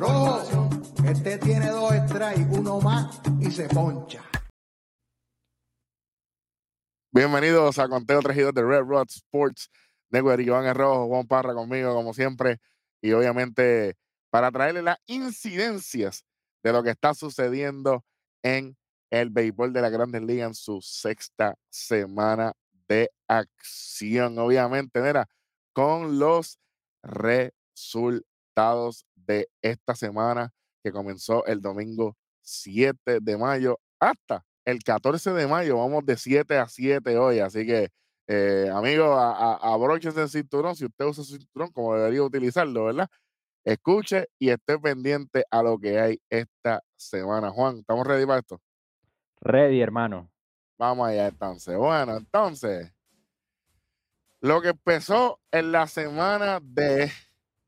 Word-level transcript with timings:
Rojo, 0.00 0.70
este 1.04 1.36
tiene 1.36 1.68
dos 1.68 1.92
strikes, 2.08 2.58
uno 2.58 2.80
más 2.80 3.20
y 3.38 3.50
se 3.50 3.68
poncha. 3.68 4.24
Bienvenidos 7.12 7.78
a 7.78 7.86
Conteo 7.86 8.22
3 8.22 8.54
de 8.54 8.62
Red 8.62 8.84
Rod 8.84 9.08
Sports 9.10 9.70
Network. 10.08 10.40
Iván 10.40 10.74
Rojo, 10.74 11.06
Juan 11.06 11.26
Parra 11.26 11.52
conmigo, 11.52 11.92
como 11.92 12.14
siempre. 12.14 12.62
Y 13.02 13.12
obviamente 13.12 13.98
para 14.30 14.50
traerle 14.50 14.80
las 14.80 14.96
incidencias 15.04 16.24
de 16.62 16.72
lo 16.72 16.82
que 16.82 16.92
está 16.92 17.12
sucediendo 17.12 18.02
en 18.42 18.78
el 19.10 19.28
béisbol 19.28 19.74
de 19.74 19.82
la 19.82 19.90
Grandes 19.90 20.22
Ligas 20.22 20.48
en 20.48 20.54
su 20.54 20.80
sexta 20.80 21.56
semana 21.68 22.54
de 22.88 23.10
acción. 23.28 24.38
Obviamente, 24.38 25.02
mira, 25.02 25.28
con 25.74 26.18
los 26.18 26.58
resultados 27.02 29.04
de 29.26 29.48
esta 29.62 29.94
semana 29.94 30.52
que 30.82 30.92
comenzó 30.92 31.44
el 31.46 31.60
domingo 31.60 32.16
7 32.42 33.18
de 33.20 33.36
mayo 33.36 33.78
hasta 33.98 34.44
el 34.64 34.82
14 34.82 35.32
de 35.32 35.46
mayo. 35.46 35.78
Vamos 35.78 36.04
de 36.04 36.16
7 36.16 36.58
a 36.58 36.68
7 36.68 37.18
hoy. 37.18 37.40
Así 37.40 37.66
que, 37.66 37.88
eh, 38.26 38.70
amigos, 38.72 39.18
el 40.16 40.28
cinturón. 40.28 40.76
Si 40.76 40.84
usted 40.84 41.04
usa 41.04 41.24
su 41.24 41.36
cinturón, 41.36 41.70
como 41.72 41.94
debería 41.94 42.22
utilizarlo, 42.22 42.84
¿verdad? 42.86 43.08
Escuche 43.64 44.28
y 44.38 44.50
esté 44.50 44.78
pendiente 44.78 45.44
a 45.50 45.62
lo 45.62 45.78
que 45.78 46.00
hay 46.00 46.20
esta 46.30 46.82
semana. 46.96 47.50
Juan, 47.50 47.78
¿estamos 47.78 48.06
ready 48.06 48.26
para 48.26 48.40
esto? 48.40 48.60
Ready, 49.40 49.80
hermano. 49.80 50.30
Vamos 50.78 51.08
allá 51.08 51.28
entonces. 51.28 51.76
Bueno, 51.76 52.16
entonces, 52.16 52.92
lo 54.40 54.62
que 54.62 54.68
empezó 54.68 55.38
en 55.50 55.72
la 55.72 55.86
semana 55.86 56.60
de 56.62 57.12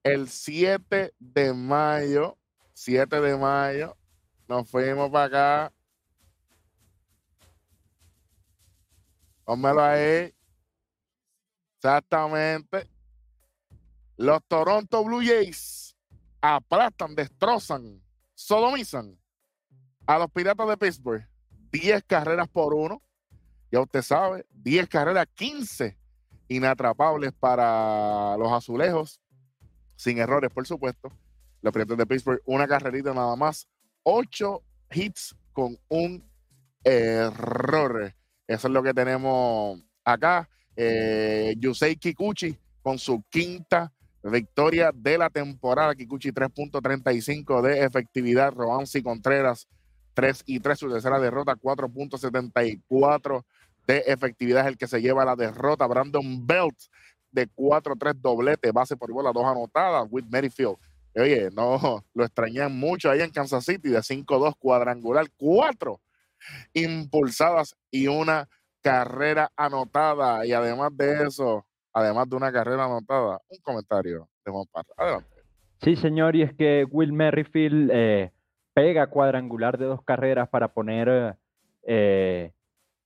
el 0.03 0.29
7 0.29 1.15
de 1.19 1.53
mayo, 1.55 2.39
7 2.75 3.21
de 3.21 3.37
mayo, 3.37 3.97
nos 4.49 4.69
fuimos 4.69 5.11
para 5.11 5.25
acá. 5.25 5.73
Pónmelo 9.45 9.83
ahí. 9.83 10.35
Exactamente. 11.77 12.89
Los 14.17 14.41
Toronto 14.47 15.03
Blue 15.05 15.23
Jays 15.25 15.97
aplastan, 16.41 17.15
destrozan, 17.15 18.03
sodomizan 18.35 19.19
a 20.07 20.19
los 20.19 20.31
Piratas 20.31 20.69
de 20.69 20.77
Pittsburgh. 20.77 21.27
10 21.73 22.05
carreras 22.05 22.49
por 22.49 22.75
uno. 22.75 23.03
Ya 23.71 23.81
usted 23.81 24.03
sabe, 24.03 24.47
10 24.51 24.89
carreras, 24.89 25.27
15 25.35 25.97
inatrapables 26.49 27.33
para 27.33 28.37
los 28.37 28.53
azulejos, 28.53 29.22
sin 29.97 30.19
errores, 30.19 30.51
por 30.51 30.67
supuesto. 30.67 31.13
Los 31.61 31.73
Piratas 31.73 31.97
de 31.97 32.07
Pittsburgh, 32.07 32.43
una 32.45 32.67
carrerita 32.67 33.15
nada 33.15 33.37
más, 33.37 33.69
8 34.03 34.63
hits 34.91 35.37
con 35.53 35.79
un 35.89 36.25
error. 36.85 38.15
Eso 38.47 38.69
es 38.69 38.75
lo 38.75 38.83
que 38.83 38.95
tenemos 38.95 39.81
acá. 40.05 40.49
Eh, 40.75 41.55
Yusei 41.59 41.97
Kikuchi 41.97 42.57
con 42.83 42.99
su 42.99 43.23
quinta 43.29 43.93
victoria 44.23 44.91
de 44.95 45.19
la 45.19 45.31
temporada. 45.31 45.95
Kikuchi 45.95 46.33
3.35 46.33 47.63
de 47.63 47.85
efectividad. 47.85 48.53
Robansi 48.53 49.03
Contreras 49.03 49.69
3 50.15 50.43
y 50.47 50.61
3. 50.61 50.79
Su 50.79 50.91
tercera 50.91 51.19
derrota 51.21 51.55
4.74 51.55 53.45
de 53.87 53.99
efectividad 54.07 54.63
es 54.63 54.69
el 54.69 54.79
que 54.79 54.87
se 54.87 55.01
lleva 55.01 55.25
la 55.25 55.37
derrota. 55.37 55.87
Brandon 55.87 56.47
Belt 56.47 56.79
de 57.33 57.49
4-3 57.49 58.15
doblete, 58.15 58.71
base 58.71 58.97
por 58.97 59.11
bola, 59.11 59.33
dos 59.33 59.45
anotadas. 59.45 60.07
With 60.11 60.27
Merrifield. 60.31 60.77
Oye, 61.17 61.51
no, 61.55 62.05
lo 62.15 62.25
extrañan 62.25 62.79
mucho 62.79 63.11
ahí 63.11 63.21
en 63.21 63.31
Kansas 63.31 63.65
City 63.65 63.89
de 63.89 63.99
5-2 63.99 64.55
cuadrangular, 64.59 65.27
cuatro 65.37 66.01
impulsadas 66.75 67.77
y 67.91 68.07
una 68.09 68.49
carrera 68.81 69.51
anotada. 69.57 70.45
Y 70.47 70.53
además 70.53 70.97
de 70.97 71.25
eso, 71.27 71.67
además 71.93 72.29
de 72.29 72.37
una 72.37 72.53
carrera 72.53 72.85
anotada, 72.85 73.41
un 73.49 73.59
comentario 73.63 74.29
de 74.45 74.53
Juan 74.53 74.67
Parra. 74.71 74.89
Adelante. 74.97 75.29
Sí, 75.83 75.97
señor, 75.97 76.37
y 76.37 76.43
es 76.43 76.55
que 76.55 76.87
Will 76.91 77.13
Merrifield 77.13 77.91
eh, 77.93 78.33
pega 78.73 79.09
cuadrangular 79.09 79.79
de 79.79 79.87
dos 79.87 80.03
carreras 80.05 80.49
para 80.49 80.73
poner 80.73 81.37
eh, 81.87 82.53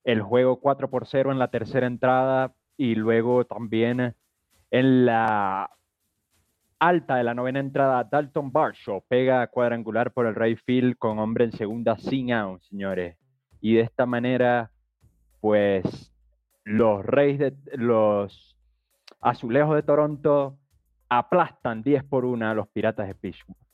el 0.04 0.22
juego 0.22 0.60
4 0.60 0.90
por 0.90 1.06
0 1.06 1.32
en 1.32 1.38
la 1.38 1.50
tercera 1.50 1.86
entrada 1.86 2.54
y 2.76 2.94
luego 2.94 3.44
también 3.44 4.14
en 4.70 5.06
la 5.06 5.70
alta 6.78 7.16
de 7.16 7.24
la 7.24 7.34
novena 7.34 7.60
entrada, 7.60 8.04
Dalton 8.04 8.52
Barshaw 8.52 9.02
pega 9.08 9.46
cuadrangular 9.46 10.12
por 10.12 10.26
el 10.26 10.34
right 10.34 10.58
field 10.64 10.96
con 10.98 11.18
hombre 11.18 11.44
en 11.44 11.52
segunda 11.52 11.96
sin 11.96 12.32
out, 12.32 12.62
señores. 12.62 13.16
Y 13.60 13.74
de 13.74 13.82
esta 13.82 14.06
manera, 14.06 14.70
pues 15.40 16.12
los 16.64 17.04
Reyes 17.04 17.38
de 17.38 17.76
los 17.76 18.56
Azulejos 19.20 19.76
de 19.76 19.82
Toronto 19.82 20.58
aplastan 21.08 21.82
10 21.82 22.04
por 22.04 22.24
1 22.24 22.48
a 22.48 22.54
los 22.54 22.68
Piratas 22.68 23.08
de 23.08 23.14
Pittsburgh. 23.14 23.65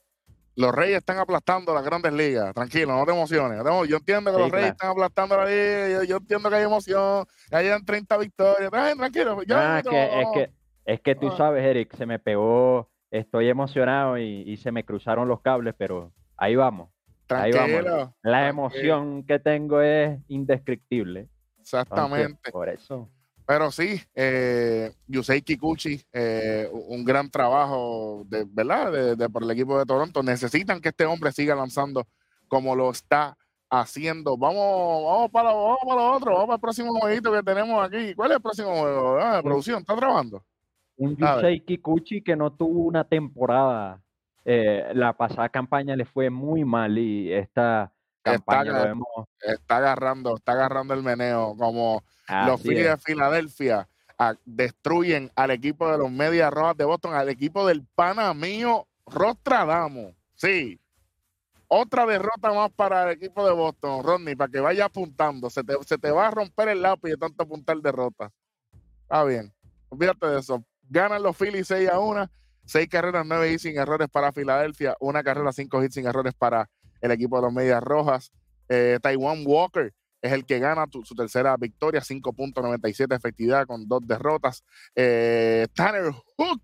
Los 0.55 0.75
Reyes 0.75 0.99
están 0.99 1.19
aplastando 1.19 1.75
las 1.75 1.85
grandes 1.85 2.13
ligas. 2.13 2.55
Tranquilo, 2.55 2.95
no 2.95 3.05
te 3.05 3.13
emociones. 3.13 3.63
Yo 3.89 3.97
entiendo 3.97 4.33
que 4.33 4.39
los 4.39 4.51
Reyes 4.51 4.73
están 4.73 4.91
aplastando 4.91 5.37
la 5.37 5.47
liga. 5.47 6.05
Yo, 6.05 6.17
entiendo 6.17 6.51
que 6.51 6.57
hay 6.57 6.65
emoción. 6.65 7.27
Que 7.49 7.57
hayan 7.57 7.85
30 7.85 8.19
victorias. 8.19 8.71
tranquilo. 8.71 9.39
Ah, 9.51 9.83
es, 9.83 9.89
que, 10.33 10.51
es, 10.85 11.01
que, 11.01 11.15
tú 11.15 11.29
ah. 11.29 11.37
sabes, 11.37 11.65
Eric, 11.65 11.95
se 11.97 12.07
me 12.07 12.19
pegó. 12.19 12.91
Estoy 13.11 13.49
emocionado 13.49 14.19
y, 14.19 14.57
se 14.57 14.73
me 14.73 14.85
cruzaron 14.85 15.29
los 15.29 15.41
cables, 15.41 15.75
pero 15.77 16.13
ahí 16.37 16.57
vamos. 16.57 16.91
ahí 17.29 17.53
vamos. 17.53 18.11
La 18.23 18.49
emoción 18.49 19.25
que 19.25 19.39
tengo 19.39 19.81
es 19.81 20.19
indescriptible. 20.29 21.29
Exactamente. 21.61 22.51
por 22.51 22.69
eso. 22.69 23.11
Pero 23.47 23.71
sí, 23.71 24.01
eh, 24.15 24.93
Yusei 25.07 25.43
Kikuchi, 25.43 26.01
eh, 26.13 26.69
un 26.73 27.05
gran 27.05 27.31
trabajo, 27.31 28.25
de, 28.29 28.47
¿verdad? 28.49 29.17
De, 29.17 29.29
por 29.29 29.43
el 29.43 29.51
equipo 29.51 29.79
de 29.79 29.85
Toronto. 29.85 30.23
Necesitan 30.23 30.81
que 30.81 30.91
este 30.91 31.05
hombre 31.05 31.33
siga 31.33 31.55
lanzando 31.55 32.07
como 32.49 32.77
lo 32.77 32.91
está 32.91 33.37
haciendo. 33.69 34.37
Vamos, 34.37 35.05
vamos 35.05 35.31
para, 35.31 35.53
vamos 35.53 35.79
para 35.87 36.01
lo 36.01 36.13
otro, 36.13 36.33
vamos 36.33 36.47
para 36.47 36.57
el 36.57 36.61
próximo 36.61 36.93
jueguito 37.01 37.33
que 37.33 37.43
tenemos 37.43 37.85
aquí. 37.85 38.15
¿Cuál 38.15 38.31
es 38.31 38.37
el 38.37 38.43
próximo 38.43 38.71
juego? 38.71 39.19
Ah, 39.19 39.41
producción, 39.43 39.81
¿está 39.81 39.97
trabajando? 39.97 40.45
Un 40.97 41.17
Yusei 41.17 41.61
Kikuchi 41.61 42.23
que 42.23 42.37
no 42.37 42.53
tuvo 42.53 42.85
una 42.85 43.05
temporada. 43.05 44.01
Eh, 44.45 44.91
la 44.95 45.13
pasada 45.13 45.49
campaña 45.49 45.97
le 45.97 46.05
fue 46.05 46.29
muy 46.29 46.65
mal 46.65 46.99
y 46.99 47.33
esta 47.33 47.93
campaña 48.23 48.95
está 49.41 49.77
agarrando, 49.77 50.37
está 50.37 50.53
agarrando 50.53 50.95
el 50.95 51.03
meneo 51.03 51.55
como 51.59 52.03
los 52.47 52.63
Phillies 52.63 52.87
de 52.87 52.97
Filadelfia 52.99 53.89
destruyen 54.45 55.31
al 55.35 55.51
equipo 55.51 55.91
de 55.91 55.99
los 55.99 56.11
Medias 56.11 56.53
Rojas 56.53 56.77
de 56.77 56.85
Boston, 56.85 57.15
al 57.15 57.29
equipo 57.29 57.67
del 57.67 57.85
pana 57.95 58.33
mío 58.35 58.87
Rostradamo. 59.07 60.15
Sí. 60.35 60.79
Otra 61.69 62.07
derrota 62.07 62.53
más 62.53 62.71
para 62.71 63.05
el 63.05 63.17
equipo 63.17 63.47
de 63.47 63.53
Boston, 63.53 64.05
Rodney, 64.05 64.37
para 64.37 64.51
que 64.51 64.61
vaya 64.61 64.85
apuntando. 64.85 65.49
Se 65.51 65.65
te, 65.65 65.75
se 65.85 65.99
te 65.99 66.11
va 66.11 66.29
a 66.29 66.31
romper 66.31 66.69
el 66.69 66.83
lápiz 66.83 67.11
de 67.11 67.17
tanto 67.17 67.43
apuntar 67.43 67.79
derrotas. 67.79 68.31
Está 69.03 69.25
bien. 69.25 69.53
Olvídate 69.89 70.27
de 70.27 70.41
eso. 70.41 70.63
Ganan 70.89 71.23
los 71.23 71.37
Phillies 71.37 71.67
6 71.69 71.89
a 71.89 71.99
1. 71.99 72.31
6 72.65 72.89
carreras, 72.89 73.27
9 73.27 73.53
hits 73.53 73.63
sin 73.63 73.77
errores 73.77 74.09
para 74.09 74.33
Filadelfia. 74.33 74.97
Una 75.01 75.23
carrera, 75.25 75.53
5 75.53 75.83
hits 75.83 75.95
sin 75.95 76.07
errores 76.07 76.35
para 76.35 76.71
el 77.03 77.11
equipo 77.11 77.37
de 77.37 77.43
los 77.43 77.53
Medias 77.53 77.83
Rojas. 77.83 78.33
Eh, 78.69 78.99
Taiwan 79.03 79.43
Walker 79.45 79.93
es 80.23 80.33
el 80.33 80.47
que 80.47 80.59
gana 80.61 80.87
su 80.91 81.15
tercera 81.15 81.57
victoria, 81.57 82.01
5.97 82.01 83.15
efectividad 83.15 83.67
con 83.67 83.87
dos 83.87 84.01
derrotas. 84.07 84.65
Eh, 84.95 85.67
Tanner 85.75 86.13
Hook, 86.39 86.63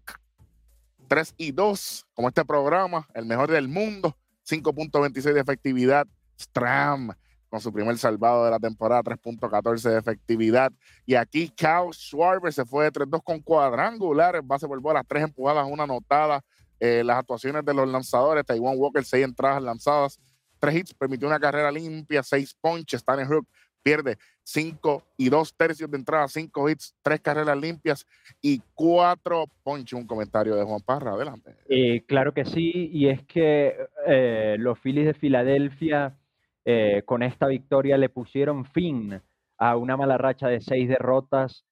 3 1.09 1.35
y 1.37 1.53
2, 1.53 2.07
como 2.15 2.29
este 2.29 2.45
programa, 2.45 3.07
el 3.15 3.27
mejor 3.27 3.51
del 3.51 3.69
mundo, 3.69 4.17
5.26 4.49 5.35
de 5.35 5.41
efectividad. 5.41 6.07
Stram, 6.41 7.13
con 7.49 7.61
su 7.61 7.73
primer 7.73 7.99
salvado 7.99 8.45
de 8.45 8.51
la 8.53 8.61
temporada, 8.61 9.03
3.14 9.03 9.91
de 9.91 9.99
efectividad. 9.99 10.73
Y 11.05 11.15
aquí 11.15 11.49
Kyle 11.49 11.93
Schwarber 11.93 12.53
se 12.53 12.65
fue 12.65 12.85
de 12.85 12.93
3-2 12.93 13.23
con 13.25 13.41
cuadrangular 13.41 14.41
base 14.43 14.69
por 14.69 14.81
bolas, 14.81 15.05
tres 15.09 15.25
empujadas, 15.25 15.67
una 15.69 15.85
anotada. 15.85 16.45
Eh, 16.81 17.03
las 17.05 17.19
actuaciones 17.19 17.65
de 17.65 17.75
los 17.75 17.89
lanzadores, 17.89 18.47
Taiwan 18.47 18.77
Walker, 18.77 19.05
seis 19.05 19.25
entradas 19.25 19.61
lanzadas, 19.61 20.21
tres 20.59 20.77
hits, 20.77 20.95
permitió 20.95 21.29
una 21.29 21.41
carrera 21.41 21.71
limpia, 21.71 22.23
seis 22.23 22.55
ponches. 22.55 23.01
Stanley 23.01 23.27
Hook 23.27 23.47
pierde 23.83 24.19
cinco 24.43 25.05
y 25.17 25.29
dos 25.29 25.55
tercios 25.55 25.91
de 25.91 25.99
entrada, 25.99 26.29
cinco 26.29 26.69
hits, 26.69 26.95
tres 27.03 27.21
carreras 27.21 27.59
limpias 27.59 28.07
y 28.41 28.61
cuatro 28.75 29.45
ponches. 29.63 29.99
Un 29.99 30.07
comentario 30.07 30.55
de 30.57 30.65
Juan 30.65 30.81
Parra, 30.81 31.13
adelante. 31.13 31.55
Eh, 31.69 32.05
claro 32.07 32.33
que 32.33 32.45
sí, 32.45 32.91
y 32.93 33.09
es 33.09 33.23
que 33.25 33.77
eh, 34.07 34.57
los 34.59 34.79
Phillies 34.79 35.07
de 35.07 35.15
Filadelfia 35.15 36.17
eh, 36.65 37.03
con 37.05 37.23
esta 37.23 37.47
victoria 37.47 37.97
le 37.97 38.09
pusieron 38.09 38.65
fin 38.67 39.21
a 39.59 39.77
una 39.77 39.97
mala 39.97 40.19
racha 40.19 40.49
de 40.49 40.61
seis 40.61 40.89
derrotas, 40.89 41.65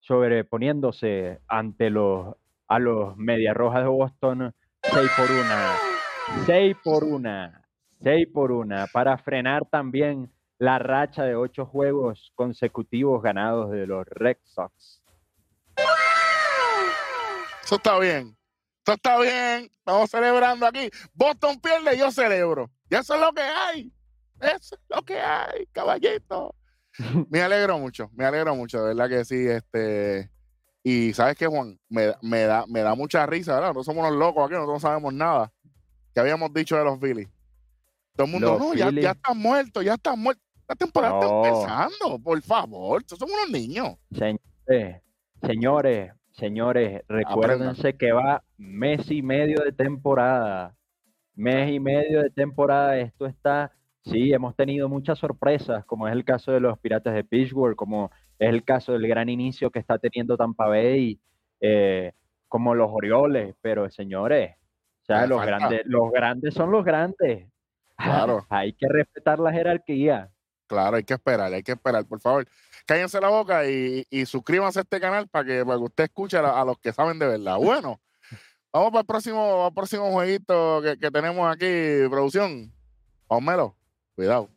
sobreponiéndose 0.00 1.38
ante 1.46 1.88
los, 1.90 2.34
a 2.66 2.78
los 2.78 3.16
Media 3.16 3.54
Rojas 3.54 3.82
de 3.82 3.88
Boston 3.88 4.54
6 4.82 5.10
por 5.16 5.30
una. 5.30 5.97
6 6.46 6.76
por 6.82 7.04
una. 7.04 7.62
6 8.02 8.28
por 8.32 8.52
una. 8.52 8.86
Para 8.86 9.18
frenar 9.18 9.66
también 9.66 10.32
la 10.58 10.78
racha 10.78 11.24
de 11.24 11.34
ocho 11.36 11.66
juegos 11.66 12.32
consecutivos 12.34 13.22
ganados 13.22 13.70
de 13.70 13.86
los 13.86 14.06
Red 14.06 14.38
Sox. 14.44 15.02
Eso 17.64 17.76
está 17.76 17.98
bien. 17.98 18.36
Eso 18.84 18.94
está 18.94 19.20
bien. 19.20 19.70
Estamos 19.78 20.10
celebrando 20.10 20.66
aquí. 20.66 20.90
Boston 21.12 21.60
pierde, 21.60 21.98
yo 21.98 22.10
celebro. 22.10 22.70
Y 22.90 22.94
eso 22.94 23.14
es 23.14 23.20
lo 23.20 23.32
que 23.32 23.42
hay. 23.42 23.92
Eso 24.40 24.76
es 24.76 24.80
lo 24.88 25.02
que 25.02 25.20
hay, 25.20 25.66
caballito. 25.72 26.54
Me 27.30 27.42
alegro 27.42 27.78
mucho, 27.78 28.10
me 28.12 28.24
alegro 28.24 28.54
mucho, 28.56 28.80
de 28.82 28.94
verdad 28.94 29.08
que 29.08 29.24
sí. 29.24 29.46
Este, 29.46 30.30
y 30.82 31.12
sabes 31.12 31.36
qué, 31.36 31.46
Juan, 31.46 31.78
me, 31.88 32.06
da, 32.06 32.64
me 32.66 32.80
da 32.80 32.94
mucha 32.94 33.26
risa, 33.26 33.54
¿verdad? 33.54 33.74
No 33.74 33.84
somos 33.84 34.06
unos 34.06 34.18
locos 34.18 34.44
aquí, 34.44 34.54
nosotros 34.54 34.82
no 34.82 34.88
sabemos 34.88 35.12
nada. 35.12 35.52
Que 36.18 36.22
habíamos 36.22 36.52
dicho 36.52 36.76
de 36.76 36.82
los 36.82 36.98
Phillies. 36.98 37.28
Todo 38.16 38.26
el 38.26 38.32
mundo, 38.32 38.58
no, 38.58 38.74
ya, 38.74 38.90
ya 38.90 39.12
están 39.12 39.38
muertos, 39.38 39.84
ya 39.84 39.94
están 39.94 40.18
muertos. 40.18 40.44
La 40.68 40.74
temporada 40.74 41.20
está 41.20 41.48
empezando, 41.48 42.18
por 42.18 42.42
favor. 42.42 43.04
Somos 43.06 43.36
unos 43.36 43.50
niños. 43.52 43.96
Señores, 44.10 45.00
señores, 45.40 46.12
señores, 46.32 47.02
recuérdense 47.06 47.96
que 47.96 48.10
va 48.10 48.42
mes 48.56 49.08
y 49.12 49.22
medio 49.22 49.62
de 49.62 49.70
temporada. 49.70 50.74
Mes 51.36 51.70
y 51.72 51.78
medio 51.78 52.24
de 52.24 52.30
temporada. 52.30 52.98
Esto 52.98 53.26
está 53.26 53.72
Sí, 54.02 54.32
hemos 54.32 54.56
tenido 54.56 54.88
muchas 54.88 55.20
sorpresas, 55.20 55.84
como 55.84 56.08
es 56.08 56.14
el 56.14 56.24
caso 56.24 56.50
de 56.50 56.58
los 56.58 56.78
Piratas 56.80 57.14
de 57.14 57.22
Pittsburgh, 57.22 57.76
como 57.76 58.10
es 58.40 58.48
el 58.48 58.64
caso 58.64 58.92
del 58.92 59.06
gran 59.06 59.28
inicio 59.28 59.70
que 59.70 59.78
está 59.78 59.98
teniendo 59.98 60.36
Tampa 60.36 60.66
Bay, 60.66 61.20
eh, 61.60 62.12
como 62.48 62.74
los 62.74 62.88
Orioles, 62.90 63.54
pero 63.60 63.88
señores, 63.88 64.57
sea, 65.08 65.26
los 65.26 65.44
grandes, 65.44 65.82
los 65.86 66.10
grandes 66.12 66.54
son 66.54 66.70
los 66.70 66.84
grandes. 66.84 67.48
Claro. 67.96 68.46
hay 68.50 68.72
que 68.72 68.86
respetar 68.88 69.38
la 69.38 69.52
jerarquía. 69.52 70.30
Claro, 70.66 70.96
hay 70.96 71.04
que 71.04 71.14
esperar, 71.14 71.52
hay 71.52 71.62
que 71.62 71.72
esperar, 71.72 72.04
por 72.04 72.20
favor. 72.20 72.46
Cállense 72.84 73.20
la 73.20 73.28
boca 73.28 73.66
y, 73.66 74.04
suscríbanse 74.26 74.80
a 74.80 74.82
este 74.82 75.00
canal 75.00 75.28
para 75.28 75.44
que, 75.44 75.62
usted 75.62 76.04
escuche 76.04 76.36
a, 76.36 76.64
los 76.64 76.78
que 76.78 76.92
saben 76.92 77.18
de 77.18 77.26
verdad. 77.26 77.56
Bueno, 77.60 78.00
vamos 78.72 78.90
para 78.90 79.00
el 79.00 79.06
próximo, 79.06 79.72
próximo 79.74 80.10
jueguito 80.12 80.80
que, 80.82 80.98
que 80.98 81.10
tenemos 81.10 81.50
aquí, 81.50 82.08
producción. 82.10 82.72
Pónmelo. 83.26 83.74
Cuidado. 84.14 84.48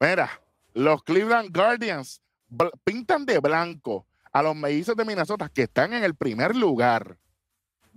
Mira, 0.00 0.30
los 0.74 1.02
Cleveland 1.02 1.54
Guardians 1.54 2.22
pintan 2.84 3.26
de 3.26 3.38
blanco 3.38 4.06
a 4.32 4.42
los 4.42 4.54
mellizos 4.54 4.96
de 4.96 5.04
Minnesota 5.04 5.48
que 5.48 5.62
están 5.62 5.92
en 5.92 6.04
el 6.04 6.14
primer 6.14 6.54
lugar 6.54 7.16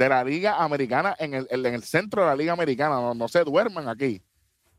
de 0.01 0.09
la 0.09 0.23
Liga 0.23 0.55
Americana, 0.63 1.15
en 1.19 1.35
el, 1.35 1.47
en 1.51 1.65
el 1.67 1.83
centro 1.83 2.23
de 2.23 2.29
la 2.29 2.35
Liga 2.35 2.53
Americana. 2.53 3.13
No, 3.13 3.27
se 3.27 3.43
duerman 3.43 3.87
aquí. 3.87 4.21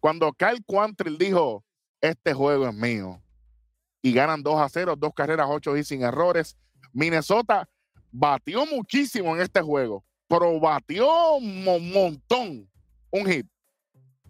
Cuando 0.01 0.33
Kyle 0.33 0.65
Quantrill 0.67 1.17
dijo: 1.17 1.65
Este 2.01 2.35
juego 2.35 2.69
es 2.69 2.75
mío, 2.75 3.23
y 4.03 4.13
ganan 4.13 4.43
2 4.43 4.61
a 4.61 4.69
0, 4.69 4.97
dos 4.99 5.13
carreras, 5.15 5.47
8 5.49 5.77
y 5.77 5.85
sin 5.85 6.03
errores. 6.03 6.57
Minnesota 6.93 7.69
batió 8.11 8.67
muchísimo 8.67 9.37
en 9.37 9.43
este 9.43 9.63
juego, 9.63 10.05
pero 10.27 10.59
batió 10.59 11.35
un 11.35 11.93
montón. 11.93 12.69
Un 13.11 13.27
hit. 13.27 13.47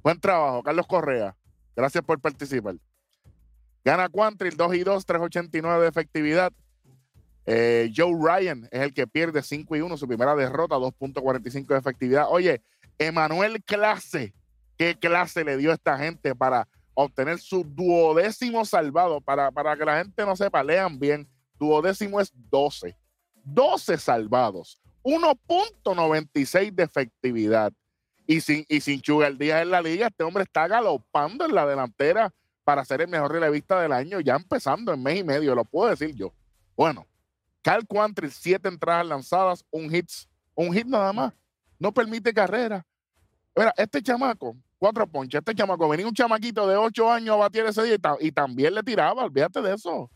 Buen 0.03 0.21
trabajo, 0.21 0.63
Carlos 0.63 0.87
Correa. 0.87 1.35
Gracias 1.75 2.05
por 2.05 2.21
participar. 2.21 2.77
Gana 3.83 4.11
Quantrill 4.11 4.57
2 4.57 4.75
y 4.75 4.85
2, 4.85 5.07
3.89 5.07 5.81
de 5.81 5.89
efectividad. 5.89 6.53
Eh, 7.47 7.93
Joe 7.95 8.15
Ryan 8.19 8.69
es 8.71 8.81
el 8.81 8.95
que 8.95 9.07
pierde 9.07 9.43
5 9.43 9.77
y 9.77 9.81
1, 9.81 9.97
su 9.97 10.07
primera 10.07 10.35
derrota, 10.35 10.77
2.45 10.77 11.67
de 11.67 11.79
efectividad. 11.79 12.27
Oye, 12.29 12.63
Emanuel 12.99 13.63
Clase, 13.65 14.35
¿qué 14.77 14.97
clase 14.99 15.45
le 15.45 15.57
dio 15.57 15.71
a 15.71 15.75
esta 15.75 15.99
gente 15.99 16.35
para 16.35 16.69
obtener 16.95 17.39
su 17.39 17.65
duodécimo 17.65 18.65
salvado? 18.65 19.21
Para, 19.21 19.51
para 19.51 19.77
que 19.77 19.85
la 19.85 19.99
gente 19.99 20.25
no 20.25 20.37
sepa, 20.37 20.63
lean 20.63 20.99
bien, 20.99 21.29
duodécimo 21.59 22.21
es 22.21 22.33
12. 22.51 22.97
12 23.45 23.99
salvados, 23.99 24.81
1.96 25.03 26.73
de 26.73 26.83
efectividad. 26.85 27.73
Y 28.25 28.41
sin, 28.41 28.65
y 28.69 28.81
sin 28.81 29.03
Sugar 29.03 29.37
Díaz 29.37 29.63
en 29.63 29.71
la 29.73 29.83
liga, 29.83 30.07
este 30.07 30.23
hombre 30.23 30.45
está 30.45 30.69
galopando 30.69 31.45
en 31.45 31.55
la 31.55 31.67
delantera 31.67 32.33
para 32.63 32.85
ser 32.85 33.01
el 33.01 33.09
mejor 33.09 33.33
relevista 33.33 33.81
del 33.81 33.93
año, 33.93 34.21
ya 34.21 34.37
empezando 34.37 34.95
en 34.95 35.03
mes 35.03 35.19
y 35.19 35.25
medio, 35.25 35.57
lo 35.57 35.65
puedo 35.65 35.91
decir 35.91 36.15
yo. 36.15 36.33
Bueno, 36.77 37.07
Cal 37.63 37.87
Quantrill, 37.87 38.31
siete 38.31 38.69
entradas 38.69 39.07
lanzadas, 39.07 39.65
un 39.71 39.89
hit, 39.89 40.09
un 40.55 40.73
hit 40.73 40.87
nada 40.87 41.13
más. 41.13 41.33
No 41.79 41.93
permite 41.93 42.33
carrera. 42.33 42.85
Mira, 43.57 43.73
este 43.77 44.03
chamaco, 44.03 44.57
cuatro 44.79 45.07
ponches, 45.07 45.39
este 45.39 45.55
chamaco, 45.55 45.89
venía 45.89 46.07
un 46.07 46.15
chamaquito 46.15 46.67
de 46.67 46.77
ocho 46.77 47.11
años 47.11 47.35
a 47.35 47.39
batir 47.39 47.65
ese 47.65 47.83
día 47.83 47.97
y, 48.21 48.33
también 48.33 48.75
le 48.75 48.83
tiraba, 48.83 49.25
olvídate 49.25 49.61
de 49.63 49.75
eso. 49.75 50.11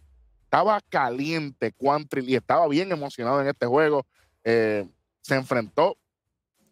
Estaba 0.44 0.80
caliente 0.88 1.72
Quantrill 1.72 2.28
y 2.28 2.36
estaba 2.36 2.66
bien 2.68 2.90
emocionado 2.90 3.40
en 3.40 3.48
este 3.48 3.66
juego. 3.66 4.06
Eh, 4.44 4.88
se 5.20 5.34
enfrentó 5.34 5.96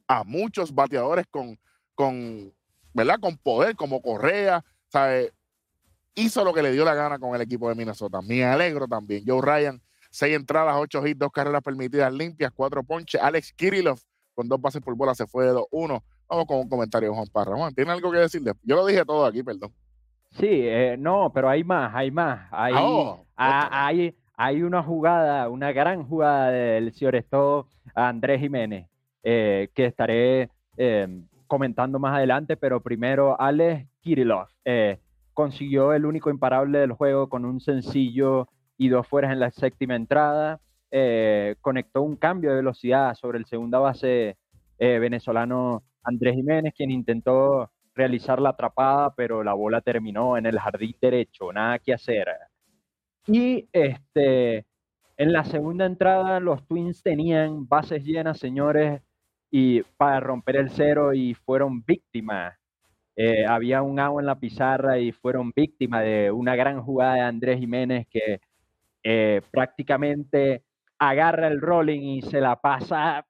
a 0.06 0.24
muchos 0.24 0.74
bateadores 0.74 1.26
con, 1.30 1.58
con, 1.94 2.52
¿verdad? 2.92 3.18
con 3.20 3.36
poder, 3.36 3.74
como 3.76 4.00
Correa, 4.00 4.64
¿sabe? 4.88 5.32
hizo 6.14 6.44
lo 6.44 6.54
que 6.54 6.62
le 6.62 6.72
dio 6.72 6.84
la 6.84 6.94
gana 6.94 7.18
con 7.18 7.34
el 7.34 7.40
equipo 7.40 7.68
de 7.68 7.74
Minnesota. 7.74 8.20
Me 8.22 8.44
alegro 8.44 8.86
también. 8.86 9.24
Joe 9.26 9.42
Ryan, 9.42 9.82
seis 10.14 10.36
entradas, 10.36 10.76
ocho 10.78 11.04
hits, 11.04 11.18
dos 11.18 11.32
carreras 11.32 11.60
permitidas 11.60 12.12
limpias, 12.12 12.52
cuatro 12.54 12.84
ponches. 12.84 13.20
Alex 13.20 13.52
Kirillov 13.52 13.98
con 14.32 14.48
dos 14.48 14.60
bases 14.60 14.80
por 14.80 14.96
bola 14.96 15.14
se 15.14 15.26
fue 15.26 15.46
de 15.46 15.52
2-1. 15.52 16.02
Vamos 16.28 16.46
con 16.46 16.58
un 16.58 16.68
comentario 16.68 17.08
de 17.10 17.14
Juan 17.14 17.28
Parra. 17.32 17.56
Juan, 17.56 17.74
¿tiene 17.74 17.90
algo 17.90 18.12
que 18.12 18.18
decirle? 18.18 18.52
Yo 18.62 18.76
lo 18.76 18.86
dije 18.86 19.04
todo 19.04 19.26
aquí, 19.26 19.42
perdón. 19.42 19.72
Sí, 20.30 20.48
eh, 20.48 20.96
no, 20.98 21.32
pero 21.32 21.48
hay 21.48 21.64
más, 21.64 21.92
hay 21.94 22.10
más. 22.10 22.48
Hay, 22.52 22.74
oh, 22.76 23.24
hay, 23.36 24.16
hay 24.36 24.62
una 24.62 24.82
jugada, 24.82 25.48
una 25.48 25.72
gran 25.72 26.04
jugada 26.06 26.50
del 26.50 26.92
señor 26.92 27.66
Andrés 27.94 28.40
Jiménez. 28.40 28.88
Eh, 29.26 29.70
que 29.74 29.86
estaré 29.86 30.50
em, 30.76 31.26
comentando 31.46 31.98
más 31.98 32.14
adelante, 32.14 32.58
pero 32.58 32.80
primero 32.80 33.40
Alex 33.40 33.88
Kirillov 34.02 34.48
eh, 34.66 35.00
consiguió 35.32 35.94
el 35.94 36.04
único 36.04 36.28
imparable 36.28 36.78
del 36.78 36.92
juego 36.92 37.30
con 37.30 37.46
un 37.46 37.58
sencillo 37.58 38.48
y 38.76 38.88
dos 38.88 39.06
fueras 39.06 39.32
en 39.32 39.40
la 39.40 39.50
séptima 39.50 39.96
entrada, 39.96 40.60
eh, 40.90 41.56
conectó 41.60 42.02
un 42.02 42.16
cambio 42.16 42.50
de 42.50 42.56
velocidad 42.56 43.14
sobre 43.14 43.38
el 43.38 43.46
segunda 43.46 43.78
base 43.78 44.36
venezolano 44.78 45.82
Andrés 46.02 46.34
Jiménez, 46.34 46.74
quien 46.76 46.90
intentó 46.90 47.70
realizar 47.94 48.40
la 48.40 48.50
atrapada, 48.50 49.14
pero 49.14 49.42
la 49.42 49.54
bola 49.54 49.80
terminó 49.80 50.36
en 50.36 50.46
el 50.46 50.58
jardín 50.58 50.94
derecho, 51.00 51.52
nada 51.52 51.78
que 51.78 51.94
hacer. 51.94 52.26
Y 53.26 53.68
este, 53.72 54.66
en 55.16 55.32
la 55.32 55.44
segunda 55.44 55.86
entrada 55.86 56.40
los 56.40 56.66
Twins 56.66 57.02
tenían 57.02 57.66
bases 57.68 58.04
llenas, 58.04 58.38
señores, 58.38 59.02
y 59.50 59.82
para 59.96 60.20
romper 60.20 60.56
el 60.56 60.70
cero 60.70 61.14
y 61.14 61.34
fueron 61.34 61.82
víctimas. 61.84 62.54
Eh, 63.16 63.46
había 63.46 63.82
un 63.82 64.00
agua 64.00 64.20
en 64.20 64.26
la 64.26 64.40
pizarra 64.40 64.98
y 64.98 65.12
fueron 65.12 65.52
víctimas 65.54 66.02
de 66.02 66.32
una 66.32 66.56
gran 66.56 66.82
jugada 66.82 67.14
de 67.14 67.20
Andrés 67.20 67.60
Jiménez 67.60 68.06
que 68.10 68.40
eh, 69.04 69.42
prácticamente 69.50 70.64
agarra 70.98 71.48
el 71.48 71.60
rolling 71.60 72.00
y 72.00 72.22
se 72.22 72.40
la 72.40 72.60
pasa 72.60 73.26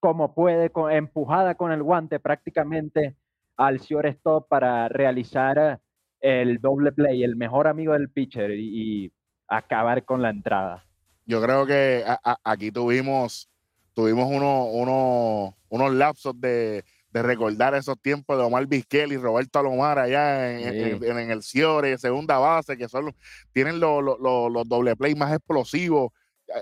como 0.00 0.34
puede, 0.34 0.70
empujada 0.90 1.54
con 1.54 1.72
el 1.72 1.82
guante 1.82 2.20
prácticamente 2.20 3.16
al 3.56 3.76
stop 3.76 4.48
para 4.48 4.88
realizar 4.88 5.80
el 6.20 6.58
doble 6.60 6.92
play, 6.92 7.22
el 7.22 7.36
mejor 7.36 7.66
amigo 7.66 7.92
del 7.92 8.10
pitcher 8.10 8.52
y, 8.52 9.12
acabar 9.48 10.06
con 10.06 10.22
la 10.22 10.30
entrada. 10.30 10.86
Yo 11.26 11.42
creo 11.42 11.66
que 11.66 12.04
aquí 12.42 12.72
tuvimos 12.72 13.50
tuvimos 13.92 14.26
uno, 14.30 14.64
uno, 14.64 15.56
unos 15.68 15.92
lapsos 15.92 16.40
de, 16.40 16.84
recordar 17.20 17.74
esos 17.74 18.00
tiempos 18.00 18.38
de 18.38 18.44
Omar 18.44 18.66
Vizquel 18.66 19.12
y 19.12 19.18
Roberto 19.18 19.58
Alomar 19.58 19.98
allá 19.98 20.50
en, 20.50 21.04
en, 21.04 21.30
el 21.30 21.42
Ciore, 21.42 21.98
segunda 21.98 22.38
base, 22.38 22.78
que 22.78 22.88
son 22.88 23.14
tienen 23.52 23.80
los, 23.80 24.02
los, 24.02 24.68
doble 24.68 24.96
play 24.96 25.14
más 25.14 25.32
explosivos. 25.32 26.10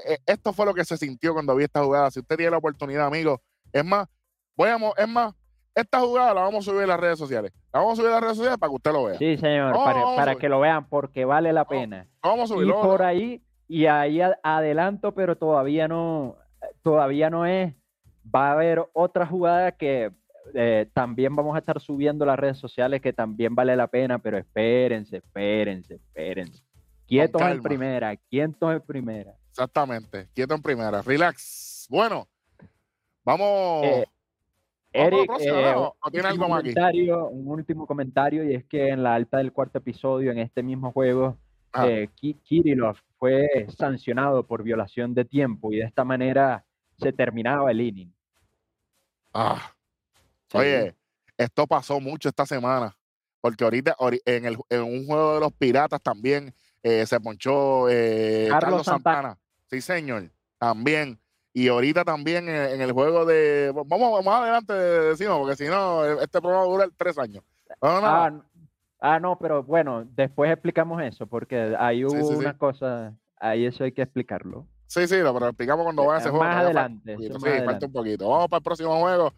E, 0.06 0.18
esto 0.26 0.52
fue 0.52 0.66
lo 0.66 0.74
que 0.74 0.84
se 0.84 0.96
sintió 0.96 1.34
cuando 1.34 1.54
vi 1.54 1.64
esta 1.64 1.84
jugada. 1.84 2.10
Si 2.10 2.18
usted 2.18 2.36
tiene 2.36 2.50
la 2.50 2.58
oportunidad, 2.58 3.06
amigo, 3.06 3.40
es 3.72 3.84
más, 3.84 4.08
voy 4.56 4.70
a, 4.70 4.78
es 4.96 5.08
más, 5.08 5.34
esta 5.74 6.00
jugada 6.00 6.34
la 6.34 6.40
vamos 6.42 6.66
a 6.66 6.70
subir 6.70 6.82
a 6.84 6.88
las 6.88 7.00
redes 7.00 7.18
sociales. 7.18 7.52
La 7.72 7.80
vamos 7.80 7.92
a 7.92 7.96
subir 7.96 8.08
a 8.08 8.14
las 8.14 8.22
redes 8.22 8.36
sociales 8.36 8.58
para 8.58 8.70
que 8.70 8.76
usted 8.76 8.92
lo 8.92 9.04
vea. 9.04 9.18
Sí, 9.18 9.36
señor, 9.36 9.72
para, 10.16 10.34
que 10.34 10.48
lo 10.48 10.58
vean, 10.58 10.88
porque 10.88 11.24
vale 11.24 11.52
la 11.52 11.64
pena. 11.64 12.08
Vamos 12.22 12.50
a 12.50 12.54
subirlo. 12.54 12.80
Y 12.80 12.82
por 12.82 13.02
ahí, 13.02 13.42
y 13.68 13.86
ahí 13.86 14.20
adelanto, 14.42 15.14
pero 15.14 15.36
todavía 15.36 15.86
no, 15.86 16.36
todavía 16.82 17.30
no 17.30 17.46
es. 17.46 17.72
Va 18.34 18.48
a 18.48 18.52
haber 18.52 18.84
otra 18.92 19.26
jugada 19.26 19.72
que 19.72 20.12
eh, 20.54 20.88
también 20.92 21.34
vamos 21.34 21.54
a 21.54 21.58
estar 21.58 21.80
subiendo 21.80 22.24
las 22.24 22.38
redes 22.38 22.58
sociales 22.58 23.00
que 23.00 23.12
también 23.12 23.54
vale 23.54 23.76
la 23.76 23.86
pena, 23.86 24.18
pero 24.18 24.38
espérense, 24.38 25.18
espérense, 25.18 25.94
espérense. 25.94 26.62
Quietos 27.06 27.42
en 27.42 27.62
primera, 27.62 28.16
quietos 28.16 28.72
en 28.72 28.80
primera. 28.80 29.34
Exactamente, 29.48 30.28
quieto 30.32 30.54
en 30.54 30.62
primera, 30.62 31.02
relax. 31.02 31.86
Bueno, 31.90 32.28
Vamos. 33.24 33.84
Eh, 33.84 34.06
Eric, 34.92 35.30
eh, 35.38 35.74
un 37.30 37.48
último 37.48 37.86
comentario 37.86 38.44
y 38.44 38.54
es 38.54 38.64
que 38.64 38.88
en 38.88 39.04
la 39.04 39.14
alta 39.14 39.38
del 39.38 39.52
cuarto 39.52 39.78
episodio, 39.78 40.32
en 40.32 40.38
este 40.38 40.64
mismo 40.64 40.90
juego, 40.90 41.38
ah. 41.72 41.88
eh, 41.88 42.08
Kirillov 42.16 42.96
fue 43.18 43.66
sancionado 43.68 44.44
por 44.44 44.64
violación 44.64 45.14
de 45.14 45.24
tiempo 45.24 45.72
y 45.72 45.76
de 45.76 45.84
esta 45.84 46.02
manera 46.02 46.64
se 46.98 47.12
terminaba 47.12 47.70
el 47.70 47.80
inning. 47.80 48.12
Ah. 49.32 49.74
Oye, 50.54 50.94
esto 51.36 51.66
pasó 51.66 52.00
mucho 52.00 52.28
esta 52.28 52.46
semana, 52.46 52.96
porque 53.40 53.64
ahorita 53.64 53.96
en, 54.24 54.44
el, 54.44 54.56
en 54.68 54.82
un 54.82 55.06
juego 55.06 55.34
de 55.34 55.40
los 55.40 55.52
piratas 55.52 56.00
también 56.02 56.54
eh, 56.82 57.06
se 57.06 57.20
ponchó 57.20 57.88
eh, 57.88 58.48
Carlos, 58.50 58.84
Santana. 58.84 59.38
Sí, 59.70 59.80
señor, 59.80 60.30
también. 60.58 61.18
Y 61.52 61.68
ahorita 61.68 62.04
también 62.04 62.48
en, 62.48 62.80
el 62.80 62.92
juego 62.92 63.24
de. 63.24 63.72
Vamos 63.86 64.24
más 64.24 64.42
adelante 64.42 64.72
decimos, 64.72 65.38
porque 65.38 65.56
si 65.56 65.68
no, 65.68 66.04
este 66.20 66.40
programa 66.40 66.64
dura 66.64 66.88
tres 66.96 67.18
años. 67.18 67.42
Ah, 67.82 68.30
ah, 69.00 69.18
no, 69.18 69.36
pero 69.38 69.62
bueno, 69.64 70.04
después 70.14 70.50
explicamos 70.50 71.02
eso, 71.02 71.26
porque 71.26 71.74
ahí 71.78 72.04
hubo 72.04 72.28
una 72.28 72.56
cosa, 72.56 73.14
ahí 73.36 73.66
eso 73.66 73.82
hay 73.84 73.92
que 73.92 74.02
explicarlo. 74.02 74.66
Sí, 74.86 75.06
sí, 75.06 75.18
lo, 75.18 75.32
pero 75.34 75.48
explicamos 75.48 75.84
cuando 75.84 76.04
vaya 76.04 76.20
ese 76.20 76.30
juego. 76.30 76.44
Más 76.44 76.56
adelante. 76.56 77.16
sí, 77.16 77.28
falta 77.64 77.86
un 77.86 77.92
poquito. 77.92 78.28
Vamos 78.28 78.48
para 78.48 78.58
el 78.58 78.64
próximo 78.64 79.00
juego. 79.00 79.32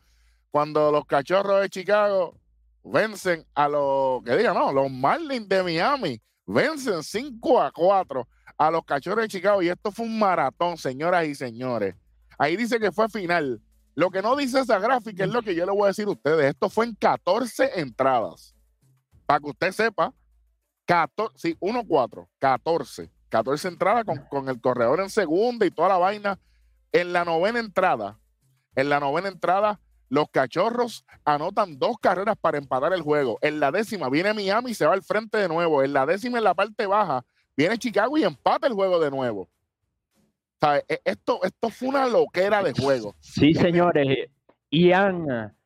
Cuando 0.52 0.92
los 0.92 1.06
cachorros 1.06 1.62
de 1.62 1.70
Chicago 1.70 2.38
vencen 2.84 3.46
a 3.54 3.68
los, 3.70 4.22
que 4.22 4.36
digan, 4.36 4.54
no, 4.54 4.70
los 4.70 4.90
Marlins 4.90 5.48
de 5.48 5.62
Miami 5.62 6.20
vencen 6.44 7.02
5 7.02 7.62
a 7.62 7.72
4 7.72 8.28
a 8.58 8.70
los 8.70 8.84
cachorros 8.84 9.24
de 9.24 9.28
Chicago. 9.28 9.62
Y 9.62 9.70
esto 9.70 9.90
fue 9.90 10.04
un 10.04 10.18
maratón, 10.18 10.76
señoras 10.76 11.26
y 11.26 11.34
señores. 11.34 11.94
Ahí 12.38 12.56
dice 12.56 12.78
que 12.78 12.92
fue 12.92 13.08
final. 13.08 13.62
Lo 13.94 14.10
que 14.10 14.20
no 14.20 14.36
dice 14.36 14.60
esa 14.60 14.78
gráfica 14.78 15.24
es 15.24 15.30
lo 15.30 15.40
que 15.40 15.54
yo 15.54 15.64
le 15.64 15.72
voy 15.72 15.84
a 15.84 15.86
decir 15.86 16.06
a 16.06 16.10
ustedes. 16.10 16.50
Esto 16.50 16.68
fue 16.68 16.84
en 16.84 16.96
14 16.96 17.80
entradas. 17.80 18.54
Para 19.24 19.40
que 19.40 19.48
usted 19.48 19.72
sepa, 19.72 20.12
14, 20.84 21.38
sí, 21.38 21.56
1-4, 21.60 22.28
14. 22.38 23.10
14 23.30 23.68
entradas 23.68 24.04
con, 24.04 24.18
con 24.26 24.50
el 24.50 24.60
corredor 24.60 25.00
en 25.00 25.08
segunda 25.08 25.64
y 25.64 25.70
toda 25.70 25.88
la 25.88 25.96
vaina. 25.96 26.38
En 26.92 27.14
la 27.14 27.24
novena 27.24 27.58
entrada, 27.58 28.18
en 28.74 28.90
la 28.90 29.00
novena 29.00 29.28
entrada, 29.28 29.80
los 30.12 30.28
cachorros 30.28 31.06
anotan 31.24 31.78
dos 31.78 31.96
carreras 31.98 32.36
para 32.38 32.58
empatar 32.58 32.92
el 32.92 33.00
juego. 33.00 33.38
En 33.40 33.58
la 33.58 33.72
décima 33.72 34.10
viene 34.10 34.34
Miami 34.34 34.72
y 34.72 34.74
se 34.74 34.84
va 34.84 34.92
al 34.92 35.02
frente 35.02 35.38
de 35.38 35.48
nuevo. 35.48 35.82
En 35.82 35.94
la 35.94 36.04
décima, 36.04 36.36
en 36.36 36.44
la 36.44 36.52
parte 36.52 36.86
baja, 36.86 37.24
viene 37.56 37.78
Chicago 37.78 38.18
y 38.18 38.22
empata 38.22 38.66
el 38.66 38.74
juego 38.74 39.00
de 39.00 39.10
nuevo. 39.10 39.48
E, 40.86 41.00
esto, 41.06 41.40
esto 41.42 41.70
fue 41.70 41.88
una 41.88 42.06
loquera 42.06 42.62
de 42.62 42.74
juego. 42.74 43.16
Sí, 43.20 43.54
señores. 43.54 44.28
Ian, 44.70 45.56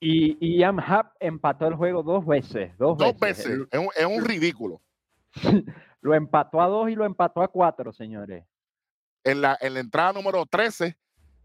y 0.00 0.56
Ian 0.58 0.78
Hub 0.78 1.08
empató 1.20 1.66
el 1.66 1.74
juego 1.74 2.02
dos 2.02 2.24
veces. 2.24 2.72
Dos, 2.78 2.96
veces. 3.20 3.68
Es, 3.70 4.06
un, 4.06 4.24
ridículo. 4.24 4.80
lo 6.00 6.14
empató 6.14 6.62
a 6.62 6.68
dos 6.68 6.88
y 6.88 6.94
lo 6.94 7.04
empató 7.04 7.42
a 7.42 7.48
cuatro, 7.48 7.92
señores. 7.92 8.46
En 9.24 9.42
la, 9.42 9.58
en 9.60 9.74
la 9.74 9.80
entrada 9.80 10.14
número 10.14 10.46
13 10.46 10.96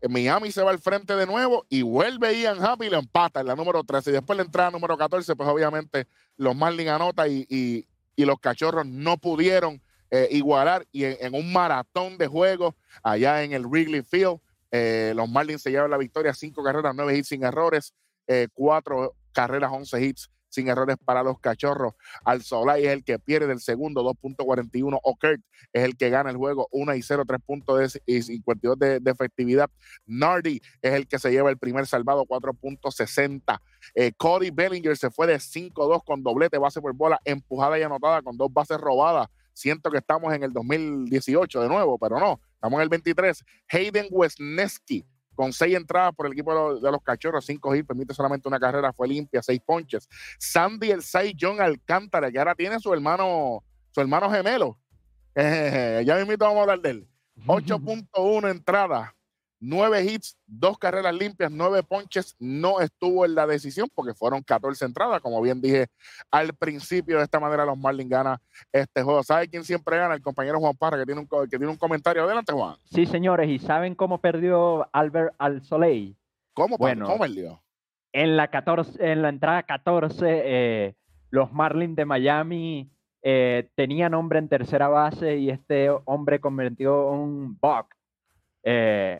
Miami 0.09 0.51
se 0.51 0.61
va 0.63 0.71
al 0.71 0.79
frente 0.79 1.15
de 1.15 1.25
nuevo 1.25 1.65
y 1.69 1.81
vuelve 1.81 2.39
Ian 2.39 2.63
Happy 2.63 2.87
y 2.87 2.89
lo 2.89 2.97
empata 2.97 3.41
en 3.41 3.47
la 3.47 3.55
número 3.55 3.83
13. 3.83 4.09
Y 4.09 4.13
después 4.13 4.37
la 4.37 4.43
entrada 4.43 4.71
número 4.71 4.97
14, 4.97 5.35
pues 5.35 5.49
obviamente 5.49 6.07
los 6.37 6.55
Marlins 6.55 6.89
anotan 6.89 7.27
y, 7.29 7.87
los 8.17 8.39
cachorros 8.39 8.85
no 8.85 9.17
pudieron 9.17 9.81
eh, 10.11 10.27
igualar. 10.31 10.87
Y 10.91 11.03
en, 11.05 11.33
un 11.35 11.51
maratón 11.51 12.17
de 12.17 12.27
juegos 12.27 12.75
allá 13.03 13.43
en 13.43 13.53
el 13.53 13.65
Wrigley 13.65 14.01
Field, 14.01 14.39
eh, 14.71 15.13
los 15.15 15.29
Marlins 15.29 15.61
se 15.61 15.71
llevan 15.71 15.91
la 15.91 15.97
victoria, 15.97 16.33
cinco 16.33 16.63
carreras, 16.63 16.93
nueve 16.95 17.17
hits 17.17 17.29
sin 17.29 17.43
errores, 17.43 17.93
eh, 18.27 18.47
cuatro 18.53 19.15
carreras, 19.31 19.71
once 19.71 20.01
hits 20.01 20.29
sin 20.55 20.69
errores 20.69 20.97
para 21.03 21.21
los 21.21 21.39
cachorros. 21.39 21.93
Al 22.23 22.41
Solay 22.41 22.85
es 22.85 22.91
el 22.91 23.03
que 23.03 23.19
pierde 23.19 23.51
el 23.51 23.59
segundo, 23.59 24.03
2.41. 24.03 24.99
O'Kirk 25.03 25.41
es 25.73 25.83
el 25.83 25.97
que 25.97 26.09
gana 26.09 26.31
el 26.31 26.37
juego, 26.37 26.67
1 26.71 26.95
y 26.95 27.01
0, 27.01 27.23
3 27.27 27.41
puntos 27.45 27.99
y 28.05 28.21
52 28.21 28.79
de, 28.79 29.01
efectividad. 29.05 29.69
Nardi 30.05 30.61
es 30.81 30.93
el 30.93 31.07
que 31.07 31.19
se 31.19 31.31
lleva 31.31 31.49
el 31.49 31.57
primer 31.57 31.85
salvado, 31.85 32.25
4.60. 32.25 33.59
Eh, 33.93 34.11
Cody 34.17 34.49
Bellinger 34.49 34.97
se 34.97 35.11
fue 35.11 35.27
de 35.27 35.35
5-2 35.35 36.03
con 36.03 36.23
doblete, 36.23 36.57
base 36.57 36.81
por 36.81 36.93
bola, 36.93 37.19
empujada 37.25 37.77
y 37.77 37.83
anotada 37.83 38.21
con 38.21 38.37
dos 38.37 38.51
bases 38.51 38.77
robadas. 38.77 39.27
Siento 39.53 39.89
que 39.89 39.99
estamos 39.99 40.33
en 40.33 40.43
el 40.43 40.51
2018 40.51 41.61
de 41.61 41.69
nuevo, 41.69 41.97
pero 41.97 42.19
no, 42.19 42.41
estamos 42.55 42.77
en 42.77 42.81
el 42.81 42.89
23. 42.89 43.43
Hayden 43.69 44.07
Wesneski 44.09 45.05
con 45.35 45.53
seis 45.53 45.75
entradas 45.75 46.13
por 46.15 46.25
el 46.25 46.33
equipo 46.33 46.79
de 46.79 46.91
los, 46.91 47.03
cachorros, 47.03 47.45
cinco 47.45 47.75
hits, 47.75 47.87
permite 47.87 48.13
solamente 48.13 48.47
una 48.47 48.59
carrera, 48.59 48.93
fue 48.93 49.07
limpia, 49.07 49.43
seis 49.43 49.59
ponches. 49.63 50.07
Sandy 50.39 50.91
el 50.91 51.03
6 51.03 51.35
John 51.39 51.61
Alcántara, 51.61 52.31
que 52.31 52.39
ahora 52.39 52.55
tiene 52.55 52.79
su 52.79 52.93
hermano, 52.93 53.63
su 53.91 54.01
hermano 54.01 54.29
gemelo. 54.31 54.77
ya 55.35 56.15
mismo 56.15 56.33
vamos 56.39 56.57
a 56.57 56.61
hablar 56.61 56.81
de 56.81 56.89
él. 56.89 57.07
8.1 57.45 58.49
entradas, 58.49 59.11
nueve 59.59 60.03
hits, 60.03 60.37
dos 60.45 60.77
carreras 60.77 61.13
limpias, 61.13 61.51
nueve 61.51 61.83
ponches, 61.83 62.35
no 62.39 62.79
estuvo 62.81 63.25
en 63.25 63.35
la 63.35 63.47
decisión 63.47 63.89
porque 63.93 64.13
fueron 64.13 64.41
14 64.41 64.85
entradas, 64.85 65.21
como 65.21 65.41
bien 65.41 65.61
dije 65.61 65.87
al 66.31 66.53
principio, 66.53 67.17
de 67.17 67.23
esta 67.23 67.39
manera 67.39 67.65
los 67.65 67.77
Marlins 67.77 68.09
ganan 68.09 68.37
este 68.71 69.01
juego. 69.01 69.23
¿Sabe 69.23 69.47
quién 69.47 69.63
siempre 69.63 69.97
gana? 69.97 70.13
El 70.13 70.21
compañero 70.21 70.59
Juan 70.59 70.75
Parra, 70.75 70.97
que 70.97 71.05
tiene 71.05 71.21
un, 71.21 71.27
que 71.27 71.57
tiene 71.57 71.67
un 71.67 71.77
comentario. 71.77 72.23
Adelante, 72.23 72.53
Juan. 72.53 72.75
Sí, 72.85 73.05
señores, 73.05 73.49
¿y 73.49 73.59
saben 73.59 73.95
cómo 73.95 74.19
perdió 74.19 74.89
Albert 74.93 75.33
Al 75.37 75.61
Soleil? 75.63 76.15
¿Cómo, 76.53 76.77
bueno, 76.77 77.05
¿cómo 77.05 77.19
perdió? 77.19 77.61
En 78.13 78.37
la, 78.37 78.49
14, 78.49 79.11
en 79.11 79.21
la 79.21 79.29
entrada 79.29 79.63
14, 79.63 80.25
eh, 80.25 80.95
los 81.31 81.51
Marlins 81.51 81.97
de 81.97 82.05
Miami 82.05 82.89
eh, 83.21 83.69
tenían 83.75 84.13
hombre 84.13 84.39
en 84.39 84.47
tercera 84.47 84.87
base 84.87 85.37
y 85.37 85.49
este 85.49 85.89
hombre 86.05 86.39
convirtió 86.39 87.09
un 87.09 87.57
buck. 87.59 87.87
Eh, 88.63 89.19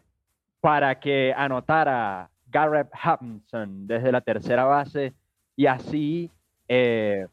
para 0.65 0.99
que 0.99 1.31
anotara 1.37 2.27
Garrett 2.47 2.89
Hutchinson 2.91 3.85
desde 3.85 4.11
la 4.11 4.21
tercera 4.21 4.63
base 4.63 5.13
y 5.55 5.67
así 5.67 6.31
eh, 6.67 7.27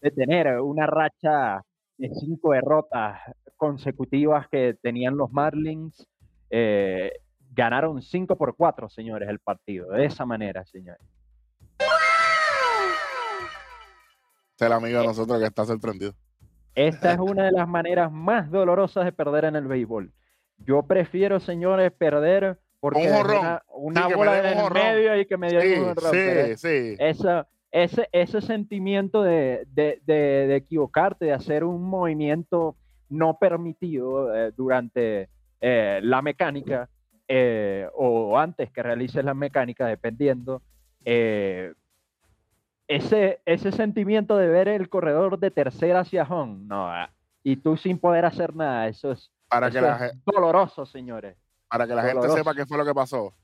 detener 0.00 0.58
una 0.62 0.86
racha 0.86 1.62
de 1.98 2.08
cinco 2.14 2.52
derrotas 2.52 3.20
consecutivas 3.58 4.48
que 4.48 4.74
tenían 4.80 5.18
los 5.18 5.30
Marlins. 5.30 6.08
Eh, 6.48 7.12
ganaron 7.50 8.00
5 8.00 8.34
por 8.38 8.56
4, 8.56 8.88
señores, 8.88 9.28
el 9.28 9.40
partido. 9.40 9.90
De 9.90 10.06
esa 10.06 10.24
manera, 10.24 10.64
señores. 10.64 11.02
Este 14.52 14.64
es 14.64 14.66
el 14.70 14.72
amigo 14.72 14.98
de 15.00 15.04
eh, 15.04 15.06
nosotros 15.06 15.38
que 15.38 15.44
está 15.44 15.66
sorprendido. 15.66 16.14
Esta 16.74 17.12
es 17.12 17.18
una 17.18 17.44
de 17.44 17.52
las 17.52 17.68
maneras 17.68 18.10
más 18.10 18.50
dolorosas 18.50 19.04
de 19.04 19.12
perder 19.12 19.44
en 19.44 19.56
el 19.56 19.68
béisbol. 19.68 20.14
Yo 20.58 20.82
prefiero, 20.82 21.40
señores, 21.40 21.92
perder 21.92 22.58
porque 22.80 23.08
una, 23.08 24.08
bola 24.08 24.52
en 24.52 24.58
el 24.58 24.72
medio 24.72 25.20
y 25.20 25.26
que 25.26 25.36
me 25.36 25.50
dio 25.50 25.60
un 25.60 25.96
Sí, 25.96 26.56
sí. 26.56 26.96
ese, 27.72 28.08
ese 28.12 28.40
sentimiento 28.40 29.22
de, 29.22 29.66
equivocarte, 30.56 31.26
de 31.26 31.32
hacer 31.32 31.64
un 31.64 31.82
movimiento 31.82 32.76
no 33.08 33.38
permitido 33.38 34.34
eh, 34.34 34.52
durante 34.56 35.28
eh, 35.60 36.00
la 36.02 36.22
mecánica 36.22 36.88
eh, 37.26 37.88
o 37.94 38.38
antes 38.38 38.70
que 38.70 38.82
realices 38.82 39.24
la 39.24 39.34
mecánica, 39.34 39.86
dependiendo, 39.86 40.62
ese, 42.86 43.40
ese 43.44 43.72
sentimiento 43.72 44.36
de 44.36 44.48
ver 44.48 44.68
el 44.68 44.88
corredor 44.88 45.38
de 45.38 45.50
tercera 45.50 46.00
hacia 46.00 46.22
home, 46.24 46.64
no, 46.66 46.86
ah, 46.86 47.10
y 47.42 47.56
tú 47.56 47.76
sin 47.76 47.98
poder 47.98 48.24
hacer 48.24 48.54
nada, 48.54 48.88
eso 48.88 49.12
es, 49.12 49.30
para 49.48 49.70
que 49.70 49.80
la, 49.80 50.12
doloroso, 50.24 50.86
señores. 50.86 51.36
Para 51.68 51.86
que 51.86 51.94
la 51.94 52.02
gente 52.02 52.28
sepa 52.30 52.54
qué 52.54 52.66
fue 52.66 52.78
lo 52.78 52.84
que 52.84 52.94
pasó. 52.94 53.34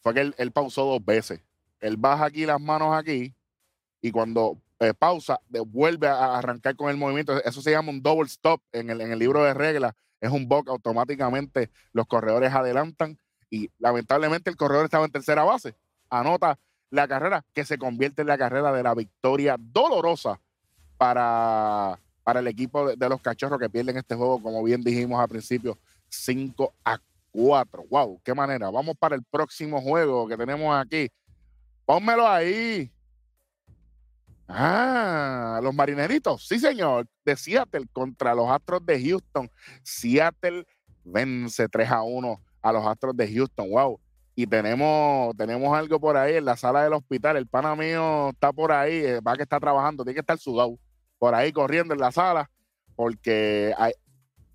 Fue 0.00 0.14
que 0.14 0.32
él, 0.36 0.52
pausó 0.52 0.84
dos 0.84 1.04
veces. 1.04 1.40
Él 1.80 1.96
baja 1.96 2.26
aquí 2.26 2.46
las 2.46 2.60
manos 2.60 2.96
aquí 2.96 3.34
y 4.00 4.10
cuando 4.10 4.58
eh, 4.80 4.94
pausa, 4.94 5.40
vuelve 5.66 6.08
a 6.08 6.38
arrancar 6.38 6.76
con 6.76 6.90
el 6.90 6.96
movimiento. 6.96 7.42
Eso 7.44 7.60
se 7.60 7.72
llama 7.72 7.90
un 7.90 8.02
double 8.02 8.26
stop 8.26 8.60
en 8.72 8.90
el, 8.90 9.00
en 9.00 9.12
el 9.12 9.18
libro 9.18 9.42
de 9.42 9.54
reglas. 9.54 9.94
Es 10.20 10.30
un 10.30 10.48
box 10.48 10.68
automáticamente. 10.70 11.70
Los 11.92 12.06
corredores 12.06 12.52
adelantan 12.52 13.18
y 13.50 13.70
lamentablemente 13.78 14.50
el 14.50 14.56
corredor 14.56 14.84
estaba 14.84 15.04
en 15.04 15.12
tercera 15.12 15.44
base. 15.44 15.74
Anota 16.10 16.58
la 16.90 17.06
carrera 17.06 17.44
que 17.52 17.64
se 17.64 17.78
convierte 17.78 18.22
en 18.22 18.28
la 18.28 18.38
carrera 18.38 18.72
de 18.72 18.82
la 18.82 18.94
victoria 18.94 19.56
dolorosa 19.58 20.40
para 20.96 21.98
para 22.28 22.40
el 22.40 22.46
equipo 22.46 22.94
de, 22.94 23.08
los 23.08 23.22
cachorros 23.22 23.58
que 23.58 23.70
pierden 23.70 23.96
este 23.96 24.14
juego, 24.14 24.42
como 24.42 24.62
bien 24.62 24.82
dijimos 24.82 25.18
al 25.18 25.28
principio, 25.28 25.78
5 26.10 26.74
a 26.84 26.98
4. 27.32 27.86
¡Wow! 27.88 28.20
¡Qué 28.22 28.34
manera! 28.34 28.68
Vamos 28.68 28.96
para 28.98 29.16
el 29.16 29.22
próximo 29.22 29.80
juego 29.80 30.28
que 30.28 30.36
tenemos 30.36 30.78
aquí. 30.78 31.08
Pónmelo 31.86 32.28
ahí. 32.28 32.92
Ah, 34.46 35.58
los 35.62 35.74
marineritos, 35.74 36.46
sí 36.46 36.58
señor, 36.58 37.06
de 37.24 37.34
Seattle 37.34 37.86
contra 37.94 38.34
los 38.34 38.50
Astros 38.50 38.84
de 38.84 39.02
Houston. 39.02 39.50
Seattle 39.82 40.66
vence 41.04 41.66
3 41.66 41.90
a 41.90 42.02
1 42.02 42.42
a 42.60 42.72
los 42.74 42.86
Astros 42.86 43.16
de 43.16 43.34
Houston. 43.34 43.70
Wow. 43.70 43.98
y 44.34 44.46
tenemos, 44.46 45.34
tenemos 45.34 45.74
algo 45.74 45.98
por 45.98 46.18
ahí 46.18 46.34
en 46.34 46.44
la 46.44 46.58
sala 46.58 46.84
del 46.84 46.92
hospital. 46.92 47.38
El 47.38 47.46
pana 47.46 47.74
mío 47.74 48.28
está 48.28 48.52
por 48.52 48.70
ahí, 48.70 48.96
eh, 48.96 49.20
va 49.20 49.34
que 49.34 49.44
está 49.44 49.58
trabajando, 49.58 50.04
tiene 50.04 50.12
que 50.12 50.20
estar 50.20 50.36
sudado 50.36 50.78
por 51.18 51.34
ahí 51.34 51.52
corriendo 51.52 51.94
en 51.94 52.00
la 52.00 52.12
sala, 52.12 52.50
porque 52.96 53.74
hay, 53.76 53.92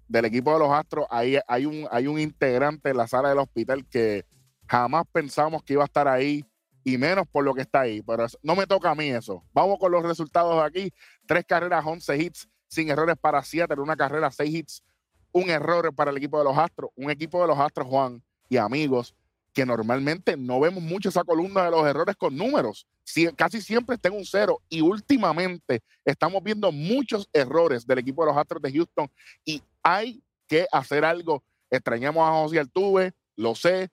del 0.08 0.26
equipo 0.26 0.54
de 0.54 0.60
los 0.60 0.72
Astros 0.72 1.06
hay, 1.10 1.40
hay, 1.48 1.66
un, 1.66 1.88
hay 1.92 2.08
un 2.08 2.20
integrante 2.20 2.90
en 2.90 2.98
la 2.98 3.08
sala 3.08 3.30
del 3.30 3.40
hospital 3.40 3.86
que 3.88 4.26
jamás 4.68 5.04
pensamos 5.12 5.64
que 5.64 5.74
iba 5.74 5.84
a 5.84 5.86
estar 5.86 6.08
ahí 6.08 6.46
y 6.84 6.98
menos 6.98 7.26
por 7.32 7.44
lo 7.44 7.54
que 7.54 7.62
está 7.62 7.82
ahí. 7.82 8.02
Pero 8.02 8.26
no 8.42 8.56
me 8.56 8.68
toca 8.68 8.92
a 8.92 8.96
mí 8.96 9.10
eso. 9.10 9.44
Vamos 9.54 9.78
con 9.80 9.92
los 9.92 10.04
resultados 10.04 10.56
de 10.56 10.64
aquí. 10.64 10.94
Tres 11.26 11.46
carreras, 11.46 11.84
11 11.86 12.18
hits, 12.18 12.50
sin 12.68 12.90
errores 12.90 13.16
para 13.20 13.44
Seattle, 13.44 13.82
una 13.82 13.96
carrera, 13.96 14.32
seis 14.32 14.54
hits, 14.54 14.84
un 15.32 15.50
error 15.50 15.94
para 15.94 16.12
el 16.12 16.18
equipo 16.18 16.38
de 16.38 16.46
los 16.46 16.58
Astros. 16.58 16.92
Un 16.96 17.10
equipo 17.10 17.42
de 17.42 17.48
los 17.48 17.60
Astros, 17.60 17.88
Juan 17.88 18.22
y 18.50 18.58
amigos, 18.58 19.16
que 19.54 19.66
normalmente 19.66 20.36
no 20.36 20.60
vemos 20.60 20.84
mucho 20.84 21.10
esa 21.10 21.24
columna 21.24 21.66
de 21.66 21.72
los 21.72 21.86
errores 21.86 22.16
con 22.16 22.36
números. 22.36 22.88
casi 23.36 23.62
siempre 23.62 23.96
está 23.96 24.10
en 24.10 24.16
un 24.16 24.26
cero 24.26 24.62
y 24.68 24.82
últimamente 24.82 25.82
estamos 26.04 26.42
viendo 26.44 26.72
muchos 26.72 27.30
errores 27.32 27.86
del 27.86 28.00
equipo 28.00 28.24
de 28.24 28.32
los 28.32 28.38
Astros 28.38 28.62
de 28.62 28.72
Houston 28.72 29.10
y 29.46 29.62
hay 29.84 30.24
que 30.48 30.66
hacer 30.72 31.06
algo. 31.06 31.44
Extrañamos 31.70 32.28
a 32.28 32.34
José 32.34 32.60
Altuve, 32.60 33.14
lo 33.36 33.56
sé, 33.56 33.90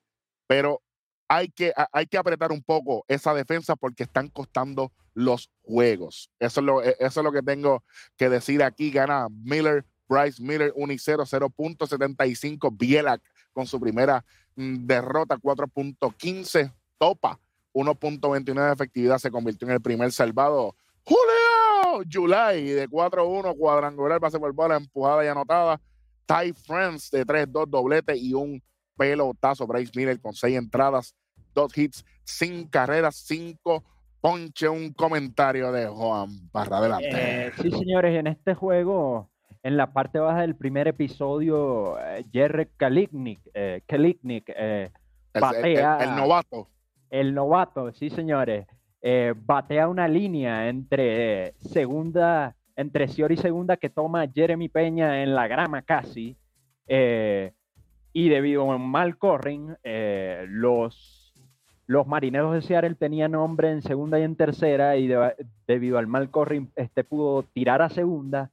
pero 0.47 0.81
hay 1.27 1.49
que, 1.49 1.73
hay 1.93 2.07
que 2.07 2.17
apretar 2.17 2.51
un 2.51 2.61
poco 2.61 3.05
esa 3.07 3.33
defensa 3.33 3.75
porque 3.75 4.03
están 4.03 4.27
costando 4.27 4.91
los 5.13 5.49
juegos. 5.61 6.29
Eso 6.39 6.59
es 6.59 6.65
lo, 6.65 6.83
e, 6.83 6.95
eso 6.99 7.19
es 7.21 7.23
lo 7.23 7.31
que 7.31 7.41
tengo 7.41 7.83
que 8.17 8.29
decir 8.29 8.63
aquí. 8.63 8.91
Gana 8.91 9.27
Miller, 9.29 9.85
Bryce 10.11 10.43
Miller 10.43 10.73
1 10.75 10.93
y 10.93 10.97
0, 10.97 11.23
0.75. 11.25 12.77
Bielak 12.77 13.21
con 13.53 13.65
su 13.65 13.79
primera 13.79 14.23
mm, 14.55 14.85
derrota 14.85 15.37
4.15. 15.37 16.73
Topa 16.97 17.39
1.29 17.73 18.67
de 18.67 18.73
efectividad. 18.73 19.17
Se 19.19 19.31
convirtió 19.31 19.67
en 19.67 19.75
el 19.75 19.81
primer 19.81 20.11
salvado. 20.11 20.75
Julio 21.05 22.05
July 22.11 22.71
de 22.71 22.89
4-1 22.89 23.57
cuadrangular, 23.57 24.19
base 24.19 24.37
por 24.37 24.53
bola, 24.53 24.75
empujada 24.75 25.23
y 25.23 25.27
anotada. 25.29 25.79
Ty 26.25 26.53
Friends 26.53 27.09
de 27.11 27.25
3-2 27.25 27.67
doblete 27.67 28.17
y 28.17 28.33
un 28.33 28.61
pelotazo. 28.97 29.65
Bryce 29.65 29.91
Miller 29.95 30.19
con 30.19 30.33
seis 30.33 30.57
entradas, 30.57 31.15
dos 31.53 31.75
hits, 31.77 32.05
sin 32.23 32.67
carreras, 32.67 33.15
cinco 33.15 33.83
ponche. 34.21 34.69
Un 34.69 34.93
comentario 34.93 35.71
de 35.71 35.87
Juan 35.87 36.49
para 36.51 36.77
adelante. 36.77 37.09
Eh, 37.11 37.51
sí, 37.61 37.71
señores, 37.71 38.17
en 38.17 38.27
este 38.27 38.53
juego, 38.53 39.30
en 39.63 39.77
la 39.77 39.93
parte 39.93 40.19
baja 40.19 40.41
del 40.41 40.55
primer 40.55 40.87
episodio, 40.87 41.99
eh, 41.99 42.25
Jerry 42.31 42.67
Kaliknik, 42.77 43.39
eh, 43.53 43.81
eh 43.87 44.91
batea. 45.33 45.97
El, 46.01 46.15
novato. 46.15 46.67
El 47.09 47.33
novato, 47.33 47.91
sí, 47.93 48.09
señores. 48.09 48.65
batea 49.45 49.87
una 49.87 50.07
línea 50.07 50.69
entre 50.69 51.53
segunda, 51.59 52.55
entre 52.75 53.07
Siori 53.07 53.35
y 53.35 53.37
segunda 53.37 53.77
que 53.77 53.89
toma 53.89 54.27
Jeremy 54.27 54.69
Peña 54.69 55.23
en 55.23 55.35
la 55.35 55.47
grama 55.47 55.81
casi. 55.81 56.37
Eh, 56.87 57.53
y 58.13 58.27
debido 58.27 58.63
a 58.63 58.75
un 58.75 58.89
mal 58.89 59.17
corring, 59.17 59.75
eh, 59.83 60.45
los, 60.49 61.33
los 61.87 62.05
marineros 62.05 62.53
de 62.53 62.61
Seattle 62.61 62.95
tenían 62.95 63.31
nombre 63.31 63.71
en 63.71 63.81
segunda 63.81 64.19
y 64.19 64.23
en 64.23 64.35
tercera 64.35 64.97
y 64.97 65.09
debido 65.67 65.97
al 65.97 66.07
mal 66.07 66.29
corring 66.29 66.69
este 66.75 67.05
pudo 67.05 67.43
tirar 67.43 67.81
a 67.81 67.89
segunda 67.89 68.51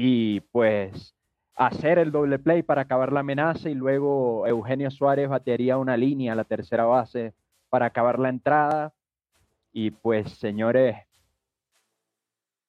y 0.00 0.40
pues 0.52 1.12
hacer 1.56 1.98
el 1.98 2.12
doble 2.12 2.38
play 2.38 2.62
para 2.62 2.82
acabar 2.82 3.12
la 3.12 3.20
amenaza 3.20 3.68
y 3.68 3.74
luego 3.74 4.46
Eugenio 4.46 4.92
Suárez 4.92 5.28
batearía 5.28 5.76
una 5.76 5.96
línea 5.96 6.34
a 6.34 6.36
la 6.36 6.44
tercera 6.44 6.84
base 6.84 7.34
para 7.68 7.86
acabar 7.86 8.20
la 8.20 8.28
entrada. 8.28 8.94
Y 9.72 9.90
pues 9.90 10.30
señores 10.38 10.96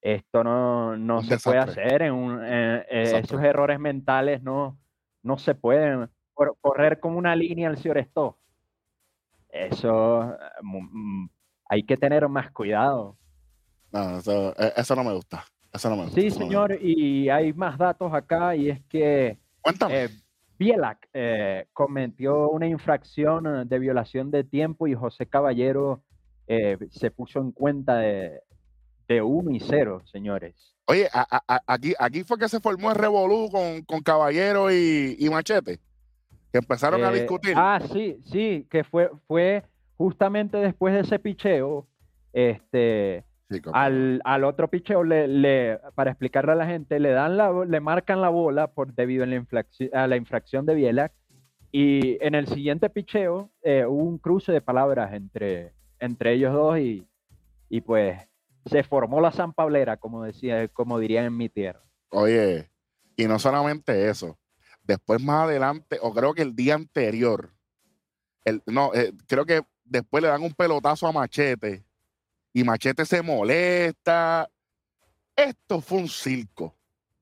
esto 0.02 0.44
no, 0.44 0.98
no 0.98 1.22
se 1.22 1.38
puede 1.38 1.60
hacer 1.60 2.02
en, 2.02 2.14
un, 2.14 2.42
esos 2.44 3.44
errores 3.44 3.80
mentales 3.80 4.42
no 4.42 4.80
no 5.22 5.38
se 5.38 5.54
pueden. 5.54 6.10
Correr 6.34 7.00
como 7.00 7.20
una 7.20 7.36
línea 7.36 7.70
al 7.70 7.78
señor 7.78 8.08
Eso 9.50 10.36
mm, 10.64 11.28
hay 11.66 11.84
que 11.84 11.96
tener 11.96 12.28
más 12.28 12.50
cuidado. 12.50 13.18
No, 13.92 14.18
e, 14.18 14.74
eso, 14.78 14.96
no 14.96 15.04
me 15.04 15.14
gusta. 15.14 15.46
Eso 15.74 15.90
no 15.90 15.98
me 15.98 16.10
Sí, 16.12 16.32
señor, 16.32 16.78
y 16.82 17.30
hay 17.30 17.54
más 17.54 17.78
datos 17.78 18.14
acá 18.14 18.56
y 18.56 18.70
es 18.70 18.82
que 18.90 19.38
eh, 19.90 20.10
Bielak 20.58 21.10
eh, 21.14 21.68
cometió 21.74 22.50
una 22.50 22.68
infracción 22.68 23.68
de 23.68 23.80
violación 23.80 24.32
de 24.32 24.44
tiempo 24.44 24.88
y 24.88 24.96
José 24.96 25.26
Caballero 25.28 26.02
eh, 26.48 26.78
se 26.92 27.12
puso 27.12 27.40
en 27.40 27.52
cuenta 27.52 27.98
de, 27.98 28.42
de 29.08 29.22
1 29.22 29.52
y 29.52 29.60
0, 29.60 30.02
señores. 30.12 30.76
Oye, 30.86 31.08
aquí, 31.68 31.94
aquí 32.00 32.24
fue 32.24 32.40
que 32.40 32.50
se 32.50 32.60
formó 32.60 32.90
el 32.90 32.98
revolú 32.98 33.50
con, 33.52 34.02
Caballero 34.02 34.72
y 34.72 35.28
Machete 35.30 35.80
que 36.52 36.58
empezaron 36.58 37.04
a 37.04 37.10
eh, 37.12 37.20
discutir. 37.20 37.54
Ah, 37.56 37.80
sí, 37.92 38.20
sí, 38.32 38.68
que 38.70 38.84
fue, 38.84 39.10
fue 39.28 39.64
justamente 39.98 40.58
después 40.58 40.94
de 40.94 41.02
ese 41.02 41.20
picheo, 41.20 41.88
este, 42.34 43.24
al, 43.74 44.44
otro 44.44 44.70
picheo, 44.70 45.04
le, 45.04 45.80
para 45.96 46.12
explicarle 46.12 46.52
a 46.52 46.56
la 46.56 46.68
gente, 46.68 47.00
le 47.00 47.10
dan 47.10 47.38
la, 47.38 47.52
le 47.66 47.80
marcan 47.80 48.22
la 48.22 48.30
bola 48.30 48.68
por 48.68 48.94
debido 48.94 49.24
a 49.24 49.28
la, 49.28 49.36
infracción, 49.36 49.90
a 49.94 50.08
la 50.08 50.18
infracción 50.18 50.66
de 50.66 50.76
Bielak, 50.76 51.14
y 51.72 52.18
en 52.26 52.36
el 52.36 52.48
siguiente 52.48 52.90
picheo 52.90 53.52
eh, 53.62 53.86
hubo 53.86 54.04
un 54.04 54.18
cruce 54.18 54.52
de 54.52 54.62
palabras 54.62 55.14
entre, 55.14 55.74
entre 56.00 56.34
ellos 56.34 56.54
dos 56.54 56.80
y, 56.80 57.08
y 57.70 57.82
pues 57.82 58.20
se 58.66 58.84
formó 58.84 59.22
la 59.22 59.32
zampablera, 59.32 59.98
como 59.98 60.24
decía, 60.24 60.68
como 60.70 61.00
dirían 61.00 61.26
en 61.26 61.38
mi 61.38 61.50
tierra. 61.50 61.82
Oye, 62.10 62.70
y 63.16 63.26
no 63.26 63.38
solamente 63.38 64.10
eso, 64.10 64.40
Después 64.90 65.22
más 65.22 65.44
adelante, 65.44 66.00
o 66.02 66.12
creo 66.12 66.34
que 66.34 66.42
el 66.42 66.56
día 66.56 66.74
anterior, 66.74 67.54
el, 68.44 68.64
no, 68.66 68.92
eh, 68.96 69.14
creo 69.28 69.46
que 69.46 69.62
después 69.86 70.24
le 70.24 70.30
dan 70.30 70.42
un 70.42 70.52
pelotazo 70.52 71.06
a 71.06 71.12
Machete 71.12 71.86
y 72.54 72.64
Machete 72.64 73.06
se 73.06 73.22
molesta. 73.22 74.50
Esto 75.36 75.82
fue 75.82 76.00
un 76.00 76.08
circo. 76.08 76.76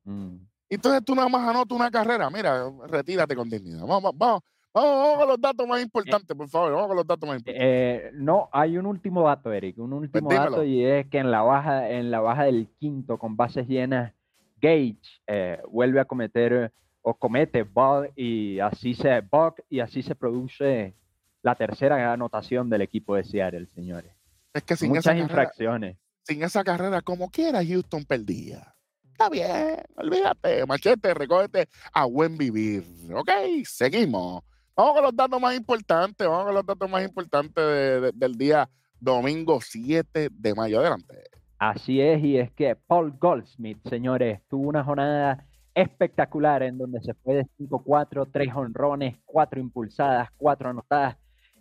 Mm. 0.03 0.37
Entonces 0.69 1.03
tú 1.05 1.15
nada 1.15 1.29
más 1.29 1.47
anotas 1.47 1.77
una 1.77 1.91
carrera. 1.91 2.29
Mira, 2.29 2.71
retírate 2.87 3.35
con 3.35 3.49
dignidad. 3.49 3.85
Vamos, 3.85 4.11
vamos, 4.15 4.41
vamos, 4.73 5.17
con 5.17 5.27
los 5.27 5.41
datos 5.41 5.67
más 5.67 5.81
importantes, 5.81 6.35
por 6.35 6.49
favor. 6.49 6.73
Vamos 6.73 6.87
con 6.87 6.97
los 6.97 7.07
datos 7.07 7.27
más 7.27 7.37
importantes. 7.39 7.63
Eh, 7.65 8.11
no, 8.13 8.49
hay 8.51 8.77
un 8.77 8.85
último 8.85 9.23
dato, 9.23 9.51
Eric. 9.51 9.77
Un 9.79 9.93
último 9.93 10.27
pues 10.27 10.39
dato 10.39 10.63
y 10.63 10.83
es 10.83 11.07
que 11.07 11.19
en 11.19 11.31
la 11.31 11.41
baja, 11.41 11.89
en 11.89 12.11
la 12.11 12.19
baja 12.19 12.43
del 12.43 12.67
quinto 12.79 13.17
con 13.17 13.37
bases 13.37 13.67
llenas, 13.67 14.13
Gage 14.59 14.97
eh, 15.27 15.61
vuelve 15.69 15.99
a 15.99 16.05
cometer 16.05 16.73
o 17.01 17.13
comete 17.13 17.63
bug 17.63 18.09
y 18.15 18.59
así 18.59 18.93
se 18.93 19.21
bug 19.21 19.55
y 19.69 19.79
así 19.79 20.01
se 20.01 20.15
produce 20.15 20.95
la 21.41 21.55
tercera 21.55 22.11
anotación 22.11 22.69
del 22.69 22.81
equipo 22.81 23.15
de 23.15 23.23
Seattle, 23.23 23.67
señores. 23.67 24.16
Es 24.57 24.63
que 24.63 24.75
sin 24.75 24.89
Muchas 24.89 25.15
infracciones. 25.15 25.97
sin 26.23 26.41
esa 26.41 26.63
carrera, 26.63 27.01
como 27.01 27.29
quiera, 27.29 27.63
Houston 27.63 28.03
perdía. 28.05 28.73
Está 29.11 29.29
bien, 29.29 29.83
olvídate, 29.95 30.65
machete, 30.65 31.13
recógete 31.13 31.67
a 31.93 32.05
buen 32.05 32.37
vivir. 32.37 32.83
Ok, 33.13 33.29
seguimos. 33.65 34.43
Vamos 34.75 34.93
con 34.93 35.03
los 35.03 35.15
datos 35.15 35.39
más 35.39 35.55
importantes, 35.55 36.27
vamos 36.27 36.45
con 36.45 36.55
los 36.55 36.65
datos 36.65 36.89
más 36.89 37.03
importantes 37.03 38.13
del 38.13 38.35
día 38.35 38.69
domingo 38.99 39.59
7 39.61 40.29
de 40.31 40.55
mayo. 40.55 40.79
Adelante. 40.79 41.23
Así 41.59 42.01
es, 42.01 42.23
y 42.23 42.37
es 42.37 42.51
que 42.51 42.75
Paul 42.75 43.15
Goldsmith, 43.19 43.79
señores, 43.87 44.41
tuvo 44.47 44.69
una 44.69 44.83
jornada 44.83 45.45
espectacular 45.73 46.63
en 46.63 46.77
donde 46.77 46.99
se 47.01 47.13
fue 47.13 47.35
de 47.35 47.45
5-4, 47.59 48.29
3 48.31 48.49
honrones, 48.55 49.17
4 49.25 49.59
impulsadas, 49.59 50.29
4 50.37 50.69
anotadas 50.69 51.17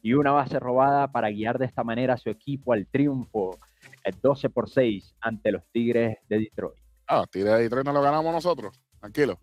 y 0.06 0.14
una 0.14 0.30
base 0.30 0.60
robada 0.60 1.10
para 1.10 1.30
guiar 1.30 1.58
de 1.58 1.66
esta 1.66 1.82
manera 1.82 2.14
a 2.14 2.16
su 2.16 2.30
equipo 2.30 2.72
al 2.72 2.86
triunfo, 2.86 3.58
el 4.04 4.14
12 4.22 4.50
por 4.50 4.70
6 4.70 5.16
ante 5.20 5.50
los 5.50 5.66
Tigres 5.72 6.18
de 6.28 6.38
Detroit. 6.38 6.78
Ah, 7.08 7.24
Tigres 7.28 7.54
de 7.54 7.62
Detroit 7.62 7.84
no 7.84 7.92
lo 7.92 8.02
ganamos 8.02 8.32
nosotros, 8.32 8.80
tranquilo. 9.00 9.40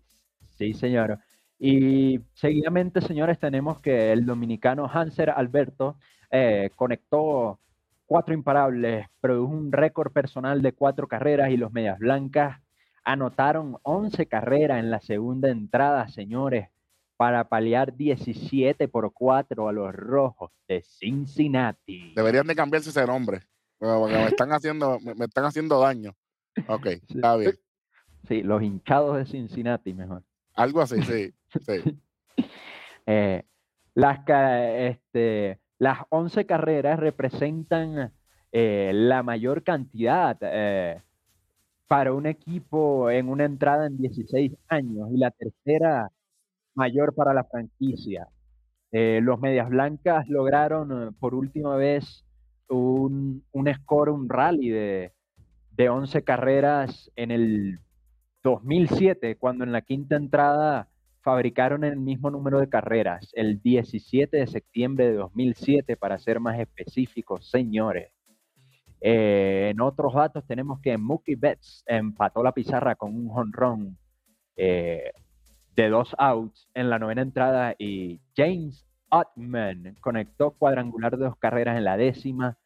Sí, 0.56 0.72
señor. 0.72 1.18
Y 1.58 2.18
seguidamente, 2.32 3.02
señores, 3.02 3.38
tenemos 3.38 3.78
que 3.80 4.10
el 4.10 4.24
dominicano 4.24 4.90
Hanser 4.90 5.28
Alberto 5.28 5.98
eh, 6.30 6.70
conectó 6.76 7.60
cuatro 8.06 8.32
imparables, 8.32 9.06
produjo 9.20 9.52
un 9.52 9.70
récord 9.70 10.12
personal 10.12 10.62
de 10.62 10.72
cuatro 10.72 11.06
carreras 11.06 11.50
y 11.50 11.58
los 11.58 11.74
Medias 11.74 11.98
Blancas 11.98 12.64
Anotaron 13.04 13.76
11 13.82 14.26
carreras 14.26 14.78
en 14.78 14.90
la 14.90 15.00
segunda 15.00 15.50
entrada, 15.50 16.08
señores, 16.08 16.70
para 17.24 17.48
paliar 17.48 17.96
17 17.96 18.86
por 18.88 19.10
4 19.14 19.66
a 19.66 19.72
los 19.72 19.94
rojos 19.94 20.50
de 20.68 20.82
Cincinnati. 20.82 22.12
Deberían 22.14 22.46
de 22.46 22.54
cambiarse 22.54 22.90
ese 22.90 23.06
nombre, 23.06 23.40
porque 23.78 24.14
me 24.14 24.26
están 24.26 24.52
haciendo, 24.52 24.98
me, 25.00 25.24
están 25.24 25.46
haciendo 25.46 25.80
daño. 25.80 26.14
Ok, 26.66 26.84
está 27.08 27.36
bien. 27.36 27.54
Sí, 28.28 28.42
los 28.42 28.62
hinchados 28.62 29.16
de 29.16 29.24
Cincinnati, 29.24 29.94
mejor. 29.94 30.22
Algo 30.52 30.82
así, 30.82 31.00
sí. 31.00 31.32
sí. 31.66 31.98
Eh, 33.06 33.42
las, 33.94 34.18
este, 34.28 35.60
las 35.78 36.00
11 36.10 36.44
carreras 36.44 37.00
representan 37.00 38.12
eh, 38.52 38.90
la 38.92 39.22
mayor 39.22 39.62
cantidad 39.62 40.36
eh, 40.42 41.00
para 41.86 42.12
un 42.12 42.26
equipo 42.26 43.08
en 43.08 43.30
una 43.30 43.46
entrada 43.46 43.86
en 43.86 43.96
16 43.96 44.52
años 44.68 45.08
y 45.10 45.16
la 45.16 45.30
tercera 45.30 46.10
mayor 46.74 47.14
para 47.14 47.34
la 47.34 47.44
franquicia. 47.44 48.28
Eh, 48.92 49.20
los 49.22 49.40
Medias 49.40 49.68
Blancas 49.68 50.28
lograron 50.28 51.14
por 51.18 51.34
última 51.34 51.76
vez 51.76 52.24
un, 52.68 53.44
un 53.52 53.74
score, 53.74 54.10
un 54.10 54.28
rally 54.28 54.68
de, 54.68 55.12
de 55.72 55.88
11 55.88 56.22
carreras 56.22 57.10
en 57.16 57.30
el 57.30 57.80
2007, 58.42 59.36
cuando 59.36 59.64
en 59.64 59.72
la 59.72 59.82
quinta 59.82 60.16
entrada 60.16 60.88
fabricaron 61.22 61.84
el 61.84 61.96
mismo 61.96 62.30
número 62.30 62.60
de 62.60 62.68
carreras, 62.68 63.30
el 63.32 63.60
17 63.62 64.36
de 64.36 64.46
septiembre 64.46 65.06
de 65.06 65.14
2007, 65.14 65.96
para 65.96 66.18
ser 66.18 66.38
más 66.38 66.60
específicos, 66.60 67.50
señores. 67.50 68.12
Eh, 69.00 69.70
en 69.72 69.80
otros 69.80 70.14
datos 70.14 70.46
tenemos 70.46 70.80
que 70.80 70.96
Mookie 70.96 71.34
Betts 71.34 71.82
empató 71.86 72.42
la 72.42 72.52
pizarra 72.52 72.94
con 72.94 73.14
un 73.14 73.30
honrón 73.30 73.98
eh, 74.56 75.10
de 75.76 75.88
dos 75.88 76.14
outs 76.18 76.68
en 76.74 76.90
la 76.90 76.98
novena 76.98 77.22
entrada 77.22 77.74
y 77.78 78.20
James 78.36 78.86
Ottman 79.10 79.96
conectó 80.00 80.52
cuadrangular 80.52 81.16
de 81.16 81.24
dos 81.24 81.36
carreras 81.36 81.76
en 81.76 81.84
la 81.84 81.96
décima 81.96 82.56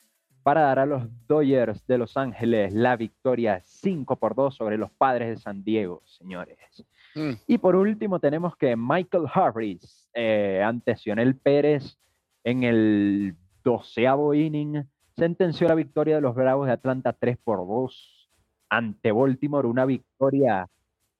para 0.43 0.63
dar 0.63 0.79
a 0.79 0.87
los 0.87 1.05
Dodgers 1.27 1.87
de 1.87 1.99
Los 1.99 2.17
Ángeles 2.17 2.73
la 2.73 2.97
victoria 2.97 3.61
5 3.65 4.17
por 4.17 4.35
2 4.35 4.55
sobre 4.55 4.79
los 4.79 4.91
Padres 4.91 5.29
de 5.29 5.37
San 5.37 5.63
Diego, 5.63 6.03
señores. 6.07 6.87
Mm. 7.15 7.33
Y 7.47 7.59
por 7.59 7.77
último 7.77 8.19
tenemos 8.19 8.57
que 8.57 8.75
Michael 8.77 9.27
Harris 9.33 10.09
eh, 10.15 10.63
ante 10.65 10.97
Sionel 10.97 11.37
Pérez 11.37 11.99
en 12.45 12.65
el 12.65 13.37
doceavo 13.63 14.33
inning 14.33 14.87
sentenció 15.17 15.69
la 15.69 15.75
victoria 15.75 16.15
de 16.15 16.23
los 16.23 16.35
Bravos 16.35 16.67
de 16.67 16.73
Atlanta 16.73 17.13
3 17.13 17.37
por 17.39 17.67
2 17.67 18.31
ante 18.71 19.13
Baltimore, 19.13 19.69
una 19.69 19.85
victoria 19.85 20.69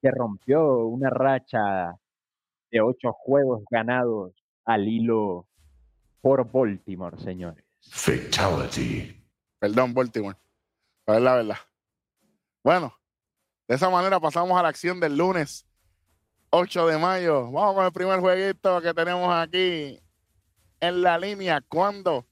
que 0.01 0.11
rompió 0.11 0.87
una 0.87 1.11
racha 1.11 1.97
de 2.71 2.81
ocho 2.81 3.13
juegos 3.13 3.63
ganados 3.71 4.33
al 4.65 4.87
hilo 4.87 5.47
por 6.21 6.51
Baltimore, 6.51 7.19
señores. 7.19 7.65
Fatality. 7.91 9.25
Perdón, 9.59 9.95
Baltimore. 9.95 10.37
Pero 11.05 11.19
es 11.19 11.25
la 11.25 11.35
verdad. 11.35 11.57
Bueno, 12.63 12.93
de 13.67 13.75
esa 13.77 13.89
manera 13.89 14.21
pasamos 14.21 14.59
a 14.59 14.63
la 14.63 14.69
acción 14.69 15.01
del 15.01 15.17
lunes 15.17 15.67
8 16.51 16.87
de 16.87 16.99
mayo. 16.99 17.51
Vamos 17.51 17.75
con 17.75 17.85
el 17.85 17.93
primer 17.93 18.21
jueguito 18.21 18.81
que 18.81 18.95
tenemos 18.95 19.35
aquí 19.35 20.01
en 20.81 21.03
la 21.03 21.19
línea. 21.19 21.61
Cuando 21.69 22.27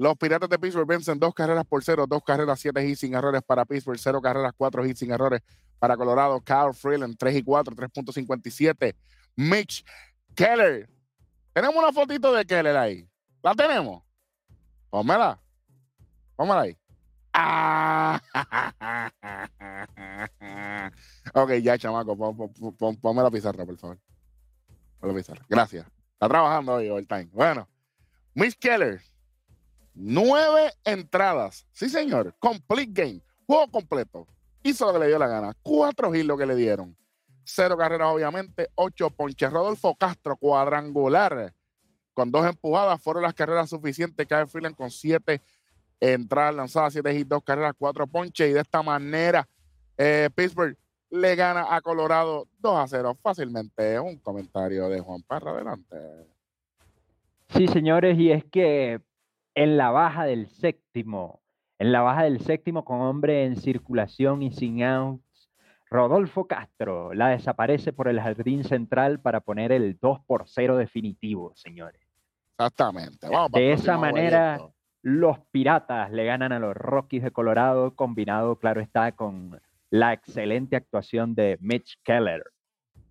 los 0.00 0.16
Piratas 0.16 0.48
de 0.48 0.58
Pittsburgh 0.58 0.86
vencen 0.86 1.18
dos 1.18 1.34
carreras 1.34 1.66
por 1.66 1.84
cero, 1.84 2.06
dos 2.08 2.22
carreras, 2.24 2.58
siete 2.58 2.82
hits 2.82 3.00
sin 3.00 3.14
errores 3.14 3.42
para 3.42 3.66
Pittsburgh, 3.66 3.98
cero 3.98 4.22
carreras, 4.22 4.54
cuatro 4.56 4.86
hits 4.86 5.00
sin 5.00 5.10
errores 5.10 5.42
para 5.78 5.94
Colorado. 5.94 6.40
Kyle 6.40 6.72
Freeland, 6.72 7.18
3 7.18 7.36
y 7.36 7.42
4, 7.42 7.76
3.57. 7.76 8.96
Mitch 9.36 9.84
Keller. 10.34 10.88
Tenemos 11.52 11.76
una 11.76 11.92
fotito 11.92 12.32
de 12.32 12.46
Keller 12.46 12.78
ahí. 12.78 13.06
¿La 13.42 13.54
tenemos? 13.54 14.02
Pónmela. 14.88 15.38
Póngala 16.34 16.62
ahí. 16.62 16.78
Ah. 17.34 18.22
ok, 21.34 21.50
ya, 21.62 21.76
chamaco, 21.76 22.16
ponme 22.98 23.22
la 23.22 23.30
pizarra, 23.30 23.66
por 23.66 23.76
favor. 23.76 23.98
Pon 24.98 25.10
la 25.10 25.14
pizarra. 25.14 25.44
Gracias. 25.46 25.86
Está 26.14 26.26
trabajando 26.26 26.72
hoy, 26.72 26.88
overtime. 26.88 27.28
Bueno, 27.32 27.68
Miss 28.32 28.56
Keller, 28.56 29.02
nueve 30.00 30.72
entradas. 30.84 31.66
Sí, 31.72 31.88
señor. 31.88 32.34
Complete 32.38 32.92
game. 32.92 33.22
Juego 33.46 33.70
completo. 33.70 34.26
Hizo 34.62 34.86
lo 34.86 34.92
que 34.92 34.98
le 35.00 35.08
dio 35.08 35.18
la 35.18 35.28
gana. 35.28 35.56
Cuatro 35.62 36.14
hits 36.14 36.26
lo 36.26 36.36
que 36.36 36.46
le 36.46 36.54
dieron. 36.54 36.96
Cero 37.44 37.76
carreras, 37.76 38.08
obviamente. 38.12 38.68
Ocho 38.74 39.10
ponches. 39.10 39.50
Rodolfo 39.50 39.94
Castro, 39.94 40.36
cuadrangular. 40.36 41.52
Con 42.14 42.30
dos 42.30 42.46
empujadas 42.46 43.00
fueron 43.02 43.22
las 43.22 43.34
carreras 43.34 43.70
suficientes. 43.70 44.26
Kyle 44.26 44.46
Freeland 44.46 44.76
con 44.76 44.90
siete 44.90 45.40
entrar 46.00 46.54
lanzada, 46.54 46.90
7 46.90 47.14
hits, 47.14 47.28
2 47.28 47.42
carreras, 47.44 47.74
4 47.78 48.06
ponches 48.06 48.50
y 48.50 48.54
de 48.54 48.60
esta 48.60 48.82
manera 48.82 49.46
eh, 49.98 50.30
Pittsburgh 50.34 50.76
le 51.10 51.36
gana 51.36 51.74
a 51.74 51.80
Colorado 51.82 52.48
2 52.58 52.78
a 52.78 52.86
0 52.86 53.18
fácilmente. 53.20 53.98
Un 54.00 54.16
comentario 54.16 54.88
de 54.88 55.00
Juan 55.00 55.22
Parra, 55.22 55.50
adelante. 55.50 55.96
Sí, 57.48 57.66
señores, 57.66 58.16
y 58.18 58.30
es 58.30 58.44
que 58.44 59.00
en 59.54 59.76
la 59.76 59.90
baja 59.90 60.24
del 60.24 60.48
séptimo, 60.48 61.40
en 61.78 61.92
la 61.92 62.02
baja 62.02 62.24
del 62.24 62.40
séptimo 62.40 62.84
con 62.84 63.00
hombre 63.00 63.44
en 63.44 63.56
circulación 63.56 64.42
y 64.42 64.52
sin 64.52 64.82
outs, 64.82 65.50
Rodolfo 65.90 66.46
Castro 66.46 67.12
la 67.14 67.28
desaparece 67.28 67.92
por 67.92 68.08
el 68.08 68.20
jardín 68.20 68.64
central 68.64 69.20
para 69.20 69.40
poner 69.40 69.72
el 69.72 69.98
2 70.00 70.20
por 70.26 70.48
0 70.48 70.76
definitivo, 70.76 71.52
señores. 71.56 72.00
Exactamente. 72.52 73.26
de 73.52 73.72
esa 73.72 73.96
manera, 73.96 74.60
los 75.02 75.38
Piratas 75.50 76.12
le 76.12 76.26
ganan 76.26 76.52
a 76.52 76.58
los 76.58 76.76
Rockies 76.76 77.22
de 77.22 77.30
Colorado, 77.30 77.96
combinado, 77.96 78.56
claro 78.56 78.80
está, 78.80 79.12
con 79.12 79.60
la 79.88 80.12
excelente 80.12 80.76
actuación 80.76 81.34
de 81.34 81.58
Mitch 81.60 81.98
Keller. 82.04 82.44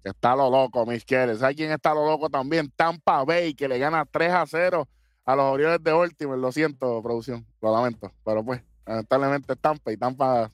Está 0.04 0.36
lo 0.36 0.50
loco, 0.50 0.86
Mitch 0.86 1.04
Keller. 1.04 1.36
¿Sabes 1.36 1.58
quién 1.58 1.72
está 1.72 1.94
lo 1.94 2.06
loco 2.06 2.30
también? 2.30 2.72
Tampa 2.76 3.26
Bay, 3.26 3.54
que 3.54 3.68
le 3.68 3.78
gana 3.80 4.06
3 4.06 4.32
a 4.32 4.46
0 4.46 4.88
a 5.30 5.36
los 5.36 5.46
Orioles 5.46 5.84
de 5.84 5.92
Baltimore. 5.92 6.42
Lo 6.42 6.52
siento, 6.52 7.04
producción, 7.04 7.46
lo 7.62 7.72
lamento. 7.72 8.12
Pero 8.26 8.44
pues, 8.44 8.64
lamentablemente 8.84 9.56
Tampa 9.56 9.92
y 9.92 9.98
Tampa, 9.98 10.52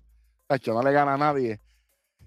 no 0.67 0.83
le 0.83 0.91
gana 0.91 1.13
a 1.13 1.17
nadie. 1.17 1.61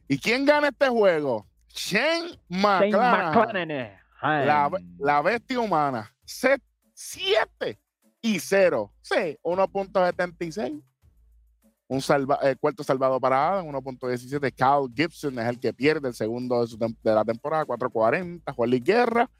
¿Y 0.09 0.19
quién 0.19 0.47
gana 0.47 0.69
este 0.69 0.89
juego? 0.89 1.47
Shane 1.69 2.39
McClanahan. 2.49 3.99
La, 4.23 4.71
la 4.99 5.21
bestia 5.21 5.61
humana. 5.61 6.11
Set 6.25 6.63
7 6.95 7.79
y 8.23 8.41
0. 8.41 8.95
Sí, 9.03 9.39
1.76. 9.43 10.83
Un 11.91 12.01
salva, 12.01 12.39
eh, 12.43 12.57
cuarto 12.59 12.83
salvado 12.83 13.21
para 13.21 13.53
Adam, 13.53 13.67
1.17. 13.67 14.53
Kyle 14.55 14.91
Gibson 14.95 15.39
es 15.39 15.47
el 15.47 15.61
que 15.61 15.75
pierde 15.75 16.09
el 16.09 16.15
segundo 16.15 16.67
de, 16.67 16.95
la 17.03 17.25
temporada, 17.27 17.67
4.40. 17.67 18.55
Juan 18.55 18.71
Luis 18.71 18.83
Guerra. 18.83 19.31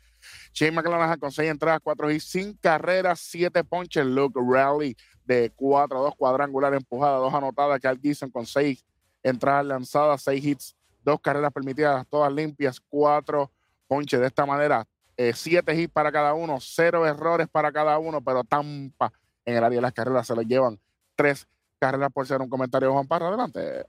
Shane 0.53 0.73
McClanahan 0.73 1.19
con 1.19 1.33
6 1.33 1.51
entradas, 1.51 1.81
4 1.83 2.11
y 2.11 2.21
sin 2.21 2.55
carreras, 2.55 3.21
7 3.21 3.65
ponches. 3.65 4.05
Luke 4.07 4.39
Rally 4.41 4.97
de 5.25 5.51
4 5.55 6.01
2 6.01 6.15
cuadrangular 6.17 6.75
empujada, 6.75 7.19
2 7.19 7.35
anotadas. 7.35 7.81
Kyle 7.81 7.99
Gibson 8.01 8.31
con 8.31 8.47
6 8.47 8.85
entradas 9.23 9.67
lanzadas, 9.67 10.23
6 10.23 10.45
hits, 10.45 10.77
2 11.05 11.21
carreras 11.21 11.53
permitidas, 11.53 12.07
todas 12.09 12.33
limpias, 12.33 12.81
4 12.89 13.51
ponches. 13.87 14.21
De 14.21 14.27
esta 14.27 14.47
manera, 14.47 14.87
eh, 15.17 15.33
siete 15.35 15.75
hits 15.75 15.93
para 15.93 16.13
cada 16.13 16.33
uno, 16.35 16.59
cero 16.61 17.05
errores 17.05 17.49
para 17.49 17.73
cada 17.73 17.99
uno, 17.99 18.21
pero 18.21 18.45
Tampa 18.45 19.13
en 19.45 19.57
el 19.57 19.65
área 19.65 19.77
de 19.77 19.83
las 19.83 19.93
carreras 19.93 20.27
se 20.27 20.35
lo 20.35 20.43
llevan 20.43 20.79
tres 21.17 21.49
carreras 21.81 22.13
por 22.13 22.25
ser 22.25 22.41
un 22.41 22.49
comentario 22.49 22.93
Juan 22.93 23.09
Parra. 23.09 23.27
Adelante. 23.27 23.85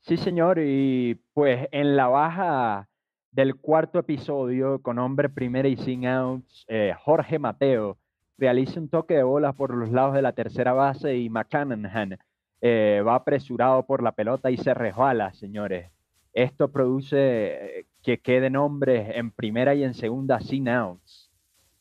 Sí, 0.00 0.16
señor, 0.16 0.58
y 0.58 1.14
pues 1.32 1.68
en 1.70 1.94
la 1.96 2.08
baja 2.08 2.88
del 3.34 3.56
cuarto 3.56 3.98
episodio, 3.98 4.80
con 4.80 4.98
hombre 4.98 5.28
primera 5.28 5.68
y 5.68 5.76
sin 5.76 6.06
outs, 6.06 6.64
eh, 6.68 6.94
Jorge 7.04 7.38
Mateo 7.38 7.98
realiza 8.38 8.80
un 8.80 8.88
toque 8.88 9.14
de 9.14 9.24
bola 9.24 9.52
por 9.52 9.74
los 9.74 9.90
lados 9.90 10.14
de 10.14 10.22
la 10.22 10.32
tercera 10.32 10.72
base 10.72 11.16
y 11.16 11.28
McClanahan 11.28 12.16
eh, 12.60 13.02
va 13.06 13.16
apresurado 13.16 13.84
por 13.86 14.02
la 14.02 14.12
pelota 14.12 14.50
y 14.50 14.56
se 14.56 14.72
resbala, 14.72 15.34
señores. 15.34 15.90
Esto 16.32 16.70
produce 16.70 17.86
que 18.02 18.18
queden 18.18 18.56
hombres 18.56 19.10
en 19.14 19.30
primera 19.30 19.74
y 19.74 19.82
en 19.82 19.94
segunda 19.94 20.40
sin 20.40 20.68
outs. 20.68 21.30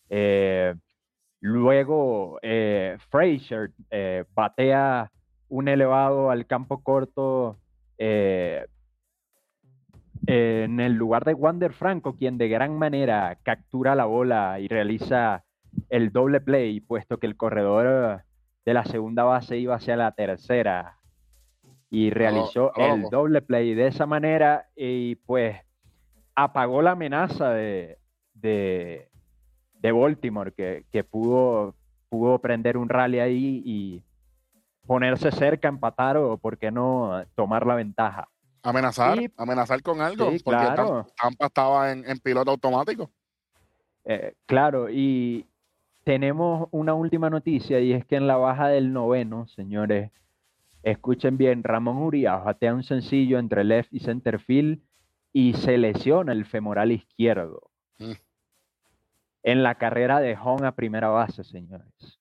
Eh, 0.10 0.74
luego, 1.39 2.39
eh, 2.42 2.98
Frazier 3.10 3.72
eh, 3.92 4.26
batea 4.34 5.12
un 5.50 5.68
elevado 5.68 6.32
al 6.32 6.48
campo 6.48 6.82
corto 6.84 7.60
en 10.25 10.79
el 10.79 10.93
lugar 10.93 11.25
de 11.25 11.33
Wander 11.33 11.73
Franco, 11.73 12.15
quien 12.15 12.38
de 12.38 12.47
gran 12.47 12.77
manera 12.77 13.38
captura 13.43 13.95
la 13.95 14.05
bola 14.05 14.59
y 14.59 14.67
realiza 14.67 15.43
el 15.89 16.12
doble 16.12 16.39
play, 16.39 16.79
puesto 16.79 17.17
que 17.17 17.27
el 17.27 17.36
corredor 17.36 18.23
de 18.65 18.73
la 18.73 18.86
segunda 18.86 19.23
base 19.23 19.57
iba 19.57 19.75
hacia 19.75 19.95
la 19.97 20.12
tercera 20.12 20.97
y 21.89 22.09
realizó 22.09 22.71
oh, 22.75 22.95
el 22.95 23.03
doble 23.09 23.41
play 23.41 23.75
de 23.75 23.88
esa 23.88 24.05
manera 24.05 24.67
y 24.75 25.15
pues 25.15 25.57
apagó 26.36 26.81
la 26.81 26.91
amenaza 26.91 27.51
de, 27.51 27.99
de, 28.33 29.09
Baltimore, 29.91 30.53
que, 30.53 31.03
pudo, 31.03 31.75
pudo 32.09 32.39
prender 32.39 32.77
un 32.77 32.89
rally 32.89 33.19
ahí 33.19 33.62
y 33.65 34.03
ponerse 34.88 35.31
cerca, 35.31 35.67
empatar 35.67 36.17
o, 36.17 36.38
¿por 36.38 36.57
qué 36.57 36.71
no, 36.71 37.23
tomar 37.36 37.67
la 37.67 37.75
ventaja? 37.75 38.27
Amenazar, 38.63 39.19
amenazar 39.36 39.82
con 39.82 39.99
algo, 39.99 40.32
porque 40.43 40.65
Tampa 41.21 41.47
estaba 41.47 41.91
en, 41.91 42.17
piloto 42.19 42.52
automático. 42.52 43.12
Eh, 44.06 44.36
claro, 44.45 44.89
y 44.89 45.45
tenemos 46.06 46.69
una 46.71 46.93
última 46.93 47.30
noticia 47.30 47.80
y 47.82 47.93
es 47.93 48.06
que 48.06 48.15
en 48.15 48.26
la 48.26 48.38
baja 48.38 48.69
del 48.69 48.93
noveno, 48.93 49.47
señores, 49.47 50.12
escuchen 50.82 51.38
bien, 51.38 51.63
Ramón 51.63 51.97
Urias 51.97 52.43
batea 52.43 52.73
un 52.73 52.84
sencillo 52.84 53.38
entre 53.38 53.63
left 53.65 53.93
y 53.93 53.99
center 53.99 54.39
field 54.39 54.82
y 55.34 55.54
se 55.56 55.78
lesiona 55.78 56.32
el 56.32 56.45
femoral 56.45 56.91
izquierdo. 56.91 57.69
Mm. 57.99 58.12
En 59.43 59.63
la 59.63 59.76
carrera 59.76 60.21
de 60.21 60.38
Hong 60.38 60.63
a 60.63 60.73
primera 60.73 61.10
base, 61.10 61.43
señores. 61.43 62.19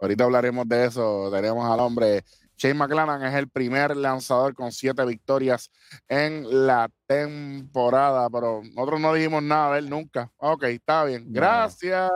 Ahorita 0.00 0.24
hablaremos 0.24 0.66
de 0.66 0.86
eso, 0.86 1.30
daremos 1.30 1.70
al 1.70 1.80
hombre. 1.80 2.24
Shane 2.60 2.74
McClanahan 2.74 3.24
es 3.24 3.34
el 3.36 3.48
primer 3.48 3.96
lanzador 3.96 4.54
con 4.54 4.70
siete 4.70 5.02
victorias 5.06 5.70
en 6.06 6.66
la 6.66 6.90
temporada, 7.06 8.28
pero 8.28 8.60
nosotros 8.74 9.00
no 9.00 9.14
dijimos 9.14 9.42
nada 9.42 9.72
de 9.72 9.78
él 9.78 9.88
nunca. 9.88 10.30
Ok, 10.36 10.64
está 10.64 11.04
bien. 11.04 11.24
Gracias. 11.32 12.10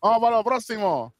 Vamos 0.00 0.20
para 0.20 0.36
lo 0.36 0.44
próximo. 0.44 1.12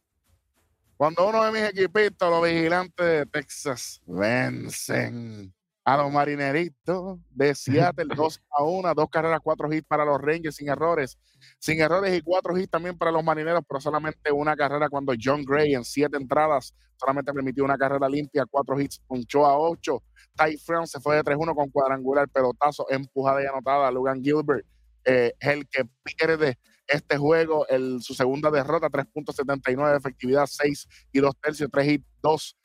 Cuando 0.97 1.29
uno 1.29 1.45
de 1.45 1.51
mis 1.51 1.63
equipitos, 1.63 2.31
los 2.31 2.45
vigilantes 2.45 3.05
de 3.05 3.27
Texas, 3.27 4.01
vencen 4.07 5.53
a 5.89 5.97
los 5.97 6.13
marineritos 6.13 7.19
de 7.31 7.55
Seattle 7.55 8.15
2 8.15 8.41
a 8.59 8.63
1, 8.63 8.95
dos 8.95 9.09
carreras, 9.09 9.41
cuatro 9.43 9.73
hits 9.73 9.87
para 9.87 10.05
los 10.05 10.21
Rangers 10.21 10.57
sin 10.57 10.69
errores, 10.69 11.17
sin 11.59 11.81
errores 11.81 12.15
y 12.15 12.21
cuatro 12.21 12.59
hits 12.59 12.69
también 12.69 12.99
para 12.99 13.11
los 13.11 13.25
marineros, 13.25 13.63
pero 13.67 13.81
solamente 13.81 14.31
una 14.31 14.55
carrera 14.55 14.91
cuando 14.91 15.15
John 15.19 15.43
Gray 15.45 15.73
en 15.73 15.85
siete 15.85 16.19
entradas 16.19 16.75
solamente 16.99 17.33
permitió 17.33 17.65
una 17.65 17.79
carrera 17.79 18.07
limpia, 18.07 18.45
cuatro 18.45 18.79
hits, 18.79 19.01
punchó 19.07 19.47
a 19.47 19.59
ocho. 19.59 20.03
Ty 20.37 20.59
France 20.59 20.93
se 20.93 21.01
fue 21.01 21.17
de 21.17 21.23
3-1 21.23 21.55
con 21.55 21.71
cuadrangular, 21.71 22.29
pelotazo, 22.29 22.85
empujada 22.91 23.43
y 23.43 23.47
anotada. 23.47 23.91
Logan 23.91 24.23
Gilbert 24.23 24.67
eh, 25.07 25.33
es 25.41 25.49
el 25.49 25.67
que 25.71 25.89
pierde 26.05 26.59
este 26.87 27.17
juego, 27.17 27.67
el, 27.67 28.03
su 28.03 28.13
segunda 28.13 28.51
derrota, 28.51 28.91
3.79 28.91 29.93
de 29.93 29.97
efectividad, 29.97 30.45
6 30.47 30.87
y 31.13 31.21
2 31.21 31.35
tercios, 31.41 31.71
3 31.73 31.89
y 31.93 32.05
2 32.23 32.57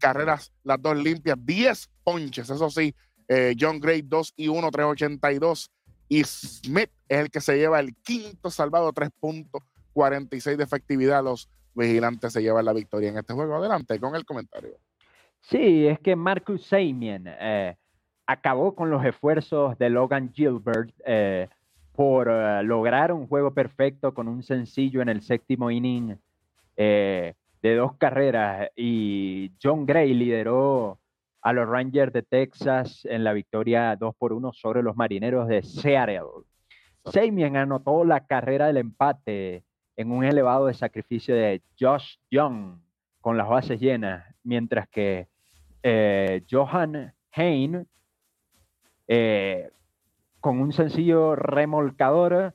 carreras, 0.00 0.52
las 0.64 0.82
dos 0.82 0.96
limpias, 0.96 1.36
10 1.40 1.88
ponches, 2.02 2.50
eso 2.50 2.68
sí, 2.70 2.94
eh, 3.28 3.54
John 3.58 3.78
Gray 3.78 4.02
2 4.02 4.34
y 4.36 4.48
1, 4.48 4.70
382 4.72 5.70
y 6.08 6.24
Smith 6.24 6.90
es 7.08 7.18
el 7.18 7.30
que 7.30 7.40
se 7.40 7.56
lleva 7.56 7.78
el 7.78 7.94
quinto 8.02 8.50
salvado, 8.50 8.92
3.46 8.92 10.56
de 10.56 10.64
efectividad, 10.64 11.22
los 11.22 11.48
vigilantes 11.72 12.32
se 12.32 12.42
llevan 12.42 12.64
la 12.64 12.72
victoria 12.72 13.10
en 13.10 13.18
este 13.18 13.32
juego. 13.32 13.54
Adelante 13.54 14.00
con 14.00 14.16
el 14.16 14.24
comentario. 14.24 14.72
Sí, 15.42 15.86
es 15.86 16.00
que 16.00 16.16
Marcus 16.16 16.66
Samien 16.66 17.24
eh, 17.28 17.76
acabó 18.26 18.74
con 18.74 18.90
los 18.90 19.04
esfuerzos 19.04 19.78
de 19.78 19.90
Logan 19.90 20.32
Gilbert 20.32 20.92
eh, 21.06 21.48
por 21.92 22.28
lograr 22.64 23.12
un 23.12 23.28
juego 23.28 23.54
perfecto 23.54 24.12
con 24.12 24.26
un 24.26 24.42
sencillo 24.42 25.02
en 25.02 25.08
el 25.08 25.22
séptimo 25.22 25.70
inning 25.70 26.18
de 27.62 27.76
dos 27.76 27.96
carreras 27.96 28.70
y 28.76 29.52
John 29.62 29.86
Gray 29.86 30.14
lideró 30.14 30.98
a 31.42 31.52
los 31.52 31.68
Rangers 31.68 32.12
de 32.12 32.22
Texas 32.22 33.04
en 33.04 33.24
la 33.24 33.32
victoria 33.32 33.96
2 33.96 34.14
por 34.16 34.32
1 34.32 34.52
sobre 34.52 34.82
los 34.82 34.96
Marineros 34.96 35.48
de 35.48 35.62
Seattle. 35.62 36.44
Samien 37.04 37.56
anotó 37.56 38.04
la 38.04 38.26
carrera 38.26 38.66
del 38.66 38.76
empate 38.76 39.64
en 39.96 40.12
un 40.12 40.24
elevado 40.24 40.66
de 40.66 40.74
sacrificio 40.74 41.34
de 41.34 41.62
Josh 41.78 42.16
Young 42.30 42.78
con 43.20 43.36
las 43.36 43.48
bases 43.48 43.80
llenas, 43.80 44.24
mientras 44.42 44.88
que 44.88 45.28
eh, 45.82 46.42
Johan 46.50 47.14
Hain 47.32 47.86
con 50.40 50.60
un 50.60 50.72
sencillo 50.72 51.36
remolcador 51.36 52.54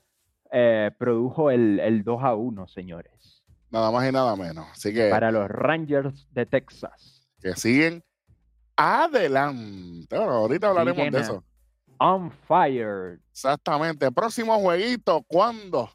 eh, 0.52 0.92
produjo 0.98 1.52
el, 1.52 2.04
2 2.04 2.24
a 2.24 2.36
1, 2.36 2.68
señores. 2.68 3.35
Nada 3.76 3.92
más 3.92 4.08
y 4.08 4.12
nada 4.14 4.38
menos. 4.38 4.68
Así 4.72 4.94
que. 4.94 5.10
Para 5.10 5.32
los 5.32 5.50
Rangers 5.50 6.30
de 6.32 6.46
Texas. 6.46 7.28
Que 7.42 7.58
siguen 7.58 8.02
adelante. 8.78 10.16
Bueno, 10.16 10.32
ahorita 10.32 10.70
hablaremos 10.70 11.12
de 11.12 11.20
eso. 11.20 11.44
On 11.98 12.32
fire. 12.32 13.20
Exactamente. 13.32 14.10
Próximo 14.14 14.58
jueguito, 14.60 15.26
¿cuándo? 15.28 15.92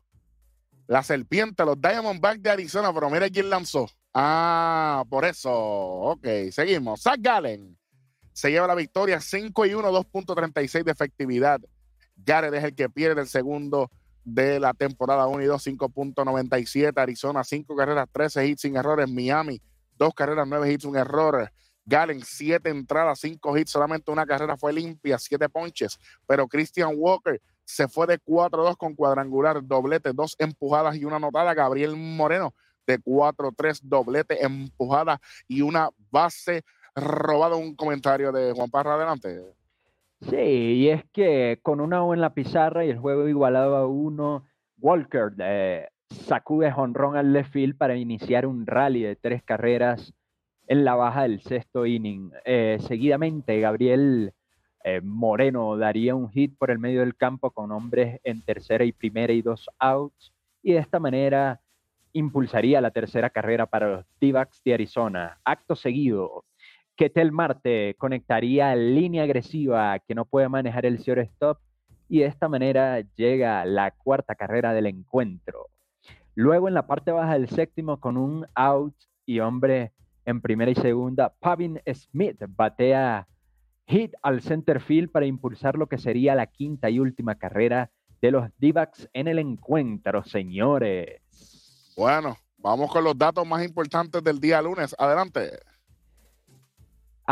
La 0.88 1.03
serpiente, 1.03 1.64
los 1.64 1.81
Diamondbacks 1.81 2.43
de 2.43 2.51
Arizona, 2.51 2.93
pero 2.93 3.09
mira 3.09 3.31
quién 3.31 3.49
lanzó. 3.49 3.88
Ah, 4.12 5.03
por 5.09 5.25
eso. 5.25 5.51
Ok, 5.51 6.27
seguimos. 6.53 7.01
Zach 7.01 7.19
Gallen 7.19 7.79
se 8.35 8.51
lleva 8.51 8.66
la 8.66 8.75
victoria 8.75 9.23
5 9.23 9.64
y 9.64 9.73
1, 9.73 9.90
2.36 9.90 10.85
de 10.85 10.93
efectividad. 10.93 11.61
Garrett 12.14 12.53
es 12.53 12.64
el 12.64 12.75
que 12.75 12.90
pierde 12.90 13.23
el 13.23 13.27
segundo 13.29 13.90
de 14.25 14.61
la 14.61 14.75
temporada 14.75 15.27
1 15.27 15.43
y 15.43 15.47
2, 15.47 15.67
5.97. 15.67 17.01
Arizona, 17.01 17.45
5 17.45 17.77
carreras, 17.77 18.07
13 18.13 18.47
hits 18.47 18.63
sin 18.63 18.77
errores. 18.77 19.11
Miami, 19.11 19.61
2 19.99 20.15
carreras, 20.15 20.47
9 20.47 20.73
hits, 20.73 20.85
un 20.85 20.97
error. 20.97 21.51
Galen, 21.85 22.23
7 22.23 22.69
entradas, 22.71 23.21
5 23.21 23.59
hits, 23.59 23.71
solamente 23.71 24.11
una 24.11 24.27
carrera 24.27 24.57
fue 24.57 24.73
limpia, 24.73 25.19
7 25.19 25.49
ponches. 25.49 25.99
Pero 26.27 26.47
Christian 26.47 26.93
Walker 26.95 27.41
se 27.65 27.89
fue 27.89 28.07
de 28.07 28.21
4-2 28.21 28.77
con 28.77 28.95
cuadrangular, 28.95 29.65
doblete, 29.65 30.13
2 30.13 30.37
empujadas 30.39 30.97
y 30.97 31.05
una 31.05 31.17
anotada. 31.17 31.55
Gabriel 31.55 31.97
Moreno 31.97 32.55
de 32.87 32.99
4-3, 33.01 33.81
doblete, 33.83 34.45
empujada 34.45 35.21
y 35.49 35.63
una 35.63 35.89
base 36.11 36.65
robada. 36.95 37.57
Un 37.57 37.75
comentario 37.75 38.33
de 38.33 38.53
Juan 38.53 38.71
Parra 38.71 38.95
adelante. 38.95 39.41
Sí, 40.21 40.37
y 40.37 40.89
es 40.91 41.05
que 41.13 41.59
con 41.63 41.81
una 41.81 42.03
O 42.03 42.13
en 42.13 42.21
la 42.21 42.35
pizarra 42.35 42.85
y 42.85 42.91
el 42.91 42.99
juego 42.99 43.27
igualado 43.27 43.77
a 43.77 43.87
uno, 43.87 44.45
Walker 44.79 45.33
eh, 45.39 45.89
sacude 46.11 46.71
jonrón 46.71 47.17
al 47.17 47.33
left 47.33 47.53
field 47.53 47.77
para 47.77 47.97
iniciar 47.97 48.45
un 48.47 48.67
rally 48.67 49.03
de 49.03 49.17
tres 49.17 49.43
carreras 49.43 50.13
en 50.67 50.85
la 50.85 50.95
baja 50.95 51.23
del 51.23 51.41
sexto 51.41 51.87
inning. 51.87 52.33
Eh, 52.45 52.79
seguidamente, 52.81 53.61
Gabriel 53.61 54.33
eh, 54.85 55.01
Moreno 55.03 55.77
daría 55.77 56.15
un 56.15 56.31
hit 56.31 56.57
por 56.59 56.71
el 56.71 56.79
medio 56.79 57.01
del 57.01 57.17
campo 57.17 57.51
con 57.51 57.73
hombres 57.73 58.21
en 58.23 58.43
tercera 58.43 58.85
y 58.85 58.93
primera 58.93 59.33
y 59.33 59.43
dos 59.43 59.69
outs, 59.79 60.33
y 60.63 60.73
de 60.73 60.79
esta 60.79 60.99
manera 60.99 61.61
impulsaría 62.13 62.81
la 62.81 62.91
tercera 62.91 63.31
carrera 63.31 63.67
para 63.67 63.91
los 63.91 64.05
d 64.21 64.47
de 64.65 64.75
Arizona. 64.75 65.39
Acto 65.45 65.75
seguido, 65.75 66.45
Ketel 67.01 67.33
Marte 67.33 67.97
conectaría 67.97 68.77
línea 68.77 69.23
agresiva 69.23 69.99
que 70.01 70.15
no 70.15 70.27
puede 70.27 70.51
manejar 70.51 70.85
el 70.85 70.97
stop 70.97 71.57
y 72.11 72.19
de 72.19 72.27
esta 72.27 72.47
manera 72.47 73.01
llega 73.17 73.65
la 73.65 73.93
cuarta 73.93 74.35
carrera 74.35 74.75
del 74.75 74.85
encuentro. 74.85 75.69
Luego 76.35 76.69
en 76.69 76.75
la 76.75 76.87
parte 76.87 77.11
baja 77.11 77.39
del 77.39 77.49
séptimo 77.49 78.01
con 78.01 78.19
un 78.19 78.47
out 78.55 78.95
y 79.25 79.41
hombre 79.41 79.93
en 80.27 80.43
primera 80.43 80.71
y 80.71 80.75
segunda, 80.75 81.33
Pavin 81.41 81.81
Smith 81.91 82.37
batea 82.47 83.27
hit 83.87 84.13
al 84.21 84.43
center 84.43 84.79
field 84.79 85.11
para 85.11 85.25
impulsar 85.25 85.79
lo 85.79 85.87
que 85.87 85.97
sería 85.97 86.35
la 86.35 86.49
quinta 86.49 86.91
y 86.91 86.99
última 86.99 87.37
carrera 87.37 87.91
de 88.21 88.31
los 88.31 88.51
d 88.59 88.75
en 89.15 89.27
el 89.27 89.39
encuentro, 89.39 90.23
señores. 90.25 91.23
Bueno, 91.97 92.37
vamos 92.59 92.93
con 92.93 93.03
los 93.03 93.17
datos 93.17 93.47
más 93.47 93.65
importantes 93.65 94.23
del 94.23 94.39
día 94.39 94.61
lunes. 94.61 94.95
Adelante. 94.99 95.70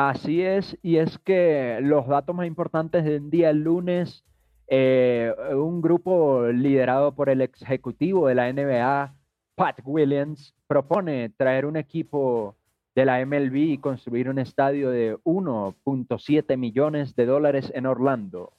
Así 0.00 0.42
es, 0.42 0.78
y 0.80 0.98
es 0.98 1.18
que 1.18 1.80
los 1.82 2.06
datos 2.06 2.32
más 2.32 2.46
importantes 2.46 3.02
del 3.02 3.30
día 3.30 3.52
lunes, 3.52 4.22
eh, 4.68 5.34
un 5.56 5.82
grupo 5.82 6.46
liderado 6.52 7.16
por 7.16 7.28
el 7.28 7.40
ejecutivo 7.40 8.28
de 8.28 8.36
la 8.36 8.52
NBA, 8.52 9.12
Pat 9.56 9.80
Williams, 9.84 10.54
propone 10.68 11.30
traer 11.30 11.66
un 11.66 11.76
equipo 11.76 12.54
de 12.94 13.06
la 13.06 13.26
MLB 13.26 13.56
y 13.56 13.78
construir 13.78 14.28
un 14.28 14.38
estadio 14.38 14.90
de 14.90 15.16
1.7 15.24 16.56
millones 16.56 17.16
de 17.16 17.26
dólares 17.26 17.72
en 17.74 17.86
Orlando. 17.86 18.52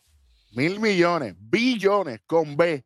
Mil 0.52 0.82
millones, 0.82 1.36
billones 1.40 2.20
con 2.28 2.58
B. 2.58 2.84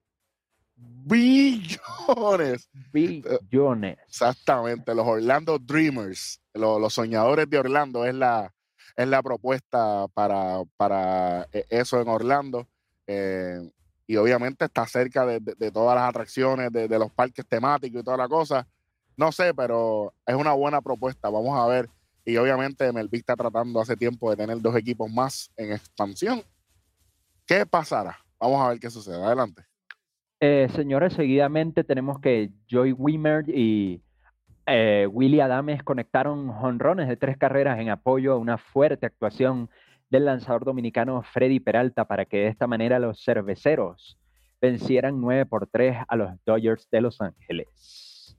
Billones. 0.76 2.70
Billones. 2.92 3.98
Exactamente, 4.08 4.94
los 4.96 5.08
Orlando 5.08 5.60
Dreamers 5.60 6.44
los 6.54 6.94
soñadores 6.94 7.50
de 7.50 7.58
Orlando 7.58 8.06
es 8.06 8.14
la, 8.14 8.54
es 8.96 9.08
la 9.08 9.22
propuesta 9.24 10.08
para, 10.14 10.64
para 10.78 11.48
e, 11.52 11.66
eso 11.70 12.02
en 12.02 12.08
Orlando. 12.08 12.68
Eh, 13.08 13.60
y 14.06 14.18
obviamente 14.18 14.66
está 14.66 14.86
cerca 14.86 15.26
de, 15.26 15.72
todas 15.72 15.96
las 15.96 16.10
atracciones, 16.10 16.72
de, 16.72 16.88
los 17.00 17.12
parques 17.12 17.48
temáticos 17.48 18.02
y 18.02 18.04
toda 18.04 18.18
la 18.18 18.28
cosa. 18.28 18.68
No 19.16 19.32
sé, 19.32 19.54
pero 19.54 20.14
es 20.26 20.36
una 20.36 20.54
buena 20.54 20.82
propuesta. 20.82 21.30
Vamos 21.30 21.58
a 21.58 21.66
ver. 21.68 21.90
Y 22.26 22.38
obviamente 22.38 22.92
Melví 22.92 23.18
está 23.18 23.36
tratando 23.36 23.82
hace 23.82 23.96
tiempo 23.96 24.30
de 24.30 24.38
tener 24.38 24.62
dos 24.62 24.76
equipos 24.76 25.12
más 25.12 25.50
en 25.58 25.72
expansión. 25.72 26.44
¿Qué 27.46 27.66
pasará? 27.66 28.18
Vamos 28.40 28.62
a 28.62 28.70
ver 28.70 28.80
qué 28.80 28.90
sucede. 28.90 29.24
Adelante. 29.24 29.64
Eh, 30.46 30.68
señores, 30.76 31.14
seguidamente 31.14 31.86
tenemos 31.86 32.20
que 32.20 32.52
Joy 32.68 32.92
Wimmer 32.92 33.46
y 33.48 34.02
eh, 34.66 35.08
Willy 35.10 35.40
Adames 35.40 35.84
conectaron 35.84 36.50
jonrones 36.50 37.08
de 37.08 37.16
tres 37.16 37.38
carreras 37.38 37.80
en 37.80 37.90
apoyo 37.90 38.34
a 38.34 38.38
una 38.38 38.58
fuerte 38.58 39.06
actuación 39.06 39.70
del 40.10 40.26
lanzador 40.26 40.66
dominicano 40.66 41.24
Freddy 41.24 41.62
Peralta 41.62 42.04
para 42.04 42.26
que 42.26 42.40
de 42.40 42.48
esta 42.50 42.68
manera 42.68 43.00
los 43.00 43.24
cerveceros 43.24 44.20
vencieran 44.60 45.22
9 45.22 45.46
por 45.46 45.66
3 45.68 46.00
a 46.06 46.16
los 46.18 46.32
Dodgers 46.46 46.90
de 46.92 47.00
Los 47.00 47.22
Ángeles. 47.22 48.36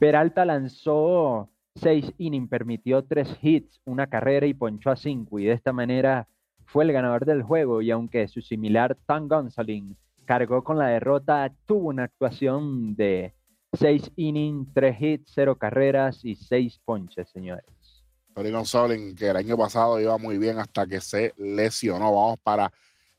Peralta 0.00 0.44
lanzó 0.44 1.50
seis 1.76 2.12
innings, 2.18 2.50
permitió 2.50 3.04
tres 3.04 3.32
hits, 3.40 3.80
una 3.84 4.08
carrera 4.08 4.46
y 4.46 4.54
ponchó 4.54 4.90
a 4.90 4.96
cinco, 4.96 5.38
y 5.38 5.44
de 5.44 5.52
esta 5.52 5.72
manera 5.72 6.26
fue 6.64 6.82
el 6.82 6.90
ganador 6.90 7.24
del 7.24 7.44
juego. 7.44 7.80
Y 7.80 7.92
aunque 7.92 8.26
su 8.26 8.40
similar 8.40 8.96
Tom 9.06 9.28
Gonsolin 9.28 9.96
cargó 10.24 10.64
con 10.64 10.78
la 10.78 10.88
derrota, 10.88 11.52
tuvo 11.66 11.88
una 11.88 12.04
actuación 12.04 12.94
de 12.96 13.34
seis 13.72 14.10
innings, 14.16 14.68
tres 14.74 14.96
hits, 15.00 15.32
cero 15.34 15.56
carreras 15.56 16.24
y 16.24 16.36
seis 16.36 16.80
ponches, 16.84 17.28
señores. 17.30 17.64
Tony 18.34 18.50
González, 18.50 19.14
que 19.14 19.28
el 19.28 19.36
año 19.36 19.56
pasado 19.56 20.00
iba 20.00 20.18
muy 20.18 20.38
bien 20.38 20.58
hasta 20.58 20.86
que 20.86 21.00
se 21.00 21.32
lesionó. 21.36 22.12
Vamos 22.12 22.38
para 22.42 22.72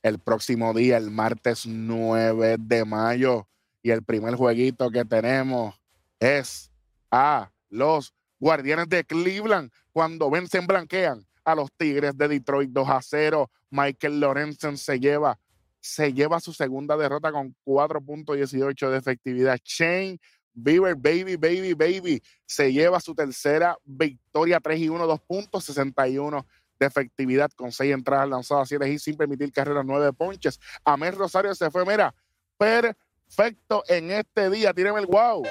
el 0.04 0.20
próximo 0.20 0.74
día, 0.74 0.98
el 0.98 1.10
martes 1.10 1.66
9 1.66 2.58
de 2.60 2.86
mayo. 2.86 3.48
Y 3.82 3.92
el 3.92 4.04
primer 4.04 4.36
jueguito 4.36 4.90
que 4.92 5.06
tenemos 5.06 5.76
es 6.20 6.72
a 7.12 7.50
los 7.70 8.14
Guardianes 8.40 8.90
de 8.90 9.04
Cleveland 9.04 9.72
cuando 9.94 10.30
vencen, 10.30 10.68
blanquean 10.68 11.26
a 11.46 11.56
los 11.56 11.72
Tigres 11.72 12.18
de 12.18 12.28
Detroit 12.28 12.72
2 12.72 12.90
a 12.90 13.02
0. 13.02 13.50
Michael 13.70 14.20
Lorenzen 14.20 14.78
se 14.78 15.00
lleva, 15.00 15.40
se 15.86 16.14
lleva 16.14 16.40
su 16.40 16.52
segunda 16.52 16.98
derrota 16.98 17.32
con 17.32 17.56
4.18 17.64 18.90
de 18.90 18.98
efectividad. 18.98 19.60
Shane 19.64 20.20
Beaver, 20.58 20.96
baby, 20.96 21.36
baby, 21.36 21.74
baby, 21.74 22.24
se 22.46 22.72
lleva 22.72 23.00
su 23.00 23.14
tercera 23.14 23.78
victoria 23.84 24.60
3 24.60 24.80
y 24.80 24.90
1, 24.90 25.06
2.61 25.06 26.46
de 26.80 26.86
efectividad 26.86 27.52
con 27.52 27.72
6 27.72 27.94
entradas 27.94 28.30
lanzadas, 28.30 28.70
7 28.70 28.90
y 28.90 28.98
sin 28.98 29.16
permitir 29.18 29.52
carreras, 29.52 29.86
9 29.86 30.14
ponches. 30.14 30.60
Amel 30.86 31.16
Rosario 31.16 31.54
se 31.54 31.70
fue, 31.70 31.86
mira, 31.86 32.16
perfecto 32.58 33.84
en 33.88 34.12
este 34.12 34.50
día. 34.50 34.74
Tíreme 34.74 35.02
el 35.02 35.08
wow. 35.08 35.44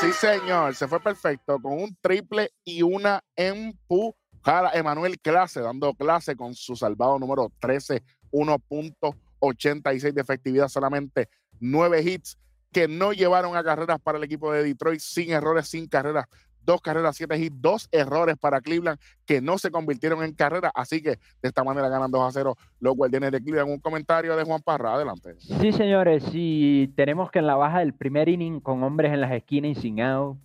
Sí, 0.00 0.12
señor, 0.12 0.74
se 0.74 0.86
fue 0.86 1.00
perfecto 1.00 1.58
con 1.60 1.72
un 1.72 1.96
triple 2.00 2.50
y 2.64 2.82
una 2.82 3.24
empujada. 3.34 4.72
Emanuel 4.74 5.18
Clase 5.20 5.60
dando 5.60 5.94
clase 5.94 6.36
con 6.36 6.54
su 6.54 6.76
salvado 6.76 7.18
número 7.18 7.50
13, 7.60 8.02
1.86 9.42 10.12
de 10.12 10.20
efectividad, 10.20 10.68
solamente 10.68 11.28
9 11.60 12.02
hits 12.02 12.38
que 12.72 12.88
no 12.88 13.12
llevaron 13.12 13.56
a 13.56 13.62
carreras 13.62 14.00
para 14.00 14.18
el 14.18 14.24
equipo 14.24 14.52
de 14.52 14.64
Detroit 14.64 15.00
sin 15.00 15.30
errores, 15.30 15.68
sin 15.68 15.86
carreras. 15.86 16.26
Dos 16.64 16.80
carreras, 16.80 17.16
siete 17.16 17.36
y 17.38 17.50
dos 17.52 17.88
errores 17.90 18.36
para 18.38 18.60
Cleveland 18.60 18.98
que 19.26 19.40
no 19.40 19.58
se 19.58 19.70
convirtieron 19.70 20.22
en 20.22 20.32
carreras. 20.32 20.70
Así 20.76 21.02
que 21.02 21.10
de 21.10 21.48
esta 21.48 21.64
manera 21.64 21.88
ganan 21.88 22.10
2 22.10 22.22
a 22.22 22.30
0 22.30 22.56
los 22.78 22.96
Guardianes 22.96 23.32
de 23.32 23.42
Cleveland. 23.42 23.68
Un 23.68 23.80
comentario 23.80 24.36
de 24.36 24.44
Juan 24.44 24.62
Parra. 24.62 24.94
Adelante. 24.94 25.34
Sí, 25.40 25.72
señores. 25.72 26.24
Y 26.32 26.88
tenemos 26.94 27.32
que 27.32 27.40
en 27.40 27.48
la 27.48 27.56
baja 27.56 27.80
del 27.80 27.94
primer 27.94 28.28
inning 28.28 28.60
con 28.60 28.84
hombres 28.84 29.12
en 29.12 29.20
las 29.20 29.32
esquinas 29.32 29.72
y 29.72 29.74
sin 29.74 30.00
out, 30.00 30.38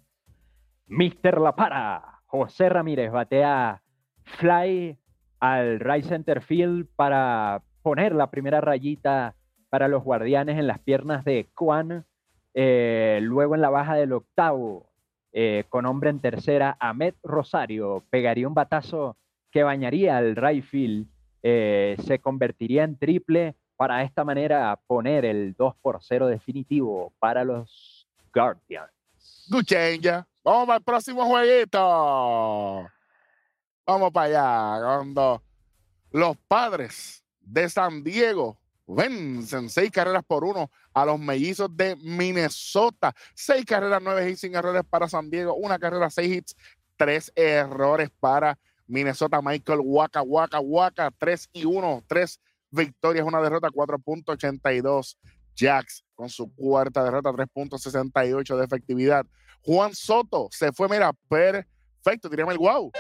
Mr. 0.88 1.40
La 1.40 1.56
Para, 1.56 2.22
José 2.26 2.70
Ramírez 2.70 3.12
batea 3.12 3.84
fly 4.24 4.98
al 5.40 5.80
right 5.80 6.04
center 6.04 6.42
field 6.42 6.88
para 6.96 7.62
poner 7.88 8.14
la 8.14 8.30
primera 8.30 8.60
rayita 8.60 9.34
para 9.70 9.88
los 9.88 10.04
guardianes 10.04 10.60
en 10.60 10.68
las 10.68 10.78
piernas 10.80 11.24
de 11.24 11.48
Juan 11.56 12.06
eh, 12.54 13.20
luego 13.22 13.56
en 13.56 13.62
la 13.62 13.70
baja 13.70 13.96
del 13.96 14.12
octavo, 14.12 14.90
eh, 15.32 15.64
con 15.70 15.86
hombre 15.86 16.10
en 16.10 16.20
tercera, 16.20 16.76
Ahmed 16.82 17.14
Rosario 17.24 18.04
pegaría 18.10 18.46
un 18.46 18.54
batazo 18.54 19.16
que 19.52 19.64
bañaría 19.64 20.18
al 20.18 20.36
right 20.36 20.66
field, 20.66 21.08
eh, 21.44 21.96
se 22.04 22.20
convertiría 22.20 22.84
en 22.84 22.98
triple 22.98 23.56
para 23.78 24.04
esta 24.04 24.26
manera 24.26 24.78
poner 24.86 25.24
el 25.24 25.54
2 25.54 25.76
por 25.82 26.00
0 26.02 26.28
definitivo 26.28 27.14
para 27.20 27.46
los 27.46 28.06
Guardians. 28.34 29.48
Good 29.50 29.64
change. 29.64 30.26
Vamos 30.44 30.76
el 30.76 30.84
próximo 30.84 31.26
jueguito. 31.26 31.80
Vamos 33.86 34.12
para 34.12 34.26
allá. 34.26 34.84
Cuando 34.84 35.42
los 36.12 36.36
padres 36.50 37.24
de 37.48 37.70
San 37.70 38.04
Diego 38.04 38.58
vencen 38.88 39.70
seis 39.70 39.92
carreras 39.92 40.24
por 40.26 40.44
uno 40.44 40.72
a 40.94 41.06
los 41.06 41.20
mellizos 41.20 41.76
de 41.76 41.96
Minnesota. 41.98 43.14
Seis 43.34 43.66
carreras, 43.66 44.02
nueve 44.02 44.30
hits 44.30 44.42
sin 44.42 44.56
errores 44.56 44.84
para 44.90 45.10
San 45.10 45.30
Diego, 45.30 45.56
una 45.56 45.78
carrera, 45.78 46.10
seis 46.10 46.36
hits, 46.36 46.56
tres 46.96 47.32
errores 47.36 48.10
para 48.20 48.58
Minnesota. 48.88 49.42
Michael 49.42 49.82
Waka, 49.84 50.22
Waka, 50.22 50.60
Waka, 50.60 51.12
tres 51.18 51.50
y 51.52 51.66
uno, 51.66 52.04
tres 52.08 52.40
victorias, 52.72 53.26
una 53.26 53.42
derrota, 53.42 53.70
4.82. 53.70 55.18
Jacks 55.56 56.04
con 56.14 56.30
su 56.30 56.54
cuarta 56.54 57.04
derrota, 57.04 57.32
3.68 57.32 58.58
de 58.58 58.64
efectividad. 58.64 59.26
Juan 59.64 59.96
Soto 59.96 60.50
se 60.52 60.72
fue, 60.72 60.88
mira, 60.88 61.12
perfecto, 61.28 62.30
diríamos 62.30 62.54
el 62.54 62.60
wow 62.60 62.92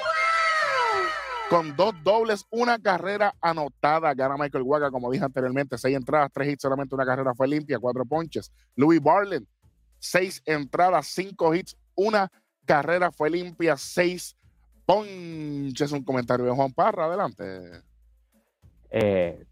con 1.49 1.75
dos 1.75 1.93
dobles, 2.03 2.45
una 2.49 2.77
carrera 2.77 3.33
anotada. 3.41 4.13
Gana 4.13 4.37
Michael 4.37 4.63
Waga, 4.63 4.91
como 4.91 5.11
dije 5.11 5.23
anteriormente, 5.23 5.77
seis 5.77 5.95
entradas, 5.95 6.31
tres 6.33 6.49
hits, 6.49 6.61
solamente 6.61 6.95
una 6.95 7.05
carrera 7.05 7.33
fue 7.33 7.47
limpia, 7.47 7.79
cuatro 7.79 8.05
ponches. 8.05 8.51
Louis 8.75 9.01
Barlin, 9.01 9.47
seis 9.99 10.41
entradas, 10.45 11.07
cinco 11.07 11.53
hits, 11.53 11.77
una 11.95 12.29
carrera 12.65 13.11
fue 13.11 13.29
limpia, 13.29 13.77
seis 13.77 14.35
ponches. 14.85 15.91
Un 15.91 16.03
comentario 16.03 16.45
de 16.45 16.51
Juan 16.51 16.73
Parra, 16.73 17.05
adelante. 17.05 17.81
Eh, 18.89 19.45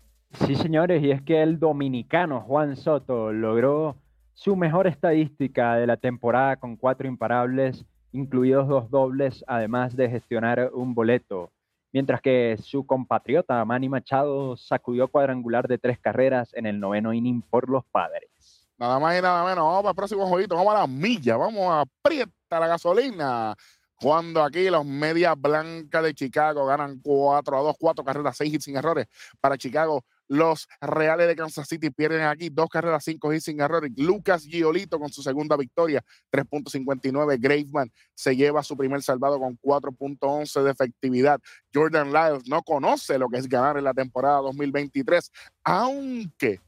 sí, 0.46 0.56
señores, 0.56 1.02
y 1.02 1.12
es 1.12 1.22
que 1.22 1.42
el 1.42 1.60
dominicano 1.60 2.42
Juan 2.42 2.76
Soto 2.76 3.32
logró 3.32 3.96
su 4.34 4.56
mejor 4.58 4.88
estadística 4.88 5.76
de 5.76 5.88
la 5.88 5.96
temporada 5.96 6.58
con 6.58 6.76
cuatro 6.76 7.08
imparables, 7.08 7.86
incluidos 8.12 8.68
dos 8.68 8.90
dobles, 8.90 9.46
además 9.48 9.96
de 9.96 10.10
gestionar 10.10 10.72
un 10.74 10.94
boleto 10.94 11.52
mientras 11.96 12.20
que 12.20 12.58
su 12.62 12.86
compatriota 12.86 13.64
Manny 13.64 13.88
Machado 13.88 14.58
sacudió 14.58 15.08
cuadrangular 15.08 15.66
de 15.66 15.78
tres 15.78 15.98
carreras 15.98 16.54
en 16.54 16.66
el 16.66 16.78
noveno 16.78 17.14
inning 17.14 17.42
por 17.42 17.70
los 17.70 17.86
padres. 17.86 18.68
Nada 18.78 19.00
más 19.00 19.18
y 19.18 19.22
nada 19.22 19.46
menos, 19.46 19.64
vamos 19.64 19.82
para 19.82 19.92
el 19.92 19.96
próximo 19.96 20.28
jueguito, 20.28 20.58
vamos 20.58 20.76
a 20.76 20.80
la 20.80 20.88
milla, 20.88 21.38
vamos 21.38 21.64
a 21.72 21.80
aprieta 21.80 22.60
la 22.60 22.68
gasolina. 22.68 23.56
Cuando 23.98 24.44
aquí 24.44 24.70
los 24.70 24.86
medias 24.86 25.40
blancas 25.40 26.04
de 26.04 26.14
Chicago 26.14 26.66
ganan 26.66 27.00
4 27.02 27.58
a 27.58 27.62
2, 27.62 27.76
4 27.80 28.04
carreras, 28.04 28.36
6 28.36 28.54
hits 28.54 28.66
sin 28.66 28.76
errores 28.76 29.08
para 29.40 29.58
Chicago. 29.58 30.04
Los 30.28 30.68
Reales 30.82 31.28
de 31.28 31.36
Kansas 31.36 31.68
City 31.68 31.90
pierden 31.92 32.24
aquí 32.24 32.50
dos 32.50 32.68
carreras, 32.70 33.04
cinco 33.04 33.32
hits 33.32 33.46
sin 33.46 33.62
errores. 33.62 33.92
Lucas 33.96 34.44
Giolito 34.44 35.00
con 35.00 35.12
su 35.12 35.22
segunda 35.22 35.56
victoria, 35.56 36.04
3.59. 36.32 37.38
Graveman 37.40 37.92
se 38.16 38.36
lleva 38.36 38.64
su 38.64 38.76
primer 38.76 39.04
salvado 39.04 39.40
con 39.40 39.58
4.11 39.60 40.64
de 40.64 40.72
efectividad. 40.72 41.40
Jordan 41.74 42.12
Lyles 42.12 42.48
no 42.48 42.64
conoce 42.64 43.20
lo 43.20 43.30
que 43.30 43.38
es 43.38 43.48
ganar 43.48 43.78
en 43.78 43.84
la 43.84 43.94
temporada 43.94 44.40
2023, 44.40 45.32
aunque, 45.64 46.60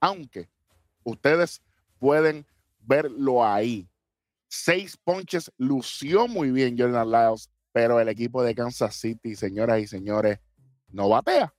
aunque 0.00 0.48
ustedes 1.02 1.62
pueden 1.98 2.46
verlo 2.80 3.44
ahí. 3.44 3.88
Seis 4.48 4.96
ponches, 5.02 5.50
lució 5.56 6.28
muy 6.28 6.50
bien 6.50 6.76
Jordan 6.78 7.10
Lyles, 7.10 7.50
pero 7.72 7.98
el 7.98 8.08
equipo 8.08 8.42
de 8.42 8.54
Kansas 8.54 8.94
City, 8.94 9.34
señoras 9.34 9.80
y 9.80 9.86
señores, 9.86 10.38
no 10.88 11.08
batea 11.08 11.55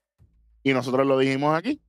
y 0.64 0.74
nosotros 0.74 1.06
lo 1.06 1.18
dijimos 1.18 1.58
aquí, 1.58 1.82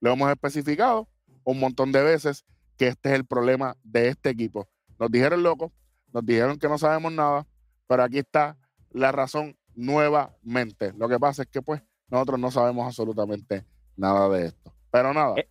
lo 0.00 0.12
hemos 0.12 0.30
especificado 0.30 1.08
un 1.44 1.60
montón 1.60 1.92
de 1.92 2.02
veces 2.02 2.44
que 2.76 2.88
este 2.88 3.10
es 3.10 3.14
el 3.14 3.24
problema 3.24 3.76
de 3.82 4.08
este 4.08 4.30
equipo. 4.30 4.68
Nos 4.98 5.10
dijeron 5.10 5.42
locos, 5.42 5.72
nos 6.12 6.24
dijeron 6.24 6.58
que 6.58 6.68
no 6.68 6.78
sabemos 6.78 7.12
nada, 7.12 7.46
pero 7.86 8.02
aquí 8.02 8.18
está 8.18 8.56
la 8.90 9.12
razón 9.12 9.56
nuevamente. 9.74 10.92
Lo 10.96 11.08
que 11.08 11.18
pasa 11.18 11.42
es 11.42 11.48
que 11.48 11.62
pues 11.62 11.82
nosotros 12.08 12.40
no 12.40 12.50
sabemos 12.50 12.86
absolutamente 12.86 13.64
nada 13.96 14.28
de 14.28 14.46
esto. 14.46 14.72
Pero 14.90 15.12
nada, 15.12 15.34
eh. 15.36 15.48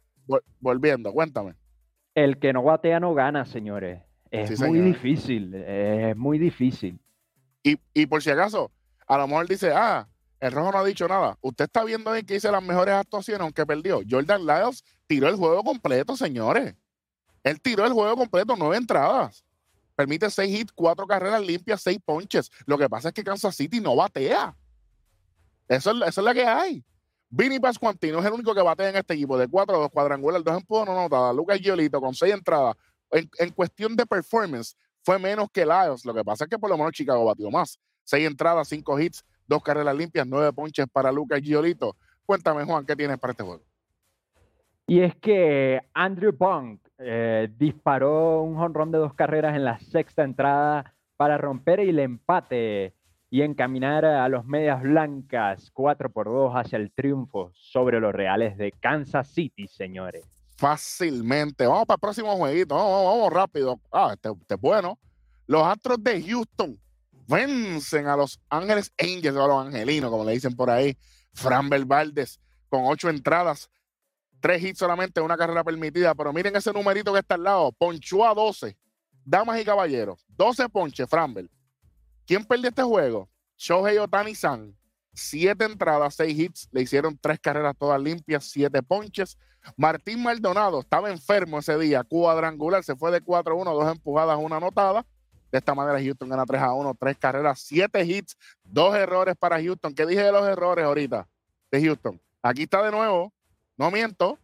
volviendo, 0.60 1.12
cuéntame. 1.14 1.56
El 2.14 2.40
que 2.40 2.54
no 2.54 2.64
batea 2.64 3.00
no 3.00 3.14
gana, 3.14 3.46
señores. 3.46 4.02
Es 4.32 4.60
muy 4.60 4.80
difícil, 4.80 5.54
es 5.54 6.16
muy 6.18 6.38
difícil. 6.38 7.00
Y, 7.64 7.80
y 7.94 8.06
por 8.06 8.22
si 8.22 8.32
acaso, 8.32 8.72
a 9.08 9.18
lo 9.18 9.28
mejor 9.28 9.48
dice, 9.48 9.72
ah, 9.74 10.08
el 10.46 10.52
rojo 10.52 10.72
no 10.72 10.78
ha 10.78 10.86
dicho 10.86 11.08
nada. 11.08 11.38
Usted 11.42 11.66
está 11.66 11.84
viendo 11.84 12.12
ahí 12.12 12.24
que 12.24 12.36
hice 12.36 12.52
las 12.52 12.62
mejores 12.62 12.94
actuaciones, 12.94 13.42
aunque 13.42 13.66
perdió. 13.66 14.02
Jordan 14.08 14.46
Lyles 14.46 14.84
tiró 15.08 15.28
el 15.28 15.36
juego 15.36 15.64
completo, 15.64 16.16
señores. 16.16 16.76
Él 17.44 17.60
tiró 17.60 17.86
el 17.86 17.94
juego 17.94 18.16
completo, 18.16 18.56
nueve 18.58 18.78
entradas. 18.78 19.44
Permite 19.96 20.30
seis 20.30 20.60
hits, 20.60 20.72
cuatro 20.72 21.08
carreras 21.08 21.42
limpias, 21.42 21.82
seis 21.82 21.98
ponches. 22.04 22.52
Lo 22.66 22.78
que 22.78 22.88
pasa 22.88 23.08
es 23.08 23.14
que 23.14 23.24
Kansas 23.24 23.56
City 23.56 23.80
no 23.80 23.96
batea. 23.96 24.56
Eso 25.68 25.92
es, 25.92 26.10
eso 26.10 26.22
es 26.22 26.26
la 26.26 26.34
que 26.34 26.46
hay. 26.46 26.86
Vinny 27.30 27.60
Pascuantino 27.60 28.20
es 28.20 28.26
el 28.26 28.34
único 28.34 28.54
que 28.54 28.62
batea 28.62 28.90
en 28.90 28.98
este 28.98 29.16
equipo. 29.16 29.38
De 29.38 29.48
cuatro, 29.48 29.80
dos 29.80 29.90
cuadrangulares, 29.90 30.44
dos 30.44 30.58
en 30.58 30.86
no 30.86 30.94
notada. 30.94 31.34
Lucas 31.34 31.60
Giolito 31.60 32.00
con 32.00 32.14
seis 32.14 32.34
entradas. 32.34 32.76
En, 33.10 33.28
en, 33.40 33.50
cuestión 33.52 33.96
de 33.96 34.06
performance, 34.06 34.76
fue 35.04 35.18
menos 35.18 35.48
que 35.52 35.66
Lyles. 35.66 36.06
Lo 36.06 36.14
que 36.14 36.24
pasa 36.24 36.44
es 36.44 36.50
que 36.52 36.60
por 36.60 36.70
lo 36.70 36.78
menos 36.78 36.92
Chicago 36.92 37.26
batió 37.26 37.50
más. 37.50 37.80
Seis 38.04 38.28
entradas, 38.28 38.68
cinco 38.68 39.00
hits, 39.00 39.24
dos 39.48 39.64
carreras 39.64 39.96
limpias, 39.96 40.26
nueve 40.28 40.52
ponches 40.54 40.88
para 40.92 41.12
Lucas 41.12 41.42
Giolito. 41.42 41.96
Cuéntame, 42.26 42.64
Juan, 42.64 42.86
¿qué 42.86 42.96
tienes 42.96 43.20
para 43.20 43.32
este 43.32 43.44
juego? 43.44 43.64
Y 44.88 45.00
es 45.00 45.16
que 45.16 45.82
Andrew 45.94 46.32
Bunk 46.32 46.80
eh, 46.98 47.50
disparó 47.58 48.42
un 48.42 48.56
jonrón 48.56 48.92
de 48.92 49.00
dos 49.00 49.14
carreras 49.14 49.56
en 49.56 49.66
la 49.66 49.80
sexta 49.80 50.24
entrada 50.24 50.94
para 51.18 51.38
romper 51.38 51.80
el 51.80 52.00
empate 52.00 52.94
y 53.30 53.42
encaminar 53.42 54.06
a 54.06 54.30
los 54.30 54.46
medias 54.46 54.82
blancas 54.82 55.72
4 55.74 56.10
por 56.10 56.28
2 56.28 56.54
hacia 56.54 56.78
el 56.78 56.92
triunfo 56.92 57.52
sobre 57.54 58.00
los 58.00 58.14
Reales 58.14 58.58
de 58.58 58.72
Kansas 58.72 59.28
City, 59.28 59.68
señores. 59.68 60.24
Fácilmente. 60.56 61.66
Vamos 61.66 61.86
para 61.86 61.96
el 61.96 62.02
próximo 62.02 62.36
jueguito. 62.38 62.76
Vamos, 62.76 63.34
rápido. 63.34 63.80
Ah, 63.92 64.12
este, 64.14 64.30
este, 64.30 64.54
es 64.54 64.62
bueno. 64.62 64.98
Los 65.48 65.64
Astros 65.64 66.02
de 66.02 66.22
Houston 66.24 66.80
vencen 67.28 68.08
a 68.08 68.16
los 68.16 68.40
Ángeles 68.50 68.92
Angels, 68.98 69.36
o 69.36 69.44
a 69.44 69.48
los 69.48 69.68
Angelinos, 69.68 70.12
como 70.12 70.26
le 70.26 70.34
dicen 70.34 70.56
por 70.56 70.70
ahí. 70.70 70.98
Fran 71.34 71.70
Valdez 71.70 72.40
con 72.70 72.86
ocho 72.86 73.10
entradas, 73.10 73.70
tres 74.40 74.64
hits 74.64 74.80
solamente, 74.80 75.22
una 75.22 75.38
carrera 75.38 75.64
permitida. 75.64 76.14
Pero 76.16 76.34
miren 76.34 76.56
ese 76.56 76.72
numerito 76.72 77.14
que 77.14 77.20
está 77.20 77.36
al 77.36 77.44
lado. 77.44 77.72
Ponchó 77.72 78.26
a 78.26 78.34
12. 78.34 78.78
Damas 79.24 79.60
y 79.60 79.66
caballeros, 79.66 80.24
12 80.30 80.70
ponches, 80.70 81.10
Framber. 81.10 81.50
¿Quién 82.28 82.46
perdió 82.46 82.70
este 82.70 82.84
juego? 82.84 83.28
Shohei 83.58 83.98
Otani-san. 83.98 84.76
Siete 85.14 85.64
entradas, 85.64 86.16
seis 86.16 86.38
hits, 86.38 86.68
le 86.72 86.82
hicieron 86.82 87.18
tres 87.18 87.40
carreras 87.40 87.76
todas 87.78 88.02
limpias, 88.02 88.44
siete 88.44 88.84
ponches. 88.84 89.38
Martín 89.78 90.22
Maldonado 90.22 90.82
estaba 90.82 91.10
enfermo 91.10 91.60
ese 91.60 91.78
día, 91.78 92.04
cuadrangular, 92.04 92.84
se 92.84 92.96
fue 92.96 93.12
de 93.12 93.24
4-1, 93.24 93.64
dos 93.64 93.92
empujadas, 93.92 94.38
una 94.40 94.58
anotada. 94.58 95.06
De 95.52 95.58
esta 95.60 95.74
manera 95.74 96.02
Houston 96.02 96.30
gana 96.30 96.46
3 96.46 96.62
a 96.62 96.74
1, 96.74 96.98
tres 97.00 97.18
carreras, 97.18 97.60
siete 97.60 98.04
hits, 98.04 98.38
dos 98.64 98.96
errores 98.96 99.36
para 99.38 99.62
Houston. 99.62 99.94
¿Qué 99.94 100.06
dije 100.06 100.24
de 100.24 100.32
los 100.32 100.48
errores 100.48 100.86
ahorita 100.86 101.28
de 101.72 101.82
Houston? 101.86 102.20
Aquí 102.42 102.64
está 102.64 102.84
de 102.84 102.92
nuevo, 102.92 103.34
no 103.78 103.90
miento, 103.92 104.38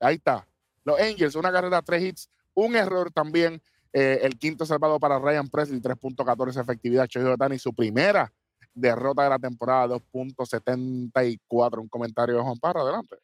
ahí 0.00 0.16
está. 0.16 0.46
Los 0.84 1.00
Angels, 1.00 1.34
una 1.34 1.52
carrera, 1.52 1.82
tres 1.82 2.02
hits, 2.02 2.30
un 2.54 2.76
error 2.76 3.10
también. 3.10 3.60
Eh, 3.92 4.20
el 4.22 4.36
quinto 4.38 4.66
salvado 4.66 4.98
para 4.98 5.18
Ryan 5.18 5.48
Presley, 5.48 5.80
3.14 5.80 6.60
efectividad. 6.60 7.06
Choyo 7.06 7.32
Otani, 7.32 7.58
su 7.58 7.72
primera 7.72 8.32
derrota 8.74 9.22
de 9.22 9.30
la 9.30 9.38
temporada, 9.38 9.96
2.74. 9.96 11.78
Un 11.78 11.88
comentario 11.88 12.34
de 12.34 12.42
Juan 12.42 12.58
Parra, 12.58 12.80
adelante. 12.80 13.16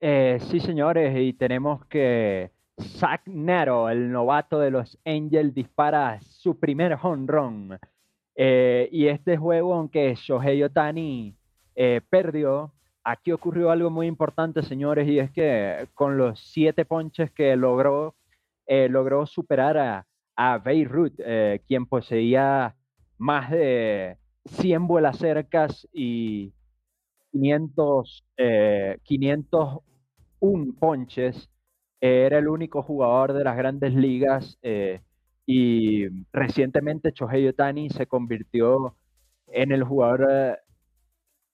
Eh, 0.00 0.38
sí, 0.50 0.60
señores, 0.60 1.14
y 1.16 1.34
tenemos 1.34 1.84
que 1.86 2.50
Zach 2.80 3.22
Nero, 3.26 3.88
el 3.88 4.10
novato 4.10 4.58
de 4.58 4.70
los 4.70 4.98
Angels, 5.04 5.54
dispara 5.54 6.20
su 6.22 6.58
primer 6.58 6.98
home 7.00 7.26
run. 7.26 7.78
Eh, 8.34 8.88
y 8.90 9.06
este 9.06 9.36
juego, 9.36 9.74
aunque 9.74 10.14
Shohei 10.16 10.62
Otani 10.62 11.36
eh, 11.76 12.00
perdió, 12.10 12.72
aquí 13.04 13.32
ocurrió 13.32 13.70
algo 13.70 13.90
muy 13.90 14.06
importante, 14.06 14.62
señores, 14.62 15.08
y 15.08 15.18
es 15.18 15.30
que 15.30 15.88
con 15.94 16.18
los 16.18 16.40
siete 16.40 16.84
ponches 16.84 17.30
que 17.30 17.54
logró, 17.56 18.16
eh, 18.66 18.88
logró 18.88 19.26
superar 19.26 19.78
a, 19.78 20.06
a 20.36 20.58
Beirut, 20.58 21.14
quien 21.66 21.86
poseía 21.86 22.74
más 23.18 23.50
de 23.50 24.18
100 24.46 24.86
vuelas 24.88 25.18
cercas 25.18 25.86
y 25.92 26.52
500, 27.30 28.24
501 29.04 30.74
ponches 30.80 31.48
era 32.04 32.36
el 32.38 32.48
único 32.48 32.82
jugador 32.82 33.32
de 33.32 33.44
las 33.44 33.56
grandes 33.56 33.94
ligas 33.94 34.58
eh, 34.60 35.00
y 35.46 36.06
recientemente 36.34 37.12
Chohei 37.14 37.48
Otani 37.48 37.88
se 37.88 38.06
convirtió 38.06 38.94
en 39.46 39.72
el 39.72 39.84
jugador 39.84 40.28
eh, 40.30 40.56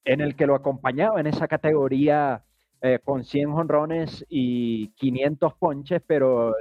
en 0.05 0.21
el 0.21 0.35
que 0.35 0.49
lo 0.49 0.57
acompañaba 0.57 1.21
en 1.21 1.29
esa 1.29 1.47
categoría 1.47 2.43
eh, 2.83 2.99
con 3.05 3.23
100 3.23 3.51
honrones 3.51 4.25
y 4.29 4.89
500 4.95 5.55
ponches, 5.55 6.03
pero 6.05 6.53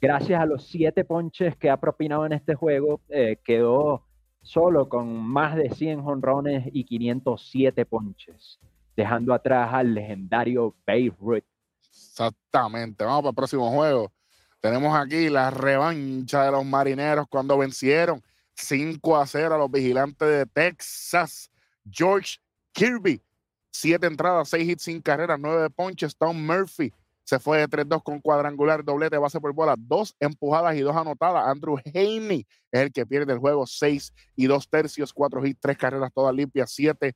gracias 0.00 0.40
a 0.40 0.46
los 0.46 0.68
7 0.68 1.04
ponches 1.04 1.56
que 1.56 1.70
ha 1.70 1.76
propinado 1.76 2.24
en 2.24 2.34
este 2.34 2.54
juego, 2.54 3.00
quedó 3.44 4.04
solo 4.42 4.88
con 4.88 5.08
más 5.08 5.56
de 5.56 5.70
100 5.70 6.00
honrones 6.06 6.68
y 6.72 6.84
507 6.84 7.84
ponches, 7.84 8.60
dejando 8.96 9.34
atrás 9.34 9.70
al 9.74 9.92
legendario 9.92 10.76
Babe 10.86 11.12
Ruth. 11.18 11.57
Exactamente. 11.90 13.04
Vamos 13.04 13.22
para 13.22 13.30
el 13.30 13.34
próximo 13.36 13.70
juego. 13.70 14.12
Tenemos 14.60 14.96
aquí 14.96 15.28
la 15.28 15.50
revancha 15.50 16.44
de 16.44 16.50
los 16.50 16.64
marineros 16.64 17.26
cuando 17.28 17.56
vencieron 17.56 18.22
5 18.54 19.16
a 19.16 19.26
0 19.26 19.54
a 19.54 19.58
los 19.58 19.70
vigilantes 19.70 20.28
de 20.28 20.46
Texas. 20.46 21.50
George 21.88 22.38
Kirby, 22.72 23.22
siete 23.70 24.06
entradas, 24.06 24.48
seis 24.48 24.68
hits 24.68 24.82
sin 24.82 25.00
carrera, 25.00 25.36
nueve 25.38 25.70
ponches. 25.70 26.16
Tom 26.16 26.44
Murphy 26.44 26.92
se 27.24 27.38
fue 27.38 27.58
de 27.58 27.68
3-2 27.68 28.02
con 28.02 28.20
cuadrangular, 28.20 28.84
doblete, 28.84 29.18
base 29.18 29.38
por 29.40 29.52
bola, 29.52 29.74
dos 29.78 30.16
empujadas 30.18 30.76
y 30.76 30.80
dos 30.80 30.96
anotadas. 30.96 31.46
Andrew 31.46 31.76
Haney 31.94 32.46
es 32.72 32.80
el 32.80 32.92
que 32.92 33.06
pierde 33.06 33.34
el 33.34 33.38
juego, 33.38 33.66
seis 33.66 34.12
y 34.34 34.46
dos 34.46 34.68
tercios, 34.68 35.12
cuatro 35.12 35.44
hits, 35.44 35.60
tres 35.60 35.76
carreras 35.76 36.10
todas 36.12 36.34
limpias, 36.34 36.70
siete 36.72 37.14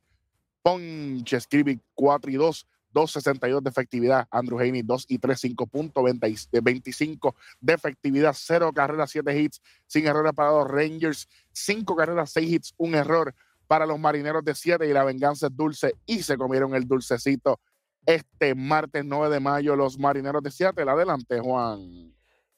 ponches. 0.61 1.47
Kirby, 1.47 1.79
cuatro 1.93 2.31
y 2.31 2.35
dos. 2.35 2.67
2.62 2.93 3.61
de 3.61 3.69
efectividad. 3.69 4.27
Andrew 4.29 4.59
Haney 4.59 4.81
2 4.83 5.05
y 5.09 5.17
3, 5.17 5.43
5.25 5.43 7.35
de 7.59 7.73
efectividad. 7.73 8.33
0 8.35 8.71
carreras, 8.73 9.11
7 9.11 9.39
hits, 9.39 9.61
sin 9.87 10.07
errores 10.07 10.33
para 10.33 10.51
los 10.51 10.67
Rangers. 10.67 11.27
5 11.51 11.95
carreras, 11.95 12.31
6 12.31 12.51
hits, 12.51 12.73
un 12.77 12.95
error 12.95 13.33
para 13.67 13.85
los 13.85 13.99
marineros 13.99 14.43
de 14.43 14.53
7 14.53 14.87
y 14.87 14.93
la 14.93 15.03
venganza 15.03 15.47
es 15.47 15.55
dulce 15.55 15.95
y 16.05 16.21
se 16.21 16.37
comieron 16.37 16.75
el 16.75 16.87
dulcecito 16.87 17.59
este 18.05 18.55
martes 18.55 19.03
9 19.05 19.33
de 19.33 19.39
mayo 19.39 19.75
los 19.75 19.97
marineros 19.97 20.43
de 20.43 20.51
Seattle. 20.51 20.89
Adelante, 20.89 21.39
Juan. 21.39 22.13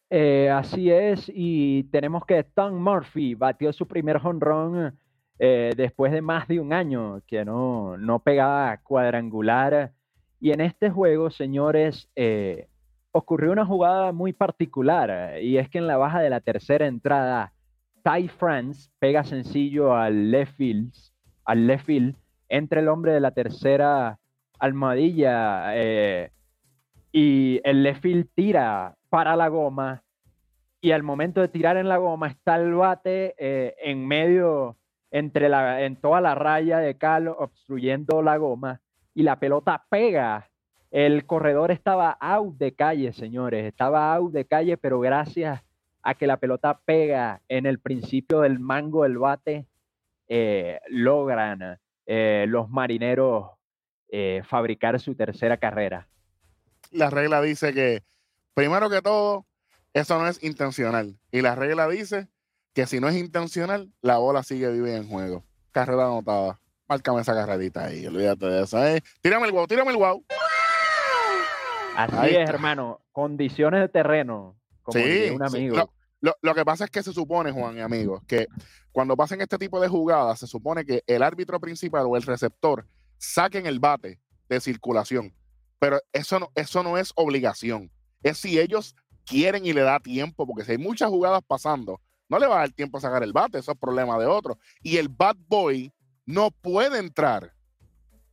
Eh, 0.09 0.49
así 0.49 0.91
es, 0.91 1.31
y 1.33 1.83
tenemos 1.85 2.25
que 2.25 2.43
Tom 2.43 2.75
Murphy 2.75 3.33
batió 3.33 3.73
su 3.73 3.87
primer 3.87 4.21
run 4.21 4.97
eh, 5.39 5.73
después 5.75 6.11
de 6.11 6.21
más 6.21 6.47
de 6.47 6.59
un 6.59 6.71
año 6.73 7.21
que 7.25 7.43
no, 7.43 7.97
no 7.97 8.19
pegaba 8.19 8.77
cuadrangular 8.77 9.91
y 10.45 10.51
en 10.51 10.61
este 10.61 10.91
juego, 10.91 11.31
señores, 11.31 12.07
eh, 12.15 12.67
ocurrió 13.11 13.51
una 13.51 13.65
jugada 13.65 14.11
muy 14.11 14.31
particular, 14.31 15.41
y 15.41 15.57
es 15.57 15.71
que 15.71 15.79
en 15.79 15.87
la 15.87 15.97
baja 15.97 16.19
de 16.19 16.29
la 16.29 16.39
tercera 16.39 16.85
entrada, 16.85 17.51
Ty 18.03 18.27
France 18.27 18.91
pega 18.99 19.23
sencillo 19.23 19.95
al 19.95 20.29
left 20.29 20.55
field, 20.55 20.93
al 21.45 21.65
left 21.65 21.89
entre 22.47 22.81
el 22.81 22.89
hombre 22.89 23.13
de 23.13 23.21
la 23.21 23.31
tercera 23.31 24.19
almohadilla 24.59 25.75
eh, 25.77 26.29
y 27.11 27.59
el 27.63 27.81
left 27.81 28.03
field 28.03 28.27
tira 28.35 28.95
para 29.09 29.35
la 29.35 29.47
goma 29.47 30.03
y 30.79 30.91
al 30.91 31.01
momento 31.01 31.41
de 31.41 31.47
tirar 31.47 31.75
en 31.75 31.89
la 31.89 31.97
goma 31.97 32.27
está 32.27 32.57
el 32.57 32.71
bate 32.75 33.33
eh, 33.39 33.73
en 33.81 34.07
medio 34.07 34.77
entre 35.09 35.49
la 35.49 35.81
en 35.81 35.95
toda 35.95 36.21
la 36.21 36.35
raya 36.35 36.77
de 36.77 36.99
cal 36.99 37.29
obstruyendo 37.29 38.21
la 38.21 38.37
goma 38.37 38.79
y 39.15 39.23
la 39.23 39.39
pelota 39.39 39.85
pega. 39.89 40.51
El 40.91 41.25
corredor 41.25 41.71
estaba 41.71 42.11
out 42.11 42.57
de 42.57 42.75
calle, 42.75 43.11
señores, 43.13 43.65
estaba 43.65 44.13
out 44.13 44.31
de 44.31 44.45
calle, 44.45 44.77
pero 44.77 44.99
gracias 44.99 45.63
a 46.03 46.13
que 46.13 46.27
la 46.27 46.37
pelota 46.37 46.79
pega 46.85 47.41
en 47.49 47.65
el 47.65 47.79
principio 47.79 48.41
del 48.41 48.59
mango 48.59 49.03
del 49.03 49.17
bate, 49.17 49.65
eh, 50.27 50.79
logran 50.89 51.79
eh, 52.05 52.45
los 52.47 52.69
marineros 52.69 53.49
eh, 54.09 54.43
fabricar 54.45 54.99
su 54.99 55.15
tercera 55.15 55.57
carrera. 55.57 56.07
La 56.91 57.09
regla 57.09 57.41
dice 57.41 57.73
que, 57.73 58.03
primero 58.53 58.89
que 58.89 59.01
todo, 59.01 59.45
eso 59.93 60.19
no 60.19 60.27
es 60.27 60.43
intencional. 60.43 61.17
Y 61.31 61.41
la 61.41 61.55
regla 61.55 61.87
dice 61.87 62.27
que 62.73 62.85
si 62.85 62.99
no 62.99 63.07
es 63.09 63.15
intencional, 63.15 63.91
la 64.01 64.17
bola 64.17 64.43
sigue 64.43 64.71
vive 64.71 64.95
en 64.95 65.07
juego. 65.07 65.43
Carrera 65.71 66.05
anotada. 66.05 66.59
Márcame 66.87 67.21
esa 67.21 67.33
carrerita 67.33 67.85
ahí, 67.85 68.05
olvídate 68.05 68.45
de 68.45 68.63
eso. 68.63 68.85
¿eh? 68.85 69.01
Tírame 69.21 69.47
el 69.47 69.51
wow, 69.51 69.67
tírame 69.67 69.91
el 69.91 69.97
wow. 69.97 70.23
Así 71.95 72.35
es, 72.35 72.49
hermano. 72.49 73.01
Condiciones 73.11 73.81
de 73.81 73.89
terreno. 73.89 74.57
Como 74.83 74.99
sí, 74.99 75.29
un 75.31 75.43
amigo. 75.43 75.91
Lo, 76.41 76.55
que 76.55 76.65
pasa 76.65 76.85
es 76.85 76.91
que 76.91 77.03
se 77.03 77.13
supone, 77.13 77.51
Juan 77.51 77.77
y 77.77 77.81
amigos, 77.81 78.23
que 78.27 78.47
cuando 78.91 79.15
pasen 79.15 79.41
este 79.41 79.57
tipo 79.57 79.79
de 79.79 79.87
jugadas, 79.87 80.39
se 80.39 80.47
supone 80.47 80.83
que 80.83 81.03
el 81.05 81.21
árbitro 81.21 81.59
principal 81.59 82.05
o 82.07 82.15
el 82.15 82.23
receptor 82.23 82.87
saquen 83.17 83.67
el 83.67 83.79
bate 83.79 84.19
de 84.49 84.59
circulación. 84.59 85.35
Pero 85.77 85.99
eso 86.13 86.39
no, 86.39 86.51
eso 86.55 86.81
no 86.81 86.97
es 86.97 87.11
obligación. 87.15 87.91
Es 88.23 88.39
si 88.39 88.59
ellos 88.59 88.95
quieren 89.25 89.65
y 89.65 89.73
le 89.73 89.81
da 89.81 89.99
tiempo, 89.99 90.47
porque 90.47 90.63
si 90.63 90.71
hay 90.71 90.77
muchas 90.79 91.09
jugadas 91.09 91.41
pasando, 91.45 92.01
no 92.27 92.39
le 92.39 92.47
va 92.47 92.55
a 92.55 92.59
dar 92.59 92.71
tiempo 92.71 92.97
a 92.97 93.01
sacar 93.01 93.21
el 93.21 93.33
bate, 93.33 93.59
eso 93.59 93.71
es 93.71 93.77
problema 93.77 94.17
de 94.17 94.25
otro. 94.25 94.57
Y 94.81 94.97
el 94.97 95.09
bad 95.09 95.35
boy 95.47 95.93
no 96.25 96.51
puede 96.51 96.99
entrar 96.99 97.53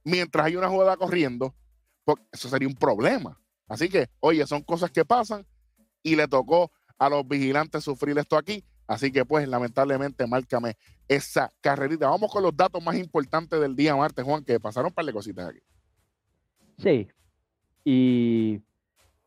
mientras 0.04 0.46
hay 0.46 0.56
una 0.56 0.68
jugada 0.68 0.96
corriendo, 0.96 1.54
porque 2.04 2.24
eso 2.32 2.48
sería 2.48 2.68
un 2.68 2.74
problema. 2.74 3.40
Así 3.68 3.88
que, 3.88 4.10
oye, 4.20 4.46
son 4.46 4.62
cosas 4.62 4.90
que 4.90 5.04
pasan 5.04 5.46
y 6.02 6.16
le 6.16 6.28
tocó 6.28 6.70
a 6.98 7.08
los 7.08 7.26
vigilantes 7.26 7.84
sufrir 7.84 8.18
esto 8.18 8.36
aquí. 8.36 8.64
Así 8.86 9.10
que, 9.10 9.24
pues, 9.24 9.48
lamentablemente, 9.48 10.26
márcame 10.26 10.76
esa 11.08 11.52
carrerita. 11.60 12.08
Vamos 12.08 12.30
con 12.30 12.42
los 12.42 12.56
datos 12.56 12.82
más 12.82 12.96
importantes 12.96 13.60
del 13.60 13.76
día 13.76 13.96
martes, 13.96 14.24
Juan, 14.24 14.44
que 14.44 14.60
pasaron 14.60 14.88
un 14.88 14.94
par 14.94 15.04
de 15.04 15.12
cositas 15.12 15.48
aquí. 15.48 15.60
Sí. 16.78 17.08
Y 17.84 18.60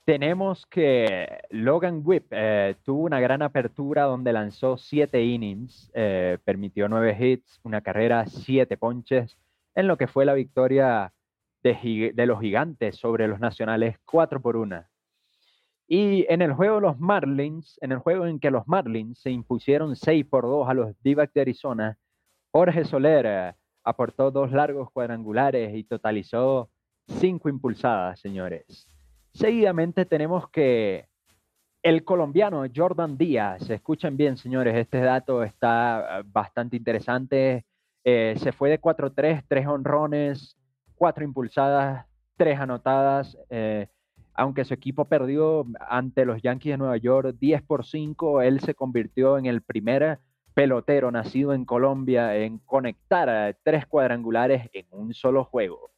tenemos 0.05 0.67
que 0.67 1.41
Logan 1.49 2.01
Whip 2.05 2.27
eh, 2.29 2.75
tuvo 2.83 3.03
una 3.03 3.19
gran 3.19 3.41
apertura 3.41 4.03
donde 4.03 4.31
lanzó 4.33 4.77
siete 4.77 5.23
innings, 5.23 5.91
eh, 5.95 6.37
permitió 6.45 6.87
nueve 6.87 7.17
hits, 7.19 7.59
una 7.63 7.81
carrera, 7.81 8.27
siete 8.27 8.77
ponches, 8.77 9.35
en 9.73 9.87
lo 9.87 9.97
que 9.97 10.07
fue 10.07 10.25
la 10.25 10.35
victoria 10.35 11.11
de, 11.63 12.11
de 12.13 12.25
los 12.27 12.39
gigantes 12.39 12.97
sobre 12.97 13.27
los 13.27 13.39
nacionales 13.39 13.97
4 14.05 14.39
por 14.41 14.57
1. 14.57 14.83
Y 15.87 16.25
en 16.29 16.43
el 16.43 16.53
juego 16.53 16.79
los 16.79 16.99
Marlins, 16.99 17.79
en 17.81 17.91
el 17.91 17.97
juego 17.97 18.27
en 18.27 18.39
que 18.39 18.51
los 18.51 18.67
Marlins 18.67 19.19
se 19.19 19.31
impusieron 19.31 19.95
6 19.95 20.25
por 20.27 20.43
2 20.43 20.69
a 20.69 20.73
los 20.75 21.03
d 21.03 21.29
de 21.33 21.41
Arizona, 21.41 21.97
Jorge 22.51 22.85
Soler 22.85 23.25
eh, 23.27 23.53
aportó 23.83 24.29
dos 24.29 24.51
largos 24.51 24.91
cuadrangulares 24.91 25.75
y 25.75 25.83
totalizó 25.83 26.69
cinco 27.07 27.49
impulsadas, 27.49 28.19
señores. 28.19 28.87
Seguidamente 29.35 30.05
tenemos 30.05 30.49
que 30.49 31.09
el 31.83 32.03
colombiano 32.03 32.63
Jordan 32.73 33.17
Díaz, 33.17 33.69
escuchen 33.69 34.15
bien, 34.17 34.37
señores, 34.37 34.75
este 34.75 35.01
dato 35.01 35.43
está 35.43 36.19
eh, 36.19 36.23
bastante 36.25 36.77
interesante. 36.77 37.65
Eh, 38.05 38.35
se 38.37 38.53
fue 38.53 38.69
de 38.69 38.79
4-3, 38.79 39.43
3 39.47 39.67
honrones, 39.67 40.57
4 40.95 41.25
impulsadas, 41.25 42.05
3 42.37 42.59
anotadas 42.59 43.37
aunque 44.37 44.65
su 44.65 44.73
equipo 44.73 45.05
perdió 45.05 45.65
ante 45.79 46.25
los 46.25 46.41
Yankees 46.41 46.73
de 46.73 46.77
Nueva 46.77 46.97
York 46.97 47.37
10 47.39 47.61
por 47.63 47.85
5, 47.85 48.41
él 48.41 48.59
se 48.59 48.75
convirtió 48.75 49.37
en 49.37 49.45
el 49.45 49.61
primer 49.61 50.19
pelotero 50.53 51.09
nacido 51.09 51.53
en 51.53 51.65
Colombia 51.65 52.35
en 52.35 52.59
conectar 52.59 53.57
tres 53.63 53.85
cuadrangulares 53.85 54.69
en 54.73 54.87
un 54.91 55.13
solo 55.13 55.45
juego. 55.45 55.94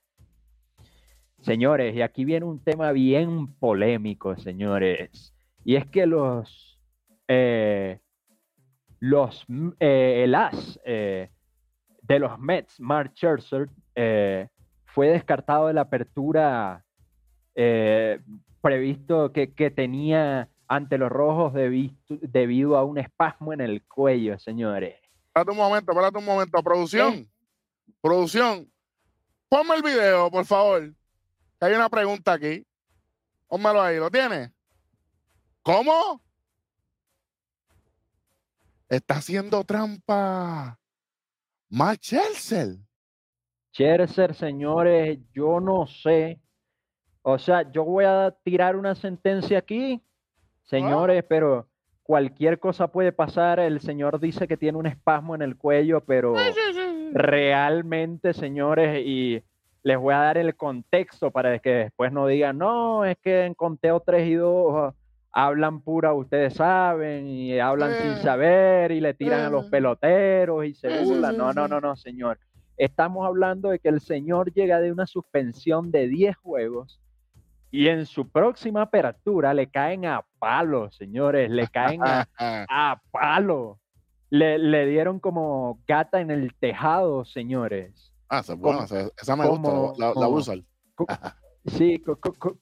Señores, 1.48 1.96
y 1.96 2.02
aquí 2.02 2.26
viene 2.26 2.46
un 2.46 2.62
tema 2.62 2.92
bien 2.92 3.48
polémico, 3.54 4.36
señores, 4.36 5.34
y 5.64 5.78
es 5.78 5.86
que 5.86 6.06
los, 6.06 6.78
eh, 7.30 8.02
los 9.00 9.46
eh, 9.80 10.24
el 10.26 10.36
as 10.36 10.78
eh, 10.84 11.30
de 12.02 12.20
los 12.20 12.38
Mets, 12.38 12.82
Mark 12.82 13.14
Scherzer, 13.16 13.70
fue 14.84 15.08
descartado 15.08 15.68
de 15.68 15.74
la 15.74 15.82
apertura 15.82 16.84
eh, 17.56 18.20
previsto 18.60 19.32
que, 19.32 19.48
tenía 19.74 20.50
ante 20.68 20.98
los 20.98 21.10
rojos 21.10 21.54
debido 21.54 22.76
a 22.76 22.84
un 22.84 22.98
espasmo 22.98 23.54
en 23.54 23.62
el 23.62 23.86
cuello, 23.86 24.38
señores. 24.38 24.96
Espérate 25.28 25.52
un 25.52 25.58
momento, 25.58 25.92
espérate 25.94 26.18
un 26.18 26.26
momento. 26.26 26.62
Producción, 26.62 27.26
producción, 28.02 28.70
ponme 29.48 29.76
el 29.76 29.82
video, 29.82 30.30
por 30.30 30.44
favor. 30.44 30.92
Hay 31.60 31.74
una 31.74 31.90
pregunta 31.90 32.34
aquí. 32.34 32.66
Pónmelo 33.48 33.82
ahí, 33.82 33.98
¿lo 33.98 34.10
tiene? 34.10 34.52
¿Cómo? 35.64 36.22
Está 38.90 39.16
haciendo 39.16 39.64
trampa. 39.64 40.80
Más 41.70 42.00
Chelsea. 42.00 42.76
Chelsea, 43.72 44.34
señores, 44.34 45.20
yo 45.34 45.60
no 45.60 45.86
sé 45.88 46.40
o 47.30 47.38
sea, 47.38 47.70
yo 47.74 47.84
voy 47.84 48.06
a 48.06 48.34
tirar 48.42 48.78
una 48.78 48.96
sentencia 48.96 49.58
aquí, 49.58 50.02
señores, 50.64 51.26
pero 51.28 51.68
cualquier 52.04 52.58
cosa 52.58 52.88
puede 52.88 53.12
pasar. 53.12 53.60
El 53.60 53.82
señor 53.82 54.22
dice 54.22 54.48
que 54.48 54.56
tiene 54.56 54.78
un 54.78 54.88
espasmo 54.88 55.36
en 55.36 55.42
el 55.42 55.58
cuello, 55.58 56.06
pero 56.06 56.36
realmente, 57.12 58.34
señores, 58.34 59.06
y 59.06 59.44
les 59.88 59.98
voy 59.98 60.14
a 60.14 60.18
dar 60.18 60.38
el 60.38 60.54
contexto 60.58 61.32
para 61.32 61.60
que 61.60 61.70
después 61.70 62.12
no 62.12 62.28
digan, 62.28 62.58
no, 62.58 63.06
es 63.06 63.16
que 63.24 63.46
en 63.46 63.54
conteo 63.54 64.02
3 64.02 64.28
y 64.28 64.34
2 64.34 64.94
hablan 65.32 65.80
pura, 65.80 66.14
ustedes 66.14 66.56
saben, 66.56 67.26
y 67.26 67.58
hablan 67.58 67.94
sin 67.94 68.18
saber, 68.18 68.92
y 68.92 69.00
le 69.00 69.14
tiran 69.14 69.46
a 69.46 69.50
los 69.50 69.68
peloteros 69.68 70.66
y 70.66 70.74
se 70.74 71.06
burlan. 71.06 71.38
No, 71.38 71.54
no, 71.54 71.70
no, 71.70 71.80
no, 71.80 71.96
señor. 71.96 72.38
Estamos 72.76 73.26
hablando 73.26 73.70
de 73.70 73.80
que 73.80 73.88
el 73.88 74.02
señor 74.02 74.52
llega 74.52 74.82
de 74.82 74.92
una 74.92 75.08
suspensión 75.08 75.90
de 75.90 76.10
10 76.10 76.36
juegos 76.36 77.00
y 77.72 77.88
en 77.88 78.06
su 78.06 78.28
próxima 78.28 78.82
apertura 78.82 79.54
le 79.54 79.68
caen 79.68 80.06
a 80.06 80.26
palo, 80.38 80.92
señores, 80.92 81.50
le 81.50 81.66
caen 81.70 82.02
a, 82.04 82.28
palo. 83.12 83.80
Le, 84.30 84.86
dieron 84.86 85.22
como 85.22 85.80
gata 85.88 86.20
en 86.20 86.30
el 86.30 86.54
tejado, 86.56 87.24
señores. 87.24 88.07
Ah, 88.30 88.40
esa, 88.40 88.56
bueno, 88.56 88.84
esa 88.84 89.36
me 89.36 89.48
gusta, 89.48 89.94
la, 89.98 90.28
usan. 90.28 90.66
sí, 91.66 92.02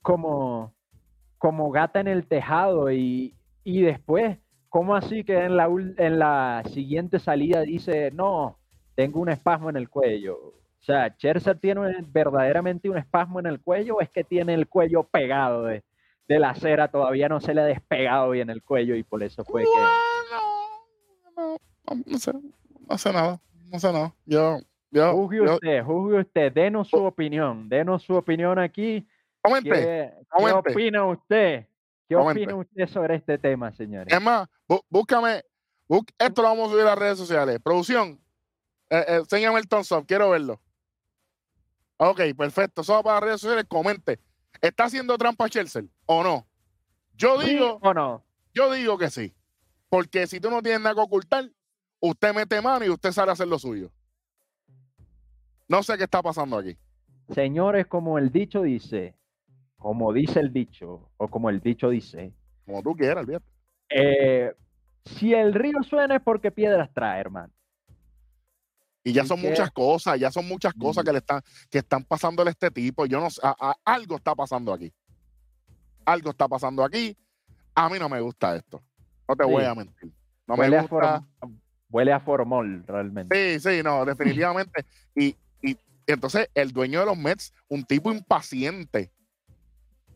como, 0.01 0.73
como 1.37 1.71
gata 1.71 1.99
en 1.99 2.07
el 2.07 2.27
tejado 2.27 2.91
y, 2.91 3.35
y 3.63 3.81
después, 3.81 4.37
¿cómo 4.69 4.95
así 4.95 5.23
que 5.23 5.37
en 5.37 5.57
la, 5.57 5.65
en 5.65 6.19
la 6.19 6.63
siguiente 6.71 7.19
salida 7.19 7.61
dice, 7.61 8.11
no, 8.11 8.59
tengo 8.95 9.19
un 9.19 9.29
espasmo 9.29 9.69
en 9.69 9.77
el 9.77 9.89
cuello? 9.89 10.37
O 10.37 10.83
sea, 10.85 11.09
Scherzer 11.09 11.57
tiene 11.57 11.81
verdaderamente 12.09 12.91
un 12.91 12.97
espasmo 12.99 13.39
en 13.39 13.47
el 13.47 13.59
cuello 13.59 13.95
o 13.95 14.01
es 14.01 14.09
que 14.11 14.23
tiene 14.23 14.53
el 14.53 14.67
cuello 14.67 15.03
pegado 15.03 15.63
de, 15.63 15.83
la 16.27 16.53
cera, 16.53 16.89
todavía 16.89 17.27
no 17.27 17.39
se 17.39 17.55
le 17.55 17.61
ha 17.61 17.65
despegado 17.65 18.29
bien 18.29 18.51
el 18.51 18.61
cuello 18.61 18.95
y 18.95 19.01
por 19.01 19.23
eso 19.23 19.43
fue 19.43 19.63
que... 19.63 19.69
No, 21.35 21.57
no, 22.05 22.17
sé, 22.19 22.33
no 22.87 22.97
sé 22.99 23.13
nada, 23.13 23.41
no 23.71 23.79
sé 23.79 23.91
nada. 23.91 24.13
Yo, 24.27 24.59
yo, 24.95 25.13
juzgue 25.13 25.41
usted, 25.41 25.83
juzgue 25.83 26.19
usted, 26.19 26.53
denos 26.53 26.87
su 26.87 27.03
opinión, 27.03 27.67
denos 27.67 28.03
su 28.03 28.15
opinión 28.15 28.57
aquí. 28.59 29.07
Comente, 29.41 30.13
¿Qué, 30.37 30.51
opina 30.51 31.05
usted? 31.05 31.67
¿Qué 32.07 32.15
opina 32.15 32.55
usted 32.55 32.87
sobre 32.87 33.15
este 33.15 33.37
tema, 33.37 33.73
señores? 33.73 34.11
Es 34.11 34.21
más, 34.21 34.47
búscame, 34.89 35.43
esto 36.17 36.41
lo 36.41 36.47
vamos 36.47 36.69
a 36.69 36.71
subir 36.71 36.83
a 36.83 36.89
las 36.91 36.97
redes 36.97 37.17
sociales. 37.17 37.59
Producción, 37.61 38.19
eh, 38.89 39.05
eh, 39.07 39.15
enséñame 39.17 39.59
el 39.59 39.67
thumbs 39.67 39.93
quiero 40.07 40.29
verlo. 40.29 40.61
Ok, 41.97 42.21
perfecto. 42.37 42.81
Eso 42.81 43.03
para 43.03 43.15
las 43.15 43.23
redes 43.23 43.41
sociales. 43.41 43.65
Comente. 43.67 44.19
¿Está 44.61 44.85
haciendo 44.85 45.17
trampa 45.17 45.49
Chelsea 45.49 45.83
o 46.05 46.23
no? 46.23 46.47
Yo 47.13 47.39
digo. 47.39 47.79
o 47.81 47.93
no? 47.93 48.23
Yo 48.53 48.71
digo 48.71 48.97
que 48.97 49.09
sí. 49.09 49.33
Porque 49.89 50.27
si 50.27 50.39
tú 50.39 50.49
no 50.49 50.61
tienes 50.61 50.81
nada 50.81 50.95
que 50.95 51.01
ocultar, 51.01 51.49
usted 51.99 52.33
mete 52.33 52.61
mano 52.61 52.85
y 52.85 52.89
usted 52.89 53.11
sale 53.11 53.31
a 53.31 53.33
hacer 53.33 53.47
lo 53.47 53.59
suyo. 53.59 53.91
No 55.67 55.83
sé 55.83 55.97
qué 55.97 56.03
está 56.03 56.21
pasando 56.21 56.57
aquí. 56.57 56.77
Señores, 57.33 57.87
como 57.87 58.17
el 58.17 58.31
dicho 58.31 58.61
dice, 58.61 59.15
como 59.77 60.13
dice 60.13 60.39
el 60.39 60.53
dicho, 60.53 61.09
o 61.17 61.27
como 61.27 61.49
el 61.49 61.59
dicho 61.59 61.89
dice. 61.89 62.33
Como 62.65 62.81
tú 62.81 62.95
quieras, 62.95 63.25
eh, 63.89 64.53
si 65.03 65.33
el 65.33 65.53
río 65.53 65.83
suena 65.83 66.15
es 66.15 66.21
porque 66.21 66.51
piedras 66.51 66.89
trae, 66.93 67.21
hermano. 67.21 67.53
Y 69.03 69.13
ya 69.13 69.23
son 69.23 69.39
muchas 69.39 69.69
cosas, 69.69 70.19
ya 70.19 70.31
son 70.31 70.47
muchas 70.47 70.73
cosas 70.73 71.03
que 71.03 71.11
le 71.11 71.19
están, 71.19 71.39
que 71.69 71.77
están 71.77 72.03
pasando 72.03 72.41
a 72.41 72.49
este 72.49 72.71
tipo. 72.71 73.05
Yo 73.05 73.19
no 73.19 73.29
sé, 73.29 73.39
algo 73.83 74.15
está 74.15 74.33
pasando 74.33 74.73
aquí. 74.73 74.91
Algo 76.03 76.31
está 76.31 76.47
pasando 76.47 76.83
aquí. 76.83 77.15
A 77.75 77.87
mí 77.87 77.99
no 77.99 78.09
me 78.09 78.19
gusta 78.19 78.55
esto. 78.55 78.81
No 79.27 79.35
te 79.35 79.43
voy 79.43 79.63
a 79.63 79.75
mentir. 79.75 80.11
No 80.47 80.55
huele 80.55 80.77
me 80.77 80.87
gusta. 80.87 81.15
A 81.17 81.47
huele 81.91 82.13
a 82.13 82.19
formol, 82.19 82.83
realmente. 82.87 83.59
Sí, 83.59 83.59
sí, 83.59 83.83
no, 83.83 84.03
definitivamente. 84.05 84.83
y 85.15 85.35
entonces 86.13 86.49
el 86.53 86.71
dueño 86.71 86.99
de 86.99 87.05
los 87.05 87.17
Mets, 87.17 87.53
un 87.67 87.83
tipo 87.83 88.11
impaciente, 88.11 89.11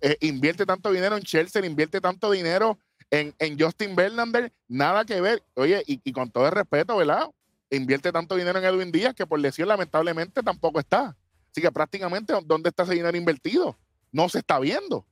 eh, 0.01 0.17
invierte 0.21 0.65
tanto 0.65 0.91
dinero 0.91 1.17
en 1.17 1.23
Chelsea, 1.23 1.65
invierte 1.65 1.99
tanto 1.99 2.31
dinero 2.31 2.77
en, 3.11 3.35
en 3.39 3.59
Justin 3.59 3.95
Verlander, 3.95 4.53
nada 4.67 5.03
que 5.05 5.19
ver. 5.19 5.43
Oye, 5.55 5.83
y, 5.85 6.11
con 6.11 6.31
todo 6.31 6.45
el 6.45 6.51
respeto, 6.51 6.97
¿verdad? 6.97 7.29
invierte 7.71 8.11
tanto 8.11 8.35
dinero 8.35 8.57
en 8.57 8.65
Edwin 8.65 8.91
Díaz 8.91 9.13
que 9.13 9.27
por 9.27 9.39
lesión 9.39 9.67
lamentablemente 9.67 10.41
tampoco 10.41 10.79
está. 10.79 11.15
Así 11.51 11.61
que 11.61 11.71
prácticamente, 11.71 12.33
¿dónde 12.45 12.69
está 12.69 12.83
ese 12.83 12.95
dinero 12.95 13.15
invertido? 13.15 13.77
No 14.11 14.27
se 14.27 14.39
está 14.39 14.59
viendo. 14.59 15.05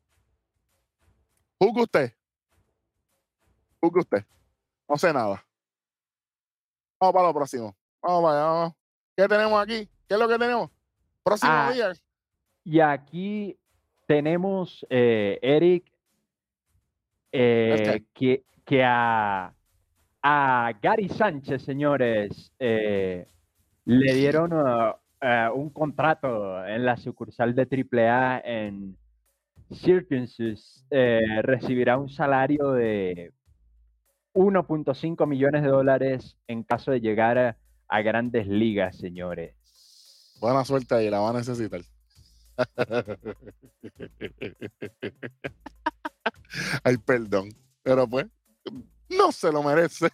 Juzgue 1.60 1.82
usted. 1.82 2.14
Juzgue 3.80 4.00
usted. 4.00 4.26
No 4.90 4.98
sé 4.98 5.14
nada. 5.14 5.46
Vamos 7.00 7.14
para 7.14 7.28
lo 7.28 7.34
próximo. 7.34 7.76
Vamos 8.02 8.24
para 8.24 8.64
allá. 8.64 8.76
¿Qué 9.16 9.28
tenemos 9.28 9.62
aquí? 9.62 9.90
¿Qué 10.08 10.14
es 10.16 10.20
lo 10.20 10.28
que 10.28 10.38
tenemos? 10.38 10.70
Próximo 11.24 11.52
ah, 11.54 11.72
día. 11.74 11.94
Y 12.64 12.80
aquí 12.80 13.58
tenemos, 14.06 14.86
eh, 14.90 15.40
Eric, 15.42 15.92
eh, 17.32 18.04
que, 18.14 18.44
que 18.66 18.84
a 18.84 19.54
a 20.30 20.74
Gary 20.82 21.08
Sánchez, 21.08 21.62
señores, 21.62 22.52
eh, 22.60 23.28
le 23.86 24.14
dieron 24.14 24.52
uh, 24.52 24.90
uh, 25.22 25.54
un 25.54 25.70
contrato 25.70 26.66
en 26.66 26.84
la 26.84 26.98
sucursal 26.98 27.56
de 27.56 27.62
AAA 27.64 28.42
en 28.44 28.98
Circunstances. 29.72 30.86
Recibirá 30.90 31.98
un 31.98 32.10
salario 32.10 32.74
de 32.74 33.32
1.5 34.34 35.28
millones 35.28 35.64
de 35.64 35.70
dólares 35.70 36.38
en 36.48 36.64
caso 36.64 36.92
de 36.92 37.00
llegar 37.00 37.58
a, 37.88 38.02
grandes 38.02 38.48
ligas, 38.48 38.98
señores. 38.98 39.56
Buena 40.40 40.64
suerte 40.66 40.96
ahí, 40.96 41.10
la 41.10 41.20
va 41.20 41.30
a 41.32 41.34
necesitar. 41.34 41.82
Ay, 46.84 46.98
perdón. 46.98 47.50
Pero 47.84 48.08
pues, 48.08 48.28
no 49.10 49.32
se 49.32 49.52
lo 49.52 49.64
merece. 49.64 50.10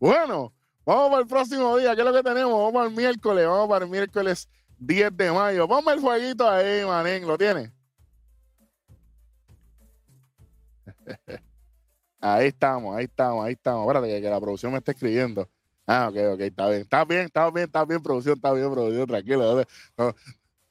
bueno, 0.00 0.52
vamos 0.84 1.10
para 1.10 1.22
el 1.22 1.28
próximo 1.28 1.76
día. 1.76 1.94
¿Qué 1.94 2.00
es 2.00 2.06
lo 2.06 2.12
que 2.12 2.22
tenemos? 2.22 2.52
Vamos 2.52 2.72
para 2.72 2.86
el 2.86 2.94
miércoles. 2.94 3.46
Vamos 3.46 3.68
para 3.68 3.84
el 3.84 3.90
miércoles 3.90 4.48
10 4.78 5.16
de 5.16 5.32
mayo. 5.32 5.68
Vamos 5.68 5.92
el 5.92 6.00
jueguito 6.00 6.48
ahí, 6.48 6.84
manín. 6.84 7.26
¿Lo 7.26 7.36
tiene? 7.36 7.72
ahí 12.20 12.48
estamos, 12.48 12.96
ahí 12.96 13.04
estamos, 13.04 13.44
ahí 13.44 13.52
estamos. 13.52 13.86
Espérate 13.86 14.20
que, 14.20 14.30
la 14.30 14.40
producción 14.40 14.72
me 14.72 14.78
está 14.78 14.92
escribiendo. 14.92 15.48
Ah, 15.92 16.06
ok, 16.08 16.16
ok, 16.34 16.40
está 16.42 16.68
bien. 16.68 16.82
Está 16.82 17.04
bien, 17.04 17.20
está 17.22 17.50
bien, 17.50 17.66
está 17.66 17.84
bien, 17.84 18.00
producción, 18.00 18.36
está 18.36 18.52
bien, 18.52 18.70
producción, 18.70 19.06
tranquilo. 19.08 19.64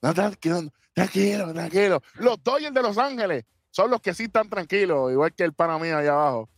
No, 0.02 0.14
tranquilo, 0.14 0.72
tranquilo, 0.94 1.54
tranquilo. 1.54 2.02
Los 2.20 2.42
Dodgers 2.42 2.74
de 2.74 2.82
Los 2.82 2.98
Ángeles 2.98 3.44
son 3.70 3.92
los 3.92 4.00
que 4.00 4.14
sí 4.14 4.24
están 4.24 4.50
tranquilos, 4.50 5.12
igual 5.12 5.34
que 5.34 5.44
el 5.44 5.52
Panamá 5.52 5.84
allá 5.84 6.14
abajo. 6.14 6.50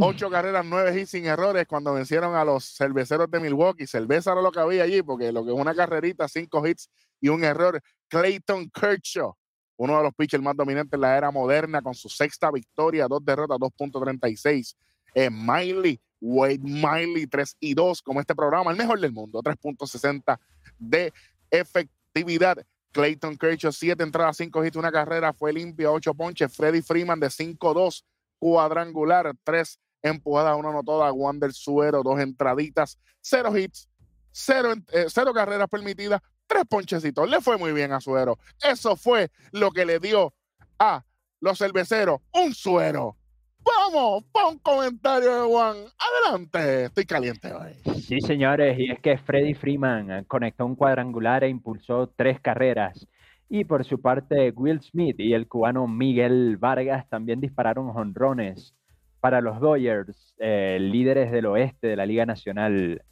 Ocho 0.00 0.30
carreras, 0.30 0.64
nueve 0.64 0.98
hits 0.98 1.10
sin 1.10 1.26
errores 1.26 1.66
cuando 1.68 1.92
vencieron 1.92 2.34
a 2.34 2.42
los 2.42 2.74
cerveceros 2.74 3.30
de 3.30 3.38
Milwaukee. 3.38 3.86
Cerveza 3.86 4.32
era 4.32 4.40
lo 4.40 4.50
que 4.50 4.60
había 4.60 4.84
allí, 4.84 5.02
porque 5.02 5.30
lo 5.30 5.44
que 5.44 5.52
es 5.52 5.56
una 5.56 5.74
carrerita, 5.74 6.26
cinco 6.26 6.66
hits 6.66 6.88
y 7.20 7.28
un 7.28 7.44
error. 7.44 7.82
Clayton 8.08 8.70
Kershaw, 8.70 9.36
uno 9.76 9.98
de 9.98 10.04
los 10.04 10.14
pitchers 10.14 10.42
más 10.42 10.56
dominantes 10.56 10.94
en 10.94 11.02
la 11.02 11.18
era 11.18 11.30
moderna, 11.30 11.82
con 11.82 11.92
su 11.92 12.08
sexta 12.08 12.50
victoria, 12.50 13.06
dos 13.08 13.22
derrotas, 13.22 13.58
2.36. 13.58 14.74
Eh, 15.14 15.28
Miley, 15.30 16.00
Wade 16.26 16.60
Miley, 16.62 17.26
3 17.26 17.56
y 17.60 17.74
2, 17.74 18.00
como 18.00 18.18
este 18.18 18.34
programa, 18.34 18.70
el 18.70 18.78
mejor 18.78 18.98
del 18.98 19.12
mundo, 19.12 19.42
3.60 19.42 20.38
de 20.78 21.12
efectividad. 21.50 22.64
Clayton 22.92 23.36
Kershaw, 23.36 23.72
7 23.72 24.02
entradas, 24.02 24.38
5 24.38 24.64
hits, 24.64 24.76
una 24.76 24.90
carrera, 24.90 25.34
fue 25.34 25.52
limpia, 25.52 25.90
8 25.90 26.14
ponches. 26.14 26.56
Freddy 26.56 26.80
Freeman 26.80 27.20
de 27.20 27.26
5-2, 27.26 28.04
cuadrangular, 28.38 29.34
3 29.42 29.78
empujadas, 30.02 30.56
una 30.56 30.82
toda 30.82 31.12
Wander 31.12 31.52
Suero, 31.52 32.02
dos 32.02 32.18
entraditas, 32.18 32.98
0 33.20 33.58
hits, 33.58 33.88
0 34.32 34.74
eh, 34.92 35.06
carreras 35.34 35.68
permitidas, 35.68 36.22
tres 36.46 36.64
ponchecitos. 36.68 37.28
Le 37.28 37.40
fue 37.42 37.58
muy 37.58 37.72
bien 37.72 37.92
a 37.92 38.00
Suero. 38.00 38.38
Eso 38.62 38.96
fue 38.96 39.30
lo 39.52 39.70
que 39.72 39.84
le 39.84 39.98
dio 39.98 40.32
a 40.78 41.04
los 41.40 41.58
cerveceros 41.58 42.20
un 42.32 42.54
suero. 42.54 43.16
Vamos, 43.64 44.24
pon 44.32 44.54
un 44.54 44.58
comentario 44.58 45.42
de 45.42 45.48
Juan. 45.48 45.76
Adelante, 45.98 46.84
estoy 46.84 47.04
caliente 47.04 47.52
hoy. 47.52 47.72
Sí, 48.00 48.20
señores, 48.20 48.78
y 48.78 48.90
es 48.90 49.00
que 49.00 49.16
Freddy 49.18 49.54
Freeman 49.54 50.24
conectó 50.24 50.66
un 50.66 50.76
cuadrangular 50.76 51.44
e 51.44 51.48
impulsó 51.48 52.12
tres 52.14 52.40
carreras. 52.40 53.06
Y 53.48 53.64
por 53.64 53.84
su 53.84 54.00
parte, 54.00 54.50
Will 54.50 54.80
Smith 54.80 55.16
y 55.18 55.32
el 55.32 55.48
cubano 55.48 55.86
Miguel 55.86 56.56
Vargas 56.56 57.08
también 57.08 57.40
dispararon 57.40 57.92
jonrones 57.92 58.74
para 59.20 59.40
los 59.40 59.60
Dodgers, 59.60 60.34
eh, 60.38 60.78
líderes 60.80 61.30
del 61.32 61.46
oeste 61.46 61.86
de 61.86 61.96
la 61.96 62.04
Liga 62.04 62.26
Nacional 62.26 63.02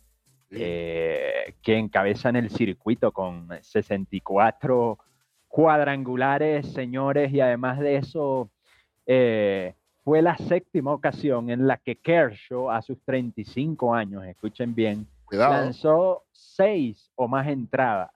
eh, 0.50 1.54
que 1.62 1.78
encabezan 1.78 2.36
el 2.36 2.50
circuito 2.50 3.12
con 3.12 3.48
64 3.62 4.98
cuadrangulares, 5.48 6.70
señores, 6.72 7.32
y 7.32 7.40
además 7.40 7.78
de 7.78 7.96
eso, 7.96 8.50
eh, 9.06 9.74
fue 10.04 10.22
la 10.22 10.36
séptima 10.36 10.92
ocasión 10.92 11.50
en 11.50 11.66
la 11.66 11.76
que 11.76 11.96
Kershaw, 11.96 12.70
a 12.70 12.82
sus 12.82 13.00
35 13.04 13.94
años, 13.94 14.24
escuchen 14.24 14.74
bien, 14.74 15.06
lanzó 15.30 16.24
seis 16.32 17.10
o 17.14 17.28
más 17.28 17.46
entradas. 17.48 18.10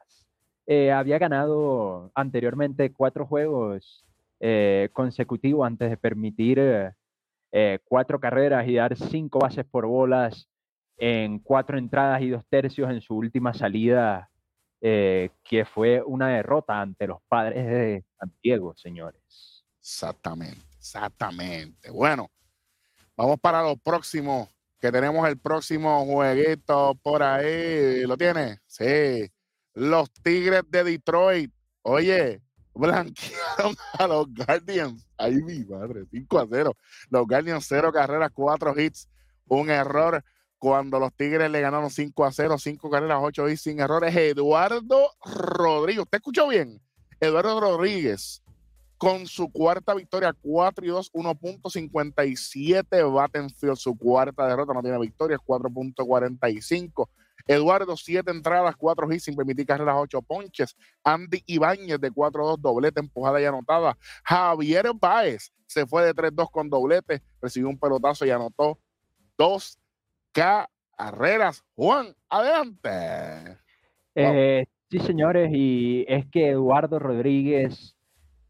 Eh, 0.67 0.91
había 0.91 1.19
ganado 1.19 2.11
anteriormente 2.15 2.93
cuatro 2.93 3.27
juegos 3.27 4.03
consecutivos 4.93 5.67
antes 5.67 5.89
de 5.89 5.97
permitir 5.97 6.93
cuatro 7.85 8.21
carreras 8.21 8.69
y 8.69 8.75
dar 8.75 8.95
cinco 8.95 9.39
bases 9.39 9.65
por 9.65 9.87
bolas 9.87 10.47
en 10.99 11.39
cuatro 11.39 11.79
entradas 11.79 12.23
y 12.23 12.31
dos 12.31 12.45
tercios 12.49 12.91
en 12.91 13.01
su 13.01 13.15
última 13.17 13.53
salida, 13.53 14.31
eh, 14.81 15.31
que 15.45 15.65
fue 15.65 16.03
una 16.03 16.29
derrota 16.29 16.81
ante 16.81 17.07
los 17.07 17.19
padres 17.29 17.67
de 17.67 18.05
Santiago, 18.19 18.75
señores. 18.77 19.65
Exactamente, 19.81 20.61
exactamente. 20.87 21.91
Bueno, 21.91 22.31
vamos 23.17 23.41
para 23.41 23.63
los 23.63 23.81
próximos, 23.81 24.49
que 24.79 24.93
tenemos 24.93 25.27
el 25.29 25.39
próximo 25.39 26.05
jueguito 26.07 26.95
por 27.03 27.23
ahí. 27.23 28.03
¿Lo 28.07 28.17
tiene? 28.17 28.61
Sí. 28.67 29.31
Los 29.75 30.13
Tigres 30.13 30.63
de 30.69 30.85
Detroit. 30.85 31.53
Oye, 31.83 32.41
blanquearon 32.75 33.77
a 33.99 34.07
los 34.07 34.27
Guardians. 34.33 35.07
Ahí 35.19 35.35
mi 35.43 35.65
madre, 35.65 36.05
5 36.11 36.39
a 36.39 36.47
0. 36.49 36.77
Los 37.11 37.27
Guardians, 37.27 37.67
0 37.69 37.93
carreras, 37.93 38.31
4 38.33 38.79
hits, 38.79 39.09
un 39.49 39.71
error 39.71 40.23
cuando 40.59 40.99
los 40.99 41.13
Tigres 41.15 41.51
le 41.51 41.61
ganaron 41.61 41.91
5 41.91 42.25
a 42.25 42.33
0, 42.33 42.57
5 42.59 42.91
carreras, 42.91 43.19
8 43.21 43.49
y 43.49 43.57
sin 43.57 43.81
errores. 43.81 44.15
Eduardo 44.15 45.11
Rodríguez, 45.25 46.05
¿usted 46.05 46.19
escuchó 46.19 46.49
bien? 46.49 46.81
Eduardo 47.21 47.61
Rodríguez 47.61 48.43
con 48.99 49.27
su 49.27 49.51
cuarta 49.51 49.95
victoria, 49.95 50.35
4 50.41 50.85
y 50.85 50.89
2, 50.89 51.13
1.57 51.13 53.13
Battenfield, 53.13 53.77
su 53.77 53.97
cuarta 53.97 54.47
derrota, 54.47 54.73
no 54.73 54.83
tiene 54.83 54.99
victorias, 54.99 55.41
4.45. 55.45 57.09
Eduardo, 57.47 57.97
7 57.97 58.31
entradas, 58.31 58.75
4 58.77 59.13
hits 59.13 59.25
sin 59.25 59.37
permitir 59.37 59.67
carreras, 59.67 59.97
8 59.99 60.23
ponches. 60.23 60.77
Andy 61.05 61.43
Ibáñez 61.47 62.01
de 62.01 62.11
4-2, 62.11 62.59
doblete, 62.59 63.01
empujada 63.01 63.41
y 63.41 63.45
anotada. 63.45 63.97
Javier 64.25 64.91
Báez 64.99 65.53
se 65.67 65.87
fue 65.87 66.05
de 66.05 66.15
3-2 66.15 66.51
con 66.51 66.71
doblete, 66.71 67.23
recibió 67.41 67.69
un 67.69 67.79
pelotazo 67.79 68.27
y 68.27 68.31
anotó 68.31 68.79
dos 69.37 69.79
carreras. 70.33 71.65
Juan, 71.75 72.15
adelante. 72.29 73.59
Eh, 74.15 74.67
sí, 74.91 74.99
señores, 75.01 75.51
y 75.53 76.05
es 76.09 76.27
que 76.31 76.49
Eduardo 76.49 76.99
Rodríguez 76.99 77.96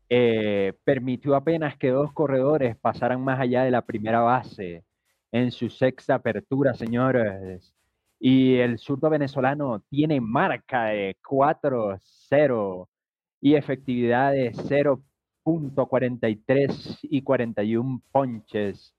eh, 0.09 0.73
permitió 0.85 1.35
apenas 1.35 1.77
que 1.77 1.91
dos 1.91 2.13
corredores 2.13 2.77
pasaran 2.77 3.23
más 3.23 3.41
allá 3.41 3.65
de 3.65 3.71
la 3.71 3.83
primera 3.83 4.21
base 4.21 4.85
en 5.33 5.51
su 5.51 5.69
sexta 5.71 6.15
apertura, 6.17 6.75
señores. 6.75 7.75
Y 8.19 8.57
el 8.57 8.79
surdo 8.79 9.11
venezolano 9.11 9.81
tiene 9.91 10.21
marca 10.21 10.87
de 10.87 11.17
4-0 11.23 12.89
y 13.41 13.55
efectividad 13.55 14.33
de 14.33 14.53
0.43 14.53 16.99
y 17.03 17.23
41 17.23 18.03
ponches 18.11 18.95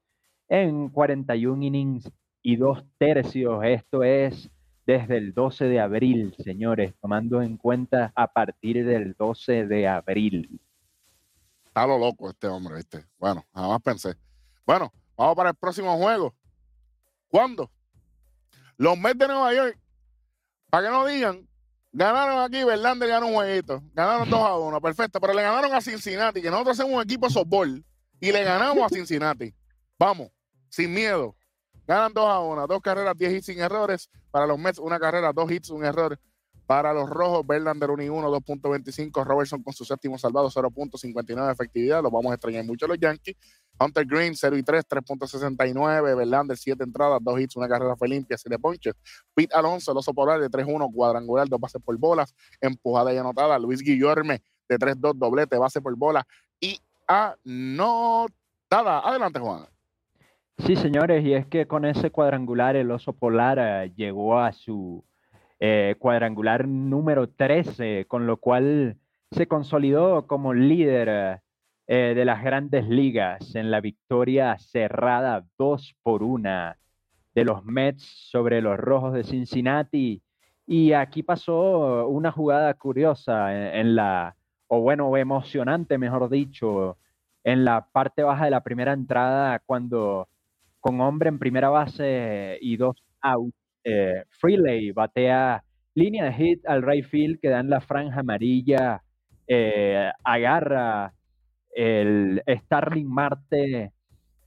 en 0.49 0.89
41 0.89 1.64
innings 1.64 2.12
y 2.41 2.55
dos 2.58 2.84
tercios. 2.97 3.64
Esto 3.64 4.03
es 4.03 4.49
desde 4.86 5.18
el 5.18 5.34
12 5.34 5.66
de 5.66 5.80
abril, 5.80 6.36
señores, 6.39 6.93
tomando 7.01 7.41
en 7.41 7.58
cuenta 7.58 8.12
a 8.16 8.28
partir 8.28 8.86
del 8.86 9.16
12 9.18 9.68
de 9.68 9.88
abril. 9.88 10.60
Está 11.78 11.86
lo 11.86 12.00
loco 12.00 12.28
este 12.28 12.48
hombre, 12.48 12.78
¿viste? 12.78 13.06
Bueno, 13.20 13.46
nada 13.54 13.68
más 13.68 13.80
pensé. 13.84 14.16
Bueno, 14.66 14.92
vamos 15.16 15.36
para 15.36 15.52
el 15.52 15.56
próximo 15.56 15.96
juego. 15.96 16.34
¿Cuándo? 17.28 17.70
Los 18.78 18.98
Mets 18.98 19.20
de 19.20 19.28
Nueva 19.28 19.54
York. 19.54 19.80
Para 20.72 20.88
que 20.88 20.92
no 20.92 21.06
digan, 21.06 21.48
ganaron 21.92 22.40
aquí, 22.40 22.64
Verlander 22.64 23.08
ganó 23.08 23.28
un 23.28 23.36
jueguito. 23.36 23.84
Ganaron 23.94 24.28
2 24.28 24.40
a 24.40 24.58
1, 24.58 24.82
perfecto. 24.82 25.22
Pero 25.22 25.36
le 25.36 25.44
ganaron 25.44 25.72
a 25.76 25.80
Cincinnati, 25.80 26.42
que 26.42 26.50
nosotros 26.50 26.80
hacemos 26.80 26.96
un 26.96 27.04
equipo 27.04 27.30
softball. 27.30 27.86
Y 28.20 28.32
le 28.32 28.44
ganamos 28.44 28.84
a 28.84 28.90
Cincinnati. 28.90 29.54
Vamos, 30.00 30.30
sin 30.70 30.92
miedo. 30.92 31.36
Ganan 31.86 32.12
2 32.12 32.28
a 32.28 32.40
1, 32.40 32.66
dos 32.66 32.82
carreras, 32.82 33.16
10 33.16 33.34
hits 33.34 33.46
sin 33.46 33.60
errores. 33.60 34.10
Para 34.32 34.48
los 34.48 34.58
Mets, 34.58 34.80
una 34.80 35.00
carrera, 35.00 35.32
dos 35.32 35.52
hits, 35.52 35.70
un 35.70 35.86
error. 35.86 36.20
Para 36.68 36.93
los 36.93 37.09
rojos, 37.09 37.47
Verlander 37.47 37.89
1 37.89 38.03
y 38.03 38.09
1, 38.09 38.30
2.25. 38.30 39.26
Robertson 39.26 39.63
con 39.63 39.74
su 39.74 39.86
séptimo 39.86 40.18
salvado, 40.18 40.49
0.59 40.49 41.45
de 41.45 41.51
efectividad. 41.53 42.03
Los 42.03 42.11
vamos 42.11 42.30
a 42.30 42.36
extrañar 42.36 42.65
mucho 42.65 42.86
los 42.88 42.99
Yankees. 42.99 43.38
Hunter 43.80 44.05
Green, 44.05 44.36
0 44.36 44.57
y 44.57 44.63
3, 44.63 44.86
3.69. 44.86 46.18
Verlander, 46.18 46.57
7 46.57 46.84
entradas, 46.84 47.20
2 47.24 47.39
hits, 47.39 47.55
una 47.55 47.70
carrera 47.70 47.95
fue 47.95 48.09
limpia, 48.09 48.38
7 48.38 48.59
ponches. 48.59 48.95
Pete 49.34 49.55
Alonso, 49.55 49.93
el 49.93 49.97
oso 49.97 50.13
polar 50.13 50.41
de 50.41 50.49
3-1, 50.49 50.93
cuadrangular, 50.93 51.47
2 51.47 51.57
bases 51.57 51.82
por 51.82 51.97
bolas, 51.97 52.36
empujada 52.59 53.13
y 53.13 53.18
anotada. 53.18 53.57
Luis 53.57 53.82
Guillorme, 53.82 54.43
de 54.68 54.78
3-2, 54.78 55.13
doblete, 55.15 55.57
base 55.57 55.80
por 55.80 55.95
bola 55.95 56.28
y 56.59 56.78
anotada. 57.07 58.28
Adelante, 59.07 59.39
Juan. 59.39 59.68
Sí, 60.65 60.76
señores, 60.76 61.24
y 61.24 61.34
es 61.34 61.45
que 61.45 61.65
con 61.65 61.86
ese 61.86 62.09
cuadrangular 62.09 62.76
el 62.76 62.91
oso 62.91 63.13
polar 63.13 63.57
eh, 63.57 63.93
llegó 63.95 64.38
a 64.38 64.51
su 64.51 65.07
eh, 65.60 65.95
cuadrangular 65.99 66.68
número 66.68 67.30
13, 67.30 68.05
con 68.08 68.28
lo 68.28 68.38
cual 68.38 68.97
se 69.32 69.47
consolidó 69.47 70.28
como 70.28 70.53
líder 70.53 71.41
eh, 71.88 72.14
de 72.16 72.26
las 72.26 72.43
grandes 72.43 72.88
ligas 72.88 73.55
en 73.55 73.72
la 73.72 73.82
victoria 73.82 74.58
cerrada 74.60 75.45
2 75.58 75.95
por 76.03 76.24
1 76.24 76.76
de 77.34 77.45
los 77.45 77.64
Mets 77.66 78.03
sobre 78.32 78.62
los 78.62 78.78
Rojos 78.78 79.14
de 79.14 79.24
Cincinnati. 79.24 80.22
Y 80.66 80.93
aquí 80.93 81.24
pasó 81.24 82.08
una 82.08 82.32
jugada 82.32 82.74
curiosa 82.74 83.78
en 83.80 83.95
la, 83.95 84.36
o 84.68 84.82
bueno, 84.82 85.16
emocionante, 85.18 85.97
mejor 85.97 86.30
dicho, 86.30 86.97
en 87.43 87.64
la 87.64 87.88
parte 87.91 88.24
baja 88.24 88.45
de 88.45 88.51
la 88.51 88.64
primera 88.64 88.93
entrada 88.93 89.60
cuando 89.60 90.28
con 90.82 90.99
hombre 91.01 91.30
en 91.30 91.39
primera 91.39 91.70
base 91.70 92.58
y 92.62 92.78
dos 92.78 93.03
out, 93.22 93.53
eh, 93.88 94.24
Freeley 94.30 94.92
batea 94.92 95.64
línea 95.96 96.26
de 96.26 96.34
hit 96.34 96.66
al 96.68 96.84
right 96.84 97.06
field 97.06 97.40
que 97.40 97.50
dan 97.50 97.70
la 97.70 97.80
franja 97.80 98.20
amarilla, 98.20 99.02
eh, 99.48 100.12
agarra 100.24 101.14
el 101.74 102.44
Starling 102.48 103.08
Marte 103.08 103.94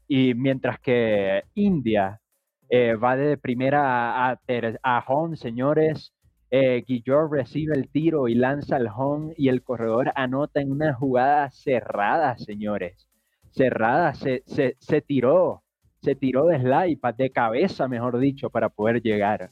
y 0.07 0.35
mientras 0.35 0.79
que 0.81 1.45
India 1.55 2.21
eh, 2.69 2.95
va 2.95 3.17
de 3.17 3.39
primera 3.39 4.31
a, 4.31 5.05
home, 5.09 5.37
señores, 5.37 6.13
eh, 6.51 6.85
recibe 7.31 7.75
el 7.75 7.89
tiro 7.91 8.29
y 8.29 8.35
lanza 8.35 8.77
el 8.77 8.89
home 8.89 9.35
y 9.37 9.49
el 9.49 9.63
corredor 9.63 10.13
anota 10.17 10.61
en 10.61 10.71
una 10.71 10.95
jugada 10.95 11.51
cerrada, 11.51 12.37
señores. 12.39 13.09
Cerrada, 13.51 14.15
se, 14.15 14.43
se, 14.47 14.77
se 14.79 15.01
tiró, 15.01 15.65
se 16.03 16.15
tiró 16.15 16.47
de 16.47 16.59
slide, 16.59 16.99
de 17.17 17.31
cabeza, 17.31 17.89
mejor 17.89 18.19
dicho, 18.19 18.51
para 18.51 18.69
poder 18.69 19.03
llegar. 19.03 19.51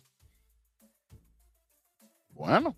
Bueno, 2.30 2.76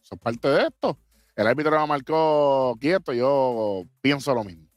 eso 0.00 0.14
es 0.14 0.20
parte 0.20 0.48
de 0.48 0.62
esto. 0.62 0.98
El 1.36 1.46
árbitro 1.46 1.72
lo 1.72 1.86
marcó 1.86 2.76
quieto, 2.80 3.12
yo 3.12 3.84
pienso 4.00 4.34
lo 4.34 4.44
mismo. 4.44 4.68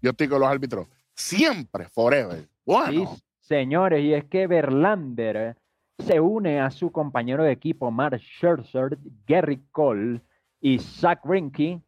Yo 0.00 0.10
estoy 0.10 0.28
con 0.28 0.40
los 0.40 0.48
árbitros. 0.48 0.88
Siempre, 1.14 1.88
forever. 1.88 2.48
Bueno. 2.64 3.16
señores, 3.40 4.02
y 4.02 4.14
es 4.14 4.24
que 4.24 4.46
Verlander 4.46 5.56
se 5.98 6.20
une 6.20 6.60
a 6.60 6.70
su 6.70 6.90
compañero 6.90 7.44
de 7.44 7.52
equipo 7.52 7.90
Mark 7.90 8.20
Scherzer, 8.20 8.98
Gary 9.26 9.62
Cole 9.70 10.20
y 10.60 10.78
Zach 10.78 11.20
Greinke 11.24 11.80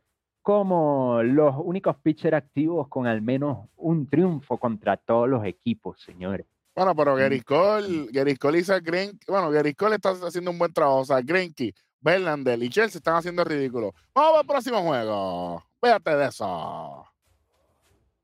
como 0.45 1.23
los 1.23 1.55
únicos 1.57 1.97
pitchers 2.03 2.37
activos 2.37 2.87
con 2.89 3.07
al 3.07 3.23
menos 3.23 3.67
un 3.77 4.07
triunfo 4.07 4.59
contra 4.59 4.99
todos 4.99 5.27
los 5.27 5.43
equipos, 5.47 6.03
señores. 6.03 6.45
Bueno, 6.77 6.95
pero 6.95 7.17
Gary 7.17 7.41
Cole, 7.41 8.09
Gary 8.13 8.37
Cole 8.37 8.59
y 8.59 8.63
Zach 8.63 8.85
Greinke, 8.85 9.25
bueno, 9.27 9.51
Gary 9.51 9.73
Cole 9.73 9.97
está 9.97 10.11
haciendo 10.11 10.51
un 10.51 10.59
buen 10.59 10.71
trabajo, 10.71 10.99
o 10.99 11.05
sea, 11.07 11.23
Greinke, 11.23 11.75
Verlander 11.99 12.63
y 12.63 12.69
Chelsea 12.69 12.99
están 12.99 13.17
haciendo 13.17 13.43
ridículo. 13.43 13.95
Vamos 14.15 14.41
al 14.41 14.47
próximo 14.47 14.83
juego. 14.83 15.65
Véate 15.81 16.15
de 16.15 16.27
eso. 16.27 17.07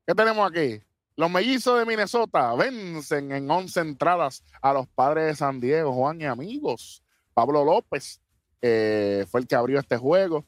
¿Qué 0.05 0.13
tenemos 0.13 0.47
aquí? 0.47 0.79
Los 1.15 1.31
mellizos 1.31 1.79
de 1.79 1.87
Minnesota 1.87 2.53
vencen 2.53 3.31
en 3.31 3.49
11 3.49 3.79
entradas 3.79 4.43
a 4.61 4.73
los 4.73 4.87
padres 4.89 5.25
de 5.25 5.35
San 5.35 5.59
Diego, 5.59 5.91
Juan 5.91 6.21
y 6.21 6.25
amigos. 6.25 7.01
Pablo 7.33 7.65
López 7.65 8.21
eh, 8.61 9.25
fue 9.27 9.39
el 9.39 9.47
que 9.47 9.55
abrió 9.55 9.79
este 9.79 9.97
juego. 9.97 10.45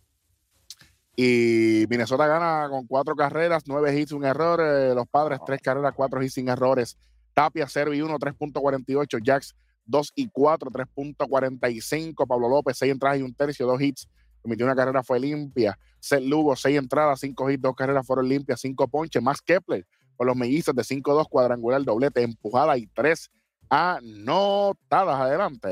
Y 1.16 1.86
Minnesota 1.90 2.26
gana 2.26 2.68
con 2.70 2.88
cuatro 2.88 3.16
carreras, 3.16 3.64
nueve 3.68 3.98
hits, 3.98 4.12
un 4.12 4.26
error. 4.26 4.60
Eh, 4.62 4.96
los 4.96 5.08
padres, 5.08 5.40
tres 5.46 5.62
carreras, 5.62 5.94
cuatro 5.96 6.22
hits 6.24 6.34
sin 6.34 6.50
errores. 6.50 6.98
Tapia, 7.34 7.68
0 7.68 7.94
y 7.94 8.02
1, 8.02 8.18
3.48. 8.20 9.20
Jacks, 9.24 9.56
2 9.86 10.14
y 10.16 10.30
4, 10.30 10.72
3.45. 10.72 12.28
Pablo 12.28 12.50
López, 12.50 12.78
seis 12.78 12.92
entradas 12.92 13.20
y 13.20 13.24
un 13.24 13.34
tercio, 13.34 13.66
dos 13.66 13.82
hits. 13.82 14.08
Emitió 14.44 14.66
una 14.66 14.76
carrera, 14.76 15.04
fue 15.04 15.20
limpia. 15.20 15.78
Seth 16.00 16.24
Lugo, 16.24 16.56
seis 16.56 16.78
entradas, 16.78 17.20
cinco 17.20 17.50
hits, 17.50 17.62
dos 17.62 17.76
carreras 17.76 18.06
fueron 18.06 18.28
limpias, 18.28 18.60
cinco 18.60 18.88
ponches. 18.88 19.22
Más 19.22 19.42
Kepler, 19.42 19.86
con 20.16 20.28
los 20.28 20.36
mellizos 20.36 20.76
de 20.76 20.84
5-2, 20.84 21.28
cuadrangular, 21.30 21.84
doblete, 21.84 22.24
empujada 22.24 22.78
y 22.78 22.88
tres 22.88 23.32
anotadas. 23.70 25.20
Adelante. 25.20 25.70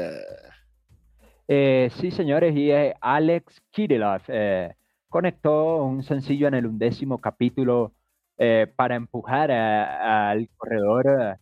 Eh, 1.47 1.91
sí, 1.99 2.11
señores, 2.11 2.55
y 2.55 2.71
Alex 3.01 3.61
Kirillov 3.71 4.21
eh, 4.29 4.73
conectó 5.11 5.83
un 5.83 6.01
sencillo 6.01 6.47
en 6.47 6.55
el 6.55 6.65
undécimo 6.65 7.21
capítulo 7.21 7.93
eh, 8.39 8.65
para 8.75 8.95
empujar 8.95 9.51
al 9.51 10.49
corredor 10.57 11.37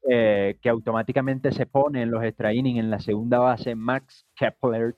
que 0.00 0.68
automáticamente 0.70 1.52
se 1.52 1.66
pone 1.66 2.00
en 2.00 2.10
los 2.10 2.24
extra 2.24 2.54
innings 2.54 2.78
en 2.78 2.90
la 2.90 2.98
segunda 2.98 3.40
base, 3.40 3.74
Max 3.74 4.24
Kepler. 4.34 4.96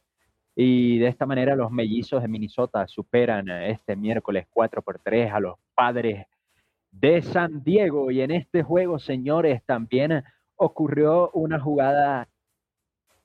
Y 0.55 0.99
de 0.99 1.09
esta 1.09 1.27
manera 1.27 1.57
los 1.57 1.73
mellizos 1.73 2.23
de 2.23 2.29
Minnesota 2.29 2.87
superan 2.87 3.49
este 3.49 3.97
miércoles 3.97 4.47
4 4.51 4.83
por 4.83 5.01
3 5.01 5.33
a 5.33 5.41
los 5.41 5.59
padres 5.75 6.27
de 6.93 7.23
San 7.23 7.65
Diego. 7.65 8.13
Y 8.13 8.21
en 8.21 8.31
este 8.31 8.63
juego, 8.63 9.01
señores, 9.01 9.65
también 9.65 10.23
ocurrió 10.57 11.31
una 11.33 11.59
jugada 11.59 12.29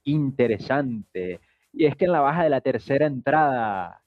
interesante. 0.03 1.41
Y 1.73 1.85
es 1.85 1.95
que 1.95 2.05
en 2.05 2.13
la 2.13 2.21
baja 2.21 2.43
de 2.43 2.49
la 2.49 2.61
tercera 2.61 3.05
entrada, 3.05 4.01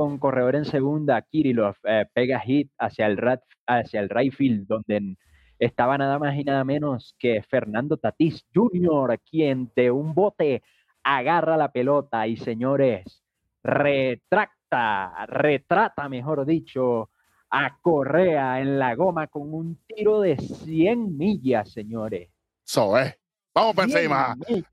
con 0.00 0.16
corredor 0.16 0.56
en 0.56 0.64
segunda, 0.64 1.20
Kirillov 1.20 1.76
eh, 1.84 2.06
pega 2.14 2.40
hit 2.40 2.72
hacia 2.78 3.04
el, 3.04 3.20
hacia 3.66 4.00
el 4.00 4.08
right 4.08 4.32
field, 4.32 4.66
donde 4.66 5.18
estaba 5.58 5.98
nada 5.98 6.18
más 6.18 6.34
y 6.36 6.42
nada 6.42 6.64
menos 6.64 7.14
que 7.18 7.42
Fernando 7.42 7.98
Tatís 7.98 8.46
Jr., 8.54 9.20
quien 9.30 9.70
de 9.76 9.90
un 9.90 10.14
bote 10.14 10.62
agarra 11.02 11.58
la 11.58 11.70
pelota 11.70 12.26
y 12.26 12.38
señores, 12.38 13.22
retracta, 13.62 15.26
retrata, 15.26 16.08
mejor 16.08 16.46
dicho, 16.46 17.10
a 17.50 17.76
Correa 17.82 18.58
en 18.62 18.78
la 18.78 18.94
goma 18.94 19.26
con 19.26 19.52
un 19.52 19.84
tiro 19.86 20.22
de 20.22 20.38
100 20.38 21.14
millas, 21.14 21.72
señores. 21.72 22.30
Eso 22.66 22.96
es. 22.96 23.18
Vamos 23.52 23.76
para 23.76 23.92
encima. 23.92 24.34
¡El 24.48 24.64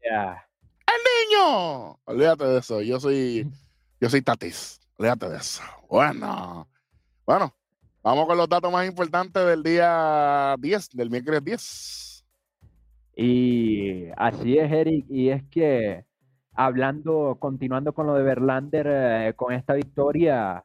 niño! 1.34 2.00
Olvídate 2.06 2.46
de 2.46 2.60
eso. 2.60 2.82
Yo 2.82 2.98
soy, 3.02 3.46
yo 4.00 4.10
soy 4.10 4.22
Tatis. 4.22 4.87
Olvídate 4.98 5.30
de 5.30 5.38
eso. 5.38 5.62
Bueno. 5.90 6.68
Bueno, 7.26 7.54
vamos 8.02 8.26
con 8.26 8.38
los 8.38 8.50
datos 8.50 8.72
más 8.72 8.88
importantes 8.88 9.46
del 9.46 9.62
día 9.62 10.56
10, 10.60 10.90
del 10.92 11.10
miércoles 11.10 11.44
10. 11.44 12.26
Y 13.18 14.06
así 14.16 14.58
es, 14.58 14.72
Eric. 14.72 15.06
Y 15.10 15.30
es 15.30 15.44
que 15.52 16.06
hablando, 16.54 17.38
continuando 17.40 17.94
con 17.94 18.08
lo 18.08 18.16
de 18.16 18.24
Verlander, 18.24 18.88
eh, 18.90 19.34
con 19.36 19.54
esta 19.54 19.74
victoria, 19.74 20.64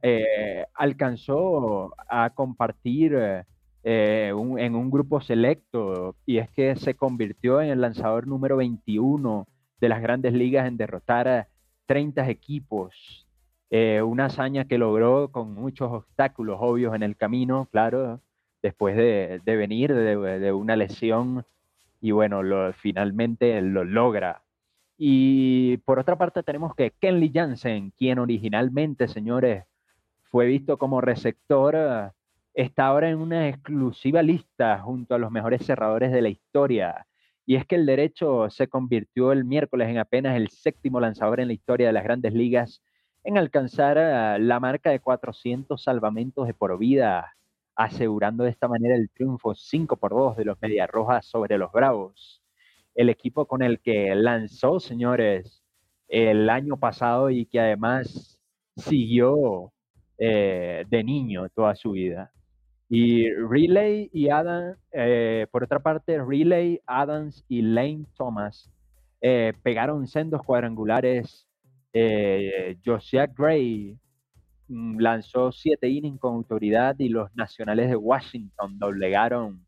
eh, 0.00 0.64
alcanzó 0.74 1.94
a 2.08 2.30
compartir 2.30 3.44
eh, 3.82 4.28
en 4.28 4.74
un 4.74 4.90
grupo 4.90 5.20
selecto 5.20 6.16
y 6.24 6.38
es 6.38 6.50
que 6.50 6.76
se 6.76 6.94
convirtió 6.94 7.60
en 7.60 7.70
el 7.70 7.82
lanzador 7.82 8.26
número 8.26 8.56
21 8.56 9.46
de 9.80 9.88
las 9.88 10.00
grandes 10.00 10.32
ligas 10.32 10.66
en 10.66 10.78
derrotar 10.78 11.28
a 11.28 11.48
30 11.86 12.30
equipos. 12.30 13.23
Eh, 13.70 14.02
una 14.02 14.26
hazaña 14.26 14.66
que 14.66 14.78
logró 14.78 15.30
con 15.32 15.54
muchos 15.54 15.90
obstáculos 15.90 16.58
obvios 16.60 16.94
en 16.94 17.02
el 17.02 17.16
camino, 17.16 17.68
claro, 17.72 18.20
después 18.62 18.96
de, 18.96 19.40
venir 19.44 19.94
de, 19.94 20.52
una 20.52 20.76
lesión 20.76 21.44
y 22.00 22.12
bueno, 22.12 22.42
finalmente 22.72 23.60
lo 23.60 23.84
logra. 23.84 24.42
Y 24.96 25.78
por 25.78 25.98
otra 25.98 26.16
parte 26.16 26.42
tenemos 26.42 26.74
que 26.74 26.92
Kenley 26.92 27.30
Jansen, 27.34 27.92
quien 27.96 28.18
originalmente, 28.18 29.08
señores, 29.08 29.64
fue 30.22 30.46
visto 30.46 30.78
como 30.78 31.00
receptor, 31.00 32.12
está 32.54 32.86
ahora 32.86 33.10
en 33.10 33.18
una 33.18 33.48
exclusiva 33.48 34.22
lista 34.22 34.78
junto 34.78 35.14
a 35.14 35.18
los 35.18 35.30
mejores 35.30 35.66
cerradores 35.66 36.12
de 36.12 36.22
la 36.22 36.28
historia. 36.28 37.06
Y 37.46 37.56
es 37.56 37.66
que 37.66 37.74
el 37.74 37.86
derecho 37.86 38.48
se 38.50 38.68
convirtió 38.68 39.32
el 39.32 39.44
miércoles 39.44 39.88
en 39.88 39.98
apenas 39.98 40.36
el 40.36 40.48
séptimo 40.48 41.00
lanzador 41.00 41.40
en 41.40 41.48
la 41.48 41.54
historia 41.54 41.88
de 41.88 41.92
las 41.92 42.04
grandes 42.04 42.32
ligas 42.32 42.82
en 43.24 43.38
alcanzar 43.38 43.96
eh, 43.98 44.38
la 44.38 44.60
marca 44.60 44.90
de 44.90 45.00
400 45.00 45.82
salvamentos 45.82 46.46
de 46.46 46.54
por 46.54 46.78
vida, 46.78 47.34
asegurando 47.74 48.44
de 48.44 48.50
esta 48.50 48.68
manera 48.68 48.94
el 48.94 49.10
triunfo 49.10 49.54
5 49.54 49.96
por 49.96 50.12
2 50.12 50.36
de 50.36 50.44
los 50.44 50.60
Medias 50.62 50.90
Rojas 50.90 51.26
sobre 51.26 51.58
los 51.58 51.72
Bravos. 51.72 52.42
El 52.94 53.08
equipo 53.08 53.46
con 53.46 53.62
el 53.62 53.80
que 53.80 54.14
lanzó, 54.14 54.78
señores, 54.78 55.64
el 56.08 56.48
año 56.50 56.76
pasado 56.76 57.30
y 57.30 57.46
que 57.46 57.60
además 57.60 58.38
siguió 58.76 59.72
eh, 60.18 60.84
de 60.88 61.04
niño 61.04 61.48
toda 61.48 61.74
su 61.74 61.92
vida. 61.92 62.30
Y 62.88 63.28
Relay 63.30 64.10
y 64.12 64.28
Adam, 64.28 64.76
eh, 64.92 65.46
por 65.50 65.64
otra 65.64 65.80
parte, 65.80 66.22
Relay, 66.22 66.80
Adams 66.86 67.44
y 67.48 67.62
Lane 67.62 68.06
Thomas 68.16 68.70
eh, 69.20 69.54
pegaron 69.62 70.06
sendos 70.06 70.42
cuadrangulares. 70.42 71.48
Josiah 72.84 73.26
Gray 73.26 73.96
mm, 74.68 74.98
lanzó 74.98 75.52
siete 75.52 75.88
innings 75.88 76.18
con 76.18 76.34
autoridad 76.34 76.96
y 76.98 77.08
los 77.08 77.34
nacionales 77.36 77.88
de 77.88 77.96
Washington 77.96 78.78
doblegaron 78.78 79.64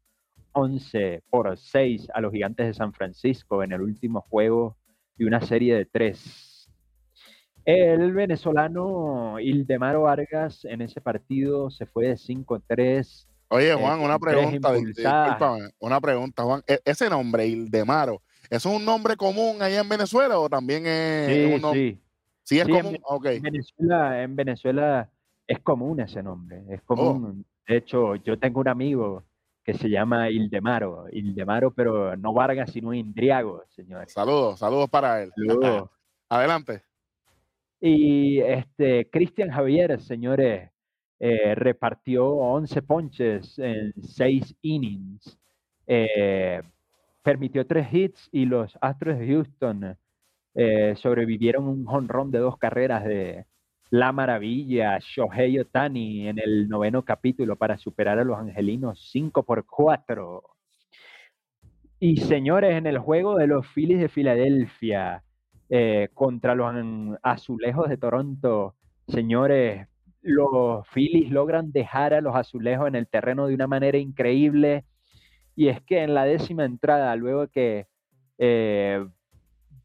11 0.53 1.23
por 1.31 1.57
6 1.57 2.09
a 2.13 2.21
los 2.21 2.33
gigantes 2.33 2.67
de 2.67 2.75
San 2.75 2.93
Francisco 2.93 3.63
en 3.63 3.73
el 3.73 3.83
último 3.83 4.23
juego 4.23 4.77
de 5.17 5.27
una 5.27 5.41
serie 5.41 5.75
de 5.77 5.85
tres. 5.85 6.69
El 7.65 8.13
venezolano 8.13 9.39
Ildemaro 9.41 10.03
Vargas 10.03 10.65
en 10.65 10.83
ese 10.83 11.01
partido 11.01 11.71
se 11.71 11.85
fue 11.85 12.09
de 12.09 12.15
5-3. 12.15 13.27
Oye, 13.49 13.75
Juan, 13.75 14.01
una 14.01 14.19
pregunta, 14.19 14.73
discúlpame, 14.73 15.71
una 15.79 16.01
pregunta, 16.01 16.43
Juan. 16.45 16.63
E, 16.67 16.81
ese 16.85 17.11
nombre, 17.11 17.47
Ildemaro, 17.47 18.23
¿eso 18.49 18.71
es 18.71 18.77
un 18.77 18.85
nombre 18.85 19.17
común 19.17 19.61
allá 19.61 19.81
en 19.81 19.89
Venezuela 19.89 20.39
o 20.39 20.49
también 20.49 20.87
es 20.87 21.27
sí, 21.27 21.55
un 21.55 21.61
nombre? 21.61 21.81
Sí, 21.81 22.01
sí. 22.47 22.59
es 22.61 22.67
común, 22.67 22.97
en, 23.25 23.43
Venezuela, 23.43 24.23
en 24.23 24.37
Venezuela 24.37 25.11
es 25.47 25.61
común 25.61 26.01
ese 26.01 26.23
nombre, 26.23 26.63
es 26.71 26.83
común. 26.83 27.45
De 27.67 27.77
hecho, 27.77 28.15
yo 28.17 28.39
tengo 28.39 28.61
un 28.61 28.69
amigo 28.69 29.25
que 29.65 29.75
se 29.75 29.91
llama 29.91 30.31
Ildemaro, 30.31 31.07
Ildemaro, 31.11 31.73
pero 31.73 32.17
no 32.17 32.33
Vargas, 32.33 32.71
sino 32.71 32.95
Indriago, 32.95 33.65
señores. 33.71 34.13
Saludos, 34.13 34.61
saludos 34.61 34.89
para 34.89 35.23
él. 35.23 35.33
Saludos. 35.35 35.91
Adelante. 36.29 36.83
Y 37.81 38.39
este 38.39 39.11
Cristian 39.11 39.51
Javier, 39.51 40.01
señores, 40.01 40.71
eh, 41.19 41.55
repartió 41.55 42.29
11 42.29 42.83
ponches 42.83 43.59
en 43.59 43.93
6 44.01 44.55
innings. 44.63 45.39
Eh, 45.87 46.63
permitió 47.23 47.67
3 47.67 47.93
hits 47.93 48.29
y 48.31 48.45
los 48.45 48.79
Astros 48.81 49.19
de 49.19 49.27
Houston 49.27 49.97
eh, 50.57 50.95
sobrevivieron 50.97 51.69
un 51.69 51.85
jonrón 51.85 52.31
de 52.33 52.39
dos 52.39 52.59
carreras 52.59 53.05
de 53.05 53.47
la 53.91 54.11
maravilla 54.13 54.99
Shohei 54.99 55.59
Otani 55.61 56.29
en 56.29 56.39
el 56.39 56.69
noveno 56.69 57.05
capítulo 57.05 57.57
para 57.57 57.79
superar 57.79 58.19
a 58.19 58.25
los 58.25 58.39
angelinos 58.39 59.09
5 59.13 59.45
por 59.45 59.65
4. 59.67 60.43
Y 62.01 62.17
señores, 62.19 62.77
en 62.77 62.87
el 62.87 62.99
juego 62.99 63.37
de 63.37 63.47
los 63.47 63.67
Phillies 63.69 64.01
de 64.01 64.09
Filadelfia 64.09 65.23
contra 66.15 66.55
los 66.55 66.73
Azulejos 67.23 67.89
de 67.89 67.97
Toronto, 67.97 68.75
señores, 69.09 69.89
los 70.27 70.87
Phillies 70.89 71.31
logran 71.31 71.71
dejar 71.71 72.13
a 72.13 72.21
los 72.21 72.35
azulejos 72.35 72.89
en 72.89 72.97
el 72.97 73.07
terreno 73.07 73.47
de 73.47 73.55
una 73.55 73.69
manera 73.69 73.97
increíble. 73.97 74.85
Y 75.55 75.69
es 75.69 75.81
que 75.83 76.03
en 76.03 76.15
la 76.15 76.25
décima 76.25 76.65
entrada, 76.65 77.15
luego 77.15 77.47
que 77.49 77.87
eh, 78.39 79.07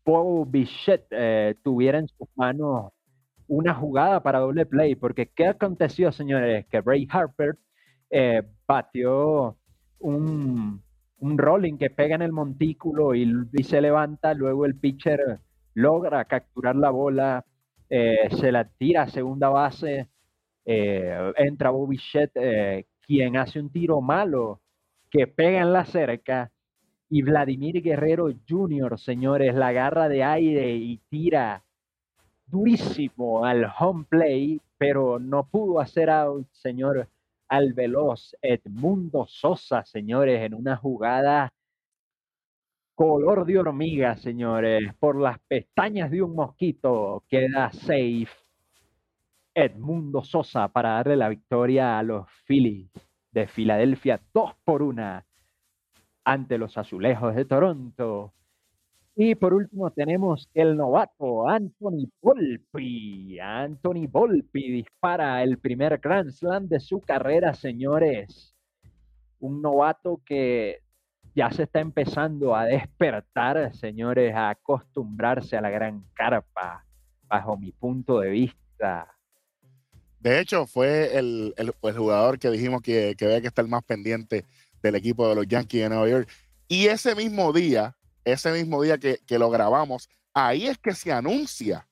Bo 0.05 0.45
Bichette 0.45 1.07
eh, 1.11 1.55
tuviera 1.63 1.99
en 1.99 2.07
sus 2.07 2.27
manos 2.35 2.91
una 3.47 3.73
jugada 3.73 4.23
para 4.23 4.39
doble 4.39 4.65
play, 4.65 4.95
porque 4.95 5.27
¿qué 5.27 5.47
aconteció, 5.47 6.11
señores? 6.11 6.65
Que 6.67 6.81
Ray 6.81 7.07
Harper 7.09 7.57
eh, 8.09 8.43
batió 8.67 9.57
un, 9.99 10.81
rolling 11.19 11.77
que 11.77 11.89
pega 11.89 12.15
en 12.15 12.21
el 12.23 12.31
montículo 12.31 13.13
y, 13.13 13.31
y, 13.53 13.63
se 13.63 13.81
levanta, 13.81 14.33
luego 14.33 14.65
el 14.65 14.75
pitcher 14.75 15.39
logra 15.73 16.25
capturar 16.25 16.75
la 16.75 16.89
bola, 16.89 17.45
eh, 17.89 18.29
se 18.39 18.51
la 18.51 18.65
tira 18.65 19.03
a 19.03 19.09
segunda 19.09 19.49
base, 19.49 20.09
eh, 20.65 21.33
entra 21.37 21.71
Bobby 21.71 21.99
eh, 22.35 22.85
quien 23.01 23.35
hace 23.37 23.59
un 23.59 23.71
tiro 23.71 24.01
malo 24.01 24.61
que 25.09 25.27
pega 25.27 25.61
en 25.61 25.73
la 25.73 25.85
cerca. 25.85 26.51
Y 27.13 27.23
Vladimir 27.23 27.81
Guerrero 27.81 28.29
Jr., 28.47 28.97
señores, 28.97 29.53
la 29.53 29.67
agarra 29.67 30.07
de 30.07 30.23
aire 30.23 30.73
y 30.77 30.97
tira 31.09 31.61
durísimo 32.47 33.43
al 33.43 33.69
home 33.77 34.05
play, 34.07 34.61
pero 34.77 35.19
no 35.19 35.45
pudo 35.45 35.81
hacer 35.81 36.09
out, 36.09 36.47
señor, 36.53 37.09
al 37.49 37.73
veloz 37.73 38.33
Edmundo 38.41 39.25
Sosa, 39.27 39.83
señores, 39.83 40.41
en 40.41 40.53
una 40.53 40.77
jugada 40.77 41.51
color 42.95 43.45
de 43.45 43.59
hormiga, 43.59 44.15
señores, 44.15 44.93
por 44.97 45.19
las 45.19 45.37
pestañas 45.39 46.11
de 46.11 46.21
un 46.21 46.33
mosquito, 46.33 47.25
queda 47.27 47.73
safe 47.73 48.29
Edmundo 49.53 50.23
Sosa 50.23 50.69
para 50.69 50.91
darle 50.91 51.17
la 51.17 51.27
victoria 51.27 51.99
a 51.99 52.03
los 52.03 52.25
Phillies 52.47 52.89
de 53.31 53.47
Filadelfia 53.47 54.21
2 54.33 54.55
por 54.63 54.81
1 54.81 55.25
ante 56.23 56.57
los 56.57 56.77
Azulejos 56.77 57.35
de 57.35 57.45
Toronto. 57.45 58.33
Y 59.15 59.35
por 59.35 59.53
último 59.53 59.91
tenemos 59.91 60.49
el 60.53 60.77
novato 60.77 61.47
Anthony 61.47 62.09
Volpi. 62.21 63.39
Anthony 63.39 64.07
Volpi 64.09 64.71
dispara 64.71 65.43
el 65.43 65.57
primer 65.59 65.97
Grand 65.99 66.31
Slam 66.31 66.67
de 66.67 66.79
su 66.79 67.01
carrera, 67.01 67.53
señores. 67.53 68.55
Un 69.39 69.61
novato 69.61 70.21
que 70.25 70.79
ya 71.35 71.51
se 71.51 71.63
está 71.63 71.81
empezando 71.81 72.55
a 72.55 72.65
despertar, 72.65 73.75
señores, 73.75 74.33
a 74.33 74.49
acostumbrarse 74.49 75.57
a 75.57 75.61
la 75.61 75.69
gran 75.69 76.05
carpa, 76.13 76.85
bajo 77.27 77.57
mi 77.57 77.71
punto 77.71 78.19
de 78.19 78.29
vista. 78.29 79.07
De 80.19 80.39
hecho, 80.39 80.67
fue 80.67 81.17
el, 81.17 81.53
jugador 81.81 82.37
que 82.37 82.49
dijimos 82.49 82.81
que, 82.81 83.15
que 83.17 83.25
había 83.25 83.41
que 83.41 83.47
estar 83.47 83.67
más 83.67 83.83
pendiente 83.83 84.45
del 84.81 84.95
equipo 84.95 85.27
de 85.27 85.35
los 85.35 85.47
Yankees 85.47 85.83
de 85.83 85.89
Nueva 85.89 86.09
York. 86.09 86.29
Y 86.67 86.87
ese 86.87 87.15
mismo 87.15 87.51
día, 87.51 87.95
ese 88.23 88.51
mismo 88.51 88.81
día 88.81 88.97
que, 88.97 89.19
lo 89.37 89.49
grabamos, 89.49 90.09
ahí 90.33 90.67
es 90.67 90.77
que 90.77 90.93
se 90.93 91.11
anuncia 91.11 91.87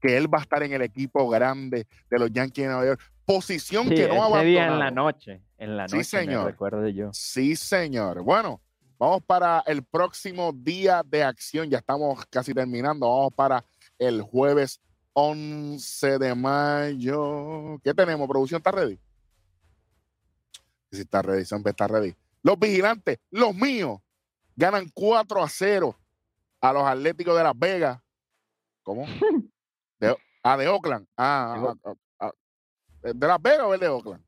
que 0.00 0.16
él 0.16 0.32
va 0.32 0.38
a 0.38 0.42
estar 0.42 0.62
en 0.62 0.72
el 0.72 0.82
equipo 0.82 1.28
grande 1.28 1.86
de 2.08 2.18
los 2.18 2.30
Yankees 2.32 2.64
de 2.64 2.68
Nueva 2.68 2.86
York. 2.86 3.00
Posición 3.24 3.88
que 3.88 4.08
no 4.08 4.14
abandonado. 4.14 4.44
día 4.44 4.66
en 4.66 4.78
la 4.78 4.90
noche, 4.90 5.42
en 5.58 5.76
la 5.76 5.84
noche, 5.84 6.02
sí, 6.02 6.04
señor. 6.04 6.46
recuerdo 6.46 6.88
yo. 6.88 7.10
Sí, 7.12 7.54
señor. 7.54 8.22
Bueno, 8.22 8.60
vamos 8.98 9.22
para 9.22 9.62
el 9.66 9.84
próximo 9.84 10.52
día 10.52 11.02
de 11.04 11.22
acción. 11.22 11.68
Ya 11.68 11.78
estamos 11.78 12.24
casi 12.26 12.54
terminando. 12.54 13.08
Vamos 13.08 13.34
para 13.34 13.64
el 13.98 14.22
jueves 14.22 14.80
11 15.12 16.18
de 16.18 16.34
mayo. 16.34 17.78
¿Qué 17.82 17.92
tenemos? 17.94 18.28
¿Producción 18.28 18.58
está 18.58 18.70
ready? 18.70 18.98
Si 20.92 21.00
está 21.00 21.22
ready, 21.22 21.44
siempre 21.44 21.70
está 21.70 21.86
ready. 21.86 22.14
Los 22.42 22.58
vigilantes, 22.58 23.18
los 23.30 23.54
míos, 23.54 24.00
ganan 24.56 24.88
4 24.94 25.42
a 25.42 25.48
0 25.48 25.98
a 26.60 26.72
los 26.72 26.84
Atléticos 26.84 27.36
de 27.36 27.42
Las 27.42 27.58
Vegas. 27.58 28.00
¿Cómo? 28.82 29.06
De, 30.00 30.16
ah, 30.42 30.56
de 30.56 30.66
Oakland. 30.66 31.06
Ah, 31.14 31.74
ah, 31.84 31.92
ah, 32.20 32.32
¿de 33.02 33.26
Las 33.26 33.42
Vegas 33.42 33.66
o 33.66 33.74
es 33.74 33.80
de 33.80 33.88
Oakland? 33.88 34.24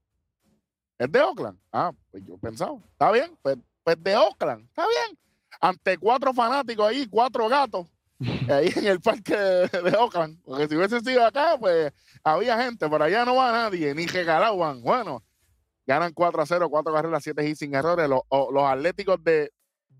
¿Es 0.99 1.11
de 1.11 1.21
Oakland? 1.23 1.59
Ah, 1.73 1.93
pues 2.11 2.23
yo 2.27 2.37
pensaba. 2.37 2.79
¿Está 2.93 3.11
bien? 3.11 3.35
Pues, 3.41 3.57
pues 3.83 3.97
de 4.03 4.15
Oakland. 4.15 4.67
¿Está 4.67 4.87
bien? 4.87 5.19
Ante 5.61 5.97
cuatro 5.97 6.35
fanáticos 6.35 6.87
ahí, 6.87 7.07
cuatro 7.09 7.49
gatos 7.49 7.89
ahí 8.51 8.71
en 8.77 8.87
el 8.87 9.01
parque 9.01 9.35
de, 9.35 9.97
Oakland. 9.99 10.43
Porque 10.45 10.69
si 10.69 10.77
hubiese 10.77 11.01
sido 11.01 11.25
acá, 11.25 11.57
pues 11.59 11.93
había 12.23 12.63
gente, 12.63 12.87
por 12.89 13.03
allá 13.03 13.25
no 13.25 13.37
va 13.37 13.51
nadie, 13.51 13.95
ni 13.95 14.07
regalaban. 14.07 14.83
Bueno, 14.83 15.23
ganan 15.87 16.13
4 16.13 16.43
a 16.43 16.47
0, 16.47 16.69
4 16.71 16.93
carreras, 16.93 17.23
7 17.23 17.49
y 17.49 17.55
sin 17.55 17.75
errores. 17.75 18.09
Los, 18.09 18.23
los 18.31 18.65
Atléticos 18.65 19.23
de, 19.23 19.53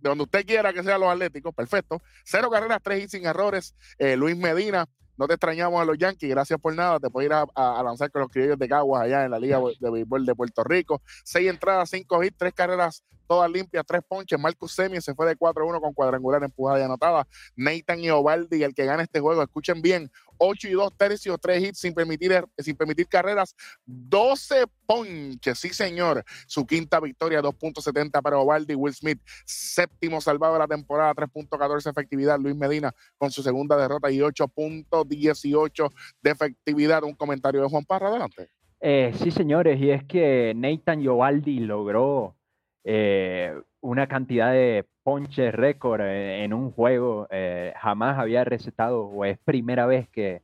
de 0.03 0.09
donde 0.09 0.25
usted 0.25 0.45
quiera 0.45 0.73
que 0.73 0.83
sean 0.83 1.01
los 1.01 1.11
Atléticos, 1.11 1.55
perfecto. 1.55 2.03
0 2.25 2.51
carreras, 2.51 2.81
3 2.83 3.05
y 3.05 3.09
sin 3.09 3.27
errores. 3.27 3.75
Eh, 3.99 4.17
Luis 4.17 4.37
Medina, 4.37 4.87
no 5.17 5.29
te 5.29 5.35
extrañamos 5.35 5.81
a 5.81 5.85
los 5.85 5.99
Yankees, 5.99 6.31
gracias 6.31 6.59
por 6.61 6.75
nada. 6.75 6.99
Te 6.99 7.11
puedes 7.11 7.31
ir 7.31 7.35
a, 7.35 7.83
lanzar 7.83 8.11
con 8.11 8.23
los 8.23 8.31
criollos 8.31 8.59
de 8.59 8.69
Caguas 8.69 9.03
allá 9.03 9.25
en 9.25 9.31
la 9.31 9.39
Liga 9.39 9.61
de 9.81 9.91
Béisbol 9.91 10.27
de 10.27 10.35
Puerto 10.35 10.65
Rico. 10.65 11.03
Seis 11.25 11.49
entradas, 11.49 11.91
cinco 11.91 12.23
hits, 12.23 12.37
tres 12.37 12.53
carreras 12.55 13.05
todas 13.33 13.51
limpias, 13.51 13.85
tres 13.87 14.03
ponches. 14.07 14.39
Marcus 14.39 14.75
Semi 14.75 15.01
se 15.01 15.15
fue 15.15 15.27
de 15.27 15.39
4-1 15.39 15.81
con 15.81 15.95
cuadrangular 15.95 16.43
empujada 16.45 16.81
y 16.81 16.83
anotada. 16.83 17.27
Nathan 17.57 18.01
y 18.01 18.11
Ovaldi, 18.11 18.63
el 18.63 18.75
que 18.75 18.85
gana 18.85 19.03
este 19.03 19.21
juego, 19.21 19.43
escuchen 19.43 19.81
bien, 19.81 20.11
8 20.45 20.69
y 20.69 20.73
2 20.73 20.97
tercios, 20.97 21.39
3 21.41 21.63
hits 21.63 21.79
sin 21.79 21.95
permitir, 21.95 22.45
sin 22.59 22.77
permitir 22.77 23.07
carreras, 23.07 23.55
12 23.87 24.65
ponches, 24.87 25.59
sí 25.59 25.69
señor. 25.71 26.25
Su 26.47 26.67
quinta 26.67 26.99
victoria, 26.99 27.41
2.70 27.41 28.21
para 28.21 28.39
Ovaldi, 28.39 28.75
Will 28.75 28.93
Smith, 28.93 29.21
séptimo 29.45 30.21
salvado 30.21 30.55
de 30.55 30.59
la 30.59 30.67
temporada, 30.67 31.15
3.14 31.15 31.91
efectividad. 31.91 32.41
Luis 32.41 32.57
Medina 32.57 32.93
con 33.19 33.31
su 33.31 33.43
segunda 33.43 33.77
derrota 33.77 34.11
y 34.11 34.19
8.18 34.19 35.93
de 36.23 36.31
efectividad. 36.31 37.05
Un 37.05 37.15
comentario 37.15 37.63
de 37.63 37.69
Juan 37.69 37.85
Parra, 37.85 38.09
adelante. 38.09 38.49
Eh, 38.81 39.13
sí, 39.15 39.31
señores, 39.31 39.81
y 39.81 39.91
es 39.91 40.03
que 40.05 40.55
Nathan 40.57 41.03
Yovaldi 41.03 41.61
logró 41.61 42.37
eh, 42.83 43.55
una 43.83 44.07
cantidad 44.07 44.53
de 44.53 44.87
ponches 45.03 45.53
récord 45.55 46.01
eh, 46.03 46.45
en 46.45 46.55
un 46.55 46.71
juego. 46.71 47.27
Eh, 47.31 47.75
jamás 47.77 48.19
había 48.19 48.45
recetado, 48.45 49.05
o 49.05 49.25
es 49.25 49.39
primera 49.39 49.87
vez 49.87 50.09
que, 50.09 50.43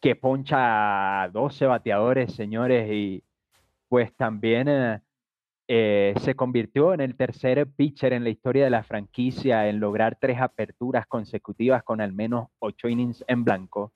que 0.00 0.16
poncha 0.16 1.22
a 1.22 1.28
12 1.28 1.66
bateadores, 1.66 2.34
señores, 2.34 2.90
y 2.90 3.22
pues 3.88 4.14
también 4.16 5.02
se 5.66 6.34
convirtió 6.36 6.92
en 6.94 7.00
el 7.00 7.16
tercer 7.16 7.66
pitcher 7.66 8.12
en 8.12 8.24
la 8.24 8.30
historia 8.30 8.64
de 8.64 8.70
la 8.70 8.82
franquicia 8.82 9.68
en 9.68 9.80
lograr 9.80 10.18
tres 10.20 10.40
aperturas 10.40 11.06
consecutivas 11.06 11.82
con 11.82 12.00
al 12.00 12.12
menos 12.12 12.48
ocho 12.58 12.88
innings 12.88 13.24
en 13.28 13.44
blanco. 13.44 13.92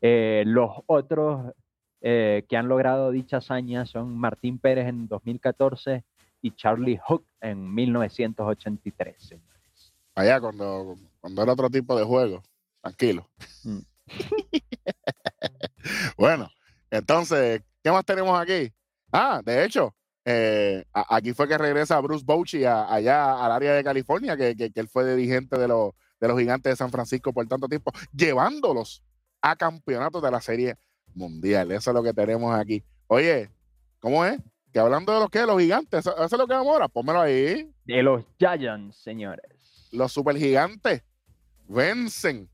los 0.00 0.70
otros 0.86 1.52
que 2.00 2.56
han 2.56 2.68
logrado 2.68 3.10
dicha 3.10 3.38
hazaña 3.38 3.84
son 3.84 4.16
Martín 4.16 4.58
Pérez 4.58 4.88
en 4.88 5.08
2014, 5.08 6.04
y 6.42 6.54
Charlie 6.54 7.00
Hook 7.06 7.24
en 7.40 7.72
1983, 7.72 9.22
señores. 9.22 9.92
Allá 10.14 10.40
cuando, 10.40 10.98
cuando 11.20 11.42
era 11.42 11.52
otro 11.52 11.70
tipo 11.70 11.96
de 11.96 12.04
juego, 12.04 12.42
tranquilo. 12.82 13.30
Mm. 13.64 13.78
bueno, 16.18 16.50
entonces, 16.90 17.62
¿qué 17.82 17.90
más 17.90 18.04
tenemos 18.04 18.38
aquí? 18.38 18.72
Ah, 19.12 19.40
de 19.44 19.64
hecho, 19.64 19.94
eh, 20.24 20.84
aquí 20.92 21.32
fue 21.32 21.48
que 21.48 21.56
regresa 21.56 22.00
Bruce 22.00 22.24
Bochy 22.24 22.64
allá 22.64 23.44
al 23.44 23.52
área 23.52 23.72
de 23.72 23.84
California, 23.84 24.36
que, 24.36 24.56
que, 24.56 24.70
él 24.74 24.88
fue 24.88 25.14
dirigente 25.14 25.58
de, 25.58 25.68
los, 25.68 25.92
de 26.20 26.28
los 26.28 26.38
gigantes 26.38 26.72
de 26.72 26.76
San 26.76 26.90
Francisco 26.90 27.32
por 27.32 27.46
tanto 27.46 27.68
tiempo, 27.68 27.92
llevándolos 28.12 29.02
a 29.40 29.56
campeonatos 29.56 30.22
de 30.22 30.30
la 30.30 30.40
Serie 30.40 30.76
Mundial. 31.14 31.72
Eso 31.72 31.90
es 31.90 31.94
lo 31.94 32.02
que 32.02 32.12
tenemos 32.12 32.54
aquí. 32.54 32.84
Oye, 33.06 33.50
¿cómo 34.00 34.24
es? 34.24 34.38
Que 34.72 34.80
hablando 34.80 35.12
de 35.12 35.20
los 35.20 35.30
que, 35.30 35.44
los 35.44 35.60
gigantes, 35.60 36.06
¿eso, 36.06 36.24
es 36.24 36.32
lo 36.32 36.46
que 36.46 36.54
vamos 36.54 36.72
ahora? 36.72 36.88
Pónmelo 36.88 37.20
ahí. 37.20 37.70
De 37.84 38.02
los 38.02 38.24
Giants, 38.38 38.96
señores. 38.96 39.88
Los 39.92 40.12
supergigantes 40.12 41.02
vencen 41.68 42.48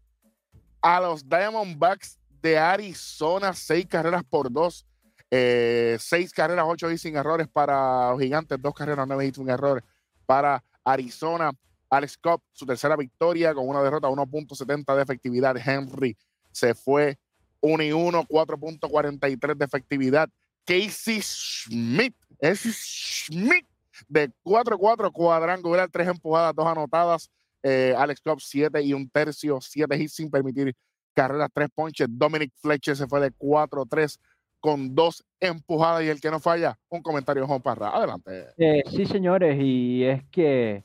a 0.80 1.00
los 1.00 1.28
Diamondbacks 1.28 2.18
de 2.42 2.58
Arizona, 2.58 3.52
seis 3.52 3.86
carreras 3.86 4.24
por 4.24 4.50
dos. 4.50 4.84
Eh, 5.30 5.96
seis 6.00 6.32
carreras, 6.32 6.64
ocho 6.66 6.90
y 6.90 6.96
sin 6.96 7.16
errores 7.16 7.48
para 7.48 8.10
los 8.10 8.20
gigantes, 8.20 8.60
dos 8.60 8.74
carreras, 8.74 9.06
nueve 9.06 9.26
y 9.26 9.32
sin 9.32 9.48
errores 9.48 9.84
para 10.26 10.64
Arizona. 10.84 11.52
Alex 11.90 12.18
Cobb, 12.18 12.42
su 12.52 12.66
tercera 12.66 12.96
victoria 12.96 13.54
con 13.54 13.68
una 13.68 13.82
derrota, 13.82 14.08
1.70 14.08 14.94
de 14.94 15.02
efectividad. 15.02 15.56
Henry 15.56 16.16
se 16.52 16.74
fue 16.74 17.18
1 17.60 17.82
y 17.82 17.92
1, 17.92 18.24
4.43 18.24 19.56
de 19.56 19.64
efectividad. 19.64 20.28
Casey 20.68 21.22
Schmidt, 21.22 22.14
es 22.38 22.60
Schmidt 22.60 23.66
de 24.06 24.30
4-4 24.44 25.10
cuadrangular, 25.10 25.88
tres 25.90 26.08
empujadas, 26.08 26.54
dos 26.54 26.66
anotadas. 26.66 27.30
Eh, 27.62 27.94
Alex 27.96 28.20
Cobb, 28.20 28.38
7 28.38 28.82
y 28.82 28.92
un 28.92 29.08
tercio, 29.08 29.60
7 29.62 29.96
hits 29.96 30.12
sin 30.12 30.30
permitir 30.30 30.76
carreras, 31.14 31.48
tres 31.54 31.68
ponches. 31.74 32.06
Dominic 32.10 32.52
Fletcher 32.60 32.94
se 32.94 33.06
fue 33.06 33.18
de 33.20 33.32
4-3 33.32 34.18
con 34.60 34.94
dos 34.94 35.24
empujadas 35.40 36.04
y 36.04 36.08
el 36.08 36.20
que 36.20 36.30
no 36.30 36.38
falla, 36.38 36.78
un 36.90 37.00
comentario 37.00 37.46
Juan 37.46 37.62
Parra. 37.62 37.88
Adelante. 37.88 38.48
Eh, 38.58 38.82
sí, 38.90 39.06
señores, 39.06 39.56
y 39.58 40.04
es 40.04 40.22
que 40.30 40.84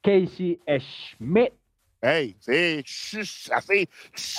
Casey 0.00 0.58
Schmidt. 0.66 1.52
Hey, 2.00 2.34
sí, 2.40 2.82
así. 3.52 3.88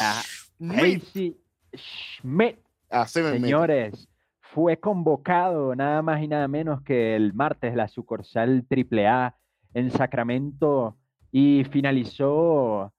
Ah, 0.02 0.24
Casey 0.60 1.38
Schmidt. 1.76 2.58
Así 2.90 3.22
Señores, 3.22 4.10
fue 4.54 4.78
convocado 4.78 5.76
nada 5.76 6.02
más 6.02 6.22
y 6.22 6.28
nada 6.28 6.48
menos 6.48 6.82
que 6.82 7.16
el 7.16 7.34
martes 7.34 7.76
la 7.76 7.88
sucursal 7.88 8.66
AAA 8.70 9.36
en 9.74 9.92
Sacramento 9.92 10.98
y 11.32 11.64
finalizó 11.66 12.92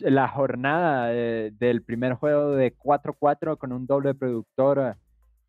la 0.00 0.28
jornada 0.28 1.08
del 1.08 1.82
primer 1.82 2.14
juego 2.14 2.52
de 2.52 2.76
4-4 2.76 3.58
con 3.58 3.72
un 3.72 3.86
doble 3.86 4.14
productor 4.14 4.96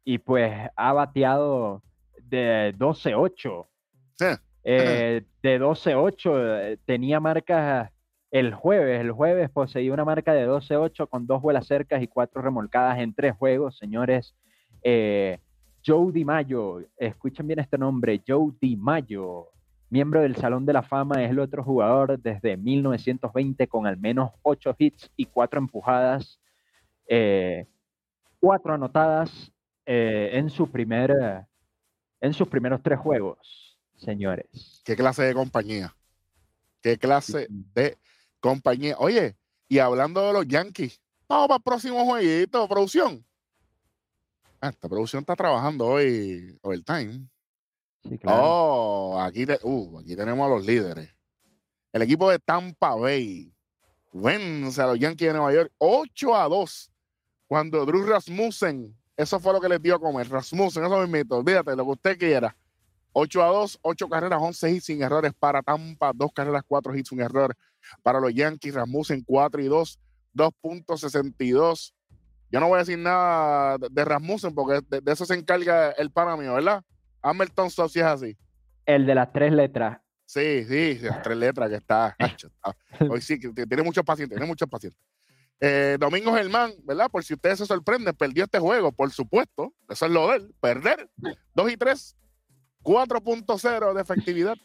y 0.04 0.18
pues 0.18 0.52
ha 0.76 0.94
bateado 0.94 1.84
de 2.24 2.74
12-8. 2.78 3.68
Sí. 4.18 4.26
Eh, 4.64 5.24
de 5.44 5.62
12-8 5.62 6.32
eh, 6.36 6.78
tenía 6.86 7.20
marcas 7.20 7.92
el 8.32 8.56
jueves. 8.56 9.02
El 9.02 9.12
jueves 9.12 9.52
poseía 9.52 9.94
una 9.94 10.06
marca 10.06 10.34
de 10.34 10.48
12-8 10.48 11.08
con 11.08 11.28
dos 11.28 11.44
vuelas 11.44 11.68
cercas 11.68 12.02
y 12.02 12.08
cuatro 12.08 12.42
remolcadas 12.42 12.98
en 13.00 13.14
tres 13.14 13.36
juegos, 13.38 13.78
señores. 13.78 14.36
Eh, 14.84 15.40
Joe 15.86 16.12
DiMaggio, 16.12 16.86
escuchen 16.98 17.48
bien 17.48 17.60
este 17.60 17.78
nombre, 17.78 18.22
Joe 18.26 18.54
DiMaggio, 18.60 19.50
miembro 19.90 20.22
del 20.22 20.36
Salón 20.36 20.66
de 20.66 20.74
la 20.74 20.84
Fama, 20.84 21.24
es 21.24 21.32
el 21.32 21.40
otro 21.40 21.64
jugador 21.64 22.20
desde 22.20 22.58
1920 22.58 23.68
con 23.68 23.88
al 23.88 23.98
menos 23.98 24.32
ocho 24.42 24.76
hits 24.78 25.12
y 25.18 25.26
cuatro 25.26 25.60
empujadas, 25.60 26.40
cuatro 28.40 28.74
anotadas 28.74 29.52
en, 29.86 30.50
su 30.50 30.72
primer, 30.72 31.14
en 32.22 32.34
sus 32.34 32.48
primeros 32.48 32.82
tres 32.82 33.00
juegos 33.00 33.64
señores. 34.04 34.82
¿Qué 34.84 34.96
clase 34.96 35.24
de 35.24 35.34
compañía? 35.34 35.96
¿Qué 36.82 36.98
clase 36.98 37.48
de 37.50 37.98
compañía? 38.40 38.96
Oye, 39.00 39.36
y 39.68 39.80
hablando 39.80 40.26
de 40.28 40.34
los 40.34 40.48
Yankees, 40.48 41.02
vamos 41.28 41.48
para 41.48 41.58
el 41.58 41.64
próximo 41.64 42.06
jueguito, 42.06 42.68
producción. 42.68 43.26
Ah, 44.64 44.70
esta 44.70 44.88
producción 44.88 45.20
está 45.20 45.36
trabajando 45.36 45.86
hoy 45.86 46.58
overtime. 46.62 47.28
Sí, 48.02 48.18
claro. 48.18 48.44
Oh, 48.46 49.20
aquí, 49.20 49.46
uh, 49.62 50.00
aquí 50.00 50.16
tenemos 50.16 50.46
a 50.46 50.56
los 50.56 50.66
líderes. 50.66 51.14
El 51.92 52.02
equipo 52.02 52.32
de 52.32 52.40
Tampa 52.40 52.96
Bay 52.96 53.54
vence 54.14 54.82
a 54.82 54.88
los 54.88 54.98
Yankees 54.98 55.28
de 55.28 55.34
Nueva 55.34 55.54
York 55.54 55.74
8 55.80 56.36
a 56.38 56.48
2. 56.48 56.92
Cuando 57.46 57.86
Drew 57.86 58.06
Rasmussen, 58.06 58.98
eso 59.18 59.38
fue 59.38 59.52
lo 59.52 59.60
que 59.60 59.68
les 59.68 59.82
dio 59.82 59.96
a 59.96 60.00
comer. 60.00 60.30
Rasmussen, 60.30 60.86
eso 60.86 60.98
me 60.98 61.04
invito. 61.08 61.40
Olvídate 61.40 61.76
lo 61.76 61.84
que 61.84 61.92
usted 61.92 62.18
quiera. 62.18 62.56
8 63.12 63.44
a 63.44 63.48
2, 63.48 63.80
8 63.82 64.08
carreras, 64.08 64.42
11 64.42 64.72
hits 64.72 64.86
sin 64.86 65.04
errores 65.04 65.34
para 65.38 65.62
Tampa, 65.62 66.14
2 66.16 66.32
carreras, 66.32 66.64
4 66.66 66.96
hits 66.96 67.10
sin 67.10 67.20
error 67.20 67.54
para 68.02 68.22
los 68.22 68.34
Yankees, 68.34 68.76
Rasmussen 68.76 69.26
4 69.26 69.62
y 69.62 69.66
2, 69.66 70.00
2.62. 70.34 71.94
Yo 72.54 72.60
no 72.60 72.68
voy 72.68 72.76
a 72.76 72.80
decir 72.80 73.00
nada 73.00 73.80
de, 73.80 74.06
Rasmussen 74.06 74.54
porque 74.54 74.80
de, 74.88 75.12
eso 75.12 75.26
se 75.26 75.34
encarga 75.34 75.90
el 75.94 76.12
pana 76.12 76.38
mío, 76.38 76.54
¿verdad? 76.54 76.84
Hamilton 77.24 77.72
si 77.72 78.00
es 78.00 78.06
así. 78.06 78.38
El 78.86 79.08
de 79.08 79.16
las 79.16 79.34
tres 79.34 79.52
letras. 79.52 80.00
Sí, 80.24 80.64
sí, 80.66 81.00
las 81.02 81.24
tres 81.24 81.36
letras 81.36 81.68
que 81.72 81.78
está. 81.78 82.16
hoy 83.10 83.22
sí, 83.22 83.40
tiene 83.40 83.82
muchos 83.82 84.04
pacientes, 84.04 84.38
tiene 84.38 84.48
muchos 84.48 84.70
pacientes. 84.70 85.02
Eh, 85.60 85.98
Domingo 86.00 86.32
Germán, 86.32 86.74
¿verdad? 86.84 87.10
Por 87.10 87.24
si 87.24 87.34
ustedes 87.34 87.58
se 87.58 87.66
sorprenden, 87.66 88.16
perdió 88.16 88.44
este 88.44 88.60
juego, 88.60 88.92
por 88.92 89.10
supuesto. 89.10 89.74
Eso 89.90 90.06
es 90.06 90.12
lo 90.12 90.28
de 90.28 90.36
él, 90.36 90.54
perder. 90.60 91.10
2 91.56 91.72
y 91.72 91.78
3, 91.78 92.16
4.0 92.84 93.94
de 93.96 94.02
efectividad. 94.02 94.58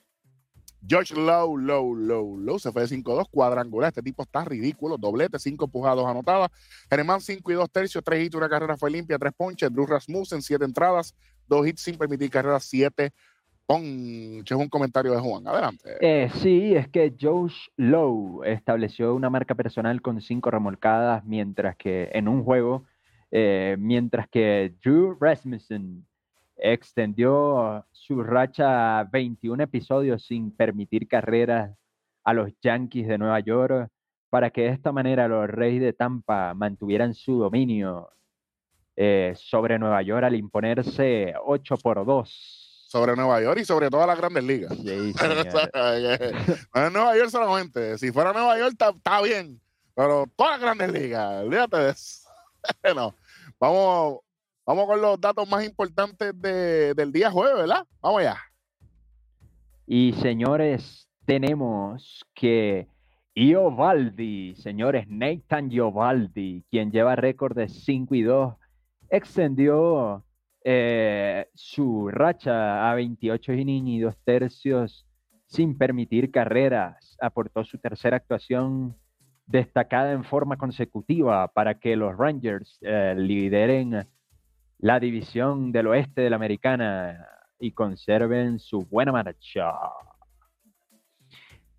George 0.87 1.15
Low, 1.15 1.57
Low, 1.57 1.95
Low, 1.95 2.39
Low 2.39 2.59
se 2.59 2.73
fue 2.73 2.83
de 2.83 2.89
5-2, 2.89 3.29
cuadrangular. 3.31 3.89
Este 3.89 4.03
tipo 4.03 4.23
está 4.23 4.45
ridículo. 4.45 4.97
Doblete, 4.97 5.39
5 5.39 5.65
empujados 5.65 6.07
anotadas. 6.07 6.51
Germán, 6.89 7.21
5 7.21 7.51
y 7.51 7.55
2 7.55 7.71
tercios, 7.71 8.05
3 8.05 8.27
hits, 8.27 8.35
una 8.35 8.49
carrera 8.49 8.77
fue 8.77 8.91
limpia, 8.91 9.19
3 9.19 9.33
ponches. 9.37 9.73
Drew 9.73 9.87
Rasmussen, 9.87 10.43
7 10.43 10.65
entradas, 10.65 11.15
2 11.49 11.67
hits 11.67 11.83
sin 11.83 11.97
permitir 11.97 12.31
carrera, 12.31 12.61
7 12.61 13.13
ponches. 13.67 14.57
Un 14.57 14.69
comentario 14.69 15.13
de 15.13 15.21
Juan. 15.21 15.47
Adelante. 15.47 15.97
Eh, 16.01 16.31
sí, 16.37 16.75
es 16.75 16.89
que 16.89 17.15
Josh 17.21 17.69
Low 17.77 18.45
estableció 18.45 19.15
una 19.15 19.31
marca 19.31 19.55
personal 19.55 20.01
con 20.01 20.21
5 20.21 20.51
remolcadas, 20.51 21.25
mientras 21.25 21.77
que 21.77 22.09
en 22.13 22.29
un 22.29 22.45
juego, 22.45 22.85
eh, 23.31 23.77
mientras 23.79 24.29
que 24.29 24.75
Drew 24.83 25.17
Rasmussen 25.21 26.08
extendió 26.59 27.87
su 27.93 28.23
racha 28.23 29.01
a 29.01 29.05
21 29.05 29.63
episodios 29.63 30.25
sin 30.25 30.51
permitir 30.51 31.09
carreras 31.09 31.77
a 32.25 32.35
los 32.35 32.53
Yankees 32.61 33.09
de 33.09 33.19
Nueva 33.19 33.41
York 33.41 33.91
para 34.31 34.51
que 34.51 34.63
de 34.63 34.69
esta 34.69 34.93
manera 34.93 35.29
los 35.29 35.49
Reyes 35.49 35.81
de 35.81 35.93
Tampa 35.93 36.53
mantuvieran 36.55 37.15
su 37.15 37.39
dominio 37.39 38.11
eh, 38.97 39.33
sobre 39.37 39.79
Nueva 39.79 40.03
York 40.03 40.25
al 40.25 40.35
imponerse 40.35 41.35
8 41.45 41.77
por 41.79 42.05
2. 42.05 42.85
Sobre 42.89 43.15
Nueva 43.15 43.41
York 43.43 43.61
y 43.61 43.65
sobre 43.65 43.91
todas 43.91 44.07
las 44.07 44.19
grandes 44.19 44.45
ligas. 44.45 44.77
Sí, 44.77 45.15
no 46.75 46.87
es 46.87 46.93
Nueva 46.93 47.17
York 47.17 47.31
solamente. 47.31 47.99
Si 47.99 48.11
fuera 48.11 48.33
Nueva 48.33 48.59
York 48.59 48.75
está 48.79 49.23
bien, 49.23 49.61
pero 49.95 50.27
todas 50.37 50.53
las 50.53 50.61
grandes 50.61 50.93
ligas, 51.01 51.45
olvídate 51.45 51.77
de 51.77 51.91
eso. 51.91 52.29
no, 52.95 53.15
vamos, 53.59 54.21
Vamos 54.69 54.85
con 54.85 55.01
los 55.01 55.19
datos 55.19 55.49
más 55.49 55.65
importantes 55.65 56.39
del 56.43 57.11
día 57.11 57.31
jueves, 57.31 57.57
¿verdad? 57.57 57.87
Vamos 58.03 58.21
allá. 58.21 58.37
Y 59.87 60.13
señores, 60.13 61.09
tenemos 61.25 62.23
que 62.35 62.87
Iovaldi, 63.35 64.55
señores, 64.57 65.09
Nathan 65.09 65.71
Iovaldi, 65.71 66.67
quien 66.71 66.93
lleva 66.93 67.17
récord 67.17 67.57
de 67.57 67.71
5 67.71 68.15
y 68.15 68.21
2, 68.21 68.57
extendió 69.09 70.23
eh, 70.63 71.49
su 71.55 72.11
racha 72.11 72.91
a 72.91 72.95
28 72.95 73.55
innings 73.55 73.89
y 73.89 74.01
2 74.01 74.15
tercios 74.23 75.07
sin 75.47 75.79
permitir 75.79 76.31
carreras. 76.31 77.17
Aportó 77.23 77.65
su 77.65 77.79
tercera 77.79 78.19
actuación 78.19 78.95
destacada 79.47 80.13
en 80.13 80.25
forma 80.25 80.59
consecutiva 80.59 81.49
para 81.49 81.79
que 81.79 81.97
los 81.97 82.15
Rangers 82.19 82.79
eh, 82.83 83.15
lideren 83.17 84.07
la 84.79 85.01
división 85.01 85.73
del 85.73 85.89
oeste 85.89 86.23
de 86.23 86.31
la 86.31 86.37
americana 86.37 87.27
y 87.59 87.73
conserven 87.73 88.59
su 88.59 88.87
buena 88.87 89.13
marcha. 89.13 89.73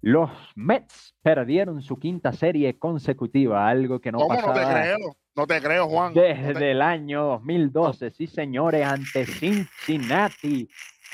Los 0.02 0.30
Mets 0.56 1.16
perdieron 1.22 1.82
su 1.82 1.98
quinta 1.98 2.32
serie 2.32 2.78
consecutiva, 2.78 3.68
algo 3.68 4.00
que 4.00 4.12
no 4.12 4.20
¿Cómo 4.20 4.30
pasaba. 4.30 4.54
No 4.54 4.60
te 4.60 4.74
creo, 4.74 4.98
no 5.36 5.48
te 5.48 5.62
creo, 5.62 5.88
Juan. 5.88 6.14
Desde 6.14 6.72
el 6.72 6.82
año 6.82 7.24
2012, 7.26 8.12
sí, 8.12 8.28
señores, 8.28 8.86
ante 8.86 9.26
Cincinnati. 9.26 10.70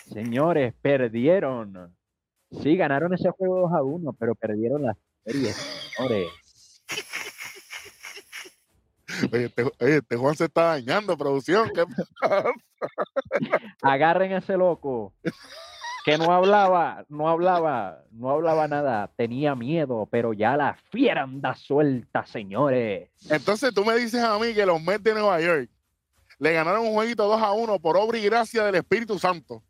Señores, 0.07 0.73
perdieron. 0.81 1.95
Sí, 2.51 2.77
ganaron 2.77 3.13
ese 3.13 3.31
juego 3.31 3.61
2 3.61 3.73
a 3.73 3.83
1, 3.83 4.13
pero 4.13 4.35
perdieron 4.35 4.83
la 4.83 4.95
serie, 5.23 5.51
señores. 5.51 6.44
Oye 9.31 9.45
este, 9.45 9.71
este, 9.79 10.15
Juan 10.15 10.35
se 10.35 10.45
está 10.45 10.63
dañando, 10.63 11.17
producción. 11.17 11.69
¿Qué 11.73 11.85
Agarren 13.81 14.33
a 14.33 14.37
ese 14.39 14.57
loco. 14.57 15.13
Que 16.03 16.17
no 16.17 16.31
hablaba, 16.31 17.05
no 17.09 17.27
hablaba, 17.27 18.03
no 18.11 18.29
hablaba 18.29 18.67
nada. 18.67 19.11
Tenía 19.15 19.55
miedo, 19.55 20.07
pero 20.11 20.33
ya 20.33 20.55
la 20.55 20.77
fiera 20.91 21.23
anda 21.23 21.55
suelta, 21.55 22.25
señores. 22.25 23.09
Entonces 23.29 23.73
tú 23.73 23.83
me 23.83 23.95
dices 23.95 24.23
a 24.23 24.37
mí 24.37 24.53
que 24.53 24.65
los 24.65 24.81
Mets 24.81 25.03
de 25.03 25.13
Nueva 25.13 25.41
York 25.41 25.69
le 26.37 26.53
ganaron 26.53 26.85
un 26.85 26.93
jueguito 26.93 27.27
2 27.27 27.41
a 27.41 27.51
1 27.53 27.79
por 27.79 27.97
obra 27.97 28.17
y 28.17 28.25
gracia 28.25 28.65
del 28.65 28.75
Espíritu 28.75 29.17
Santo. 29.17 29.63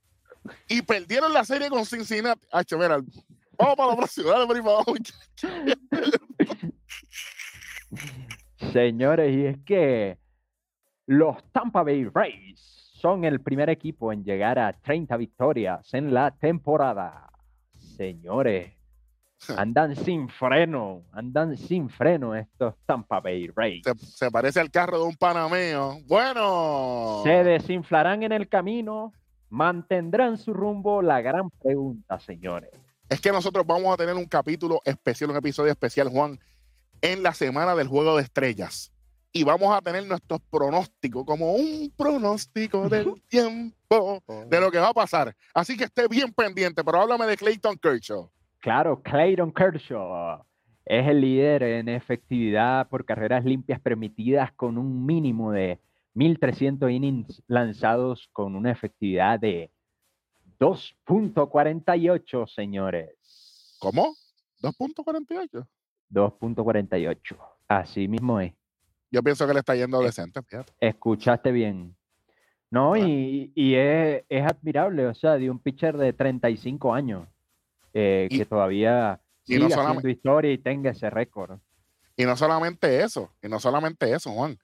y 0.67 0.81
perdieron 0.81 1.33
la 1.33 1.43
serie 1.45 1.69
con 1.69 1.85
Cincinnati. 1.85 2.45
Hacho, 2.51 2.77
mira, 2.77 2.99
vamos 3.57 3.75
para 3.75 3.89
la 3.91 3.97
próxima, 3.97 4.31
dale 4.31 4.61
por 4.61 4.85
Señores, 8.75 9.33
y 9.33 9.45
es 9.45 9.57
que 9.65 10.17
los 11.05 11.41
Tampa 11.53 11.81
Bay 11.81 12.09
Rays 12.13 12.59
son 12.59 13.23
el 13.23 13.39
primer 13.39 13.69
equipo 13.69 14.11
en 14.11 14.25
llegar 14.25 14.59
a 14.59 14.73
30 14.73 15.15
victorias 15.15 15.93
en 15.93 16.13
la 16.13 16.31
temporada. 16.31 17.31
Señores, 17.77 18.73
andan 19.55 19.95
sin 19.95 20.27
freno, 20.27 21.03
andan 21.13 21.55
sin 21.55 21.87
freno 21.87 22.35
estos 22.35 22.75
Tampa 22.85 23.21
Bay 23.21 23.47
Rays. 23.47 23.83
Se, 23.97 24.29
parece 24.29 24.59
al 24.59 24.69
carro 24.69 24.99
de 24.99 25.05
un 25.05 25.15
panameo. 25.15 25.99
Bueno. 26.05 27.21
Se 27.23 27.45
desinflarán 27.45 28.23
en 28.23 28.33
el 28.33 28.49
camino, 28.49 29.13
mantendrán 29.47 30.37
su 30.37 30.53
rumbo. 30.53 31.01
La 31.01 31.21
gran 31.21 31.49
pregunta, 31.49 32.19
señores. 32.19 32.71
Es 33.07 33.21
que 33.21 33.31
nosotros 33.31 33.65
vamos 33.65 33.93
a 33.93 33.95
tener 33.95 34.15
un 34.15 34.25
capítulo 34.25 34.81
especial, 34.83 35.29
un 35.29 35.37
episodio 35.37 35.71
especial, 35.71 36.09
Juan, 36.09 36.37
en 37.05 37.21
la 37.21 37.33
semana 37.35 37.75
del 37.75 37.87
Juego 37.87 38.17
de 38.17 38.23
Estrellas. 38.23 38.91
Y 39.31 39.43
vamos 39.43 39.75
a 39.75 39.81
tener 39.81 40.07
nuestros 40.07 40.41
pronósticos, 40.49 41.23
como 41.23 41.53
un 41.53 41.93
pronóstico 41.95 42.89
del 42.89 43.21
tiempo 43.27 44.23
de 44.47 44.59
lo 44.59 44.71
que 44.71 44.79
va 44.79 44.89
a 44.89 44.93
pasar. 44.93 45.35
Así 45.53 45.77
que 45.77 45.83
esté 45.83 46.07
bien 46.07 46.33
pendiente, 46.33 46.83
pero 46.83 47.01
háblame 47.01 47.27
de 47.27 47.37
Clayton 47.37 47.77
Kershaw. 47.77 48.29
Claro, 48.59 48.99
Clayton 49.03 49.51
Kershaw 49.51 50.43
es 50.85 51.07
el 51.07 51.21
líder 51.21 51.61
en 51.61 51.89
efectividad 51.89 52.87
por 52.89 53.05
carreras 53.05 53.45
limpias 53.45 53.79
permitidas 53.79 54.51
con 54.53 54.77
un 54.77 55.05
mínimo 55.05 55.51
de 55.51 55.79
1.300 56.15 56.91
innings 56.91 57.43
lanzados 57.47 58.29
con 58.33 58.55
una 58.55 58.71
efectividad 58.71 59.39
de 59.39 59.69
2.48, 60.59 62.47
señores. 62.47 63.77
¿Cómo? 63.77 64.15
¿2.48? 64.63 65.67
2.48. 66.15 67.37
Así 67.67 68.07
mismo 68.07 68.39
es. 68.39 68.53
Yo 69.11 69.21
pienso 69.21 69.45
que 69.45 69.53
le 69.53 69.59
está 69.59 69.75
yendo 69.75 70.01
decente, 70.01 70.41
Escuchaste 70.79 71.51
bien. 71.51 71.95
No, 72.71 72.97
y, 72.97 73.53
es, 73.55 74.23
admirable, 74.45 75.05
o 75.07 75.13
sea, 75.13 75.37
de 75.37 75.49
un 75.49 75.59
pitcher 75.59 75.95
de 75.95 76.11
35 76.11 76.93
años 76.93 77.27
eh, 77.93 78.27
que 78.29 78.45
todavía 78.45 79.21
sigue 79.43 79.65
haciendo 79.65 80.09
historia 80.09 80.51
y 80.51 80.57
tenga 80.57 80.91
ese 80.91 81.09
récord. 81.09 81.59
Y 82.17 82.25
no 82.25 82.35
solamente 82.35 83.01
eso, 83.01 83.31
y 83.41 83.47
no 83.47 83.59
solamente 83.59 84.11
eso, 84.11 84.31
Juan, 84.31 84.57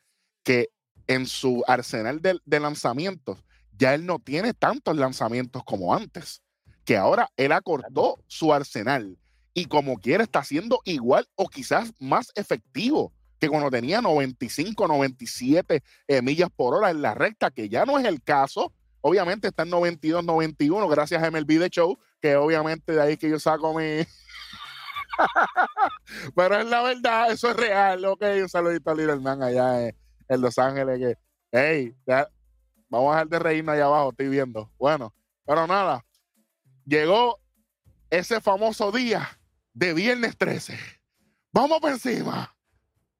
que 0.43 0.69
en 1.07 1.25
su 1.25 1.63
arsenal 1.67 2.21
de, 2.21 2.39
de 2.43 2.59
lanzamientos 2.59 3.43
ya 3.77 3.93
él 3.93 4.05
no 4.05 4.19
tiene 4.19 4.53
tantos 4.53 4.95
lanzamientos 4.97 5.63
como 5.63 5.93
antes, 5.93 6.41
que 6.83 6.97
ahora 6.97 7.29
él 7.37 7.51
acortó 7.51 8.23
su 8.27 8.53
arsenal 8.53 9.17
y 9.53 9.65
como 9.65 9.97
quiera 9.97 10.23
está 10.23 10.43
siendo 10.43 10.79
igual 10.85 11.27
o 11.35 11.47
quizás 11.49 11.93
más 11.99 12.31
efectivo 12.35 13.13
que 13.41 13.49
cuando 13.49 13.71
tenía 13.71 14.01
95, 14.01 14.87
97 14.87 15.83
eh, 16.07 16.21
millas 16.21 16.49
por 16.55 16.75
hora 16.75 16.91
en 16.91 17.01
la 17.01 17.15
recta, 17.15 17.49
que 17.49 17.69
ya 17.69 17.85
no 17.85 17.97
es 17.97 18.05
el 18.05 18.21
caso. 18.21 18.71
Obviamente 19.01 19.47
está 19.47 19.63
en 19.63 19.71
92, 19.71 20.23
91, 20.23 20.87
gracias 20.87 21.23
a 21.23 21.31
MLB 21.31 21.59
The 21.59 21.69
Show, 21.69 21.97
que 22.21 22.35
obviamente 22.35 22.93
de 22.93 23.01
ahí 23.01 23.17
que 23.17 23.31
yo 23.31 23.39
saco 23.39 23.73
mi... 23.73 24.05
Pero 26.35 26.59
es 26.59 26.67
la 26.67 26.83
verdad, 26.83 27.31
eso 27.31 27.49
es 27.49 27.57
real, 27.57 28.05
ok. 28.05 28.23
Un 28.43 28.49
saludito 28.49 28.91
a 28.91 28.95
Little 28.95 29.19
Man 29.19 29.41
allá 29.41 29.87
en, 29.87 29.95
Los 30.41 30.59
Ángeles, 30.59 30.99
que, 30.99 31.15
hey, 31.51 31.95
vamos 32.89 33.09
a 33.11 33.15
dejar 33.15 33.27
de 33.27 33.39
reírnos 33.39 33.73
allá 33.73 33.85
abajo, 33.85 34.11
estoy 34.11 34.29
viendo. 34.29 34.71
Bueno, 34.77 35.15
pero 35.45 35.65
nada, 35.65 36.05
llegó 36.85 37.39
ese 38.11 38.39
famoso 38.39 38.91
día 38.91 39.27
de 39.73 39.93
viernes 39.93 40.37
13. 40.37 40.77
Vamos 41.51 41.79
por 41.79 41.91
encima. 41.91 42.55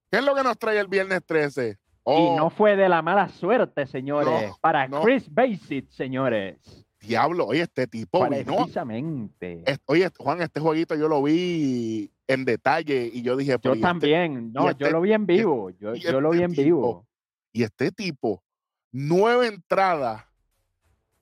¿Qué 0.10 0.18
es 0.18 0.24
lo 0.24 0.36
que 0.36 0.44
nos 0.44 0.58
trae 0.58 0.80
el 0.80 0.88
viernes 0.88 1.22
13? 1.26 1.70
y 1.72 1.78
oh. 2.04 2.36
no 2.36 2.50
fue 2.50 2.76
de 2.76 2.90
la 2.90 3.02
mala 3.02 3.30
suerte, 3.30 3.86
señores. 3.86 4.52
para 4.60 4.90
Chris 4.90 5.32
Basic, 5.32 5.90
señores. 5.90 6.58
Diablo, 7.00 7.48
oye, 7.48 7.62
este 7.62 7.88
tipo 7.88 8.28
Precisamente. 8.28 9.64
oye, 9.86 10.10
Juan, 10.18 10.42
este 10.42 10.60
jueguito 10.60 10.96
yo 10.96 11.08
lo 11.08 11.24
vi 11.24 12.12
en 12.28 12.46
detalle 12.46 13.10
y 13.12 13.22
yo 13.22 13.36
dije. 13.36 13.58
Yo 13.62 13.72
este 13.74 13.82
también, 13.82 14.52
no, 14.54 14.66
yo 14.66 14.70
este 14.70 14.92
lo 14.92 15.02
vi 15.02 15.14
en 15.14 15.26
vivo. 15.26 15.72
yo, 15.72 16.22
lo 16.22 16.30
vi 16.30 16.44
en 16.44 16.52
vivo. 16.52 17.08
Y 17.52 17.64
este 17.64 17.92
tipo, 17.92 18.44
nueve 18.92 19.48
entradas. 19.48 20.26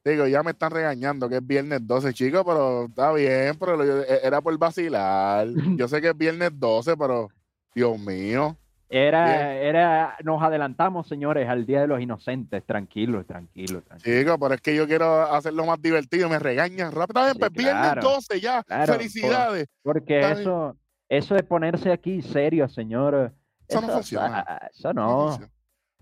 Digo, 0.10 0.28
ya 0.28 0.43
me 0.43 0.51
están 0.51 0.72
regañando 0.72 1.30
que 1.30 1.38
es 1.38 1.45
viernes 1.45 1.86
12, 1.86 2.14
chicos, 2.14 2.43
pero 2.45 2.86
está 2.86 3.14
bien, 3.14 3.55
pero 3.60 3.84
e, 3.84 4.20
era 4.24 4.41
por 4.41 4.57
vacilar. 4.57 5.47
Yo 5.78 5.88
sé 5.88 6.01
que 6.01 6.10
es 6.10 6.18
viernes 6.18 6.51
12, 6.53 6.97
pero 6.97 7.30
Dios 7.74 7.99
mío. 7.99 8.57
Era, 8.91 9.53
era, 9.53 10.18
nos 10.24 10.41
adelantamos, 10.41 11.07
señores, 11.07 11.47
al 11.47 11.68
Día 11.68 11.82
de 11.82 11.88
los 11.88 12.01
Inocentes. 12.01 12.66
Tranquilo, 12.66 13.24
tranquilo, 13.24 13.84
tranquilo. 13.84 14.20
Chico, 14.20 14.39
pero 14.39 14.55
es 14.55 14.62
que 14.62 14.76
yo 14.76 14.88
quiero 14.88 15.32
hacerlo 15.32 15.64
más 15.68 15.80
divertido. 15.80 16.28
Me 16.28 16.39
regañan 16.39 16.91
rápidamente. 16.91 17.45
Sí, 17.49 17.53
viernes 17.55 17.95
12 18.01 18.41
ya. 18.41 18.64
Felicidades. 18.88 19.68
porque 19.84 20.20
eso, 20.32 20.76
eso 21.07 21.36
de 21.36 21.43
ponerse 21.43 21.91
aquí 21.91 22.24
serio, 22.24 22.68
señor. 22.68 23.32
Eso, 23.68 23.80
no 23.80 23.89
funciona. 23.89 24.43
Eso 24.74 24.91
no. 24.91 25.38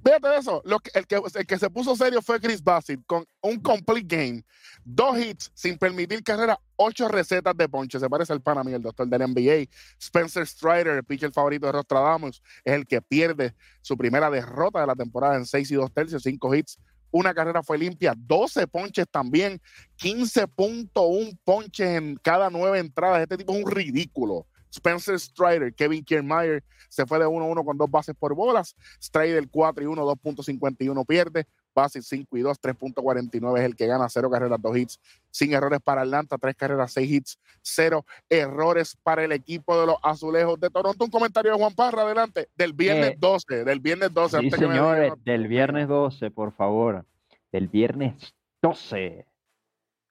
Fíjate 0.04 0.38
eso. 0.38 0.62
El, 0.94 1.06
que, 1.08 1.22
el 1.36 1.48
que 1.48 1.60
se 1.60 1.70
puso 1.70 1.96
serio 1.96 2.22
fue 2.22 2.40
Chris 2.40 2.64
Bassett 2.64 3.02
con 3.06 3.26
un 3.42 3.60
complete 3.60 4.16
game, 4.16 4.44
dos 4.84 5.18
hits 5.18 5.52
sin 5.54 5.78
permitir 5.78 6.24
carrera, 6.24 6.60
ocho 6.76 7.08
recetas 7.08 7.56
de 7.58 7.68
ponche. 7.68 8.00
Se 8.00 8.10
parece 8.10 8.32
al 8.32 8.42
pana 8.42 8.62
el 8.62 8.82
doctor 8.82 9.08
del 9.08 9.22
NBA. 9.32 9.70
Spencer 10.00 10.46
Strider, 10.46 10.88
el 10.90 11.04
pitcher 11.04 11.32
favorito 11.32 11.66
de 11.66 11.74
Rostradamus, 11.74 12.42
es 12.64 12.74
el 12.74 12.86
que 12.86 13.02
pierde 13.02 13.56
su 13.82 13.98
primera 13.98 14.30
derrota 14.30 14.82
de 14.82 14.88
la 14.88 14.96
temporada 14.96 15.36
en 15.36 15.46
seis 15.46 15.72
y 15.72 15.76
dos 15.76 15.92
tercios, 15.92 16.24
cinco 16.24 16.54
hits. 16.54 16.78
Una 17.10 17.34
carrera 17.34 17.64
fue 17.64 17.78
limpia, 17.78 18.14
12 18.16 18.68
ponches 18.68 19.06
también, 19.10 19.62
15.1 19.98 21.40
ponches 21.44 21.88
en 21.88 22.18
cada 22.18 22.50
nueve 22.50 22.80
entradas. 22.80 23.22
Este 23.22 23.38
tipo 23.38 23.54
es 23.54 23.64
un 23.64 23.72
ridículo. 23.72 24.46
Spencer 24.72 25.20
Strider, 25.20 25.74
Kevin 25.74 26.04
Kiermaier 26.04 26.64
se 26.90 27.06
fue 27.06 27.20
de 27.20 27.26
1-1 27.26 27.66
con 27.66 27.78
dos 27.78 27.90
bases 27.90 28.16
por 28.18 28.34
bolas. 28.36 28.76
Strider 29.02 29.48
4 29.50 29.84
y 29.84 29.88
1, 29.88 30.06
2.51 30.06 31.06
pierde. 31.06 31.46
Bases 31.76 32.08
5 32.08 32.36
y 32.38 32.42
2, 32.42 32.60
3.49 32.60 33.60
es 33.60 33.64
el 33.64 33.76
que 33.76 33.86
gana, 33.86 34.10
0 34.10 34.32
carreras, 34.32 34.60
2 34.60 34.78
hits, 34.78 35.00
sin 35.30 35.54
errores 35.54 35.80
para 35.80 36.02
Atlanta, 36.02 36.40
3 36.40 36.56
carreras, 36.56 36.92
6 36.92 37.12
hits, 37.12 37.40
0 37.62 38.04
errores 38.30 38.98
para 39.04 39.24
el 39.24 39.32
equipo 39.32 39.80
de 39.80 39.86
los 39.86 39.98
Azulejos 40.02 40.60
de 40.60 40.72
Toronto. 40.72 41.06
Un 41.06 41.12
comentario 41.12 41.52
de 41.52 41.58
Juan 41.60 41.76
Parra, 41.76 42.02
adelante, 42.02 42.50
del 42.56 42.74
viernes 42.74 43.20
12, 43.20 43.62
eh, 43.62 43.64
del 43.64 43.80
viernes 43.80 44.12
12. 44.12 44.40
Sí, 44.40 44.50
señores, 44.50 45.14
del 45.24 45.48
viernes 45.48 45.88
12, 45.88 46.32
por 46.32 46.52
favor, 46.52 47.06
del 47.52 47.68
viernes 47.68 48.34
12, 48.64 49.28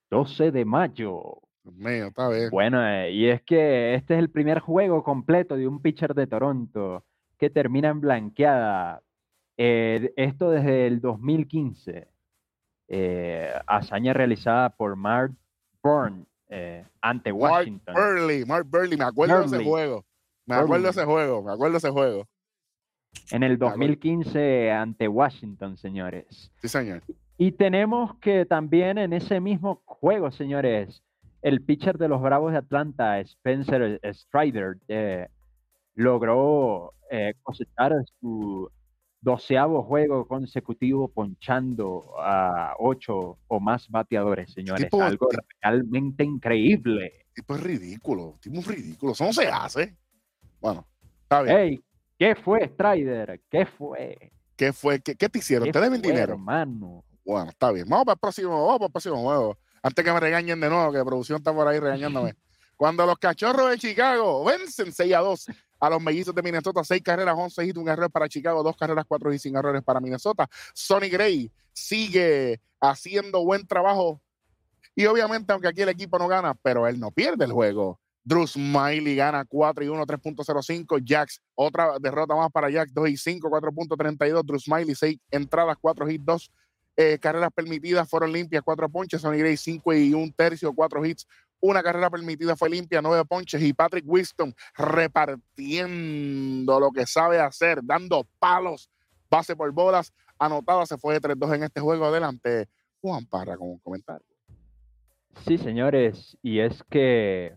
12 0.08 0.52
de 0.52 0.64
mayo. 0.64 1.42
Mío, 1.72 2.06
está 2.06 2.28
bien. 2.28 2.50
Bueno, 2.50 2.86
eh, 2.86 3.12
y 3.12 3.28
es 3.28 3.42
que 3.42 3.94
este 3.94 4.14
es 4.14 4.20
el 4.20 4.30
primer 4.30 4.60
juego 4.60 5.02
completo 5.02 5.56
de 5.56 5.66
un 5.66 5.80
pitcher 5.80 6.14
de 6.14 6.26
Toronto 6.26 7.04
que 7.38 7.50
termina 7.50 7.88
en 7.88 8.00
blanqueada. 8.00 9.02
Eh, 9.56 10.12
esto 10.16 10.50
desde 10.50 10.86
el 10.86 11.00
2015. 11.00 12.08
Eh, 12.88 13.52
hazaña 13.66 14.12
realizada 14.12 14.70
por 14.70 14.94
Mark 14.94 15.34
Bourne 15.82 16.24
ante 17.00 17.32
Washington. 17.32 17.94
Mark 17.94 18.14
Burley, 18.14 18.44
Mark 18.44 18.66
Burley, 18.68 18.96
me 18.96 19.04
acuerdo 19.04 19.40
de 19.40 19.46
ese 19.46 19.64
juego. 19.64 20.04
Me 20.46 20.54
acuerdo 20.54 20.84
de 20.84 20.90
ese 20.90 21.04
juego, 21.04 21.42
me 21.42 21.52
acuerdo 21.52 21.72
de 21.72 21.78
ese 21.78 21.90
juego. 21.90 22.28
En 23.30 23.42
el 23.42 23.58
2015 23.58 24.70
ante 24.70 25.08
Washington, 25.08 25.76
señores. 25.76 26.52
Sí, 26.60 26.68
señor. 26.68 27.02
Y 27.38 27.52
tenemos 27.52 28.16
que 28.18 28.46
también 28.46 28.98
en 28.98 29.12
ese 29.12 29.40
mismo 29.40 29.82
juego, 29.84 30.30
señores, 30.30 31.02
el 31.42 31.62
pitcher 31.62 31.98
de 31.98 32.08
los 32.08 32.20
Bravos 32.20 32.52
de 32.52 32.58
Atlanta, 32.58 33.20
Spencer 33.20 34.00
Strider, 34.12 34.78
eh, 34.88 35.28
logró 35.94 36.94
eh, 37.10 37.34
cosechar 37.42 37.92
su 38.20 38.70
doceavo 39.20 39.82
juego 39.82 40.26
consecutivo 40.26 41.08
ponchando 41.08 42.14
a 42.18 42.74
ocho 42.78 43.38
o 43.48 43.60
más 43.60 43.88
bateadores, 43.88 44.52
señores. 44.52 44.88
Algo 44.92 45.28
realmente 45.60 46.24
increíble. 46.24 47.26
Tipo 47.34 47.56
es 47.56 47.62
ridículo, 47.62 48.38
tipo 48.40 48.60
es 48.60 48.66
ridículo. 48.66 49.12
Eso 49.12 49.24
no 49.24 49.32
se 49.32 49.48
hace. 49.48 49.96
Bueno, 50.60 50.86
está 51.22 51.42
bien. 51.42 51.56
Hey, 51.56 51.84
¿qué 52.18 52.34
fue, 52.36 52.68
Strider? 52.68 53.40
¿Qué 53.50 53.66
fue? 53.66 54.32
¿Qué 54.56 54.72
fue? 54.72 55.00
¿Qué, 55.00 55.28
te 55.28 55.38
hicieron? 55.38 55.70
¿Te 55.70 55.80
deben 55.80 56.00
dinero? 56.00 56.34
Hermano. 56.34 57.04
Bueno, 57.24 57.50
está 57.50 57.72
bien. 57.72 57.86
Vamos 57.88 58.04
para 58.04 58.14
el 58.14 58.20
próximo, 58.20 58.50
vamos 58.50 58.78
para 58.78 58.86
el 58.86 58.92
próximo 58.92 59.22
juego. 59.22 59.58
Antes 59.86 60.04
que 60.04 60.12
me 60.12 60.18
regañen 60.18 60.60
de 60.60 60.68
nuevo, 60.68 60.90
que 60.90 60.98
la 60.98 61.04
producción 61.04 61.38
está 61.38 61.54
por 61.54 61.68
ahí 61.68 61.78
regañándome. 61.78 62.34
Cuando 62.74 63.06
los 63.06 63.16
cachorros 63.18 63.70
de 63.70 63.78
Chicago 63.78 64.44
vencen 64.44 64.92
6 64.92 65.14
a 65.14 65.18
2 65.20 65.46
a 65.78 65.90
los 65.90 66.02
mellizos 66.02 66.34
de 66.34 66.42
Minnesota, 66.42 66.82
6 66.82 67.00
carreras, 67.02 67.36
11 67.38 67.64
hits, 67.64 67.78
un 67.78 67.88
error 67.88 68.10
para 68.10 68.28
Chicago, 68.28 68.64
2 68.64 68.76
carreras, 68.76 69.04
4 69.06 69.32
y 69.32 69.38
sin 69.38 69.54
errores 69.54 69.84
para 69.84 70.00
Minnesota. 70.00 70.48
Sonny 70.74 71.08
Gray 71.08 71.52
sigue 71.72 72.60
haciendo 72.80 73.44
buen 73.44 73.64
trabajo 73.64 74.20
Y 74.96 75.06
obviamente, 75.06 75.52
aunque 75.52 75.68
aquí 75.68 75.82
el 75.82 75.90
equipo 75.90 76.18
no 76.18 76.26
gana, 76.26 76.54
pero 76.54 76.88
él 76.88 76.98
no 76.98 77.12
pierde 77.12 77.44
el 77.44 77.52
juego. 77.52 78.00
Drew 78.24 78.44
Smiley 78.44 79.14
gana 79.14 79.44
4 79.44 79.84
y 79.84 79.88
1, 79.88 80.04
3.05. 80.04 81.00
Jax, 81.06 81.40
otra 81.54 81.96
derrota 82.00 82.34
más 82.34 82.50
para 82.50 82.72
Jax, 82.72 82.92
2 82.92 83.08
y 83.08 83.16
5, 83.16 83.48
4.32. 83.48 84.42
Drew 84.44 84.58
Smiley, 84.58 84.96
6 84.96 85.16
entradas, 85.30 85.76
4 85.80 86.10
hits, 86.10 86.24
2 86.24 86.50
eh, 86.96 87.18
carreras 87.18 87.50
permitidas 87.54 88.08
fueron 88.08 88.32
limpias, 88.32 88.62
4 88.64 88.88
ponches. 88.88 89.20
Sonny 89.20 89.38
Gray, 89.38 89.56
5 89.56 89.94
y 89.94 90.14
1 90.14 90.32
tercio, 90.36 90.72
4 90.72 91.04
hits. 91.04 91.26
Una 91.60 91.82
carrera 91.82 92.10
permitida 92.10 92.56
fue 92.56 92.70
limpia, 92.70 93.02
9 93.02 93.24
ponches. 93.26 93.62
Y 93.62 93.72
Patrick 93.72 94.04
Winston 94.06 94.54
repartiendo 94.76 96.80
lo 96.80 96.90
que 96.90 97.06
sabe 97.06 97.40
hacer, 97.40 97.80
dando 97.82 98.26
palos, 98.38 98.90
base 99.30 99.54
por 99.54 99.70
bolas. 99.72 100.12
Anotada, 100.38 100.86
se 100.86 100.98
fue 100.98 101.14
de 101.14 101.20
3-2 101.20 101.56
en 101.56 101.62
este 101.64 101.80
juego. 101.80 102.06
Adelante, 102.06 102.68
Juan 103.00 103.26
Parra, 103.26 103.56
con 103.56 103.70
un 103.70 103.78
comentario. 103.78 104.26
Sí, 105.44 105.58
señores, 105.58 106.36
y 106.42 106.60
es 106.60 106.82
que 106.84 107.56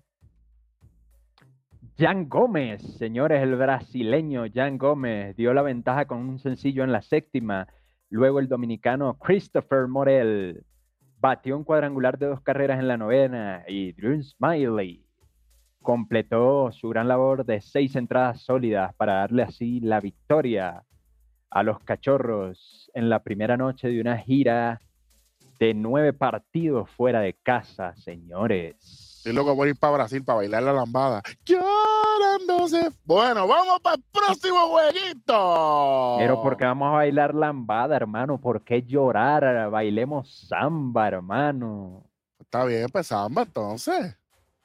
Jan 1.98 2.30
Gómez, 2.30 2.82
señores, 2.98 3.42
el 3.42 3.56
brasileño 3.56 4.46
Jan 4.54 4.78
Gómez 4.78 5.36
dio 5.36 5.54
la 5.54 5.62
ventaja 5.62 6.06
con 6.06 6.20
un 6.20 6.40
sencillo 6.40 6.84
en 6.84 6.92
la 6.92 7.02
séptima. 7.02 7.68
Luego 8.10 8.40
el 8.40 8.48
dominicano 8.48 9.18
Christopher 9.20 9.88
Morel 9.88 10.64
batió 11.20 11.58
un 11.58 11.64
cuadrangular 11.64 12.18
de 12.18 12.28
dos 12.28 12.42
carreras 12.42 12.80
en 12.80 12.88
la 12.88 12.98
novena 12.98 13.64
y 13.68 13.92
Drew 13.94 14.22
Smiley 14.22 15.06
completó 15.82 16.72
su 16.72 16.90
gran 16.90 17.08
labor 17.08 17.46
de 17.46 17.62
seis 17.62 17.96
entradas 17.96 18.42
sólidas 18.42 18.94
para 18.96 19.14
darle 19.14 19.44
así 19.44 19.80
la 19.80 20.00
victoria 20.00 20.84
a 21.50 21.64
los 21.64 21.80
cachorros 21.80 22.92
en 22.94 23.10
la 23.10 23.24
primera 23.24 23.58
noche 23.58 23.88
de 23.88 24.02
una 24.02 24.18
gira 24.18 24.82
de 25.60 25.74
nueve 25.74 26.14
partidos 26.14 26.90
fuera 26.92 27.22
de 27.22 27.34
casa, 27.34 27.96
señores. 27.96 29.09
Estoy 29.20 29.34
loco 29.34 29.54
por 29.54 29.68
ir 29.68 29.76
para 29.76 29.96
Brasil 29.96 30.24
para 30.24 30.38
bailar 30.38 30.64
la 30.64 30.72
lambada. 30.72 31.22
Llorándose. 31.44 32.90
Bueno, 33.04 33.50
vamos 33.50 33.82
para 33.82 33.98
el 33.98 34.04
próximo 34.14 34.70
jueguito. 34.70 36.16
Pero 36.20 36.42
porque 36.42 36.64
vamos 36.64 36.88
a 36.88 36.92
bailar 36.92 37.36
lambada, 37.36 37.98
hermano. 37.98 38.40
¿Por 38.40 38.64
qué 38.64 38.82
llorar? 38.82 39.70
Bailemos 39.70 40.48
samba, 40.48 41.10
hermano. 41.10 42.06
Está 42.40 42.64
bien, 42.64 42.88
pues 42.88 43.08
samba 43.08 43.42
entonces. 43.42 44.16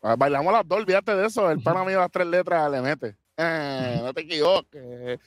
Ah, 0.01 0.15
bailamos 0.17 0.53
las 0.53 0.69
dos, 0.69 0.79
olvídate 0.79 1.17
de 1.17 1.27
eso. 1.27 1.51
El 1.51 1.61
pana 1.61 1.85
mío 1.85 1.99
las 1.99 2.13
tres 2.13 2.29
letras 2.29 2.71
le 2.71 2.81
mete. 2.81 3.17
Eh, 3.37 4.01
no 4.05 4.15
te 4.15 4.21
equivoques. 4.21 5.19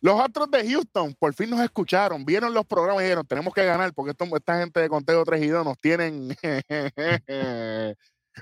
Los 0.00 0.20
Astros 0.20 0.50
de 0.50 0.68
Houston 0.68 1.14
por 1.14 1.32
fin 1.32 1.48
nos 1.48 1.60
escucharon, 1.60 2.24
vieron 2.24 2.52
los 2.52 2.66
programas 2.66 3.02
y 3.02 3.04
dijeron, 3.04 3.24
tenemos 3.24 3.54
que 3.54 3.64
ganar 3.64 3.94
porque 3.94 4.10
esta 4.10 4.58
gente 4.58 4.80
de 4.80 4.88
Conteo 4.88 5.24
3 5.24 5.42
y 5.44 5.46
2 5.46 5.64
nos 5.64 5.78
tienen 5.78 6.36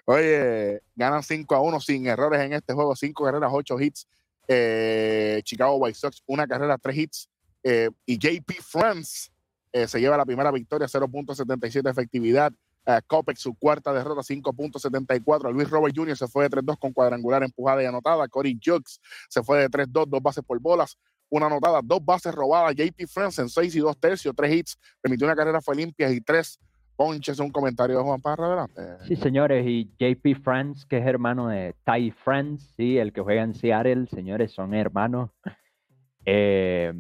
Oye, 0.05 0.83
ganan 0.95 1.23
5 1.23 1.55
a 1.55 1.61
1 1.61 1.81
sin 1.81 2.07
errores 2.07 2.41
en 2.41 2.53
este 2.53 2.73
juego, 2.73 2.97
5 2.97 3.25
carreras, 3.25 3.51
8 3.53 3.81
hits. 3.81 4.07
Eh, 4.49 5.41
Chicago 5.45 5.77
White 5.77 5.99
Sox, 5.99 6.23
una 6.27 6.47
carrera, 6.47 6.79
3 6.79 6.97
hits. 6.97 7.29
Eh, 7.63 7.91
y 8.07 8.19
JP 8.19 8.51
France 8.61 9.31
eh, 9.73 9.87
se 9.87 10.01
lleva 10.01 10.17
la 10.17 10.25
primera 10.25 10.51
victoria, 10.51 10.87
0.77 10.87 11.91
efectividad. 11.91 12.53
Copex, 13.07 13.39
su 13.39 13.55
cuarta 13.55 13.93
derrota, 13.93 14.23
5.74. 14.23 15.53
Luis 15.53 15.71
Robert 15.71 15.95
Jr. 15.97 16.17
se 16.17 16.27
fue 16.27 16.49
de 16.49 16.57
3-2 16.57 16.77
con 16.81 16.93
cuadrangular 16.93 17.45
empujada 17.45 17.81
y 17.81 17.87
anotada. 17.87 18.27
Corey 18.27 18.59
Jukes 18.61 19.01
se 19.29 19.41
fue 19.45 19.61
de 19.61 19.71
3-2, 19.71 20.07
dos 20.09 20.21
bases 20.21 20.43
por 20.45 20.59
bolas, 20.59 20.99
una 21.31 21.47
anotada, 21.47 21.81
dos 21.85 22.05
bases 22.05 22.35
robadas. 22.35 22.75
JP 22.75 23.07
France 23.07 23.41
en 23.41 23.49
6 23.49 23.77
y 23.77 23.79
2 23.79 24.01
tercios, 24.01 24.35
3 24.37 24.53
hits. 24.53 24.79
Permitió 25.01 25.29
una 25.29 25.37
carrera, 25.37 25.61
fue 25.61 25.77
limpia 25.77 26.11
y 26.11 26.21
3 26.21 26.59
Ponches, 26.97 27.41
un 27.41 27.51
comentario 27.51 27.99
de 27.99 28.05
Juan 28.05 28.21
Parra 28.21 28.47
adelante. 28.47 28.83
Sí, 29.07 29.17
señores, 29.17 29.67
y 29.67 29.91
JP 29.99 30.43
France, 30.43 30.85
que 30.89 30.99
es 30.99 31.07
hermano 31.07 31.49
de 31.49 31.75
Ty 31.85 32.11
France, 32.11 32.73
sí, 32.77 32.99
el 32.99 33.13
que 33.13 33.21
juega 33.21 33.43
en 33.43 33.55
Seattle, 33.55 34.07
señores, 34.07 34.53
son 34.53 34.75
hermanos. 34.75 35.31
Eh, 36.25 36.93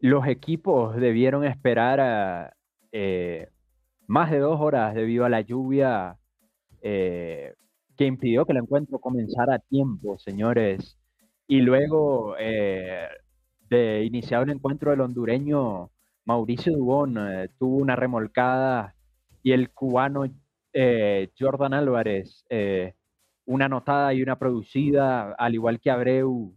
los 0.00 0.26
equipos 0.28 0.94
debieron 0.96 1.44
esperar 1.44 2.54
eh, 2.92 3.48
más 4.06 4.30
de 4.30 4.38
dos 4.38 4.60
horas 4.60 4.94
debido 4.94 5.24
a 5.24 5.28
la 5.28 5.40
lluvia 5.40 6.16
eh, 6.80 7.54
que 7.96 8.06
impidió 8.06 8.44
que 8.44 8.52
el 8.52 8.58
encuentro 8.58 8.98
comenzara 9.00 9.56
a 9.56 9.58
tiempo, 9.58 10.18
señores. 10.18 10.96
Y 11.48 11.60
luego 11.60 12.36
de 12.36 14.04
iniciar 14.04 14.44
el 14.44 14.50
encuentro, 14.50 14.92
el 14.92 15.00
hondureño 15.00 15.90
Mauricio 16.24 16.72
Dubón 16.72 17.18
tuvo 17.58 17.76
una 17.78 17.96
remolcada 17.96 18.94
y 19.42 19.52
el 19.52 19.70
cubano 19.70 20.24
eh, 20.72 21.30
Jordan 21.38 21.74
Álvarez, 21.74 22.44
eh, 22.48 22.94
una 23.44 23.66
anotada 23.66 24.14
y 24.14 24.22
una 24.22 24.38
producida, 24.38 25.32
al 25.32 25.54
igual 25.54 25.80
que 25.80 25.90
Abreu. 25.90 26.56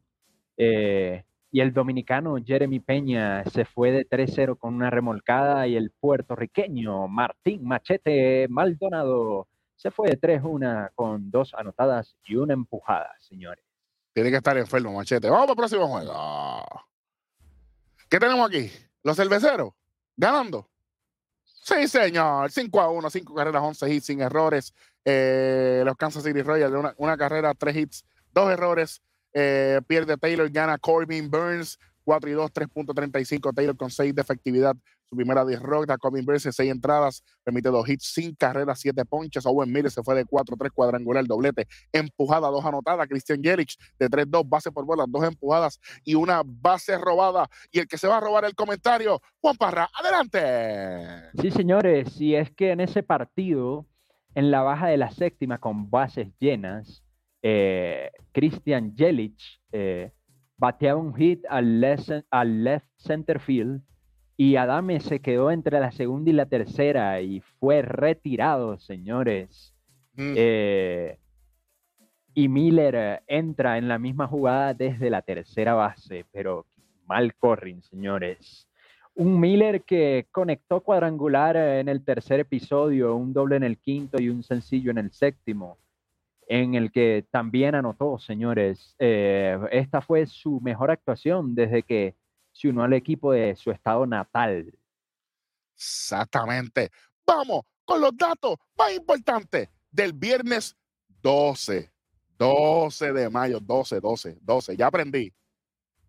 Eh, 0.58 1.24
y 1.52 1.62
el 1.62 1.74
dominicano 1.74 2.36
Jeremy 2.44 2.80
Peña 2.80 3.44
se 3.46 3.66
fue 3.66 3.92
de 3.92 4.08
3-0 4.08 4.58
con 4.58 4.74
una 4.74 4.90
remolcada 4.90 5.68
y 5.68 5.76
el 5.76 5.92
puertorriqueño 5.92 7.08
Martín 7.08 7.66
Machete 7.66 8.48
Maldonado 8.50 9.48
se 9.76 9.92
fue 9.92 10.10
de 10.10 10.20
3-1 10.20 10.92
con 10.96 11.32
dos 11.32 11.54
anotadas 11.54 12.18
y 12.26 12.36
una 12.36 12.54
empujada, 12.54 13.14
señores. 13.20 13.64
Tiene 14.14 14.32
que 14.32 14.38
estar 14.38 14.58
enfermo, 14.58 14.94
Machete. 14.94 15.30
Vamos 15.30 15.46
para 15.48 15.52
el 15.54 15.58
próximo 15.58 15.88
juego. 15.88 16.66
¿Qué 18.10 18.20
tenemos 18.20 18.50
aquí? 18.50 18.70
Los 19.04 19.18
cerveceros 19.18 19.74
ganando. 20.16 20.70
Sí, 21.66 21.88
señor. 21.88 22.52
5 22.52 22.80
a 22.80 22.90
1, 22.92 23.10
5 23.10 23.34
carreras, 23.34 23.64
11 23.64 23.92
hits 23.92 24.06
sin 24.06 24.22
errores. 24.22 24.72
Eh, 25.04 25.82
los 25.84 25.98
Kansas 25.98 26.24
City 26.24 26.44
Royals, 26.44 26.76
una, 26.76 26.94
una 26.98 27.18
carrera, 27.18 27.56
3 27.56 27.76
hits, 27.76 28.06
2 28.34 28.52
errores. 28.52 29.02
Eh, 29.34 29.82
pierde 29.88 30.16
Taylor, 30.16 30.48
gana 30.52 30.78
Corbin 30.78 31.30
Burns, 31.30 31.80
4 32.06 32.30
y 32.30 32.34
2, 32.34 32.54
3.35. 32.54 33.54
Taylor 33.54 33.76
con 33.76 33.90
6 33.90 34.16
de 34.16 34.22
efectividad. 34.22 34.76
Su 35.10 35.16
primera 35.16 35.46
derrota, 35.46 35.98
Burns 36.02 36.46
en 36.46 36.54
6 36.54 36.72
entradas, 36.72 37.24
permite 37.44 37.70
2 37.70 37.90
hits, 37.90 38.14
sin 38.14 38.34
carreras, 38.34 38.80
7 38.80 39.06
ponches. 39.06 39.46
Owen 39.46 39.72
Miller 39.72 39.92
se 39.92 40.02
fue 40.02 40.16
de 40.16 40.26
4-3 40.26 40.72
cuadrangular, 40.72 41.26
doblete, 41.26 41.68
empujada, 41.92 42.48
2 42.48 42.66
anotadas. 42.66 43.08
Christian 43.08 43.44
Jerich 43.44 43.78
de 44.00 44.10
3-2, 44.10 44.48
base 44.48 44.72
por 44.72 44.86
bola, 44.86 45.06
2 45.08 45.26
empujadas 45.26 45.80
y 46.04 46.16
una 46.16 46.42
base 46.44 46.98
robada. 46.98 47.48
Y 47.72 47.80
el 47.80 47.88
que 47.88 47.98
se 47.98 48.08
va 48.08 48.18
a 48.18 48.22
robar 48.22 48.46
el 48.46 48.56
comentario, 48.56 49.22
Juan 49.42 49.58
Parra, 49.58 49.90
adelante. 49.94 51.30
Sí, 51.42 51.52
señores, 51.52 52.14
si 52.14 52.36
es 52.36 52.50
que 52.52 52.72
en 52.72 52.80
ese 52.80 53.04
partido, 53.04 53.86
en 54.34 54.50
la 54.50 54.62
baja 54.62 54.88
de 54.88 54.98
la 54.98 55.12
séptima 55.12 55.60
con 55.60 55.90
bases 55.90 56.30
llenas, 56.40 57.04
eh, 57.44 58.10
Christian 58.32 58.96
Jelich 58.96 59.62
eh, 59.72 60.12
bateaba 60.58 61.00
un 61.00 61.14
hit 61.16 61.44
al 61.50 61.80
left, 61.82 62.10
al 62.30 62.64
left 62.64 62.88
center 62.98 63.40
field 63.40 63.82
y 64.38 64.58
Adame 64.58 65.00
se 65.00 65.20
quedó 65.20 65.52
entre 65.52 65.80
la 65.80 65.92
segunda 65.92 66.30
y 66.30 66.34
la 66.34 66.46
tercera 66.46 67.22
y 67.22 67.42
fue 67.60 67.82
retirado, 67.82 68.78
señores. 68.78 69.74
Mm. 70.14 70.34
Eh, 70.36 71.20
y 72.34 72.50
Miller 72.50 73.24
entra 73.28 73.78
en 73.78 73.88
la 73.88 73.98
misma 73.98 74.28
jugada 74.28 74.74
desde 74.74 75.10
la 75.10 75.22
tercera 75.22 75.74
base, 75.74 76.26
pero 76.34 76.66
mal 77.06 77.34
corren, 77.36 77.82
señores. 77.82 78.68
Un 79.14 79.40
Miller 79.40 79.84
que 79.84 80.28
conectó 80.32 80.82
cuadrangular 80.82 81.56
en 81.56 81.88
el 81.88 82.04
tercer 82.04 82.42
episodio, 82.42 83.16
un 83.16 83.32
doble 83.32 83.56
en 83.56 83.64
el 83.64 83.78
quinto 83.78 84.22
y 84.22 84.28
un 84.28 84.44
sencillo 84.44 84.92
en 84.92 84.98
el 84.98 85.12
séptimo 85.14 85.78
en 86.48 86.76
el 86.76 86.92
que 86.92 87.26
también 87.32 87.76
anotó, 87.76 88.18
señores. 88.20 88.96
Eh, 89.00 89.58
esta 89.72 90.02
fue 90.02 90.26
su 90.28 90.60
mejor 90.62 90.92
actuación 90.92 91.56
desde 91.56 91.84
que 91.84 92.16
se 92.52 92.70
unió 92.70 92.84
al 92.84 92.94
equipo 92.94 93.32
de 93.32 93.56
su 93.56 93.72
estado 93.72 94.06
natal. 94.06 94.74
Exactamente. 95.76 96.92
Vamos 97.26 97.64
con 97.84 98.00
los 98.02 98.16
datos 98.16 98.58
más 98.78 98.94
importantes 98.94 99.70
del 99.92 100.14
viernes 100.14 100.76
12. 101.22 101.92
12 102.38 103.14
de 103.14 103.30
mayo, 103.30 103.60
12, 103.60 104.00
12, 104.00 104.38
12. 104.42 104.78
Ya 104.78 104.88
aprendí. 104.88 105.34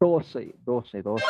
12, 0.00 0.56
12, 0.58 1.02
12. 1.02 1.24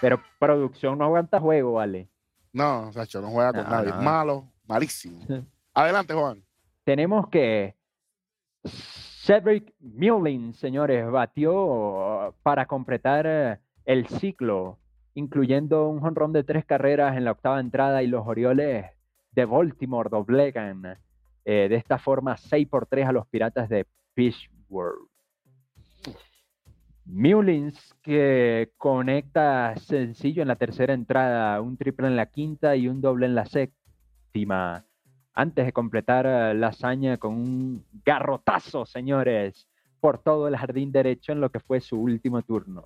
Pero 0.00 0.20
producción 0.38 0.98
no 0.98 1.04
aguanta 1.04 1.38
juego, 1.38 1.74
¿vale? 1.74 2.08
No, 2.52 2.90
Sacho, 2.92 3.20
no 3.20 3.28
juega 3.28 3.52
con 3.52 3.70
nadie. 3.70 3.92
Malo, 3.92 4.50
malísimo. 4.66 5.20
Adelante, 5.74 6.14
Juan 6.14 6.45
tenemos 6.86 7.28
que 7.28 7.74
Cedric 8.64 9.74
Mullins, 9.80 10.56
señores, 10.56 11.10
batió 11.10 12.32
para 12.44 12.66
completar 12.66 13.26
eh, 13.26 13.58
el 13.84 14.06
ciclo, 14.06 14.78
incluyendo 15.14 15.88
un 15.88 15.98
jonrón 15.98 16.32
de 16.32 16.44
tres 16.44 16.64
carreras 16.64 17.16
en 17.16 17.24
la 17.24 17.32
octava 17.32 17.58
entrada 17.58 18.04
y 18.04 18.06
los 18.06 18.24
Orioles 18.24 18.86
de 19.32 19.44
Baltimore 19.44 20.08
doblegan 20.08 20.96
eh, 21.44 21.66
de 21.68 21.74
esta 21.74 21.98
forma 21.98 22.36
6 22.36 22.68
por 22.68 22.86
3 22.86 23.08
a 23.08 23.12
los 23.12 23.26
Piratas 23.26 23.68
de 23.68 23.84
Pittsburgh. 24.14 25.08
Mullins 27.04 27.96
que 28.00 28.70
conecta 28.76 29.74
sencillo 29.76 30.42
en 30.42 30.48
la 30.48 30.56
tercera 30.56 30.94
entrada, 30.94 31.60
un 31.60 31.76
triple 31.76 32.06
en 32.06 32.14
la 32.14 32.26
quinta 32.26 32.76
y 32.76 32.86
un 32.86 33.00
doble 33.00 33.26
en 33.26 33.34
la 33.34 33.46
séptima 33.46 34.84
antes 35.36 35.66
de 35.66 35.72
completar 35.72 36.26
eh, 36.26 36.54
la 36.54 36.68
hazaña 36.68 37.18
con 37.18 37.34
un 37.34 37.84
garrotazo, 38.04 38.86
señores, 38.86 39.68
por 40.00 40.18
todo 40.18 40.48
el 40.48 40.56
jardín 40.56 40.90
derecho 40.90 41.32
en 41.32 41.40
lo 41.40 41.50
que 41.50 41.60
fue 41.60 41.80
su 41.80 42.00
último 42.00 42.42
turno. 42.42 42.84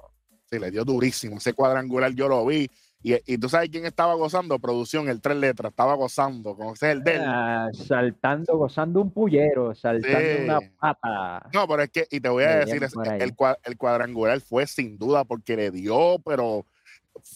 Sí, 0.51 0.59
le 0.59 0.71
dio 0.71 0.85
durísimo. 0.85 1.37
Ese 1.37 1.55
cuadrangular 1.55 2.13
yo 2.13 2.29
lo 2.29 2.45
vi. 2.45 2.69
Y, 3.03 3.39
tú 3.39 3.49
sabes 3.49 3.71
quién 3.71 3.87
estaba 3.87 4.13
gozando, 4.13 4.59
producción, 4.59 5.09
el 5.09 5.23
tres 5.23 5.39
letras, 5.39 5.71
estaba 5.71 5.95
gozando, 5.95 6.55
como 6.55 6.75
ese 6.75 6.91
es 6.91 6.97
el 6.97 7.03
del. 7.03 7.23
Ah, 7.25 7.71
saltando, 7.73 8.59
gozando 8.59 9.01
un 9.01 9.11
pullero, 9.11 9.75
saltando 9.75 10.45
una 10.45 10.61
pata. 10.79 11.49
No, 11.55 11.67
pero 11.67 11.83
es 11.83 11.91
que, 11.91 12.07
y 12.11 12.21
te 12.21 12.29
voy 12.29 12.45
a 12.45 12.57
decir, 12.59 12.83
el, 12.83 13.35
el, 13.65 13.77
cuadrangular 13.79 14.39
fue 14.43 14.67
sin 14.67 14.99
duda 14.99 15.25
porque 15.25 15.57
le 15.57 15.71
dio, 15.71 16.19
pero. 16.23 16.67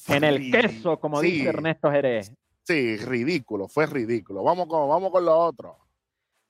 En 0.09 0.24
el 0.24 0.51
queso, 0.51 1.01
como 1.01 1.23
dice 1.23 1.49
Ernesto 1.49 1.91
Jerez. 1.91 2.31
Sí, 2.65 2.97
ridículo, 2.97 3.69
fue 3.69 3.86
ridículo. 3.86 4.43
Vamos 4.43 4.66
con, 4.66 4.89
vamos 4.89 5.11
con 5.11 5.24
lo 5.24 5.39
otro. 5.39 5.77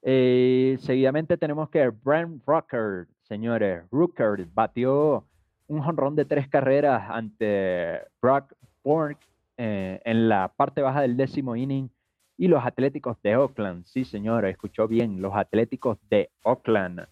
Eh, 0.01 0.77
seguidamente 0.81 1.37
tenemos 1.37 1.71
que 1.71 1.89
Brent 1.89 2.43
Rucker, 2.47 3.09
señores. 3.23 3.85
Rucker 3.91 4.47
batió 4.55 5.27
un 5.67 5.83
jonrón 5.83 6.15
de 6.15 6.25
tres 6.25 6.49
carreras 6.49 7.11
ante 7.11 8.01
Brock 8.23 8.55
Borg 8.85 9.19
eh, 9.57 10.01
en 10.05 10.29
la 10.29 10.53
parte 10.55 10.83
baja 10.83 11.01
del 11.01 11.17
décimo 11.17 11.57
inning 11.57 11.89
y 12.37 12.47
los 12.49 12.65
Atléticos 12.65 13.17
de 13.23 13.37
Oakland. 13.37 13.85
Sí, 13.87 14.05
señora, 14.05 14.49
escuchó 14.49 14.87
bien, 14.87 15.21
los 15.21 15.35
Atléticos 15.35 15.99
de 16.11 16.31
Oakland. 16.43 17.09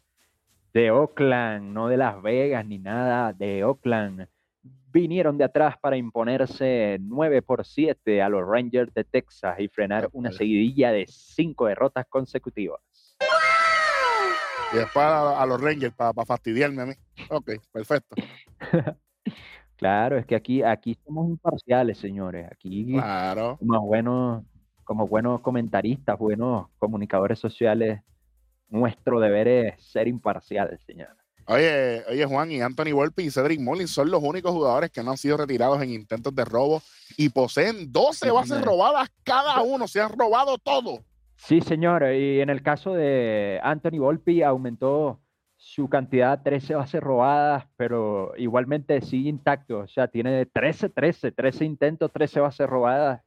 De 0.73 0.91
Oakland, 0.93 1.73
no 1.73 1.89
de 1.89 1.97
Las 1.97 2.23
Vegas 2.23 2.65
ni 2.67 2.79
nada, 2.79 3.33
de 3.33 3.65
Oakland. 3.65 4.29
Vinieron 4.93 5.39
de 5.39 5.45
atrás 5.45 5.77
para 5.81 5.97
imponerse 5.97 6.99
9 7.01 7.41
por 7.41 7.65
7 7.65 8.21
a 8.21 8.29
los 8.29 8.47
Rangers 8.47 8.93
de 8.93 9.05
Texas 9.05 9.59
y 9.59 9.69
frenar 9.69 10.11
una 10.13 10.31
seguidilla 10.33 10.93
de 10.93 11.07
cinco 11.09 11.67
derrotas 11.67 12.05
consecutivas. 12.11 12.81
Y 14.71 14.77
después 14.77 15.05
a, 15.07 15.47
los 15.47 15.61
Rangers 15.61 15.95
para, 15.95 16.13
fastidiarme 16.27 16.83
a 16.83 16.87
mí. 16.87 16.93
Ok, 17.31 17.53
perfecto. 17.73 18.17
claro, 19.77 20.19
es 20.19 20.27
que 20.27 20.35
aquí, 20.35 20.63
aquí 20.63 20.99
somos 21.07 21.27
imparciales, 21.27 21.97
señores. 21.97 22.47
Aquí 22.53 22.93
claro. 22.93 23.57
como 23.59 23.87
buenos, 23.87 24.45
como 24.85 25.07
buenos 25.07 25.41
comentaristas, 25.41 26.19
buenos 26.19 26.69
comunicadores 26.79 27.39
sociales, 27.39 28.03
nuestro 28.69 29.21
deber 29.21 29.49
es 29.49 29.83
ser 29.83 30.07
imparciales, 30.07 30.83
señores. 30.83 31.22
Oye, 31.47 32.05
oye, 32.09 32.25
Juan, 32.25 32.53
y 32.53 32.61
Anthony 32.61 32.93
Volpe 32.93 33.23
y 33.23 33.31
Cedric 33.31 33.61
Mullins 33.61 33.91
son 33.91 34.11
los 34.11 34.23
únicos 34.23 34.53
jugadores 34.53 34.91
que 34.91 35.03
no 35.03 35.11
han 35.11 35.17
sido 35.17 35.37
retirados 35.37 35.83
en 35.83 35.91
intentos 35.91 36.35
de 36.35 36.45
robo 36.45 36.83
y 37.17 37.29
poseen 37.29 37.93
12 37.93 38.31
bases 38.31 38.63
robadas 38.63 39.11
cada 39.25 39.61
uno. 39.63 39.89
Se 39.89 40.01
han 40.01 40.17
robado 40.17 40.59
todo. 40.59 41.03
Sí, 41.37 41.61
señor. 41.61 42.05
Y 42.15 42.41
en 42.41 42.51
el 42.51 42.63
caso 42.63 42.95
de 42.95 43.59
Anthony 43.63 43.99
Volpi 43.99 44.43
aumentó 44.43 45.21
su 45.57 45.89
cantidad 45.89 46.33
a 46.33 46.43
13 46.43 46.75
bases 46.75 47.01
robadas, 47.01 47.67
pero 47.77 48.33
igualmente 48.37 49.01
sigue 49.01 49.29
intacto. 49.29 49.79
O 49.79 49.89
sea, 49.89 50.09
tiene 50.09 50.47
13, 50.47 50.89
13, 50.89 51.33
13 51.33 51.65
intentos, 51.65 52.13
13 52.13 52.41
bases 52.41 52.69
robadas. 52.69 53.23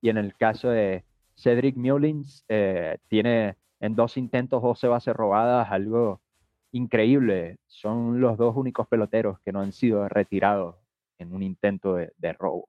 Y 0.00 0.08
en 0.08 0.18
el 0.18 0.34
caso 0.36 0.68
de 0.70 1.04
Cedric 1.36 1.76
Mullins, 1.76 2.44
eh, 2.48 2.98
tiene 3.08 3.56
en 3.80 3.94
dos 3.94 4.16
intentos 4.16 4.62
12 4.62 4.88
bases 4.88 5.14
robadas, 5.14 5.68
algo 5.70 6.20
increíble. 6.72 7.58
Son 7.66 8.20
los 8.20 8.36
dos 8.38 8.56
únicos 8.56 8.86
peloteros 8.88 9.38
que 9.40 9.52
no 9.52 9.60
han 9.60 9.72
sido 9.72 10.08
retirados 10.08 10.76
en 11.18 11.34
un 11.34 11.42
intento 11.42 11.94
de 11.94 12.32
robo. 12.38 12.68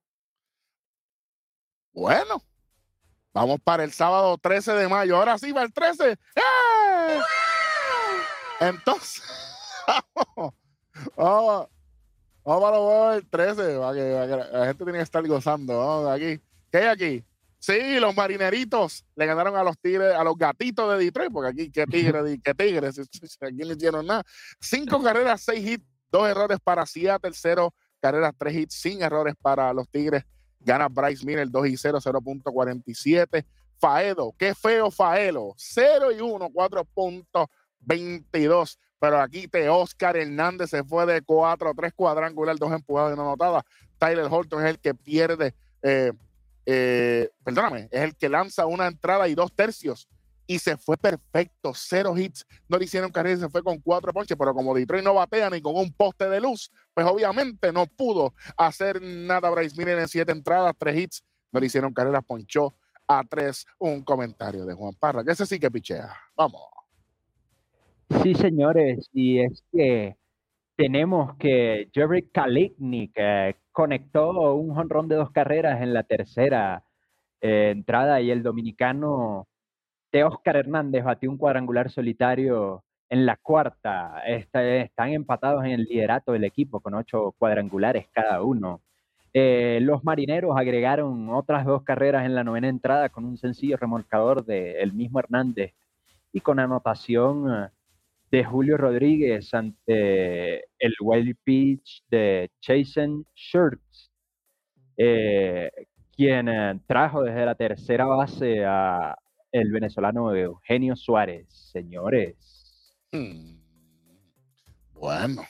Bueno, 1.94 2.42
Vamos 3.34 3.60
para 3.64 3.84
el 3.84 3.92
sábado 3.92 4.38
13 4.38 4.74
de 4.74 4.88
mayo. 4.88 5.16
Ahora 5.16 5.38
sí, 5.38 5.52
va 5.52 5.62
el 5.64 5.72
13. 5.72 6.12
¡Eh! 6.12 7.20
Entonces, 8.60 9.24
vamos, 10.16 10.54
vamos, 11.16 11.68
vamos 12.46 13.16
el 13.16 13.30
13. 13.30 13.76
la 13.76 14.66
gente 14.66 14.84
tiene 14.84 15.00
que 15.00 15.04
estar 15.04 15.26
gozando. 15.28 16.10
aquí. 16.10 16.42
¿Qué 16.72 16.78
hay 16.80 16.88
aquí? 16.88 17.26
Sí, 17.60 18.00
los 18.00 18.16
marineritos 18.16 19.06
le 19.16 19.26
ganaron 19.26 19.56
a 19.58 19.64
los 19.64 19.78
tigres, 19.78 20.16
a 20.16 20.24
los 20.24 20.38
gatitos 20.38 20.92
de 20.92 21.06
Detroit, 21.06 21.32
porque 21.32 21.50
aquí, 21.50 21.72
¿qué 21.72 21.86
tigres? 21.86 22.40
¿Qué 22.44 22.54
tigres? 22.54 23.00
Aquí 23.42 23.58
no 23.58 23.74
hicieron 23.74 24.06
nada. 24.06 24.24
Cinco 24.60 25.00
carreras, 25.04 25.42
seis 25.42 25.68
hits, 25.68 25.86
dos 26.12 26.28
errores 26.28 26.60
para 26.64 26.86
Seattle, 26.86 27.32
cero 27.34 27.74
carreras, 28.02 28.34
tres 28.38 28.56
hits, 28.56 28.76
sin 28.76 29.02
errores 29.02 29.36
para 29.42 29.74
los 29.74 29.90
tigres 29.90 30.24
Gana 30.60 30.90
Bryce 30.90 31.26
Miller 31.26 31.50
2 31.50 31.68
y 31.68 31.78
0, 31.78 32.00
0.47. 32.02 33.46
Faedo, 33.80 34.36
qué 34.38 34.54
feo 34.54 34.92
Faelo, 34.92 35.54
0 35.58 36.12
y 36.12 36.20
1, 36.20 36.50
4.22. 36.50 38.78
Pero 39.00 39.22
aquí 39.22 39.48
te 39.48 39.70
Oscar 39.70 40.18
Hernández 40.18 40.72
se 40.72 40.84
fue 40.84 41.06
de 41.06 41.22
4 41.22 41.72
3 41.74 41.94
cuadrangular, 41.94 42.58
2 42.58 42.74
empujados 42.74 43.12
y 43.12 43.14
una 43.14 43.24
anotada. 43.24 43.64
Tyler 43.98 44.28
Holton 44.30 44.66
es 44.66 44.72
el 44.72 44.80
que 44.80 44.94
pierde, 44.94 45.56
eh, 45.82 46.12
eh, 46.72 47.32
perdóname, 47.44 47.90
es 47.92 48.02
el 48.02 48.16
que 48.16 48.30
lanza 48.30 48.68
una 48.68 48.86
entrada 48.86 49.28
y 49.28 49.34
dos 49.34 49.52
tercios 49.56 50.08
y 50.46 50.60
se 50.60 50.78
fue 50.78 50.98
perfecto, 50.98 51.72
cero 51.76 52.16
hits, 52.16 52.46
no 52.68 52.78
le 52.78 52.86
hicieron 52.86 53.12
carrera 53.12 53.38
y 53.38 53.40
se 53.40 53.50
fue 53.50 53.64
con 53.64 53.80
cuatro 53.80 54.14
ponches, 54.14 54.38
pero 54.38 54.54
como 54.54 54.76
Detroit 54.76 55.04
no 55.04 55.16
batea 55.16 55.50
ni 55.50 55.62
con 55.62 55.76
un 55.76 55.92
poste 55.92 56.30
de 56.30 56.40
luz, 56.40 56.72
pues 56.94 57.08
obviamente 57.08 57.72
no 57.72 57.88
pudo 57.88 58.36
hacer 58.56 59.02
nada 59.02 59.50
Bryce 59.50 59.76
Miller 59.78 59.98
en 59.98 60.08
siete 60.08 60.32
entradas, 60.32 60.76
tres 60.78 60.96
hits, 60.96 61.24
no 61.52 61.60
le 61.60 61.66
hicieron 61.66 61.92
carreras, 61.92 62.24
ponchó 62.24 62.76
a 63.08 63.24
tres, 63.24 63.66
un 63.80 64.04
comentario 64.04 64.66
de 64.66 64.76
Juan 64.76 64.94
Parra, 64.94 65.24
que 65.24 65.32
ese 65.32 65.48
sí 65.48 65.60
que 65.60 65.72
pichea, 65.72 66.16
vamos. 66.36 66.62
Sí, 68.22 68.36
señores, 68.36 69.10
y 69.12 69.40
es 69.40 69.64
que 69.72 70.19
tenemos 70.80 71.36
que 71.36 71.90
Jerry 71.94 72.30
Kaliknik 72.30 73.12
eh, 73.16 73.58
conectó 73.74 74.54
un 74.54 74.74
jonrón 74.74 75.10
de 75.10 75.18
dos 75.18 75.30
carreras 75.30 75.82
en 75.82 75.94
la 75.94 76.04
tercera 76.04 76.86
eh, 77.42 77.72
entrada 77.72 78.22
y 78.22 78.32
el 78.32 78.44
dominicano 78.44 79.50
de 80.10 80.24
Oscar 80.24 80.56
Hernández 80.56 81.04
batió 81.04 81.30
un 81.30 81.38
cuadrangular 81.38 81.92
solitario 81.92 82.86
en 83.10 83.26
la 83.26 83.36
cuarta. 83.36 84.24
están 84.26 85.10
empatados 85.10 85.66
en 85.66 85.72
el 85.72 85.84
liderato 85.84 86.32
del 86.32 86.46
equipo 86.46 86.80
con 86.80 86.94
ocho 86.94 87.36
cuadrangulares 87.38 88.08
cada 88.14 88.42
uno. 88.42 88.80
Eh, 89.34 89.80
los 89.82 90.06
marineros 90.06 90.56
agregaron 90.56 91.30
otras 91.30 91.66
dos 91.66 91.84
carreras 91.84 92.26
en 92.26 92.36
la 92.36 92.46
novena 92.46 92.70
entrada 92.70 93.10
con 93.10 93.26
un 93.26 93.38
sencillo 93.38 93.76
remolcador 93.76 94.46
de 94.46 94.82
el 94.82 94.94
mismo 94.94 95.20
Hernández 95.20 95.74
y 96.32 96.40
con 96.40 96.58
anotación 96.58 97.70
de 98.32 98.44
Julio 98.44 98.78
Rodríguez 98.78 99.54
ante 99.54 100.60
el 100.78 100.94
wild 101.02 101.36
pitch 101.44 102.04
de 102.10 102.52
Jason 102.62 103.26
Shirts, 103.36 104.12
eh, 104.98 105.72
quien 106.16 106.48
trajo 106.86 107.24
desde 107.24 107.46
la 107.46 107.56
tercera 107.56 108.06
base 108.06 108.64
a, 108.66 109.16
el 109.52 109.72
venezolano 109.72 110.36
Eugenio 110.36 110.96
Suárez. 110.96 111.48
Señores. 111.50 112.96
Hmm. 113.12 113.60
Bueno. 114.94 115.44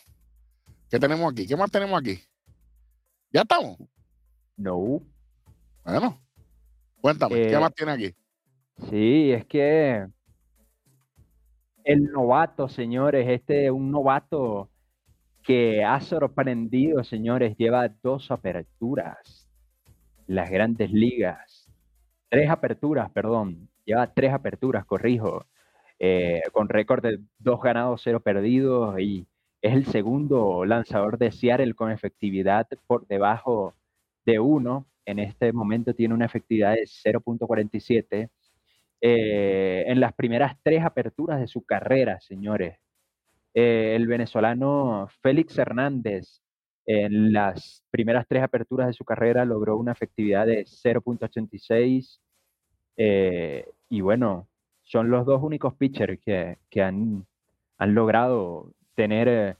¿Qué 0.89 0.99
tenemos 0.99 1.31
aquí? 1.31 1.45
¿Qué 1.45 1.55
más 1.55 1.69
tenemos 1.69 1.99
aquí? 1.99 2.19
¿Ya 3.31 3.41
estamos? 3.41 3.77
No. 4.57 5.01
Bueno. 5.83 6.19
Cuéntame, 7.01 7.35
¿qué 7.35 7.53
eh, 7.53 7.59
más 7.59 7.73
tiene 7.73 7.91
aquí? 7.93 8.15
Sí, 8.89 9.31
es 9.31 9.45
que 9.45 10.07
el 11.91 12.11
novato, 12.11 12.69
señores, 12.69 13.27
este 13.27 13.65
es 13.65 13.71
un 13.71 13.91
novato 13.91 14.69
que 15.43 15.83
ha 15.83 15.99
sorprendido, 16.01 17.03
señores, 17.03 17.57
lleva 17.57 17.89
dos 17.89 18.31
aperturas. 18.31 19.47
Las 20.27 20.49
grandes 20.49 20.91
ligas. 20.91 21.69
Tres 22.29 22.49
aperturas, 22.49 23.09
perdón 23.11 23.69
lleva 23.89 24.13
tres 24.13 24.31
aperturas, 24.33 24.85
corrijo, 24.85 25.47
eh, 25.99 26.43
con 26.53 26.69
récord 26.69 27.03
de 27.03 27.19
dos 27.39 27.61
ganados, 27.61 28.01
cero 28.03 28.19
perdidos 28.21 28.99
y 28.99 29.27
es 29.61 29.73
el 29.73 29.85
segundo 29.87 30.63
lanzador 30.65 31.17
de 31.17 31.31
Seattle 31.31 31.73
con 31.73 31.91
efectividad 31.91 32.67
por 32.87 33.07
debajo 33.07 33.73
de 34.25 34.39
uno. 34.39 34.85
En 35.05 35.19
este 35.19 35.51
momento 35.53 35.93
tiene 35.95 36.13
una 36.13 36.25
efectividad 36.25 36.75
de 36.75 36.83
0.47. 36.83 38.29
Eh, 39.01 39.85
en 39.87 39.99
las 39.99 40.13
primeras 40.13 40.57
tres 40.63 40.83
aperturas 40.83 41.39
de 41.39 41.47
su 41.47 41.63
carrera, 41.65 42.19
señores. 42.19 42.77
Eh, 43.53 43.93
el 43.95 44.07
venezolano 44.07 45.07
Félix 45.21 45.57
Hernández 45.57 46.41
en 46.85 47.33
las 47.33 47.83
primeras 47.91 48.27
tres 48.27 48.43
aperturas 48.43 48.87
de 48.87 48.93
su 48.93 49.05
carrera 49.05 49.45
logró 49.45 49.77
una 49.77 49.91
efectividad 49.91 50.45
de 50.47 50.65
0.86 50.65 52.19
y 53.89 54.01
bueno, 54.01 54.47
son 54.89 55.11
los 55.11 55.25
dos 55.25 55.41
únicos 55.43 55.75
pitchers 55.75 56.19
que, 56.19 56.81
han, 56.81 57.25
han, 57.77 57.93
logrado 57.93 58.71
tener 58.95 59.27
eh, 59.27 59.55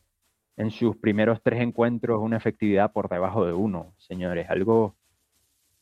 en 0.58 0.72
sus 0.72 0.98
primeros 0.98 1.42
tres 1.44 1.62
encuentros 1.62 2.20
una 2.20 2.38
efectividad 2.38 2.92
por 2.92 3.10
debajo 3.10 3.46
de 3.46 3.54
uno, 3.54 3.94
señores. 3.98 4.50
Algo 4.50 4.96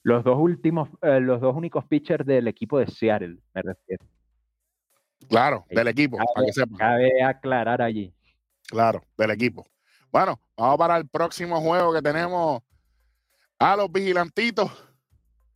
Los 0.08 0.24
dos 0.24 0.38
últimos, 0.40 0.88
eh, 1.02 1.20
los 1.20 1.42
dos 1.42 1.54
únicos 1.54 1.84
pitchers 1.84 2.26
del 2.26 2.48
equipo 2.48 2.80
de 2.80 2.88
Seattle, 2.88 3.40
me 3.54 3.62
refiero. 3.62 4.06
Claro, 5.28 5.66
del 5.70 5.90
equipo, 5.90 6.16
cabe, 6.16 6.28
para 6.34 6.46
que 6.46 6.54
sepan. 6.54 6.78
Cabe 6.78 7.24
aclarar 7.24 7.82
allí. 7.82 8.14
Claro, 8.70 9.04
del 9.18 9.32
equipo. 9.32 9.68
Bueno, 10.10 10.40
vamos 10.56 10.78
para 10.78 10.96
el 10.96 11.10
próximo 11.10 11.60
juego 11.60 11.92
que 11.92 12.02
tenemos 12.02 12.62
a 13.60 13.76
los 13.76 13.92
vigilantitos 13.92 14.72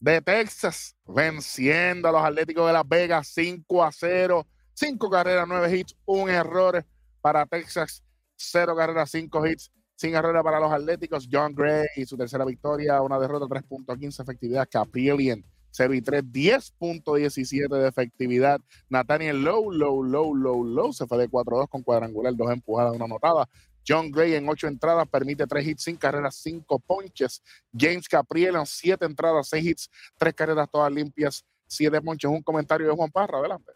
de 0.01 0.19
Texas 0.19 0.97
venciendo 1.05 2.09
a 2.09 2.11
los 2.11 2.21
Atléticos 2.21 2.67
de 2.67 2.73
Las 2.73 2.89
Vegas 2.89 3.29
5 3.33 3.81
a 3.85 3.89
0. 3.93 4.45
5 4.73 5.09
carreras, 5.09 5.47
9 5.47 5.77
hits, 5.77 5.95
un 6.03 6.29
error 6.29 6.85
para 7.21 7.45
Texas, 7.45 8.03
0 8.35 8.75
carreras, 8.75 9.11
5 9.11 9.47
hits, 9.47 9.71
sin 10.01 10.15
errores 10.15 10.41
para 10.41 10.59
los 10.59 10.71
Atléticos. 10.71 11.29
John 11.31 11.53
Gray 11.53 11.85
y 11.95 12.07
su 12.07 12.17
tercera 12.17 12.43
victoria, 12.43 12.99
una 13.03 13.19
derrota 13.19 13.45
3.15 13.45 14.23
efectividad. 14.23 14.67
Capillian 14.67 15.45
0 15.69 15.93
y 15.93 16.01
3, 16.01 16.23
10.17 16.23 17.69
de 17.69 17.87
efectividad. 17.87 18.59
Nathaniel 18.89 19.43
Low, 19.43 19.71
Low, 19.71 20.03
Low, 20.03 20.33
Low, 20.33 20.63
Low 20.63 20.91
se 20.91 21.05
fue 21.05 21.19
de 21.19 21.29
4-2 21.29 21.69
con 21.69 21.83
cuadrangular, 21.83 22.35
dos 22.35 22.51
empujadas, 22.51 22.95
una 22.95 23.05
anotada. 23.05 23.47
John 23.87 24.09
Gray 24.09 24.33
en 24.33 24.49
ocho 24.49 24.67
entradas 24.67 25.07
permite 25.07 25.45
tres 25.45 25.67
hits, 25.67 25.83
sin 25.83 25.97
carreras, 25.97 26.35
cinco 26.35 26.79
ponches. 26.79 27.43
James 27.71 28.07
Capriel 28.07 28.55
en 28.55 28.65
siete 28.65 29.05
entradas, 29.05 29.49
seis 29.49 29.63
hits, 29.63 29.89
tres 30.17 30.33
carreras 30.33 30.67
todas 30.71 30.91
limpias, 30.91 31.45
siete 31.67 32.01
ponches. 32.01 32.29
Un 32.29 32.41
comentario 32.41 32.87
de 32.87 32.95
Juan 32.95 33.11
Parra, 33.11 33.37
adelante. 33.37 33.71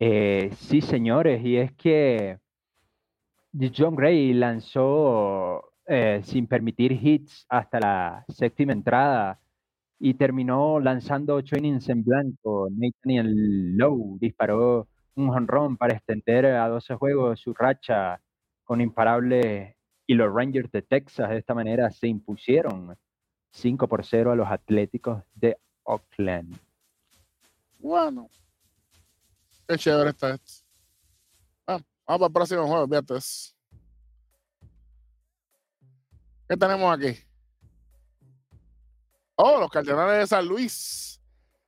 Eh, 0.00 0.50
sí, 0.58 0.80
señores, 0.80 1.40
y 1.44 1.56
es 1.56 1.72
que 1.72 2.41
John 3.52 3.94
Gray 3.94 4.32
lanzó 4.32 5.72
eh, 5.86 6.22
sin 6.24 6.46
permitir 6.46 6.92
hits 6.92 7.44
hasta 7.48 7.80
la 7.80 8.24
séptima 8.28 8.72
entrada 8.72 9.40
y 9.98 10.14
terminó 10.14 10.80
lanzando 10.80 11.36
ocho 11.36 11.56
innings 11.56 11.88
en 11.88 12.02
blanco. 12.02 12.68
Nathaniel 12.70 13.76
Lowe 13.76 14.18
disparó 14.18 14.88
un 15.14 15.28
honrón 15.30 15.76
para 15.76 15.94
extender 15.94 16.46
a 16.46 16.68
12 16.68 16.94
juegos 16.94 17.40
su 17.40 17.52
racha 17.52 18.20
con 18.64 18.80
imparable 18.80 19.76
y 20.06 20.14
los 20.14 20.32
Rangers 20.32 20.70
de 20.72 20.82
Texas 20.82 21.28
de 21.30 21.38
esta 21.38 21.54
manera 21.54 21.90
se 21.90 22.08
impusieron 22.08 22.96
5 23.50 23.86
por 23.86 24.04
0 24.04 24.32
a 24.32 24.36
los 24.36 24.50
Atléticos 24.50 25.22
de 25.34 25.58
Oakland. 25.84 26.58
Bueno, 27.78 28.30
qué 29.68 29.76
chévere 29.76 30.10
está 30.10 30.34
esto. 30.34 30.61
Vamos 32.12 32.28
para 32.28 32.28
el 32.28 32.32
próximo 32.34 32.66
juego, 32.66 32.86
fíjate. 32.88 33.14
¿Qué 36.46 36.56
tenemos 36.58 36.94
aquí? 36.94 37.18
Oh, 39.34 39.58
los 39.58 39.70
Cardenales 39.70 40.18
de 40.18 40.26
San 40.26 40.46
Luis 40.46 41.18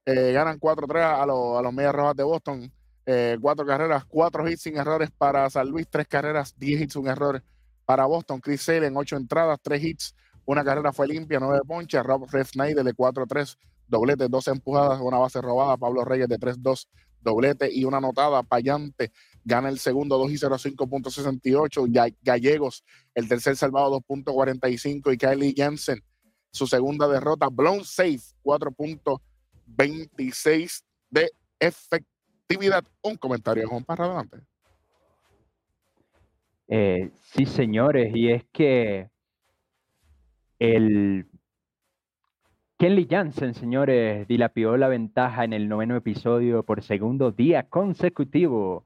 eh, 0.05 0.33
ganan 0.33 0.61
4-3 0.61 1.01
a, 1.01 1.25
los, 1.25 1.59
a 1.59 1.63
los 1.63 1.73
Medias 1.73 1.95
Rojas 1.95 2.17
de 2.17 2.25
Boston. 2.25 2.73
Eh, 3.07 3.39
cuatro 3.41 3.65
carreras, 3.65 4.05
cuatro 4.05 4.47
hits 4.47 4.61
sin 4.61 4.77
errores 4.77 5.11
para 5.17 5.49
San 5.49 5.67
Luis, 5.67 5.89
tres 5.89 6.07
carreras, 6.07 6.55
diez 6.59 6.79
hits 6.83 6.93
sin 6.93 7.07
errores 7.07 7.41
para 7.87 8.05
Boston. 8.05 8.39
Chris 8.39 8.61
Sale 8.61 8.87
en 8.87 8.99
ocho 8.99 9.17
entradas, 9.17 9.59
tres 9.63 9.83
hits, 9.83 10.15
una 10.45 10.63
carrera 10.63 10.93
fue 10.93 11.09
limpia, 11.09 11.41
nueve 11.41 11.61
ponches. 11.67 12.03
Rob 12.03 12.29
Refsnyder 12.31 12.85
de 12.85 12.93
4-3, 12.93 13.57
doblete, 13.89 14.29
dos 14.29 14.47
empujadas, 14.49 15.01
una 15.01 15.17
base 15.17 15.41
robada. 15.41 15.79
Pablo 15.79 16.05
Reyes 16.05 16.29
de 16.29 16.39
3-2, 16.39 16.87
doblete 17.23 17.73
y 17.73 17.87
una 17.87 17.97
anotada. 17.97 18.43
Payante 18.43 19.11
gana 19.45 19.69
el 19.69 19.79
segundo 19.79 20.19
2 20.19 20.33
y 20.33 20.39
0, 20.39 20.57
5.68. 20.57 22.15
Gallegos, 22.23 22.85
el 23.15 23.29
tercer 23.29 23.57
salvado 23.57 24.01
2.45. 24.01 25.13
Y 25.13 25.19
Kylie 25.19 25.55
Jensen 25.57 26.03
su 26.55 26.67
segunda 26.69 27.09
derrota, 27.09 27.49
blown 27.51 27.85
safe, 27.85 28.21
4.26 28.45 30.85
de 31.11 31.33
efectividad. 31.59 32.85
Un 33.03 33.17
comentario, 33.17 33.69
Juan, 33.69 33.83
para 33.83 34.05
adelante. 34.05 34.39
Eh, 36.69 37.11
sí, 37.23 37.45
señores, 37.45 38.15
y 38.15 38.31
es 38.31 38.45
que 38.53 39.11
el 40.61 41.27
Kelly 42.79 43.09
Jansen, 43.11 43.55
señores, 43.55 44.29
dilapió 44.29 44.77
la 44.77 44.87
ventaja 44.87 45.43
en 45.43 45.55
el 45.55 45.69
noveno 45.69 45.97
episodio 45.97 46.63
por 46.63 46.85
segundo 46.85 47.33
día 47.33 47.65
consecutivo, 47.65 48.85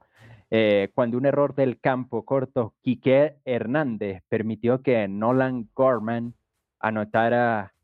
eh, 0.51 0.91
cuando 0.95 1.19
un 1.19 1.27
error 1.27 1.55
del 1.55 1.81
campo 1.81 2.25
corto, 2.25 2.75
Quique 2.83 3.37
Hernández, 3.45 4.23
permitió 4.29 4.83
que 4.83 5.07
Nolan 5.09 5.69
Gorman 5.75 6.35
anotara 6.81 7.75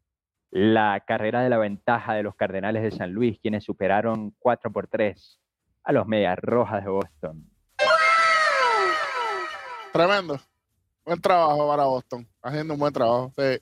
la 0.51 1.03
carrera 1.07 1.43
de 1.43 1.51
la 1.51 1.59
ventaja 1.59 2.15
de 2.15 2.23
los 2.23 2.37
Cardenales 2.37 2.83
de 2.83 2.93
San 2.93 3.13
Luis, 3.13 3.39
quienes 3.41 3.65
superaron 3.65 4.35
4 4.39 4.73
por 4.73 4.87
3 4.87 5.41
a 5.83 5.93
los 5.93 6.07
Medias 6.07 6.39
Rojas 6.39 6.85
de 6.85 6.91
Boston. 6.91 7.51
Tremendo. 9.93 10.41
Buen 11.05 11.21
trabajo 11.21 11.69
para 11.69 11.85
Boston. 11.85 12.27
Haciendo 12.43 12.75
un 12.75 12.81
buen 12.81 12.93
trabajo. 12.93 13.33
Sí. 13.37 13.61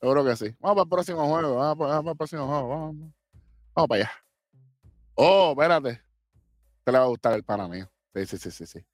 Seguro 0.00 0.24
que 0.24 0.36
sí. 0.36 0.54
Vamos 0.60 0.76
para 0.76 0.82
el 0.84 0.88
próximo 0.88 1.26
juego. 1.26 1.56
Vamos 1.56 1.76
para, 1.78 2.10
el 2.10 2.16
próximo 2.16 2.46
juego. 2.46 2.68
Vamos. 2.68 2.94
Vamos 3.74 3.88
para 3.88 4.00
allá. 4.02 4.12
Oh, 5.14 5.50
espérate. 5.50 6.00
Te 6.84 6.92
le 6.92 6.98
va 6.98 7.04
a 7.04 7.08
gustar 7.08 7.34
el 7.34 7.42
pana 7.42 7.66
mío. 7.66 7.90
Sí, 8.26 8.38
sí, 8.38 8.50
sí, 8.50 8.66
sí. 8.66 8.84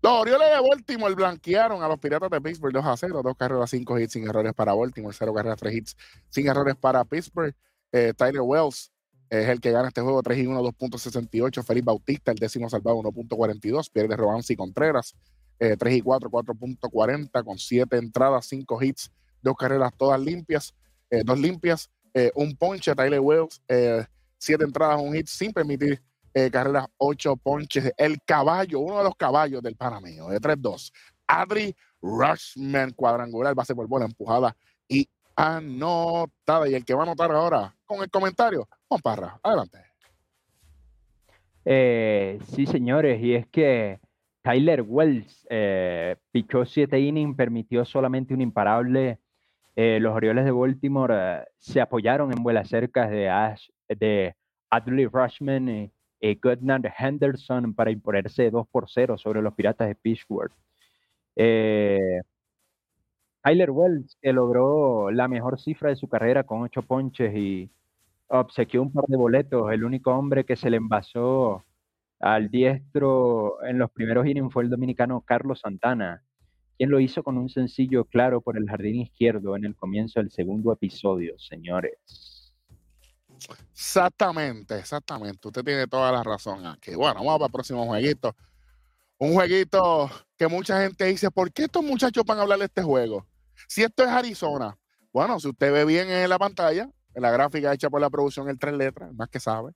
Los 0.00 0.12
Orioles 0.12 0.48
de 0.54 0.68
Baltimore 0.68 1.14
blanquearon 1.14 1.82
a 1.82 1.88
los 1.88 1.98
Piratas 1.98 2.30
de 2.30 2.40
Pittsburgh 2.40 2.72
2 2.72 2.86
a 2.86 2.96
0, 2.96 3.20
dos 3.24 3.36
carreras, 3.36 3.70
cinco 3.70 3.98
hits 3.98 4.12
sin 4.12 4.28
errores 4.28 4.54
para 4.54 4.72
Baltimore, 4.72 5.14
cero 5.18 5.34
carreras, 5.34 5.58
tres 5.58 5.74
hits 5.74 5.96
sin 6.28 6.46
errores 6.46 6.76
para 6.76 7.04
Pittsburgh. 7.04 7.54
Eh, 7.90 8.12
Tyler 8.16 8.42
Wells 8.42 8.92
es 9.28 9.48
el 9.48 9.60
que 9.60 9.72
gana 9.72 9.88
este 9.88 10.00
juego 10.00 10.22
3 10.22 10.38
y 10.38 10.46
1, 10.46 10.62
2.68. 10.62 11.64
Felipe 11.64 11.86
Bautista, 11.86 12.30
el 12.30 12.38
décimo 12.38 12.70
salvado, 12.70 12.98
1.42. 12.98 13.90
Pierde 13.90 14.16
Robansi 14.16 14.54
Contreras, 14.54 15.16
3 15.58 15.76
eh, 15.82 15.96
y 15.96 16.00
4, 16.00 16.30
4.40, 16.30 17.44
con 17.44 17.58
7 17.58 17.96
entradas, 17.96 18.46
5 18.46 18.82
hits, 18.82 19.10
dos 19.42 19.56
carreras 19.56 19.92
todas 19.96 20.20
limpias, 20.20 20.74
eh, 21.10 21.22
dos 21.24 21.38
limpias, 21.38 21.90
un 22.34 22.56
ponche. 22.56 22.94
Tyler 22.94 23.20
Wells, 23.20 23.60
7 24.38 24.64
entradas, 24.64 25.00
un 25.00 25.12
hit 25.14 25.26
sin 25.26 25.52
permitir 25.52 26.00
eh, 26.46 26.50
carreras, 26.50 26.86
8 26.98 27.36
ponches. 27.36 27.92
El 27.96 28.20
caballo, 28.22 28.80
uno 28.80 28.98
de 28.98 29.04
los 29.04 29.16
caballos 29.16 29.62
del 29.62 29.76
Panameo, 29.76 30.28
de 30.28 30.40
3-2. 30.40 30.92
Adri 31.26 31.74
Rushman, 32.00 32.92
cuadrangular, 32.92 33.54
base 33.54 33.74
por 33.74 33.86
bola, 33.88 34.04
empujada 34.06 34.56
y 34.88 35.08
anotada. 35.36 36.68
Y 36.68 36.74
el 36.74 36.84
que 36.84 36.94
va 36.94 37.00
a 37.00 37.06
anotar 37.06 37.32
ahora 37.32 37.74
con 37.84 38.02
el 38.02 38.10
comentario, 38.10 38.68
Juan 38.88 39.02
adelante. 39.42 39.78
Eh, 41.64 42.38
sí, 42.44 42.66
señores, 42.66 43.22
y 43.22 43.34
es 43.34 43.46
que 43.48 44.00
Tyler 44.42 44.82
Wells 44.82 45.46
eh, 45.50 46.16
pichó 46.30 46.64
7 46.64 46.98
innings, 46.98 47.36
permitió 47.36 47.84
solamente 47.84 48.32
un 48.32 48.40
imparable. 48.40 49.18
Eh, 49.76 49.98
los 50.00 50.14
Orioles 50.14 50.44
de 50.44 50.50
Baltimore 50.50 51.44
se 51.58 51.80
apoyaron 51.80 52.32
en 52.32 52.42
vuelas 52.42 52.68
cercas 52.68 53.10
de, 53.10 53.28
Ash, 53.28 53.68
de 53.88 54.34
Adley 54.70 55.06
Rushman 55.06 55.68
y 55.68 55.92
eh, 56.20 56.38
Henderson 56.98 57.74
para 57.74 57.90
imponerse 57.90 58.50
2 58.50 58.66
por 58.68 58.88
0 58.88 59.18
sobre 59.18 59.42
los 59.42 59.54
Piratas 59.54 59.88
de 59.88 59.94
Pittsburgh. 59.94 60.52
Eh, 61.36 62.20
Tyler 63.42 63.70
Wells, 63.70 64.16
que 64.20 64.32
logró 64.32 65.10
la 65.10 65.28
mejor 65.28 65.60
cifra 65.60 65.90
de 65.90 65.96
su 65.96 66.08
carrera 66.08 66.44
con 66.44 66.62
8 66.62 66.82
ponches 66.82 67.34
y 67.34 67.70
obsequió 68.28 68.82
un 68.82 68.92
par 68.92 69.04
de 69.06 69.16
boletos. 69.16 69.72
El 69.72 69.84
único 69.84 70.12
hombre 70.12 70.44
que 70.44 70.56
se 70.56 70.70
le 70.70 70.76
envasó 70.76 71.64
al 72.20 72.50
diestro 72.50 73.64
en 73.64 73.78
los 73.78 73.90
primeros 73.90 74.26
innings 74.26 74.52
fue 74.52 74.64
el 74.64 74.70
dominicano 74.70 75.20
Carlos 75.22 75.60
Santana, 75.60 76.22
quien 76.76 76.90
lo 76.90 77.00
hizo 77.00 77.22
con 77.22 77.38
un 77.38 77.48
sencillo 77.48 78.04
claro 78.04 78.40
por 78.40 78.56
el 78.56 78.68
jardín 78.68 78.96
izquierdo 79.00 79.56
en 79.56 79.64
el 79.64 79.76
comienzo 79.76 80.20
del 80.20 80.30
segundo 80.30 80.72
episodio, 80.72 81.38
señores. 81.38 82.37
Exactamente, 83.72 84.78
exactamente. 84.78 85.48
Usted 85.48 85.64
tiene 85.64 85.86
toda 85.86 86.12
la 86.12 86.22
razón 86.22 86.66
aquí. 86.66 86.94
Bueno, 86.94 87.16
vamos 87.16 87.38
para 87.38 87.46
el 87.46 87.52
próximo 87.52 87.86
jueguito. 87.86 88.34
Un 89.18 89.34
jueguito 89.34 90.10
que 90.36 90.46
mucha 90.46 90.80
gente 90.80 91.04
dice, 91.06 91.30
¿por 91.30 91.52
qué 91.52 91.64
estos 91.64 91.82
muchachos 91.82 92.24
van 92.24 92.38
a 92.38 92.42
hablar 92.42 92.58
de 92.58 92.66
este 92.66 92.82
juego? 92.82 93.26
Si 93.66 93.82
esto 93.82 94.04
es 94.04 94.08
Arizona, 94.08 94.78
bueno, 95.12 95.40
si 95.40 95.48
usted 95.48 95.72
ve 95.72 95.84
bien 95.84 96.08
en 96.08 96.28
la 96.28 96.38
pantalla, 96.38 96.88
en 97.14 97.22
la 97.22 97.30
gráfica 97.30 97.72
hecha 97.72 97.90
por 97.90 98.00
la 98.00 98.10
producción, 98.10 98.48
el 98.48 98.58
tres 98.58 98.74
letras, 98.74 99.12
más 99.14 99.28
que 99.28 99.40
sabe. 99.40 99.72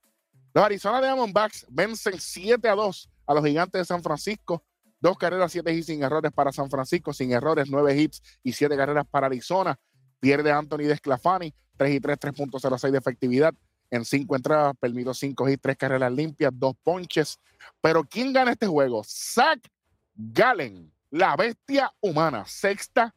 Los 0.53 0.63
Arizona 0.63 1.01
Diamondbacks 1.01 1.65
vencen 1.69 2.19
7 2.19 2.69
a 2.69 2.75
2 2.75 3.09
a 3.25 3.33
los 3.33 3.45
gigantes 3.45 3.81
de 3.81 3.85
San 3.85 4.03
Francisco. 4.03 4.63
Dos 4.99 5.17
carreras, 5.17 5.51
siete 5.51 5.73
hits 5.73 5.87
sin 5.87 6.01
errores 6.01 6.31
para 6.31 6.53
San 6.53 6.69
Francisco, 6.69 7.11
sin 7.11 7.33
errores, 7.33 7.67
nueve 7.69 7.93
hits 7.95 8.21
y 8.41 8.53
siete 8.53 8.77
carreras 8.77 9.05
para 9.09 9.27
Arizona. 9.27 9.77
Pierde 10.21 10.51
Anthony 10.51 10.87
Desclafani, 10.87 11.53
3 11.77 11.95
y 11.95 11.99
3, 11.99 12.17
3.06 12.19 12.91
de 12.91 12.97
efectividad. 12.97 13.53
En 13.89 14.03
cinco 14.05 14.35
entradas, 14.35 14.73
permitió 14.79 15.13
cinco 15.13 15.47
hits, 15.47 15.61
tres 15.61 15.77
carreras 15.77 16.11
limpias, 16.11 16.51
dos 16.55 16.73
ponches. 16.81 17.39
Pero 17.79 18.03
¿quién 18.03 18.33
gana 18.33 18.51
este 18.51 18.65
juego? 18.65 19.03
Zach 19.05 19.59
Gallen, 20.15 20.91
la 21.11 21.35
bestia 21.35 21.93
humana. 22.01 22.43
Sexta 22.47 23.13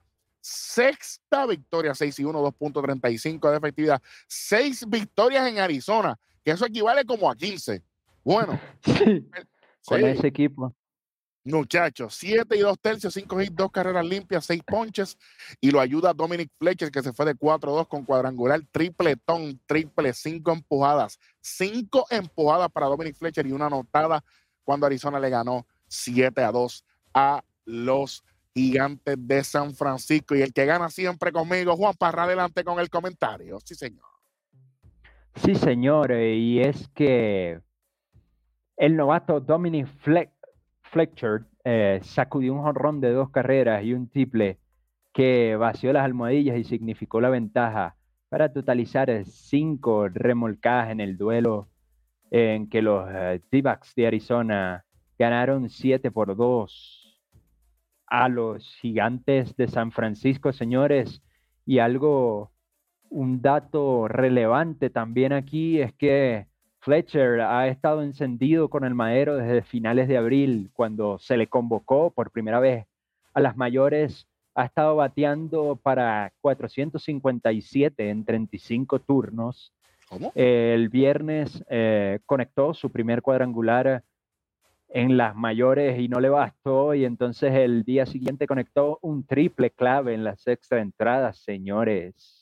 sexta 0.46 1.44
victoria, 1.46 1.94
6 1.94 2.20
y 2.20 2.24
1, 2.24 2.40
2.35 2.40 3.50
de 3.50 3.56
efectividad. 3.56 4.02
Seis 4.28 4.88
victorias 4.88 5.48
en 5.48 5.58
Arizona, 5.58 6.18
que 6.44 6.52
eso 6.52 6.64
equivale 6.66 7.04
como 7.04 7.28
a 7.28 7.34
15. 7.34 7.82
Bueno, 8.22 8.60
con 9.86 10.04
ese 10.04 10.26
equipo. 10.28 10.72
Muchachos, 11.46 12.16
7 12.16 12.56
y 12.56 12.60
2 12.60 12.78
tercios, 12.80 13.14
5 13.14 13.40
hits, 13.40 13.54
2 13.54 13.70
carreras 13.70 14.04
limpias, 14.04 14.44
6 14.46 14.62
ponches. 14.66 15.16
Y 15.60 15.70
lo 15.70 15.78
ayuda 15.78 16.12
Dominic 16.12 16.50
Fletcher, 16.58 16.90
que 16.90 17.02
se 17.02 17.12
fue 17.12 17.24
de 17.24 17.36
4-2 17.36 17.86
con 17.86 18.04
cuadrangular, 18.04 18.60
triple 18.72 19.14
ton, 19.14 19.60
triple, 19.66 20.12
5 20.12 20.52
empujadas. 20.52 21.20
5 21.40 22.06
empujadas 22.10 22.68
para 22.72 22.86
Dominic 22.86 23.14
Fletcher 23.14 23.46
y 23.46 23.52
una 23.52 23.66
anotada 23.66 24.24
cuando 24.64 24.86
Arizona 24.86 25.20
le 25.20 25.30
ganó 25.30 25.66
7 25.86 26.42
a 26.42 26.50
2 26.50 26.84
a 27.14 27.44
los 27.64 28.24
gigantes 28.52 29.16
de 29.16 29.44
San 29.44 29.72
Francisco. 29.72 30.34
Y 30.34 30.42
el 30.42 30.52
que 30.52 30.66
gana 30.66 30.90
siempre 30.90 31.30
conmigo, 31.30 31.76
Juan 31.76 31.94
Parra, 31.94 32.24
adelante 32.24 32.64
con 32.64 32.80
el 32.80 32.90
comentario. 32.90 33.60
Sí, 33.64 33.76
señor. 33.76 34.06
Sí, 35.36 35.54
señor. 35.54 36.10
Y 36.12 36.60
es 36.60 36.88
que 36.88 37.60
el 38.76 38.96
novato 38.96 39.38
Dominic 39.38 39.86
Fletcher 40.02 40.35
Fletcher 40.96 41.44
eh, 41.62 42.00
sacudió 42.02 42.54
un 42.54 42.62
jonrón 42.62 43.02
de 43.02 43.12
dos 43.12 43.28
carreras 43.28 43.84
y 43.84 43.92
un 43.92 44.08
triple 44.08 44.58
que 45.12 45.54
vació 45.56 45.92
las 45.92 46.06
almohadillas 46.06 46.56
y 46.56 46.64
significó 46.64 47.20
la 47.20 47.28
ventaja 47.28 47.96
para 48.30 48.50
totalizar 48.50 49.10
cinco 49.26 50.08
remolcadas 50.08 50.90
en 50.90 51.00
el 51.00 51.18
duelo 51.18 51.68
en 52.30 52.70
que 52.70 52.80
los 52.80 53.06
uh, 53.06 53.38
de 53.94 54.06
Arizona 54.06 54.86
ganaron 55.18 55.68
7 55.68 56.10
por 56.10 56.34
2 56.34 57.22
a 58.06 58.28
los 58.30 58.66
gigantes 58.80 59.54
de 59.54 59.68
San 59.68 59.92
Francisco, 59.92 60.54
señores. 60.54 61.22
Y 61.66 61.78
algo, 61.78 62.52
un 63.10 63.42
dato 63.42 64.08
relevante 64.08 64.88
también 64.88 65.34
aquí 65.34 65.78
es 65.78 65.92
que 65.92 66.46
Fletcher 66.86 67.40
ha 67.40 67.66
estado 67.66 68.00
encendido 68.00 68.68
con 68.68 68.84
el 68.84 68.94
madero 68.94 69.34
desde 69.34 69.62
finales 69.62 70.06
de 70.06 70.18
abril, 70.18 70.70
cuando 70.72 71.18
se 71.18 71.36
le 71.36 71.48
convocó 71.48 72.12
por 72.12 72.30
primera 72.30 72.60
vez 72.60 72.86
a 73.34 73.40
las 73.40 73.56
mayores. 73.56 74.28
Ha 74.54 74.66
estado 74.66 74.94
bateando 74.94 75.74
para 75.82 76.32
457 76.40 78.08
en 78.08 78.24
35 78.24 79.00
turnos. 79.00 79.72
¿Cómo? 80.08 80.30
el 80.36 80.88
viernes 80.88 81.64
eh, 81.68 82.20
conectó 82.24 82.72
su 82.72 82.90
primer 82.90 83.20
cuadrangular 83.20 84.04
en 84.88 85.16
las 85.16 85.34
mayores 85.34 85.98
y 85.98 86.06
no 86.06 86.20
le 86.20 86.28
bastó 86.28 86.94
y 86.94 87.04
entonces 87.04 87.52
el 87.52 87.82
día 87.82 88.06
siguiente 88.06 88.46
conectó 88.46 89.00
un 89.02 89.26
triple 89.26 89.72
clave 89.72 90.14
en 90.14 90.22
la 90.22 90.36
sexta 90.36 90.78
entrada, 90.78 91.32
señores. 91.32 92.35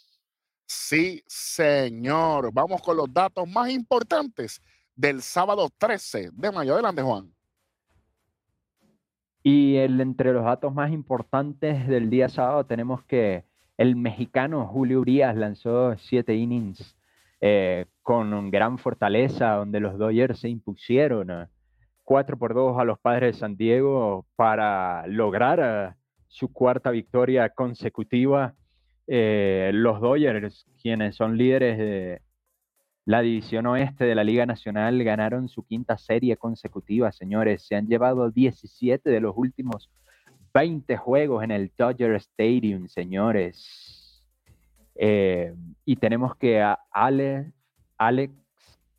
Sí, 0.74 1.22
señor. 1.28 2.52
Vamos 2.52 2.82
con 2.82 2.96
los 2.96 3.10
datos 3.12 3.48
más 3.48 3.70
importantes 3.70 4.60
del 4.96 5.22
sábado 5.22 5.68
13 5.78 6.30
de 6.32 6.50
mayo. 6.50 6.74
Adelante, 6.74 7.00
Juan. 7.00 7.32
Y 9.44 9.76
el, 9.76 10.00
entre 10.00 10.32
los 10.32 10.44
datos 10.44 10.74
más 10.74 10.90
importantes 10.90 11.86
del 11.86 12.10
día 12.10 12.28
sábado 12.28 12.66
tenemos 12.66 13.04
que 13.04 13.44
el 13.78 13.94
mexicano 13.94 14.66
Julio 14.66 15.00
Urias 15.00 15.36
lanzó 15.36 15.96
siete 15.96 16.34
innings 16.34 16.96
eh, 17.40 17.86
con 18.02 18.50
gran 18.50 18.76
fortaleza, 18.76 19.52
donde 19.52 19.78
los 19.78 19.96
Dodgers 19.96 20.40
se 20.40 20.48
impusieron 20.48 21.48
4 22.02 22.36
por 22.36 22.52
2 22.52 22.78
a 22.78 22.84
los 22.84 22.98
padres 22.98 23.34
de 23.34 23.40
San 23.40 23.56
Diego 23.56 24.26
para 24.34 25.06
lograr 25.06 25.60
eh, 25.62 25.94
su 26.26 26.52
cuarta 26.52 26.90
victoria 26.90 27.48
consecutiva 27.48 28.54
eh, 29.06 29.70
los 29.74 30.00
Dodgers, 30.00 30.66
quienes 30.80 31.16
son 31.16 31.36
líderes 31.36 31.78
de 31.78 32.22
la 33.04 33.20
división 33.20 33.66
oeste 33.66 34.04
de 34.04 34.14
la 34.14 34.24
Liga 34.24 34.46
Nacional, 34.46 35.02
ganaron 35.04 35.48
su 35.48 35.64
quinta 35.66 35.98
serie 35.98 36.36
consecutiva, 36.36 37.12
señores. 37.12 37.66
Se 37.66 37.76
han 37.76 37.86
llevado 37.86 38.30
17 38.30 39.10
de 39.10 39.20
los 39.20 39.34
últimos 39.36 39.90
20 40.54 40.96
juegos 40.96 41.44
en 41.44 41.50
el 41.50 41.70
Dodger 41.76 42.14
Stadium, 42.14 42.88
señores. 42.88 44.24
Eh, 44.94 45.54
y 45.84 45.96
tenemos 45.96 46.36
que 46.36 46.62
a 46.62 46.78
Ale, 46.90 47.52
Alex 47.98 48.32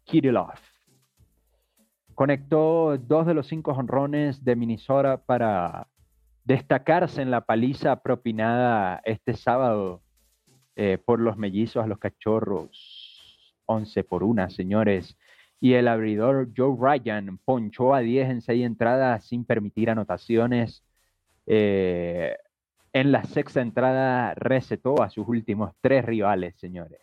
Kirillov 0.04 0.60
conectó 2.16 2.98
dos 2.98 3.28
de 3.28 3.34
los 3.34 3.48
cinco 3.48 3.72
honrones 3.72 4.44
de 4.44 4.56
Minnesota 4.56 5.18
para 5.18 5.88
destacarse 6.46 7.22
en 7.22 7.32
la 7.32 7.42
paliza 7.42 8.02
propinada 8.02 9.02
este 9.04 9.34
sábado 9.34 10.02
eh, 10.76 10.98
por 11.04 11.20
los 11.20 11.38
mellizos 11.38 11.84
a 11.84 11.88
los 11.88 12.00
cachorros. 12.00 13.64
11 13.66 14.04
por 14.04 14.24
una, 14.24 14.50
señores. 14.50 15.18
Y 15.60 15.74
el 15.74 15.88
abridor 15.88 16.50
Joe 16.56 16.78
Ryan 16.80 17.40
ponchó 17.44 17.96
a 17.96 18.02
10 18.02 18.30
en 18.30 18.42
6 18.42 18.66
entradas 18.66 19.26
sin 19.26 19.44
permitir 19.44 19.90
anotaciones. 19.90 20.84
Eh, 21.48 22.36
en 22.94 23.12
la 23.12 23.24
sexta 23.24 23.62
entrada 23.62 24.36
recetó 24.36 25.02
a 25.02 25.10
sus 25.10 25.28
últimos 25.28 25.72
tres 25.82 26.06
rivales, 26.06 26.56
señores. 26.58 27.00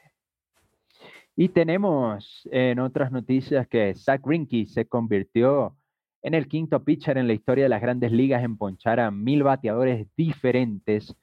Y 1.35 1.49
tenemos 1.49 2.49
en 2.53 2.79
otras 2.79 3.11
noticias 3.11 3.67
que 3.67 3.95
Zach 3.95 4.23
Greinke 4.25 4.67
se 4.67 4.87
convirtió 4.87 5.77
en 6.23 6.35
el 6.35 6.49
quinto 6.49 6.85
pitcher 6.85 7.19
en 7.19 7.27
la 7.27 7.35
historia 7.35 7.65
de 7.65 7.69
las 7.69 7.83
grandes 7.83 8.13
ligas 8.13 8.45
en 8.45 8.57
ponchar 8.57 9.01
a 9.01 9.11
mil 9.11 9.43
bateadores 9.43 10.07
diferentes 10.17 11.17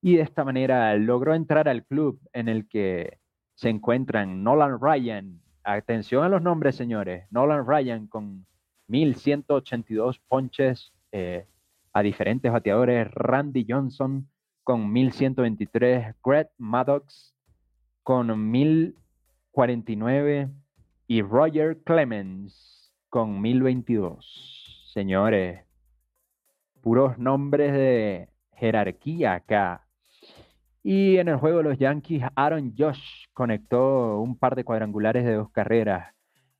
y 0.00 0.16
de 0.16 0.22
esta 0.22 0.44
manera 0.44 0.96
logró 0.96 1.34
entrar 1.34 1.68
al 1.68 1.84
club 1.84 2.18
en 2.32 2.48
el 2.48 2.66
que 2.68 3.18
se 3.54 3.68
encuentran 3.68 4.42
Nolan 4.44 4.78
Ryan. 4.80 5.40
Atención 5.64 6.22
a 6.24 6.28
los 6.28 6.42
nombres, 6.42 6.76
señores. 6.76 7.26
Nolan 7.30 7.66
Ryan 7.66 8.06
con 8.06 8.46
1182 8.88 10.20
ponches 10.28 10.92
eh, 11.10 11.46
a 11.92 12.02
diferentes 12.02 12.52
bateadores. 12.52 13.10
Randy 13.12 13.66
Johnson 13.68 14.28
con 14.62 14.92
1123. 14.92 16.14
Greg 16.22 16.48
Maddox 16.58 17.34
con 18.02 18.50
1049. 18.50 20.50
Y 21.08 21.22
Roger 21.22 21.78
Clemens 21.82 22.75
con 23.16 23.40
1022. 23.40 24.90
Señores, 24.92 25.64
puros 26.82 27.16
nombres 27.16 27.72
de 27.72 28.28
jerarquía 28.52 29.32
acá. 29.32 29.86
Y 30.82 31.16
en 31.16 31.28
el 31.28 31.36
juego 31.36 31.56
de 31.56 31.64
los 31.64 31.78
Yankees, 31.78 32.24
Aaron 32.34 32.74
Josh 32.76 33.24
conectó 33.32 34.20
un 34.20 34.38
par 34.38 34.54
de 34.54 34.64
cuadrangulares 34.64 35.24
de 35.24 35.32
dos 35.32 35.50
carreras, 35.50 36.14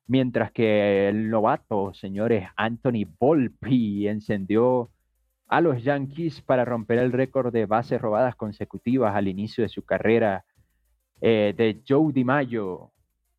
mientras 0.07 0.51
que 0.51 1.11
el 1.11 1.29
novato, 1.29 1.93
señores, 1.93 2.49
Anthony 2.57 3.05
Volpi 3.21 4.09
encendió 4.09 4.91
a 5.49 5.61
los 5.61 5.85
Yankees 5.85 6.41
para 6.41 6.65
romper 6.65 7.01
el 7.01 7.13
récord 7.13 7.53
de 7.53 7.67
bases 7.67 8.01
robadas 8.01 8.35
consecutivas 8.35 9.15
al 9.15 9.29
inicio 9.29 9.63
de 9.63 9.69
su 9.69 9.85
carrera 9.85 10.47
eh, 11.21 11.53
de 11.55 11.83
Joe 11.87 12.15
DiMaggio, 12.15 12.93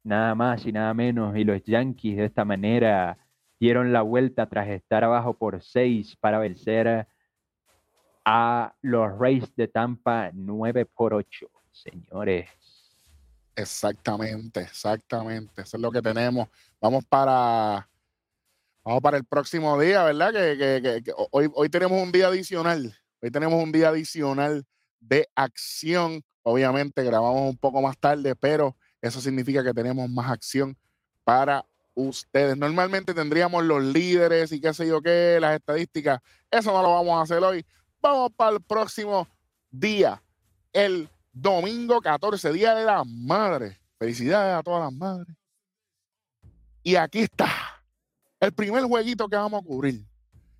nada 0.07 0.33
más 0.35 0.65
y 0.65 0.71
nada 0.71 0.93
menos, 0.93 1.35
y 1.37 1.43
los 1.43 1.61
Yankees 1.63 2.17
de 2.17 2.25
esta 2.25 2.45
manera 2.45 3.17
dieron 3.59 3.91
la 3.91 4.01
vuelta 4.01 4.47
tras 4.47 4.69
estar 4.69 5.03
abajo 5.03 5.33
por 5.33 5.61
seis 5.61 6.15
para 6.15 6.39
vencer 6.39 7.07
a 8.25 8.73
los 8.81 9.17
Rays 9.17 9.55
de 9.55 9.67
Tampa 9.67 10.31
9 10.33 10.85
por 10.85 11.13
8, 11.13 11.49
señores. 11.71 12.49
Exactamente, 13.55 14.61
exactamente. 14.61 15.61
Eso 15.61 15.77
es 15.77 15.81
lo 15.81 15.91
que 15.91 16.01
tenemos. 16.01 16.47
Vamos 16.79 17.05
para, 17.05 17.89
vamos 18.83 19.01
para 19.01 19.17
el 19.17 19.25
próximo 19.25 19.79
día, 19.79 20.03
¿verdad? 20.03 20.31
Que, 20.31 21.01
hoy, 21.31 21.49
hoy 21.53 21.69
tenemos 21.69 22.01
un 22.01 22.11
día 22.11 22.27
adicional. 22.27 22.95
Hoy 23.21 23.31
tenemos 23.31 23.61
un 23.61 23.71
día 23.71 23.89
adicional 23.89 24.65
de 24.99 25.27
acción. 25.35 26.23
Obviamente 26.43 27.03
grabamos 27.03 27.49
un 27.49 27.57
poco 27.57 27.81
más 27.81 27.97
tarde, 27.97 28.35
pero 28.35 28.75
eso 29.01 29.21
significa 29.21 29.63
que 29.63 29.73
tenemos 29.73 30.09
más 30.09 30.31
acción 30.31 30.77
para 31.23 31.65
ustedes. 31.93 32.57
Normalmente 32.57 33.13
tendríamos 33.13 33.63
los 33.63 33.83
líderes 33.83 34.51
y 34.51 34.61
qué 34.61 34.73
sé 34.73 34.87
yo 34.87 35.01
qué, 35.01 35.37
las 35.41 35.55
estadísticas. 35.55 36.21
Eso 36.49 36.71
no 36.71 36.81
lo 36.81 36.91
vamos 36.91 37.17
a 37.17 37.21
hacer 37.21 37.43
hoy. 37.43 37.65
Vamos 38.01 38.31
para 38.35 38.51
el 38.55 38.61
próximo 38.61 39.27
día, 39.71 40.21
el 40.73 41.09
domingo 41.31 42.01
14, 42.01 42.53
Día 42.53 42.75
de 42.75 42.85
las 42.85 43.05
Madres. 43.05 43.77
Felicidades 43.99 44.55
a 44.55 44.63
todas 44.63 44.83
las 44.83 44.93
madres. 44.93 45.35
Y 46.83 46.95
aquí 46.95 47.19
está 47.19 47.47
el 48.39 48.53
primer 48.53 48.83
jueguito 48.83 49.27
que 49.27 49.35
vamos 49.35 49.61
a 49.61 49.65
cubrir, 49.65 50.05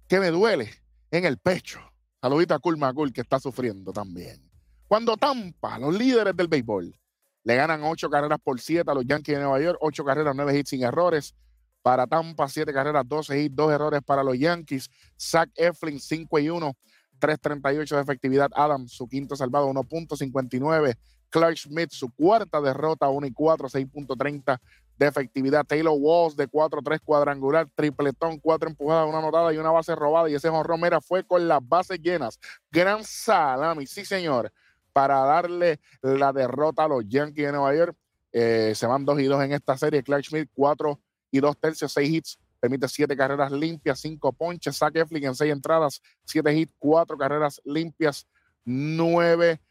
que 0.08 0.20
me 0.20 0.32
duele 0.32 0.72
en 1.12 1.26
el 1.26 1.38
pecho. 1.38 1.80
Saludito 2.22 2.56
a 2.56 2.60
Cool 2.60 3.14
que 3.14 3.22
está 3.22 3.40
sufriendo 3.40 3.94
también. 3.94 4.42
Cuando 4.88 5.16
Tampa, 5.18 5.78
los 5.78 5.94
líderes 5.96 6.36
del 6.36 6.48
béisbol, 6.48 7.00
le 7.48 7.56
ganan 7.56 7.82
ocho 7.86 8.10
carreras 8.10 8.40
por 8.44 8.60
siete 8.60 8.92
a 8.92 8.94
los 8.94 9.06
Yankees 9.06 9.36
de 9.38 9.42
Nueva 9.42 9.62
York, 9.62 9.78
ocho 9.80 10.04
carreras, 10.04 10.36
nueve 10.36 10.60
hits 10.60 10.72
sin 10.72 10.84
errores. 10.84 11.34
Para 11.82 12.06
Tampa, 12.06 12.50
siete 12.50 12.74
carreras, 12.74 13.08
12 13.08 13.42
hits, 13.42 13.56
dos 13.56 13.72
errores 13.72 14.02
para 14.06 14.22
los 14.22 14.38
Yankees. 14.38 14.90
Zach 15.18 15.50
Eflin, 15.56 15.98
5 15.98 16.40
y 16.40 16.50
1 16.50 16.74
3.38 17.22 17.96
de 17.96 18.02
efectividad. 18.02 18.50
Adam, 18.54 18.90
su 18.90 19.08
quinto 19.08 19.38
salvado, 19.38 19.70
1.59. 19.70 20.98
Clark 21.30 21.58
Smith, 21.58 21.92
su 21.92 22.10
cuarta 22.12 22.60
derrota, 22.60 23.08
1 23.08 23.28
y 23.28 23.32
4, 23.32 23.70
6.30 23.70 24.60
de 24.98 25.08
efectividad. 25.08 25.66
Taylor 25.66 25.96
Walls 25.98 26.36
de 26.36 26.50
4-3 26.50 27.00
cuadrangular, 27.02 27.70
tripletón, 27.74 28.40
4 28.40 28.70
empujadas, 28.72 29.08
una 29.08 29.20
anotada 29.20 29.54
y 29.54 29.58
una 29.58 29.72
base 29.72 29.96
robada. 29.96 30.30
Y 30.30 30.36
ese 30.36 30.50
Juan 30.50 30.66
Romera 30.66 31.00
fue 31.00 31.24
con 31.24 31.48
las 31.48 31.66
bases 31.66 31.98
llenas. 32.02 32.38
Gran 32.70 33.06
salami, 33.06 33.88
sí 33.88 34.04
señor, 34.04 34.52
para 34.98 35.20
darle 35.20 35.80
la 36.02 36.34
derrota 36.34 36.86
a 36.86 36.88
los 36.88 37.08
Yankees 37.08 37.46
de 37.46 37.52
Nueva 37.52 37.76
York. 37.76 37.96
Eh, 38.32 38.72
se 38.74 38.88
van 38.88 39.06
2 39.06 39.20
y 39.20 39.26
2 39.26 39.44
en 39.44 39.52
esta 39.52 39.78
serie. 39.78 40.02
Clark 40.02 40.24
Schmidt, 40.24 40.50
4 40.56 41.00
y 41.30 41.40
2 41.40 41.56
tercios, 41.60 41.94
6 41.94 42.10
hits, 42.10 42.40
permite 42.60 42.88
7 42.88 43.16
carreras 43.16 43.52
limpias, 43.52 44.00
5 44.00 44.34
ponches. 44.34 44.76
Zach 44.76 44.96
Eflin 44.96 45.26
en 45.26 45.36
6 45.36 45.54
entradas, 45.54 46.02
7 46.26 46.52
hits, 46.52 46.74
4 46.80 47.16
carreras 47.16 47.62
limpias, 47.64 48.26
9 48.66 49.62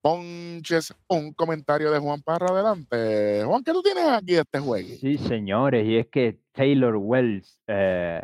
ponches. 0.00 0.94
Un 1.08 1.32
comentario 1.32 1.90
de 1.90 1.98
Juan 1.98 2.22
Parra 2.22 2.46
adelante. 2.50 3.42
Juan, 3.44 3.64
¿qué 3.64 3.72
tú 3.72 3.82
tienes 3.82 4.06
aquí 4.06 4.34
de 4.34 4.42
este 4.42 4.60
juego? 4.60 4.88
Sí, 5.00 5.18
señores, 5.18 5.84
y 5.84 5.96
es 5.96 6.06
que 6.06 6.38
Taylor 6.52 6.94
Wells, 6.94 7.58
eh, 7.66 8.22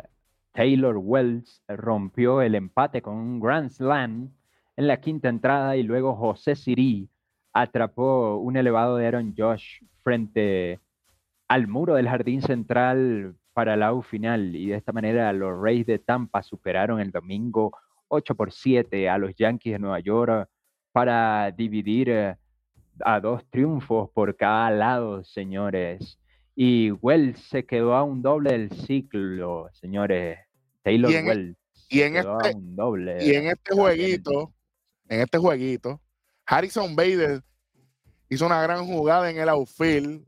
Taylor 0.53 0.95
Wells 0.95 1.61
rompió 1.67 2.41
el 2.41 2.55
empate 2.55 3.01
con 3.01 3.15
un 3.15 3.41
Grand 3.41 3.69
Slam 3.69 4.31
en 4.75 4.87
la 4.87 4.99
quinta 4.99 5.29
entrada 5.29 5.75
y 5.77 5.83
luego 5.83 6.15
José 6.15 6.55
Siri 6.55 7.09
atrapó 7.53 8.37
un 8.37 8.57
elevado 8.57 8.97
de 8.97 9.07
Aaron 9.07 9.33
Josh 9.37 9.83
frente 10.03 10.79
al 11.47 11.67
muro 11.67 11.95
del 11.95 12.09
jardín 12.09 12.41
central 12.41 13.35
para 13.53 13.75
la 13.75 13.93
U 13.93 14.01
final 14.01 14.55
y 14.55 14.67
de 14.67 14.75
esta 14.75 14.91
manera 14.91 15.31
los 15.33 15.61
Rays 15.61 15.85
de 15.85 15.99
Tampa 15.99 16.41
superaron 16.41 16.99
el 16.99 17.11
domingo 17.11 17.71
8 18.07 18.35
por 18.35 18.51
7 18.51 19.09
a 19.09 19.17
los 19.17 19.35
Yankees 19.35 19.73
de 19.73 19.79
Nueva 19.79 19.99
York 19.99 20.49
para 20.91 21.51
dividir 21.51 22.09
eh, 22.09 22.35
a 23.01 23.19
dos 23.19 23.43
triunfos 23.49 24.09
por 24.11 24.35
cada 24.35 24.69
lado, 24.71 25.23
señores. 25.23 26.19
Y 26.55 26.91
Wells 26.91 27.39
se 27.39 27.65
quedó 27.65 27.95
a 27.95 28.03
un 28.03 28.21
doble 28.21 28.51
del 28.51 28.71
ciclo, 28.71 29.69
señores. 29.73 30.37
Taylor 30.83 31.11
Wells. 31.11 31.57
Y 31.89 32.01
en, 32.01 32.15
este, 32.15 32.53
doble 32.55 33.23
y 33.23 33.35
en 33.35 33.47
este 33.47 33.75
jueguito, 33.75 34.53
en 35.07 35.21
este 35.21 35.37
jueguito, 35.37 36.01
Harrison 36.45 36.95
Bader 36.95 37.43
hizo 38.29 38.45
una 38.45 38.61
gran 38.61 38.85
jugada 38.85 39.29
en 39.29 39.37
el 39.37 39.49
outfield. 39.49 40.25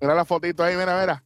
Mira 0.00 0.14
la 0.14 0.24
fotito 0.24 0.62
ahí, 0.62 0.76
mira, 0.76 1.00
mira. 1.00 1.24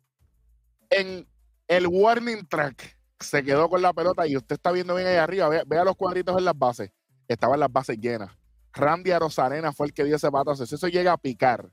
En 0.91 1.27
el 1.67 1.87
warning 1.87 2.47
track 2.49 2.99
se 3.21 3.43
quedó 3.43 3.69
con 3.69 3.83
la 3.83 3.93
pelota 3.93 4.27
y 4.27 4.37
usted 4.37 4.55
está 4.57 4.73
viendo 4.73 4.95
bien 4.95 5.09
ahí 5.09 5.17
arriba. 5.17 5.49
vea 5.67 5.85
los 5.85 5.97
cuadritos 5.97 6.37
en 6.39 6.45
las 6.45 6.57
bases 6.57 6.91
estaban 7.29 7.61
las 7.61 7.71
bases 7.71 7.99
llenas. 7.99 8.31
Randy 8.73 9.13
Rosarena 9.13 9.73
fue 9.73 9.87
el 9.87 9.93
que 9.93 10.05
dio 10.05 10.17
ese 10.17 10.31
batazo. 10.31 10.67
Si 10.67 10.75
eso 10.75 10.89
llega 10.89 11.13
a 11.13 11.19
picar, 11.19 11.71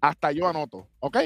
hasta 0.00 0.32
yo 0.32 0.48
anoto, 0.48 0.88
¿ok? 1.00 1.16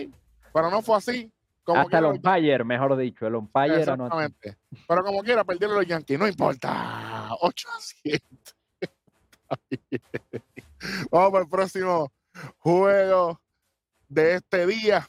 Pero 0.53 0.71
no 0.71 0.83
fue 0.83 0.97
así. 0.97 1.33
Como 1.65 1.81
hasta 1.81 1.99
el 1.99 2.07
umpire, 2.07 2.65
mejor 2.65 2.97
dicho, 2.97 3.27
el 3.27 3.37
umpire 3.37 3.79
Exactamente. 3.79 4.59
Pero 4.89 5.05
como 5.05 5.23
quiera, 5.23 5.45
perdieron 5.45 5.77
los 5.77 5.87
Yankees, 5.87 6.19
no 6.19 6.27
importa. 6.27 7.29
8 7.41 7.69
a 7.69 7.81
7. 7.81 8.27
Vamos 11.11 11.31
para 11.31 11.45
el 11.45 11.49
próximo 11.49 12.13
juego 12.59 13.41
de 14.09 14.37
este 14.37 14.67
día, 14.67 15.09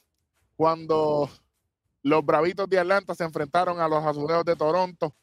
cuando 0.55 1.29
los 2.01 2.25
Bravitos 2.25 2.69
de 2.69 2.79
Atlanta 2.79 3.15
se 3.15 3.23
enfrentaron 3.23 3.79
a 3.79 3.87
los 3.87 4.03
Azulejos 4.03 4.45
de 4.45 4.55
Toronto 4.55 5.13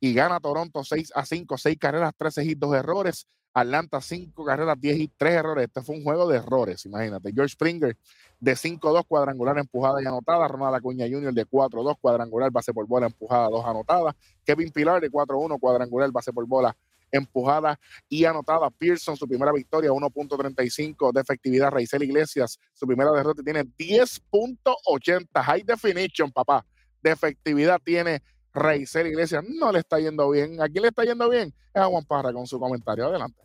y 0.00 0.14
gana 0.14 0.40
Toronto 0.40 0.84
6 0.84 1.12
a 1.14 1.24
5, 1.24 1.56
6 1.56 1.78
carreras, 1.78 2.12
13 2.16 2.44
hits, 2.44 2.60
2 2.60 2.74
errores. 2.76 3.26
Atlanta 3.56 4.00
5 4.00 4.44
carreras, 4.44 4.80
10 4.80 4.96
hits, 4.98 5.14
3 5.16 5.34
errores. 5.34 5.66
Este 5.66 5.80
fue 5.80 5.96
un 5.96 6.02
juego 6.02 6.28
de 6.28 6.38
errores, 6.38 6.84
imagínate. 6.86 7.32
George 7.32 7.52
Springer 7.52 7.96
de 8.40 8.52
5-2 8.52 9.06
cuadrangular 9.06 9.56
empujada 9.58 10.02
y 10.02 10.06
anotada. 10.06 10.48
Ronald 10.48 10.74
Acuña 10.74 11.06
Jr. 11.08 11.32
de 11.32 11.46
4-2 11.46 11.96
cuadrangular 12.00 12.50
base 12.50 12.74
por 12.74 12.86
bola 12.86 13.06
empujada, 13.06 13.48
2 13.48 13.64
anotadas. 13.64 14.14
Kevin 14.44 14.70
Pilar 14.70 15.00
de 15.00 15.10
4-1 15.10 15.58
cuadrangular 15.60 16.10
base 16.10 16.32
por 16.32 16.46
bola 16.46 16.76
empujada 17.16 17.78
y 18.08 18.24
anotada. 18.24 18.70
Pearson, 18.70 19.16
su 19.16 19.26
primera 19.26 19.52
victoria, 19.52 19.90
1.35 19.90 21.12
de 21.12 21.20
efectividad. 21.20 21.70
Raizel 21.70 22.02
Iglesias, 22.02 22.58
su 22.72 22.86
primera 22.86 23.10
derrota, 23.12 23.42
tiene 23.42 23.64
10.80. 23.64 25.42
High 25.42 25.62
definition, 25.62 26.30
papá. 26.30 26.64
De 27.02 27.10
efectividad 27.10 27.80
tiene 27.84 28.22
Reiser 28.54 29.06
Iglesias 29.06 29.44
no 29.48 29.72
le 29.72 29.80
está 29.80 29.98
yendo 29.98 30.30
bien. 30.30 30.62
¿A 30.62 30.68
quién 30.68 30.82
le 30.82 30.88
está 30.88 31.04
yendo 31.04 31.28
bien? 31.28 31.52
Es 31.74 31.82
a 31.82 31.86
Juan 31.86 32.04
Parra 32.04 32.32
con 32.32 32.46
su 32.46 32.58
comentario. 32.58 33.06
Adelante. 33.06 33.42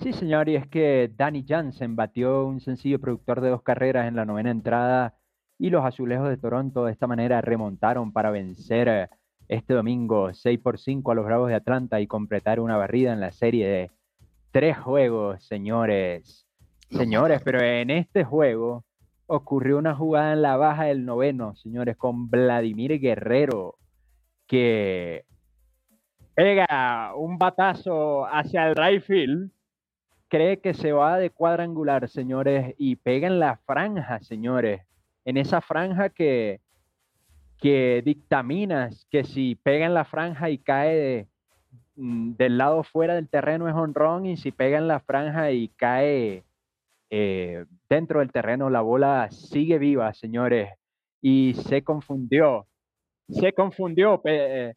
Sí, 0.00 0.12
señor, 0.12 0.48
y 0.48 0.56
es 0.56 0.66
que 0.68 1.12
Danny 1.14 1.44
Jansen 1.46 1.96
batió 1.96 2.46
un 2.46 2.60
sencillo 2.60 2.98
productor 3.00 3.40
de 3.40 3.50
dos 3.50 3.62
carreras 3.62 4.08
en 4.08 4.16
la 4.16 4.24
novena 4.24 4.50
entrada 4.50 5.18
y 5.58 5.70
los 5.70 5.84
azulejos 5.84 6.28
de 6.28 6.38
Toronto 6.38 6.84
de 6.84 6.92
esta 6.92 7.06
manera 7.06 7.40
remontaron 7.40 8.12
para 8.12 8.30
vencer 8.30 9.10
este 9.52 9.74
domingo 9.74 10.32
6 10.32 10.58
por 10.60 10.78
5 10.78 11.12
a 11.12 11.14
los 11.14 11.26
Bravos 11.26 11.48
de 11.48 11.54
Atlanta 11.54 12.00
y 12.00 12.06
completar 12.06 12.58
una 12.58 12.78
barrida 12.78 13.12
en 13.12 13.20
la 13.20 13.32
serie 13.32 13.68
de 13.68 13.90
tres 14.50 14.78
juegos, 14.78 15.44
señores. 15.44 16.46
Señores, 16.90 17.42
pero 17.44 17.60
en 17.60 17.90
este 17.90 18.24
juego 18.24 18.84
ocurrió 19.26 19.76
una 19.76 19.94
jugada 19.94 20.32
en 20.32 20.42
la 20.42 20.56
baja 20.56 20.84
del 20.84 21.04
noveno, 21.04 21.54
señores, 21.54 21.96
con 21.98 22.30
Vladimir 22.30 22.98
Guerrero 22.98 23.76
que 24.46 25.24
pega 26.34 27.14
un 27.14 27.36
batazo 27.38 28.26
hacia 28.26 28.68
el 28.68 28.74
right 28.74 29.02
field, 29.02 29.50
cree 30.28 30.60
que 30.60 30.72
se 30.72 30.92
va 30.92 31.18
de 31.18 31.28
cuadrangular, 31.28 32.08
señores, 32.08 32.74
y 32.78 32.96
pega 32.96 33.26
en 33.26 33.38
la 33.38 33.58
franja, 33.66 34.20
señores, 34.20 34.82
en 35.26 35.36
esa 35.36 35.60
franja 35.60 36.08
que, 36.08 36.60
que 37.62 38.02
dictaminas 38.04 39.06
que 39.10 39.24
si 39.24 39.54
pega 39.54 39.86
en 39.86 39.94
la 39.94 40.04
franja 40.04 40.50
y 40.50 40.58
cae 40.58 41.28
mm, 41.96 42.32
del 42.32 42.58
lado 42.58 42.82
fuera 42.82 43.14
del 43.14 43.28
terreno 43.28 43.68
es 43.68 43.74
honrón 43.74 44.26
y 44.26 44.36
si 44.36 44.50
pega 44.50 44.78
en 44.78 44.88
la 44.88 45.00
franja 45.00 45.52
y 45.52 45.68
cae 45.68 46.44
eh, 47.10 47.64
dentro 47.88 48.20
del 48.20 48.32
terreno 48.32 48.68
la 48.68 48.80
bola 48.80 49.30
sigue 49.30 49.78
viva, 49.78 50.12
señores, 50.12 50.70
y 51.20 51.54
se 51.54 51.82
confundió 51.82 52.66
se 53.28 53.52
confundió, 53.52 54.20
eh, 54.24 54.74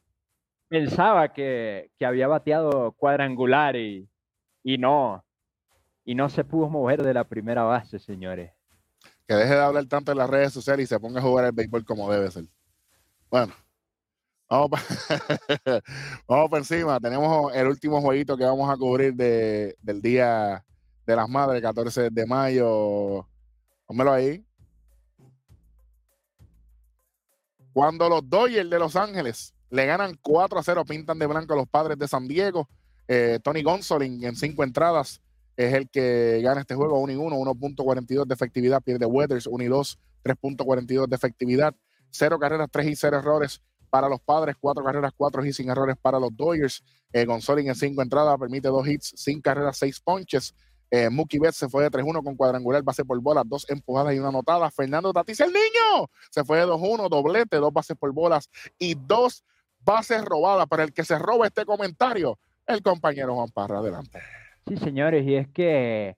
pensaba 0.67 1.33
que, 1.33 1.89
había 2.01 2.27
bateado 2.27 2.91
cuadrangular 2.93 3.75
y, 3.75 4.07
y 4.63 4.77
no, 4.77 5.23
y 6.03 6.15
no 6.15 6.29
se 6.29 6.43
pudo 6.43 6.69
mover 6.69 7.03
de 7.03 7.13
la 7.13 7.23
primera 7.23 7.63
base, 7.63 7.99
señores. 7.99 8.51
Que 9.27 9.35
deje 9.35 9.55
de 9.55 9.61
hablar 9.61 9.85
tanto 9.87 10.11
en 10.11 10.19
las 10.19 10.29
redes 10.29 10.53
sociales 10.53 10.85
y 10.85 10.87
se 10.87 10.99
ponga 10.99 11.19
a 11.19 11.23
jugar 11.23 11.45
el 11.45 11.51
béisbol 11.51 11.83
como 11.83 12.11
debe 12.11 12.29
ser. 12.29 12.45
Bueno, 13.35 13.53
vamos 14.49 14.69
para, 14.69 15.83
vamos 16.25 16.57
encima. 16.57 17.01
Tenemos 17.01 17.53
el 17.53 17.67
último 17.67 17.99
jueguito 17.99 18.37
que 18.37 18.45
vamos 18.45 18.69
a 18.69 18.77
cubrir 18.77 19.13
de, 19.13 19.75
del 19.81 20.01
Día 20.01 20.63
de 21.05 21.15
las 21.17 21.27
Madres, 21.27 21.61
14 21.61 22.11
de 22.11 22.25
mayo. 22.25 23.27
Pónmelo 23.85 24.13
ahí. 24.13 24.41
Cuando 27.73 28.07
los 28.07 28.21
Dodgers 28.29 28.69
de 28.69 28.79
Los 28.79 28.95
Ángeles 28.95 29.53
le 29.69 29.85
ganan 29.85 30.17
4 30.21 30.57
a 30.57 30.63
0, 30.63 30.85
pintan 30.85 31.19
de 31.19 31.27
blanco 31.27 31.55
a 31.55 31.57
los 31.57 31.67
padres 31.67 31.99
de 31.99 32.07
San 32.07 32.29
Diego. 32.29 32.69
Eh, 33.09 33.39
Tony 33.43 33.63
Gonsolin 33.63 34.23
en 34.23 34.37
cinco 34.37 34.63
entradas 34.63 35.21
es 35.57 35.73
el 35.73 35.89
que 35.89 36.39
gana 36.41 36.61
este 36.61 36.75
juego 36.75 36.99
1 36.99 37.11
y 37.11 37.15
1, 37.17 37.35
1.42 37.35 38.27
de 38.27 38.33
efectividad, 38.33 38.81
pierde 38.81 39.05
Weathers 39.05 39.45
1 39.45 39.61
y 39.61 39.67
2, 39.67 39.99
3.42 40.23 41.07
de 41.09 41.15
efectividad, 41.17 41.75
0 42.11 42.39
carreras, 42.39 42.67
3 42.71 42.87
y 42.87 42.95
0 42.95 43.17
errores 43.17 43.61
para 43.89 44.09
los 44.09 44.19
padres, 44.19 44.55
4 44.59 44.83
carreras, 44.83 45.13
4 45.15 45.45
y 45.45 45.53
sin 45.53 45.69
errores 45.69 45.95
para 46.01 46.19
los 46.19 46.35
Dodgers. 46.35 46.83
Eh, 47.13 47.25
en 47.27 47.75
cinco 47.75 48.01
entradas 48.01 48.37
permite 48.37 48.67
2 48.67 48.87
hits, 48.87 49.13
5 49.15 49.41
carreras, 49.41 49.77
6 49.77 49.99
ponches. 50.01 50.53
Eh, 50.91 51.09
Mookie 51.09 51.39
Betts 51.39 51.57
se 51.57 51.69
fue 51.69 51.83
de 51.83 51.89
3-1 51.89 52.23
con 52.23 52.35
cuadrangular, 52.35 52.83
base 52.83 53.03
por 53.03 53.19
bola, 53.19 53.43
dos 53.45 53.65
empujadas 53.69 54.13
y 54.13 54.19
una 54.19 54.29
anotada. 54.29 54.69
Fernando 54.69 55.11
Tatis, 55.11 55.39
el 55.39 55.51
niño, 55.51 56.09
se 56.29 56.43
fue 56.43 56.59
de 56.59 56.65
2-1, 56.65 57.09
doblete, 57.09 57.57
dos 57.57 57.73
bases 57.73 57.97
por 57.97 58.11
bolas 58.13 58.49
y 58.77 58.95
dos 58.95 59.43
bases 59.79 60.23
robadas. 60.23 60.67
Para 60.67 60.83
el 60.83 60.93
que 60.93 61.03
se 61.03 61.17
roba 61.17 61.47
este 61.47 61.65
comentario, 61.65 62.37
el 62.67 62.81
compañero 62.81 63.35
Juan 63.35 63.49
Parra, 63.49 63.79
adelante. 63.79 64.19
Sí, 64.67 64.77
señores, 64.77 65.25
y 65.25 65.35
es 65.35 65.47
que 65.49 66.17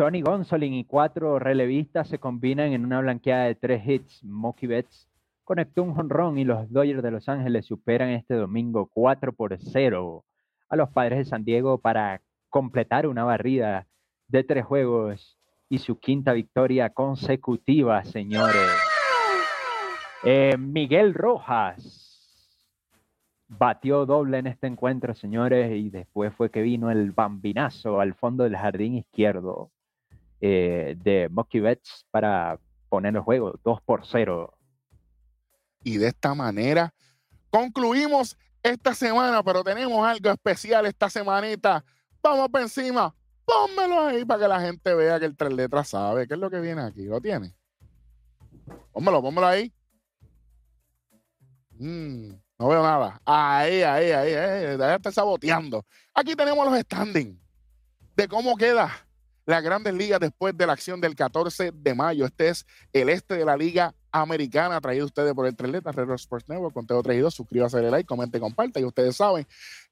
Tony 0.00 0.22
Gonsolin 0.22 0.72
y 0.72 0.84
cuatro 0.86 1.38
relevistas 1.38 2.08
se 2.08 2.18
combinan 2.18 2.72
en 2.72 2.86
una 2.86 3.02
blanqueada 3.02 3.44
de 3.44 3.54
tres 3.54 3.86
hits. 3.86 4.24
Mookie 4.24 4.66
Betts 4.66 5.06
conectó 5.44 5.82
un 5.82 5.94
jonrón 5.94 6.38
y 6.38 6.44
los 6.44 6.72
Dodgers 6.72 7.02
de 7.02 7.10
Los 7.10 7.28
Ángeles 7.28 7.66
superan 7.66 8.08
este 8.08 8.32
domingo 8.32 8.88
4 8.94 9.34
por 9.34 9.54
0 9.58 10.24
a 10.70 10.76
los 10.76 10.88
padres 10.88 11.18
de 11.18 11.24
San 11.26 11.44
Diego 11.44 11.76
para 11.82 12.22
completar 12.48 13.06
una 13.06 13.24
barrida 13.24 13.88
de 14.26 14.42
tres 14.42 14.64
juegos 14.64 15.36
y 15.68 15.76
su 15.76 15.98
quinta 15.98 16.32
victoria 16.32 16.88
consecutiva, 16.88 18.02
señores. 18.02 18.72
Eh, 20.24 20.56
Miguel 20.56 21.12
Rojas 21.12 22.56
batió 23.48 24.06
doble 24.06 24.38
en 24.38 24.46
este 24.46 24.66
encuentro, 24.66 25.14
señores, 25.14 25.70
y 25.76 25.90
después 25.90 26.32
fue 26.32 26.50
que 26.50 26.62
vino 26.62 26.90
el 26.90 27.12
bambinazo 27.12 28.00
al 28.00 28.14
fondo 28.14 28.44
del 28.44 28.56
jardín 28.56 28.94
izquierdo 28.94 29.70
eh, 30.40 30.96
de 30.98 31.28
Mocky 31.30 31.60
Betts 31.60 32.06
para 32.10 32.58
poner 32.88 33.14
el 33.14 33.22
juego 33.22 33.58
2 33.62 33.80
por 33.82 34.06
0. 34.06 34.56
Y 35.84 35.98
de 35.98 36.08
esta 36.08 36.34
manera 36.34 36.92
concluimos 37.50 38.36
esta 38.62 38.94
semana, 38.94 39.42
pero 39.42 39.62
tenemos 39.64 40.06
algo 40.06 40.30
especial 40.30 40.86
esta 40.86 41.10
semanita. 41.10 41.84
Vamos 42.22 42.48
para 42.48 42.64
encima, 42.64 43.14
pónmelo 43.44 44.06
ahí 44.06 44.24
para 44.24 44.42
que 44.42 44.48
la 44.48 44.60
gente 44.60 44.94
vea 44.94 45.18
que 45.18 45.26
el 45.26 45.36
tres 45.36 45.52
letras 45.52 45.88
sabe 45.88 46.26
qué 46.26 46.34
es 46.34 46.40
lo 46.40 46.50
que 46.50 46.60
viene 46.60 46.82
aquí. 46.82 47.04
¿Lo 47.04 47.20
tiene? 47.20 47.54
Pónmelo, 48.92 49.22
pónmelo 49.22 49.46
ahí. 49.46 49.72
Mm, 51.78 52.32
no 52.58 52.68
veo 52.68 52.82
nada. 52.82 53.20
Ahí, 53.24 53.82
ahí, 53.82 54.10
ahí, 54.10 54.34
ahí. 54.34 54.78
Ya 54.78 54.94
está 54.96 55.10
saboteando. 55.10 55.84
Aquí 56.12 56.34
tenemos 56.34 56.70
los 56.70 56.78
standings 56.80 57.38
de 58.16 58.28
cómo 58.28 58.56
queda 58.56 58.90
las 59.50 59.64
grandes 59.64 59.92
ligas 59.94 60.20
después 60.20 60.56
de 60.56 60.64
la 60.64 60.74
acción 60.74 61.00
del 61.00 61.16
14 61.16 61.72
de 61.74 61.94
mayo. 61.94 62.24
Este 62.24 62.48
es 62.48 62.66
el 62.92 63.08
este 63.08 63.34
de 63.34 63.44
la 63.44 63.56
Liga 63.56 63.92
Americana, 64.12 64.80
traído 64.80 65.06
ustedes 65.06 65.34
por 65.34 65.44
el 65.46 65.56
Treleta, 65.56 65.90
Red 65.90 66.08
Sports 66.12 66.48
Network, 66.48 66.72
Conteo 66.72 67.02
3 67.02 67.16
y 67.16 67.20
2. 67.20 67.34
Suscríbase, 67.34 67.78
dale 67.78 67.90
like, 67.90 68.06
comente, 68.06 68.38
comparta. 68.38 68.78
Y 68.78 68.84
ustedes 68.84 69.16
saben, 69.16 69.46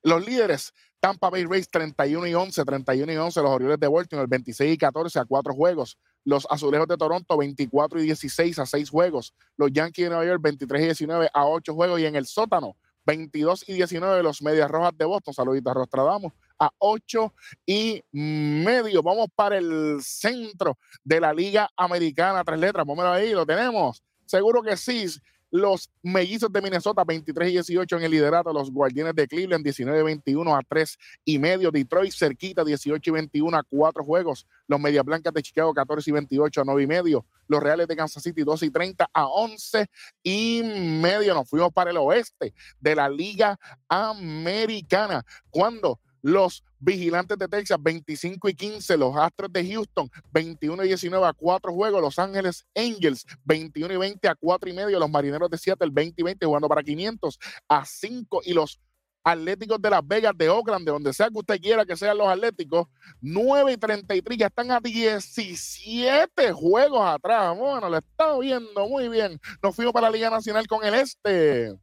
los 0.04 0.24
líderes, 0.24 0.72
Tampa 1.00 1.28
Bay 1.28 1.44
Rays 1.44 1.68
31 1.68 2.28
y 2.28 2.34
11, 2.34 2.64
31 2.64 3.12
y 3.12 3.16
11, 3.16 3.42
los 3.42 3.50
Orioles 3.50 3.80
de 3.80 3.88
Baltimore 3.88 4.28
26 4.28 4.74
y 4.74 4.78
14 4.78 5.18
a 5.18 5.24
4 5.24 5.52
juegos. 5.52 5.98
Los 6.24 6.46
Azulejos 6.48 6.86
de 6.86 6.96
Toronto 6.96 7.36
24 7.36 8.00
y 8.00 8.04
16 8.04 8.60
a 8.60 8.66
6 8.66 8.90
juegos. 8.90 9.34
Los 9.56 9.72
Yankees 9.72 10.04
de 10.04 10.10
Nueva 10.10 10.24
York 10.24 10.40
23 10.40 10.82
y 10.82 10.84
19 10.84 11.30
a 11.32 11.46
8 11.46 11.74
juegos. 11.74 12.00
Y 12.00 12.06
en 12.06 12.14
el 12.14 12.26
sótano, 12.26 12.76
22 13.06 13.68
y 13.68 13.74
19 13.74 14.22
los 14.22 14.40
Medias 14.40 14.70
Rojas 14.70 14.92
de 14.96 15.04
Boston. 15.04 15.34
Saluditos 15.34 15.70
a 15.70 15.74
Rostradamos 15.74 16.32
a 16.58 16.70
8 16.78 17.34
y 17.66 18.02
medio. 18.12 19.02
Vamos 19.02 19.28
para 19.34 19.58
el 19.58 19.98
centro 20.02 20.78
de 21.04 21.20
la 21.20 21.32
Liga 21.32 21.68
Americana. 21.76 22.44
Tres 22.44 22.58
letras, 22.58 22.84
póngalo 22.86 23.10
ahí, 23.10 23.32
lo 23.32 23.46
tenemos. 23.46 24.02
Seguro 24.26 24.62
que 24.62 24.76
sí. 24.76 25.06
Los 25.50 25.90
mellizos 26.02 26.52
de 26.52 26.60
Minnesota 26.60 27.04
23 27.04 27.48
y 27.48 27.52
18 27.52 27.96
en 27.96 28.02
el 28.02 28.10
liderato. 28.10 28.52
Los 28.52 28.70
guardianes 28.70 29.14
de 29.14 29.26
Cleveland 29.26 29.64
19 29.64 30.00
y 30.00 30.02
21 30.02 30.54
a 30.54 30.60
3 30.62 30.98
y 31.24 31.38
medio. 31.38 31.70
Detroit 31.70 32.12
cerquita 32.12 32.62
18 32.64 33.10
y 33.10 33.12
21 33.14 33.56
a 33.56 33.62
4 33.62 34.04
juegos. 34.04 34.46
Los 34.66 34.78
Medias 34.78 35.04
Blancas 35.04 35.32
de 35.32 35.42
Chicago 35.42 35.72
14 35.72 36.10
y 36.10 36.12
28 36.12 36.60
a 36.60 36.64
9 36.64 36.82
y 36.82 36.86
medio. 36.86 37.26
Los 37.46 37.62
Reales 37.62 37.88
de 37.88 37.96
Kansas 37.96 38.22
City 38.22 38.42
12 38.42 38.66
y 38.66 38.70
30 38.70 39.08
a 39.10 39.26
11 39.26 39.86
y 40.22 40.62
medio. 40.62 41.32
Nos 41.32 41.48
fuimos 41.48 41.72
para 41.72 41.92
el 41.92 41.96
oeste 41.96 42.52
de 42.78 42.94
la 42.94 43.08
Liga 43.08 43.58
Americana. 43.88 45.24
Cuando 45.48 45.98
los 46.22 46.64
Vigilantes 46.78 47.38
de 47.38 47.48
Texas 47.48 47.78
25 47.80 48.48
y 48.48 48.54
15, 48.54 48.96
los 48.96 49.16
Astros 49.16 49.52
de 49.52 49.72
Houston 49.72 50.08
21 50.32 50.84
y 50.84 50.88
19 50.88 51.26
a 51.26 51.32
4 51.32 51.72
juegos, 51.72 52.00
Los 52.00 52.18
Ángeles 52.18 52.64
Angels 52.74 53.26
21 53.44 53.94
y 53.94 53.96
20 53.96 54.28
a 54.28 54.34
4 54.34 54.70
y 54.70 54.72
medio, 54.72 54.98
los 54.98 55.10
Marineros 55.10 55.50
de 55.50 55.58
Seattle 55.58 55.90
20 55.90 56.20
y 56.20 56.24
20 56.24 56.46
jugando 56.46 56.68
para 56.68 56.82
500 56.82 57.38
a 57.68 57.84
5 57.84 58.42
y 58.44 58.52
los 58.52 58.80
Atléticos 59.24 59.82
de 59.82 59.90
Las 59.90 60.06
Vegas 60.06 60.32
de 60.36 60.48
Oakland, 60.48 60.86
de 60.86 60.92
donde 60.92 61.12
sea 61.12 61.28
que 61.28 61.38
usted 61.38 61.60
quiera 61.60 61.84
que 61.84 61.96
sean 61.96 62.16
los 62.16 62.28
Atléticos, 62.28 62.86
9 63.20 63.72
y 63.72 63.76
33, 63.76 64.38
ya 64.38 64.46
están 64.46 64.70
a 64.70 64.80
17 64.80 66.52
juegos 66.52 67.04
atrás. 67.04 67.56
Bueno, 67.58 67.90
lo 67.90 67.98
está 67.98 68.38
viendo 68.38 68.88
muy 68.88 69.08
bien. 69.08 69.38
Nos 69.62 69.74
fuimos 69.74 69.92
para 69.92 70.08
la 70.08 70.16
Liga 70.16 70.30
Nacional 70.30 70.66
con 70.66 70.84
el 70.84 70.94
Este 70.94 71.76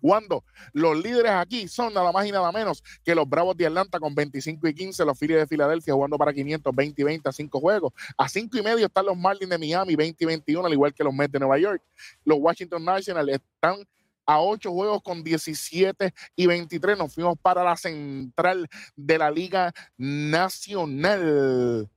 cuando 0.00 0.44
los 0.72 0.96
líderes 0.96 1.32
aquí 1.32 1.68
son 1.68 1.94
nada 1.94 2.12
más 2.12 2.26
y 2.26 2.32
nada 2.32 2.50
menos 2.52 2.82
que 3.04 3.14
los 3.14 3.28
Bravos 3.28 3.56
de 3.56 3.66
Atlanta 3.66 3.98
con 3.98 4.14
25 4.14 4.68
y 4.68 4.74
15, 4.74 5.04
los 5.04 5.18
Phillies 5.18 5.38
de 5.38 5.46
Filadelfia 5.46 5.94
jugando 5.94 6.16
para 6.18 6.32
500, 6.32 6.74
20 6.74 7.00
y 7.00 7.04
20 7.04 7.28
a 7.28 7.32
5 7.32 7.60
juegos. 7.60 7.92
A 8.16 8.28
5 8.28 8.56
y 8.58 8.62
medio 8.62 8.86
están 8.86 9.06
los 9.06 9.16
Marlins 9.16 9.50
de 9.50 9.58
Miami, 9.58 9.96
20 9.96 10.24
y 10.24 10.26
21, 10.26 10.66
al 10.66 10.72
igual 10.72 10.94
que 10.94 11.04
los 11.04 11.14
Mets 11.14 11.32
de 11.32 11.38
Nueva 11.38 11.58
York. 11.58 11.82
Los 12.24 12.38
Washington 12.40 12.84
Nationals 12.84 13.28
están 13.32 13.84
a 14.28 14.40
8 14.40 14.70
juegos 14.70 15.02
con 15.02 15.24
17 15.24 16.12
y 16.36 16.46
23. 16.46 16.98
Nos 16.98 17.14
fuimos 17.14 17.38
para 17.40 17.64
la 17.64 17.76
central 17.76 18.68
de 18.94 19.18
la 19.18 19.30
Liga 19.30 19.72
Nacional. 19.96 21.88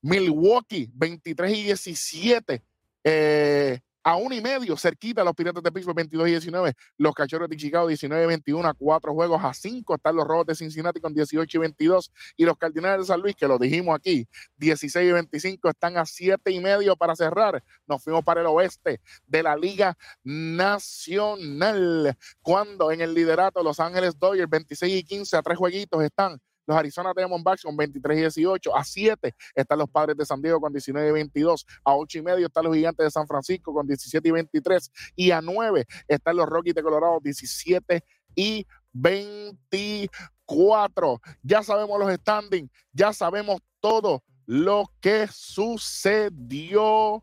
Milwaukee, 0.00 0.88
23 0.94 1.52
y 1.52 1.62
17. 1.64 2.62
Eh, 3.04 3.80
a 4.06 4.14
uno 4.14 4.36
y 4.36 4.40
medio, 4.40 4.76
cerquita 4.76 5.24
los 5.24 5.34
Piratas 5.34 5.64
de 5.64 5.72
Pittsburgh 5.72 5.96
22 5.96 6.28
y 6.28 6.30
19, 6.30 6.74
los 6.98 7.12
Cachorros 7.12 7.48
de 7.48 7.56
Chicago 7.56 7.88
19 7.88 8.22
y 8.22 8.26
21 8.28 8.68
a 8.68 8.72
cuatro 8.72 9.12
juegos 9.12 9.42
a 9.42 9.52
cinco, 9.52 9.96
están 9.96 10.14
los 10.14 10.24
Rojos 10.24 10.46
de 10.46 10.54
Cincinnati 10.54 11.00
con 11.00 11.12
18 11.12 11.58
y 11.58 11.60
22 11.60 12.12
y 12.36 12.44
los 12.44 12.56
Cardinales 12.56 13.00
de 13.00 13.06
San 13.06 13.20
Luis, 13.20 13.34
que 13.34 13.48
lo 13.48 13.58
dijimos 13.58 13.96
aquí, 13.96 14.28
16 14.58 15.08
y 15.08 15.12
25 15.12 15.68
están 15.68 15.96
a 15.96 16.06
siete 16.06 16.52
y 16.52 16.60
medio 16.60 16.94
para 16.94 17.16
cerrar. 17.16 17.64
Nos 17.88 18.00
fuimos 18.00 18.22
para 18.22 18.42
el 18.42 18.46
oeste 18.46 19.00
de 19.26 19.42
la 19.42 19.56
Liga 19.56 19.98
Nacional, 20.22 22.16
cuando 22.42 22.92
en 22.92 23.00
el 23.00 23.12
liderato 23.12 23.60
Los 23.64 23.80
Ángeles 23.80 24.16
Dodgers 24.20 24.48
26 24.48 25.00
y 25.00 25.02
15 25.02 25.36
a 25.36 25.42
tres 25.42 25.58
jueguitos 25.58 26.00
están 26.04 26.40
los 26.66 26.76
Arizona 26.76 27.12
Diamondbacks 27.16 27.62
con 27.62 27.76
23 27.76 28.18
y 28.18 28.20
18. 28.20 28.76
A 28.76 28.84
7 28.84 29.34
están 29.54 29.78
los 29.78 29.88
Padres 29.88 30.16
de 30.16 30.26
San 30.26 30.42
Diego 30.42 30.60
con 30.60 30.72
19 30.72 31.08
y 31.08 31.12
22. 31.12 31.66
A 31.84 31.94
8 31.94 32.18
y 32.18 32.22
medio 32.22 32.46
están 32.46 32.64
los 32.64 32.74
Gigantes 32.74 33.06
de 33.06 33.10
San 33.10 33.26
Francisco 33.26 33.72
con 33.72 33.86
17 33.86 34.28
y 34.28 34.32
23. 34.32 34.90
Y 35.14 35.30
a 35.30 35.40
9 35.40 35.86
están 36.08 36.36
los 36.36 36.46
Rockies 36.46 36.74
de 36.74 36.82
Colorado 36.82 37.20
17 37.22 38.02
y 38.34 38.66
24. 38.92 41.20
Ya 41.42 41.62
sabemos 41.62 41.98
los 41.98 42.12
standings, 42.14 42.70
ya 42.92 43.12
sabemos 43.12 43.60
todo 43.80 44.22
lo 44.46 44.90
que 45.00 45.28
sucedió. 45.32 47.22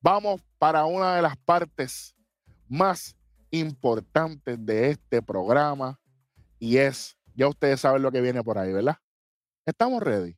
Vamos 0.00 0.42
para 0.58 0.84
una 0.84 1.16
de 1.16 1.22
las 1.22 1.36
partes 1.38 2.14
más 2.68 3.16
importantes 3.50 4.64
de 4.64 4.90
este 4.90 5.22
programa 5.22 5.98
y 6.58 6.78
es 6.78 7.16
ya 7.34 7.48
ustedes 7.48 7.80
saben 7.80 8.02
lo 8.02 8.12
que 8.12 8.20
viene 8.20 8.42
por 8.42 8.58
ahí, 8.58 8.72
¿verdad? 8.72 8.96
Estamos 9.66 10.02
ready. 10.02 10.36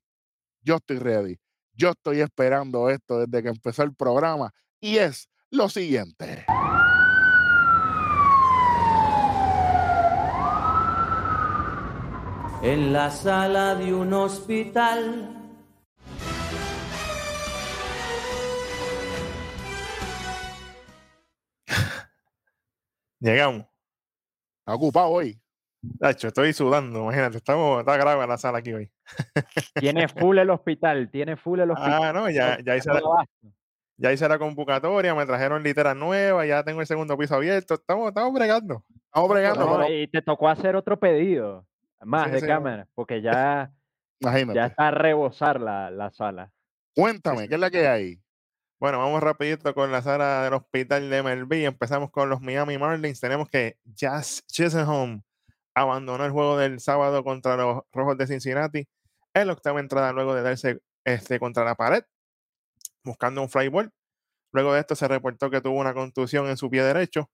Yo 0.63 0.77
estoy 0.77 0.99
ready. 0.99 1.39
Yo 1.75 1.91
estoy 1.91 2.21
esperando 2.21 2.89
esto 2.89 3.19
desde 3.19 3.43
que 3.43 3.51
empezó 3.51 3.83
el 3.83 3.95
programa 3.95 4.53
y 4.81 4.97
es 4.97 5.29
lo 5.51 5.69
siguiente. 5.69 6.47
En 12.63 12.93
la 12.93 13.11
sala 13.11 13.75
de 13.75 13.93
un 13.93 14.13
hospital. 14.15 15.33
Llegamos. 23.21 23.67
Está 24.61 24.75
ocupado 24.75 25.11
hoy. 25.11 25.39
Nacho, 26.01 26.29
estoy 26.29 26.53
sudando, 26.53 27.03
imagínate, 27.03 27.39
estamos, 27.39 27.81
está 27.81 27.97
grave 27.97 28.27
la 28.27 28.39
sala 28.39 28.59
aquí 28.59 28.73
hoy. 28.73 28.91
Tiene 29.75 30.09
full 30.09 30.39
el 30.39 30.51
hospital, 30.51 31.11
tiene 31.11 31.37
full 31.37 31.61
el 31.61 31.71
hospital. 31.71 32.03
Ah, 32.03 32.13
no, 32.13 32.31
ya, 32.31 32.59
ya 32.65 32.77
hice 32.77 32.93
la, 32.93 33.01
ya 33.97 34.13
hice 34.13 34.29
la 34.29 34.39
convocatoria, 34.39 35.15
me 35.15 35.27
trajeron 35.27 35.63
literas 35.63 35.97
nuevas, 35.97 36.47
ya 36.47 36.63
tengo 36.65 36.81
el 36.81 36.87
segundo 36.87 37.17
piso 37.17 37.35
abierto, 37.35 37.75
estamos, 37.75 38.09
estamos 38.09 38.33
bregando. 38.33 38.85
Estamos 39.07 39.31
bregando. 39.31 39.89
Y 39.89 40.09
te 40.09 40.23
tocó 40.23 40.49
hacer 40.49 40.77
otro 40.77 40.99
pedido, 40.99 41.67
más 42.01 42.31
de 42.31 42.41
cámara, 42.41 42.87
porque 42.95 43.23
ya, 43.23 43.73
ya 44.21 44.67
está 44.67 44.89
a 44.89 44.91
rebosar 44.91 45.61
la, 45.61 45.91
la 45.91 46.11
sala. 46.11 46.51
Cuéntame, 46.95 47.49
¿qué 47.49 47.55
es 47.55 47.61
la 47.61 47.71
que 47.71 47.87
hay? 47.87 48.21
Bueno, 48.79 48.99
vamos 48.99 49.23
rapidito 49.23 49.73
con 49.75 49.91
la 49.91 50.03
sala 50.03 50.43
del 50.43 50.53
hospital 50.53 51.09
de 51.09 51.23
MLB. 51.23 51.65
Empezamos 51.65 52.11
con 52.11 52.29
los 52.29 52.43
Miami 52.43 52.77
Marlins. 52.77 53.21
Tenemos 53.21 53.49
que 53.49 53.79
Jazz 53.85 54.45
Chisholm 54.47 55.23
abandonó 55.77 56.25
el 56.25 56.33
juego 56.33 56.57
del 56.57 56.81
sábado 56.81 57.23
contra 57.23 57.57
los 57.57 57.83
Rojos 57.93 58.17
de 58.19 58.27
Cincinnati 58.27 58.89
en 59.35 59.47
la 59.47 59.53
octava 59.53 59.79
entrada 59.79 60.13
luego 60.13 60.35
de 60.35 60.43
darse 60.43 60.81
este, 61.05 61.39
contra 61.39 61.65
la 61.65 61.75
pared 61.75 62.03
buscando 63.05 63.43
un 63.43 63.49
fly 63.49 63.69
ball. 63.69 63.93
Luego 64.53 64.75
de 64.75 64.81
esto 64.81 64.97
se 64.97 65.07
reportó 65.07 65.51
que 65.51 65.61
tuvo 65.61 65.79
una 65.79 65.95
contusión 65.95 66.49
en 66.49 66.57
su 66.57 66.71
pie 66.71 66.83
derecho. 66.83 67.31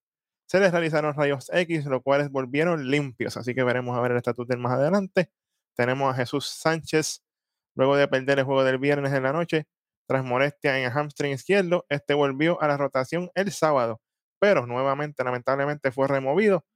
Se 0.46 0.60
les 0.60 0.72
realizaron 0.72 1.14
rayos 1.14 1.50
X, 1.52 1.86
los 1.86 2.02
cuales 2.02 2.30
volvieron 2.30 2.90
limpios. 2.90 3.36
Así 3.36 3.54
que 3.54 3.64
veremos 3.64 3.96
a 3.96 4.00
ver 4.00 4.10
el 4.10 4.18
estatuto 4.18 4.56
más 4.58 4.72
adelante. 4.72 5.30
Tenemos 5.74 6.12
a 6.12 6.16
Jesús 6.16 6.46
Sánchez, 6.46 7.22
luego 7.74 7.96
de 7.96 8.08
perder 8.08 8.40
el 8.40 8.44
juego 8.44 8.64
del 8.64 8.78
viernes 8.78 9.12
en 9.12 9.22
la 9.22 9.32
noche, 9.32 9.66
tras 10.06 10.24
molestia 10.24 10.78
en 10.78 10.84
el 10.84 10.90
hamstring 10.90 11.32
izquierdo, 11.32 11.86
este 11.88 12.12
volvió 12.12 12.60
a 12.60 12.68
la 12.68 12.76
rotación 12.76 13.30
el 13.34 13.50
sábado, 13.52 14.02
pero 14.38 14.66
nuevamente, 14.66 15.24
lamentablemente, 15.24 15.90
fue 15.90 16.08
removido 16.08 16.66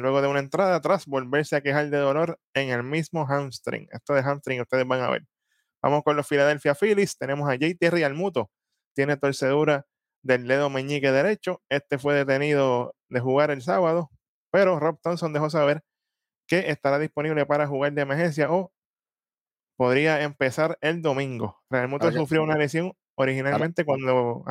luego 0.00 0.22
de 0.22 0.28
una 0.28 0.40
entrada 0.40 0.80
tras 0.80 1.06
volverse 1.06 1.56
a 1.56 1.60
quejar 1.60 1.90
de 1.90 1.98
dolor 1.98 2.38
en 2.54 2.70
el 2.70 2.82
mismo 2.82 3.26
hamstring. 3.26 3.88
Esto 3.90 4.14
de 4.14 4.22
hamstring 4.22 4.60
ustedes 4.60 4.86
van 4.86 5.02
a 5.02 5.10
ver. 5.10 5.26
Vamos 5.82 6.02
con 6.02 6.16
los 6.16 6.26
Philadelphia 6.26 6.74
Phillies. 6.74 7.16
Tenemos 7.18 7.48
a 7.48 7.54
JT 7.54 7.90
Realmuto. 7.90 8.50
Tiene 8.94 9.16
torcedura 9.16 9.86
del 10.22 10.48
dedo 10.48 10.70
meñique 10.70 11.12
derecho. 11.12 11.62
Este 11.68 11.98
fue 11.98 12.14
detenido 12.14 12.94
de 13.08 13.20
jugar 13.20 13.50
el 13.50 13.62
sábado, 13.62 14.10
pero 14.50 14.80
Rob 14.80 14.98
Thompson 15.02 15.32
dejó 15.32 15.50
saber 15.50 15.82
que 16.48 16.70
estará 16.70 16.98
disponible 16.98 17.44
para 17.44 17.66
jugar 17.66 17.92
de 17.92 18.02
emergencia 18.02 18.50
o 18.50 18.72
podría 19.76 20.22
empezar 20.22 20.78
el 20.80 21.02
domingo. 21.02 21.60
Real 21.70 21.90
sufrió 22.14 22.42
una 22.42 22.56
lesión 22.56 22.92
originalmente 23.14 23.84
cuando. 23.84 24.44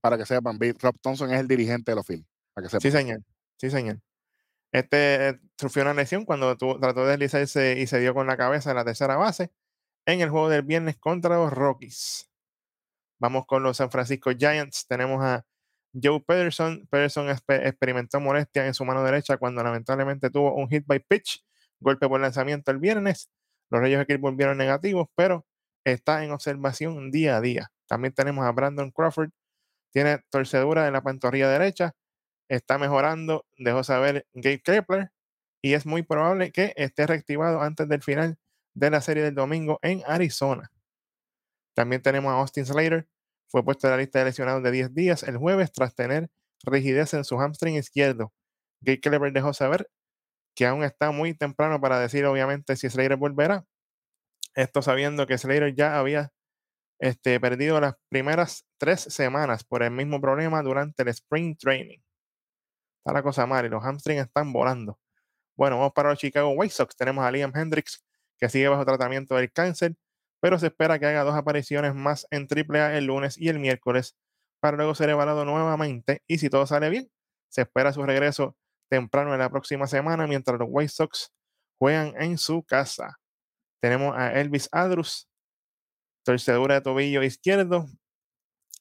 Para 0.00 0.18
que 0.18 0.26
sepan, 0.26 0.58
Rob 0.80 0.96
Thompson 1.00 1.32
es 1.32 1.40
el 1.40 1.48
dirigente 1.48 1.90
de 1.90 1.96
los 1.96 2.06
Phillies. 2.06 2.26
Sí, 2.80 2.90
señor. 2.90 3.22
Sí, 3.56 3.70
señor. 3.70 3.98
Este 4.72 5.28
eh, 5.28 5.40
sufrió 5.56 5.84
una 5.84 5.94
lesión 5.94 6.24
cuando 6.24 6.56
trató 6.56 7.04
de 7.04 7.12
deslizarse 7.12 7.78
y 7.78 7.86
se 7.86 8.00
dio 8.00 8.14
con 8.14 8.26
la 8.26 8.36
cabeza 8.36 8.70
en 8.70 8.76
la 8.76 8.84
tercera 8.84 9.16
base 9.16 9.50
en 10.06 10.20
el 10.22 10.30
juego 10.30 10.48
del 10.48 10.62
viernes 10.62 10.96
contra 10.96 11.36
los 11.36 11.52
Rockies. 11.52 12.30
Vamos 13.20 13.46
con 13.46 13.62
los 13.62 13.76
San 13.76 13.90
Francisco 13.90 14.30
Giants. 14.30 14.86
Tenemos 14.86 15.22
a 15.22 15.44
Joe 15.92 16.20
Pederson. 16.20 16.86
Pederson 16.90 17.28
experimentó 17.28 18.20
molestia 18.20 18.66
en 18.66 18.74
su 18.74 18.84
mano 18.84 19.04
derecha 19.04 19.36
cuando 19.36 19.62
lamentablemente 19.62 20.30
tuvo 20.30 20.54
un 20.54 20.68
hit 20.68 20.86
by 20.86 21.00
pitch, 21.00 21.44
golpe 21.80 22.08
por 22.08 22.20
lanzamiento 22.20 22.70
el 22.70 22.78
viernes. 22.78 23.30
Los 23.70 23.80
Reyes 23.82 24.00
aquí 24.00 24.16
volvieron 24.16 24.56
negativos, 24.56 25.08
pero 25.14 25.46
está 25.84 26.24
en 26.24 26.30
observación 26.30 27.10
día 27.10 27.36
a 27.36 27.40
día. 27.40 27.70
También 27.86 28.14
tenemos 28.14 28.46
a 28.46 28.52
Brandon 28.52 28.90
Crawford. 28.90 29.30
Tiene 29.92 30.20
torcedura 30.30 30.86
en 30.86 30.92
la 30.92 31.02
pantorrilla 31.02 31.50
derecha. 31.50 31.92
Está 32.48 32.78
mejorando, 32.78 33.46
dejó 33.56 33.84
saber 33.84 34.26
Gabe 34.34 34.60
Kepler. 34.60 35.12
Y 35.62 35.74
es 35.74 35.86
muy 35.86 36.02
probable 36.02 36.52
que 36.52 36.72
esté 36.76 37.06
reactivado 37.06 37.60
antes 37.60 37.88
del 37.88 38.02
final 38.02 38.38
de 38.74 38.90
la 38.90 39.00
serie 39.00 39.24
del 39.24 39.34
domingo 39.34 39.78
en 39.82 40.02
Arizona. 40.06 40.70
También 41.74 42.02
tenemos 42.02 42.32
a 42.32 42.38
Austin 42.38 42.64
Slater. 42.64 43.08
Fue 43.48 43.64
puesto 43.64 43.86
en 43.86 43.92
la 43.92 43.96
lista 43.98 44.20
de 44.20 44.26
lesionados 44.26 44.62
de 44.62 44.70
10 44.70 44.94
días 44.94 45.22
el 45.22 45.36
jueves 45.36 45.72
tras 45.72 45.94
tener 45.94 46.30
rigidez 46.64 47.14
en 47.14 47.24
su 47.24 47.38
hamstring 47.38 47.76
izquierdo. 47.76 48.32
Gabe 48.80 49.00
Kepler 49.00 49.32
dejó 49.32 49.52
saber 49.52 49.90
que 50.54 50.66
aún 50.66 50.84
está 50.84 51.10
muy 51.12 51.34
temprano 51.34 51.80
para 51.80 52.00
decir, 52.00 52.24
obviamente, 52.24 52.76
si 52.76 52.90
Slater 52.90 53.16
volverá. 53.16 53.64
Esto 54.54 54.82
sabiendo 54.82 55.26
que 55.26 55.38
Slater 55.38 55.74
ya 55.74 55.98
había 55.98 56.32
este, 56.98 57.38
perdido 57.38 57.80
las 57.80 57.94
primeras 58.08 58.66
tres 58.76 59.00
semanas 59.00 59.64
por 59.64 59.82
el 59.82 59.92
mismo 59.92 60.20
problema 60.20 60.62
durante 60.62 61.02
el 61.02 61.08
Spring 61.08 61.56
Training. 61.56 62.00
La 63.12 63.22
cosa 63.22 63.46
mal 63.46 63.64
y 63.64 63.68
los 63.68 63.82
hamstrings 63.84 64.22
están 64.22 64.52
volando. 64.52 64.98
Bueno, 65.56 65.78
vamos 65.78 65.92
para 65.92 66.10
los 66.10 66.18
Chicago 66.18 66.50
White 66.50 66.74
Sox. 66.74 66.96
Tenemos 66.96 67.24
a 67.24 67.30
Liam 67.30 67.52
Hendricks, 67.54 68.04
que 68.38 68.48
sigue 68.48 68.68
bajo 68.68 68.84
tratamiento 68.84 69.34
del 69.36 69.50
cáncer, 69.50 69.96
pero 70.40 70.58
se 70.58 70.66
espera 70.66 70.98
que 70.98 71.06
haga 71.06 71.24
dos 71.24 71.34
apariciones 71.34 71.94
más 71.94 72.26
en 72.30 72.46
AAA 72.48 72.96
el 72.98 73.06
lunes 73.06 73.36
y 73.38 73.48
el 73.48 73.58
miércoles 73.58 74.16
para 74.60 74.76
luego 74.76 74.94
ser 74.94 75.10
evaluado 75.10 75.44
nuevamente. 75.44 76.22
Y 76.26 76.38
si 76.38 76.50
todo 76.50 76.66
sale 76.66 76.90
bien, 76.90 77.10
se 77.48 77.62
espera 77.62 77.92
su 77.92 78.02
regreso 78.04 78.56
temprano 78.88 79.32
en 79.32 79.40
la 79.40 79.50
próxima 79.50 79.86
semana 79.86 80.26
mientras 80.26 80.58
los 80.58 80.68
White 80.70 80.92
Sox 80.92 81.32
juegan 81.78 82.14
en 82.20 82.38
su 82.38 82.62
casa. 82.62 83.18
Tenemos 83.80 84.16
a 84.16 84.32
Elvis 84.32 84.68
Adrus, 84.72 85.28
torcedura 86.24 86.76
de 86.76 86.80
tobillo 86.82 87.22
izquierdo. 87.22 87.86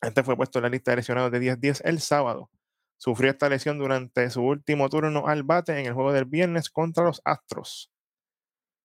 Este 0.02 0.24
fue 0.24 0.36
puesto 0.36 0.60
en 0.60 0.64
la 0.64 0.70
lista 0.70 0.92
de 0.92 0.98
lesionados 0.98 1.32
de 1.32 1.40
10-10 1.40 1.82
el 1.86 2.02
sábado. 2.02 2.50
Sufrió 2.98 3.30
esta 3.30 3.48
lesión 3.48 3.78
durante 3.78 4.30
su 4.30 4.42
último 4.42 4.90
turno 4.90 5.28
al 5.28 5.44
bate 5.44 5.80
en 5.80 5.86
el 5.86 5.94
juego 5.94 6.14
del 6.14 6.26
viernes 6.26 6.70
contra 6.70 7.04
los 7.04 7.22
Astros. 7.26 7.92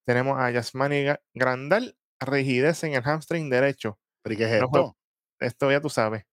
Tenemos 0.04 0.38
a 0.38 0.50
Yasmani 0.50 1.06
Grandal, 1.32 1.96
rigidez 2.20 2.84
en 2.84 2.94
el 2.94 3.02
hamstring 3.02 3.48
derecho. 3.48 3.98
¿Pero 4.22 4.36
qué 4.36 4.44
es 4.44 4.62
esto? 4.62 4.96
esto 5.40 5.70
ya 5.70 5.80
tú 5.80 5.88
sabes. 5.88 6.24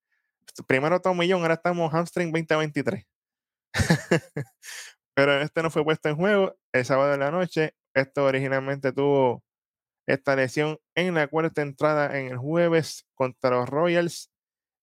Primero 0.67 0.99
Tomillón, 0.99 1.41
ahora 1.41 1.55
estamos 1.55 1.91
hamstring 1.93 2.31
2023. 2.31 3.05
Pero 5.13 5.41
este 5.41 5.63
no 5.63 5.69
fue 5.69 5.83
puesto 5.83 6.09
en 6.09 6.15
juego 6.15 6.57
el 6.73 6.85
sábado 6.85 7.11
de 7.11 7.17
la 7.17 7.31
noche. 7.31 7.75
Esto 7.93 8.25
originalmente 8.25 8.91
tuvo 8.91 9.43
esta 10.07 10.35
lesión 10.35 10.79
en 10.95 11.13
la 11.13 11.27
cuarta 11.27 11.61
entrada 11.61 12.19
en 12.19 12.27
el 12.27 12.37
jueves 12.37 13.05
contra 13.13 13.51
los 13.51 13.69
Royals 13.69 14.31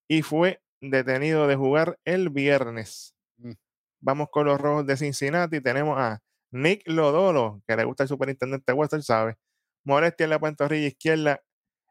y 0.09 0.23
fue 0.23 0.63
detenido 0.81 1.47
de 1.47 1.57
jugar 1.57 1.99
el 2.05 2.31
viernes. 2.31 3.15
Mm. 3.39 3.53
Vamos 4.01 4.29
con 4.31 4.47
los 4.47 4.61
rojos 4.61 4.87
de 4.87 4.97
Cincinnati. 4.97 5.61
Tenemos 5.61 5.99
a 5.99 6.21
Nick 6.51 6.83
Lodolo, 6.87 7.63
que 7.67 7.77
le 7.77 7.85
gusta 7.85 8.05
el 8.05 8.09
superintendente 8.09 8.73
Wester, 8.73 9.03
sabe. 9.03 9.37
Molestia 9.85 10.25
en 10.25 10.31
la 10.31 10.39
pantorrilla 10.39 10.89
izquierda 10.89 11.41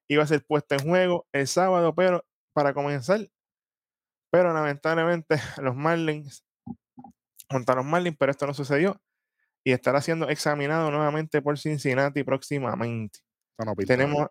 iba 0.08 0.24
a 0.24 0.28
ser 0.28 0.46
puesto 0.46 0.76
en 0.76 0.82
juego 0.82 1.28
el 1.32 1.48
sábado, 1.48 1.94
pero 1.96 2.26
para 2.54 2.74
comenzar. 2.74 3.30
Pero 4.32 4.54
lamentablemente 4.54 5.38
los 5.62 5.76
Marlins 5.76 6.44
contra 7.50 7.76
los 7.76 7.86
Marlins, 7.86 8.18
pero 8.18 8.32
esto 8.32 8.48
no 8.48 8.54
sucedió. 8.54 9.00
Y 9.64 9.72
estará 9.72 10.02
siendo 10.02 10.30
examinado 10.30 10.92
nuevamente 10.92 11.42
por 11.42 11.58
Cincinnati 11.58 12.24
próximamente. 12.24 13.20
tenemos, 13.88 14.28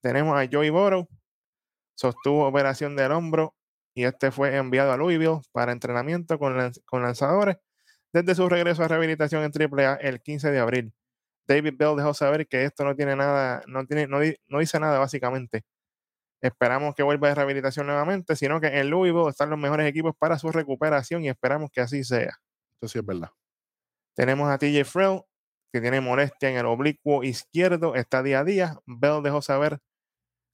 tenemos 0.00 0.38
a 0.38 0.48
Joey 0.50 0.70
Borough, 0.70 1.06
sostuvo 1.94 2.46
operación 2.46 2.96
del 2.96 3.12
hombro 3.12 3.54
y 3.98 4.04
este 4.04 4.30
fue 4.30 4.56
enviado 4.56 4.92
a 4.92 4.96
Louisville 4.96 5.40
para 5.50 5.72
entrenamiento 5.72 6.38
con, 6.38 6.72
con 6.84 7.02
lanzadores 7.02 7.56
desde 8.12 8.36
su 8.36 8.48
regreso 8.48 8.84
a 8.84 8.88
rehabilitación 8.88 9.42
en 9.42 9.50
AAA 9.50 9.94
el 9.96 10.22
15 10.22 10.52
de 10.52 10.60
abril. 10.60 10.94
David 11.48 11.74
Bell 11.76 11.96
dejó 11.96 12.14
saber 12.14 12.46
que 12.46 12.62
esto 12.62 12.84
no 12.84 12.94
tiene 12.94 13.16
nada, 13.16 13.60
no, 13.66 13.84
tiene, 13.86 14.06
no, 14.06 14.20
no 14.46 14.58
dice 14.60 14.78
nada 14.78 15.00
básicamente. 15.00 15.64
Esperamos 16.40 16.94
que 16.94 17.02
vuelva 17.02 17.26
de 17.26 17.34
rehabilitación 17.34 17.86
nuevamente, 17.88 18.36
sino 18.36 18.60
que 18.60 18.68
en 18.68 18.88
Louisville 18.88 19.30
están 19.30 19.50
los 19.50 19.58
mejores 19.58 19.88
equipos 19.88 20.14
para 20.16 20.38
su 20.38 20.52
recuperación 20.52 21.24
y 21.24 21.28
esperamos 21.28 21.68
que 21.72 21.80
así 21.80 22.04
sea. 22.04 22.38
Eso 22.80 22.88
sí 22.88 23.00
es 23.00 23.04
verdad. 23.04 23.30
Tenemos 24.14 24.48
a 24.48 24.58
TJ 24.58 24.84
Frell, 24.84 25.22
que 25.72 25.80
tiene 25.80 26.00
molestia 26.00 26.50
en 26.50 26.56
el 26.56 26.66
oblicuo 26.66 27.24
izquierdo, 27.24 27.96
está 27.96 28.22
día 28.22 28.38
a 28.38 28.44
día. 28.44 28.78
Bell 28.86 29.24
dejó 29.24 29.42
saber 29.42 29.80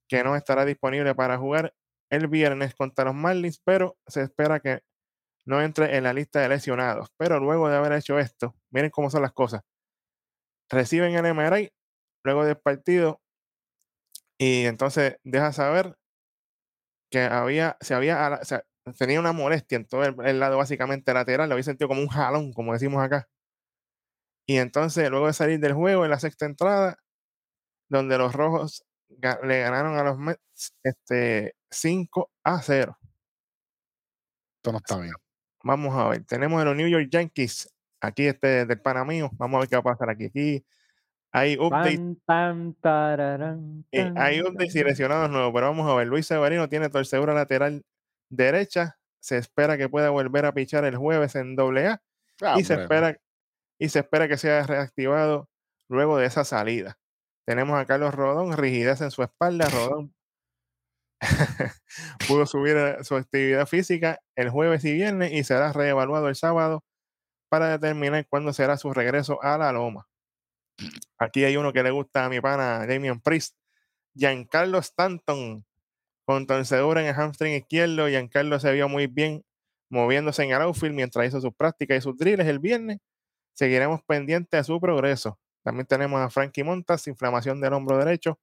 que 0.09 0.25
no 0.25 0.35
estará 0.35 0.65
disponible 0.65 1.15
para 1.15 1.37
jugar 1.37 1.75
el 2.15 2.28
viernes 2.28 2.74
contra 2.74 3.07
los 3.07 3.15
Marlins, 3.15 3.61
pero 3.65 3.97
se 4.07 4.23
espera 4.23 4.61
que 4.61 4.82
no 5.47 5.61
entre 5.62 5.97
en 5.97 6.05
la 6.05 6.12
lista 6.12 6.41
de 6.41 6.49
lesionados. 6.49 7.09
Pero 7.16 7.41
luego 7.41 7.69
de 7.69 7.77
haber 7.77 7.93
hecho 7.93 8.19
esto, 8.19 8.57
miren 8.70 8.91
cómo 8.91 9.11
son 9.11 9.23
las 9.23 9.32
cosas. 9.32 9.62
Reciben 10.70 11.15
el 11.15 11.35
MRI 11.35 11.73
luego 12.24 12.45
del 12.45 12.57
partido 12.57 13.20
y 14.39 14.65
entonces 14.66 15.19
deja 15.23 15.53
saber 15.53 15.97
que 17.11 17.20
había, 17.20 17.77
se 17.81 17.95
había, 17.95 18.41
tenía 18.99 19.20
una 19.20 19.32
molestia 19.32 19.77
en 19.77 19.86
todo 19.86 20.05
el, 20.05 20.41
lado 20.41 20.59
básicamente 20.59 21.15
lateral, 21.15 21.49
lo 21.49 21.55
había 21.55 21.62
sentido 21.62 21.89
como 21.89 22.01
un 22.01 22.09
jalón, 22.09 22.53
como 22.53 22.73
decimos 22.73 23.03
acá. 23.03 23.28
Y 24.47 24.59
entonces, 24.59 25.09
luego 25.11 25.27
de 25.27 25.32
salir 25.32 25.61
del 25.61 25.73
juego 25.73 26.05
en 26.05 26.11
la 26.11 26.19
sexta 26.19 26.47
entrada, 26.47 26.99
donde 27.89 28.19
los 28.19 28.35
rojos 28.35 28.85
le 29.09 29.61
ganaron 29.61 29.97
a 29.97 30.05
los 30.05 30.19
Mets 30.19 30.74
este, 30.82 31.55
5 31.74 32.30
a 32.44 32.62
0. 32.62 32.98
Esto 34.56 34.72
no 34.72 34.78
está 34.78 34.98
bien. 34.98 35.14
Vamos 35.62 35.94
a 35.94 36.09
ver, 36.09 36.24
tenemos 36.24 36.60
a 36.60 36.64
los 36.64 36.76
New 36.76 36.88
York 36.88 37.09
Yankees, 37.10 37.72
aquí 38.01 38.26
este 38.26 38.66
del 38.66 38.80
Panamío, 38.80 39.30
vamos 39.34 39.56
a 39.56 39.60
ver 39.60 39.68
qué 39.68 39.76
va 39.76 39.80
a 39.80 39.94
pasar 39.94 40.10
aquí. 40.10 40.26
Aquí 40.26 40.64
hay 41.32 41.56
updates. 41.56 42.01
Eh, 43.90 44.12
hay 44.16 44.40
updates 44.40 44.74
y 44.76 44.84
lesionados 44.84 45.30
nuevos, 45.30 45.52
pero 45.52 45.66
vamos 45.66 45.90
a 45.90 45.94
ver, 45.96 46.06
Luis 46.06 46.26
Severino 46.26 46.68
tiene 46.68 46.90
torcedura 46.90 47.34
lateral 47.34 47.84
derecha. 48.28 48.98
Se 49.20 49.38
espera 49.38 49.76
que 49.76 49.88
pueda 49.88 50.10
volver 50.10 50.46
a 50.46 50.52
pichar 50.52 50.84
el 50.84 50.96
jueves 50.96 51.34
en 51.34 51.59
AA 51.59 52.01
ah, 52.42 52.55
y, 52.59 52.64
se 52.64 52.74
espera, 52.74 53.18
y 53.78 53.88
se 53.88 54.01
espera 54.01 54.28
que 54.28 54.36
sea 54.36 54.64
reactivado 54.64 55.48
luego 55.88 56.18
de 56.18 56.26
esa 56.26 56.44
salida. 56.44 56.98
Tenemos 57.46 57.78
a 57.78 57.86
Carlos 57.86 58.14
Rodón, 58.14 58.56
rigidez 58.56 59.01
en 59.01 59.10
su 59.10 59.22
espalda. 59.22 59.66
Rodón 59.70 60.14
pudo 62.28 62.46
subir 62.46 62.76
su 63.02 63.16
actividad 63.16 63.66
física 63.66 64.20
el 64.36 64.51
jueves 64.51 64.84
y 64.84 64.92
viernes 64.92 65.32
y 65.32 65.44
será 65.44 65.72
reevaluado 65.72 66.28
el 66.28 66.34
sábado 66.34 66.84
para 67.48 67.68
determinar 67.70 68.26
cuándo 68.28 68.52
será 68.52 68.76
su 68.76 68.92
regreso 68.92 69.42
a 69.42 69.59
la 69.59 69.72
loma. 69.72 70.09
Aquí 71.18 71.44
hay 71.44 71.56
uno 71.56 71.72
que 71.72 71.82
le 71.82 71.90
gusta 71.90 72.24
a 72.24 72.28
mi 72.28 72.40
pana 72.40 72.86
Damian 72.86 73.20
Priest, 73.20 73.56
Giancarlo 74.14 74.78
Stanton, 74.78 75.64
con 76.24 76.46
torcedura 76.46 77.01
en 77.01 77.09
el 77.09 77.14
hamstring 77.14 77.55
izquierdo. 77.55 78.09
Giancarlo 78.09 78.59
se 78.59 78.72
vio 78.72 78.88
muy 78.88 79.06
bien 79.06 79.44
moviéndose 79.90 80.42
en 80.42 80.51
el 80.51 80.62
outfield 80.62 80.94
mientras 80.94 81.26
hizo 81.26 81.40
sus 81.40 81.55
prácticas 81.55 81.98
y 81.98 82.01
sus 82.01 82.16
drills 82.16 82.46
el 82.46 82.59
viernes. 82.59 82.98
Seguiremos 83.52 84.02
pendientes 84.02 84.59
de 84.59 84.64
su 84.64 84.80
progreso. 84.80 85.38
También 85.62 85.86
tenemos 85.86 86.20
a 86.20 86.30
Frankie 86.30 86.64
Montas, 86.64 87.06
inflamación 87.06 87.60
del 87.60 87.72
hombro 87.72 87.96
derecho. 87.98 88.38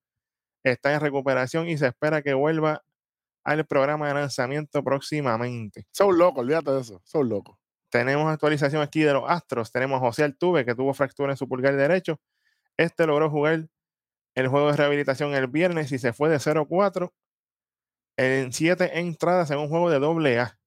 Está 0.63 0.93
en 0.93 0.99
recuperación 0.99 1.67
y 1.67 1.77
se 1.77 1.87
espera 1.87 2.21
que 2.21 2.33
vuelva 2.33 2.83
al 3.43 3.65
programa 3.65 4.07
de 4.07 4.13
lanzamiento 4.13 4.83
próximamente. 4.83 5.85
Son 5.91 6.17
locos, 6.17 6.39
olvídate 6.43 6.71
de 6.71 6.81
eso. 6.81 7.01
Son 7.03 7.27
locos. 7.27 7.57
Tenemos 7.89 8.31
actualización 8.31 8.81
aquí 8.81 9.01
de 9.01 9.13
los 9.13 9.23
Astros. 9.27 9.71
Tenemos 9.71 9.97
a 9.97 9.99
José 9.99 10.23
Altuve, 10.23 10.63
que 10.63 10.75
tuvo 10.75 10.93
fractura 10.93 11.33
en 11.33 11.37
su 11.37 11.47
pulgar 11.47 11.75
derecho. 11.75 12.19
Este 12.77 13.05
logró 13.05 13.29
jugar 13.29 13.67
el 14.35 14.47
juego 14.47 14.71
de 14.71 14.77
rehabilitación 14.77 15.33
el 15.33 15.47
viernes 15.47 15.91
y 15.91 15.99
se 15.99 16.13
fue 16.13 16.29
de 16.29 16.37
0-4 16.37 17.11
en 18.17 18.53
siete 18.53 18.99
entradas 18.99 19.51
en 19.51 19.59
un 19.59 19.69
juego 19.69 19.89
de 19.89 19.99
doble 19.99 20.39
A. 20.39 20.57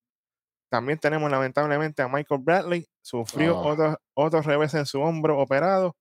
También 0.71 0.99
tenemos 0.99 1.31
lamentablemente 1.31 2.03
a 2.03 2.09
Michael 2.09 2.41
Bradley, 2.43 2.87
sufrió 3.01 3.59
otro, 3.59 3.99
otro 4.15 4.43
revés 4.43 4.75
en 4.75 4.87
su 4.87 5.01
hombro 5.01 5.39
operado. 5.39 5.97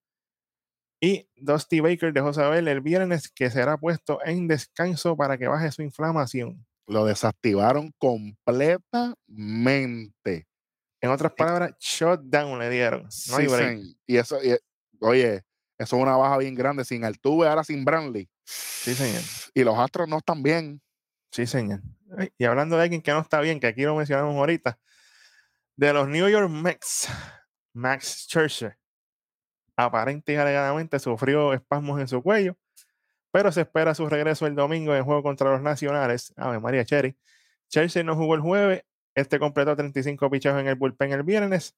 Y 1.04 1.30
Dusty 1.36 1.82
Baker 1.82 2.14
dejó 2.14 2.32
saber 2.32 2.66
el 2.66 2.80
viernes 2.80 3.28
que 3.28 3.52
será 3.52 3.76
puesto 3.76 4.20
en 4.24 4.48
descanso 4.48 5.18
para 5.18 5.38
que 5.38 5.50
baje 5.50 5.70
su 5.70 5.82
inflamación. 5.82 6.66
Lo 6.88 7.04
desactivaron 7.04 7.94
completamente. 7.98 10.48
En 11.02 11.10
otras 11.10 11.34
palabras, 11.34 11.76
shutdown 11.78 12.58
le 12.58 12.70
dieron. 12.70 13.10
No 13.30 13.36
hay 13.36 13.48
break. 13.48 13.82
Y 14.08 14.16
eso, 14.16 14.38
oye, 15.02 15.44
eso 15.78 15.98
es 15.98 16.02
una 16.02 16.16
baja 16.16 16.38
bien 16.38 16.56
grande. 16.56 16.86
Sin 16.86 17.04
Altuve, 17.04 17.50
ahora 17.50 17.66
sin 17.66 17.84
Brantley. 17.84 18.30
Sí, 18.46 18.96
señor. 18.96 19.24
Y 19.54 19.66
los 19.66 19.78
Astros 19.78 20.08
no 20.08 20.20
están 20.20 20.42
bien. 20.42 20.82
Sí, 21.32 21.46
señor. 21.46 21.82
Y 22.38 22.46
hablando 22.46 22.78
de 22.78 22.84
alguien 22.84 23.02
que 23.02 23.12
no 23.12 23.20
está 23.20 23.42
bien, 23.42 23.60
que 23.60 23.68
aquí 23.68 23.82
lo 23.82 23.98
mencionamos 23.98 24.38
ahorita, 24.38 24.80
de 25.76 25.92
los 25.92 26.08
New 26.08 26.30
York 26.30 26.50
Mets, 26.50 27.10
Max 27.74 28.26
Scherzer, 28.26 28.78
aparente 29.76 30.34
y 30.34 30.36
alegadamente 30.36 31.00
sufrió 31.00 31.54
espasmos 31.54 32.00
en 32.00 32.08
su 32.08 32.22
cuello, 32.22 32.58
pero 33.32 33.52
se 33.52 33.62
espera 33.62 33.96
su 33.96 34.08
regreso 34.10 34.48
el 34.48 34.56
domingo 34.56 34.96
en 34.96 35.04
juego 35.04 35.24
contra 35.24 35.52
los 35.52 35.62
Nacionales. 35.62 36.34
A 36.38 36.50
ver, 36.50 36.60
María 36.60 36.86
Cherry. 36.86 37.18
Scherzer 37.70 38.06
no 38.06 38.16
jugó 38.16 38.36
el 38.36 38.42
jueves 38.42 38.84
este 39.16 39.40
completó 39.40 39.76
35 39.76 40.30
pichos 40.30 40.60
en 40.60 40.68
el 40.68 40.76
bullpen 40.76 41.12
el 41.12 41.24
viernes 41.24 41.76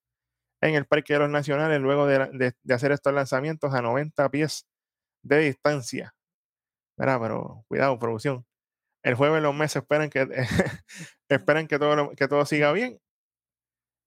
en 0.62 0.76
el 0.76 0.86
Parque 0.86 1.14
de 1.14 1.20
los 1.20 1.30
Nacionales 1.30 1.82
luego 1.82 2.08
de, 2.08 2.54
hacer 2.74 2.92
estos 2.92 3.14
lanzamientos 3.14 3.74
a 3.74 3.82
90 3.82 4.30
pies 4.30 4.66
de 5.22 5.40
distancia. 5.40 6.16
pero 6.96 7.66
cuidado, 7.68 8.00
producción. 8.00 8.46
El 9.04 9.16
jueves 9.16 9.42
los 9.42 9.54
meses 9.54 9.84
esperan 9.84 10.10
que, 10.10 10.28
que, 11.68 11.80
todo, 11.80 12.12
que 12.12 12.28
todo 12.28 12.46
siga 12.46 12.72
bien 12.72 13.00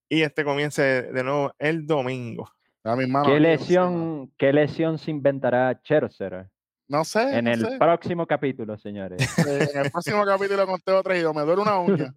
y 0.09 0.23
este 0.23 0.45
comience 0.45 0.83
de 1.03 1.23
nuevo 1.23 1.53
el 1.59 1.87
domingo. 1.87 2.51
¿Qué, 2.83 3.41
lesión, 3.41 4.33
¿Qué 4.39 4.53
lesión 4.53 4.99
se 4.99 5.11
inventará 5.11 5.81
Cherser? 5.83 6.49
No 6.89 7.05
sé. 7.05 7.37
En 7.37 7.47
el 7.47 7.79
próximo 7.79 8.27
capítulo, 8.27 8.79
señores. 8.79 9.21
en 9.39 9.85
el 9.85 9.91
próximo 9.91 10.25
capítulo 10.25 10.67
conté 10.67 10.93
otra 10.93 11.19
y 11.19 11.23
me 11.35 11.43
duele 11.43 11.63
una 11.63 11.79
uña. 11.79 12.15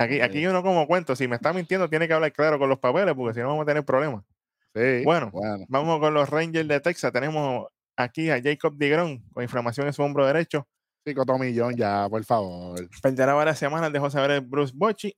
Aquí, 0.00 0.20
aquí 0.20 0.46
uno 0.46 0.62
como 0.62 0.86
cuento, 0.86 1.16
si 1.16 1.26
me 1.26 1.36
está 1.36 1.52
mintiendo, 1.52 1.88
tiene 1.88 2.06
que 2.06 2.14
hablar 2.14 2.32
claro 2.32 2.58
con 2.58 2.68
los 2.68 2.78
papeles, 2.78 3.14
porque 3.14 3.34
si 3.34 3.40
no 3.40 3.48
vamos 3.48 3.62
a 3.64 3.66
tener 3.66 3.84
problemas. 3.84 4.24
bueno, 5.04 5.32
vamos 5.68 5.98
con 5.98 6.14
los 6.14 6.28
Rangers 6.30 6.68
de 6.68 6.80
Texas. 6.80 7.12
Tenemos 7.12 7.66
aquí 7.96 8.30
a 8.30 8.40
Jacob 8.40 8.76
Digron 8.76 9.18
con 9.32 9.42
inflamación 9.42 9.88
en 9.88 9.92
su 9.92 10.02
hombro 10.02 10.24
derecho. 10.26 10.66
Cinco 11.04 11.38
millón 11.38 11.76
ya, 11.76 12.06
por 12.08 12.24
favor. 12.24 12.88
Perderá 13.02 13.34
varias 13.34 13.58
semanas, 13.58 13.92
dejó 13.92 14.08
saber 14.08 14.30
el 14.30 14.40
Bruce 14.40 14.72
Bochy. 14.74 15.16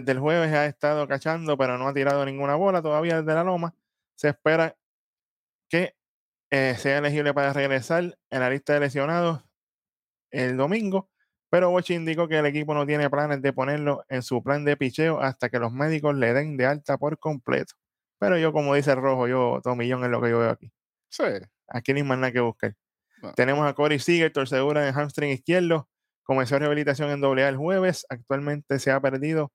Desde 0.00 0.12
el 0.12 0.20
jueves 0.20 0.52
ha 0.52 0.66
estado 0.66 1.06
cachando, 1.06 1.56
pero 1.56 1.78
no 1.78 1.88
ha 1.88 1.94
tirado 1.94 2.24
ninguna 2.24 2.54
bola 2.54 2.82
todavía 2.82 3.20
desde 3.20 3.34
la 3.34 3.44
loma. 3.44 3.74
Se 4.14 4.28
espera 4.28 4.76
que 5.68 5.96
eh, 6.50 6.76
sea 6.78 6.98
elegible 6.98 7.34
para 7.34 7.52
regresar 7.52 8.18
en 8.30 8.40
la 8.40 8.50
lista 8.50 8.74
de 8.74 8.80
lesionados 8.80 9.42
el 10.30 10.56
domingo 10.56 11.10
pero 11.52 11.68
Bochi 11.68 11.92
indicó 11.92 12.28
que 12.28 12.38
el 12.38 12.46
equipo 12.46 12.72
no 12.72 12.86
tiene 12.86 13.10
planes 13.10 13.42
de 13.42 13.52
ponerlo 13.52 14.06
en 14.08 14.22
su 14.22 14.42
plan 14.42 14.64
de 14.64 14.74
picheo 14.74 15.20
hasta 15.20 15.50
que 15.50 15.58
los 15.58 15.70
médicos 15.70 16.16
le 16.16 16.32
den 16.32 16.56
de 16.56 16.64
alta 16.64 16.96
por 16.96 17.18
completo. 17.18 17.74
Pero 18.18 18.38
yo, 18.38 18.54
como 18.54 18.74
dice 18.74 18.92
el 18.92 19.02
Rojo, 19.02 19.28
yo, 19.28 19.60
todo 19.62 19.76
millón 19.76 20.02
es 20.02 20.08
lo 20.08 20.22
que 20.22 20.30
yo 20.30 20.38
veo 20.38 20.48
aquí. 20.48 20.72
Sí. 21.10 21.24
Aquí 21.68 21.92
ni 21.92 22.02
más 22.04 22.16
nada 22.16 22.32
que 22.32 22.40
buscar. 22.40 22.74
Tenemos 23.36 23.68
a 23.68 23.74
Corey 23.74 23.98
Seager, 23.98 24.32
torcedura 24.32 24.88
en 24.88 24.94
hamstring 24.94 25.30
izquierdo. 25.30 25.90
Comenzó 26.22 26.58
rehabilitación 26.58 27.10
en 27.10 27.22
AA 27.22 27.50
el 27.50 27.58
jueves. 27.58 28.06
Actualmente 28.08 28.78
se 28.78 28.90
ha 28.90 28.98
perdido 29.02 29.52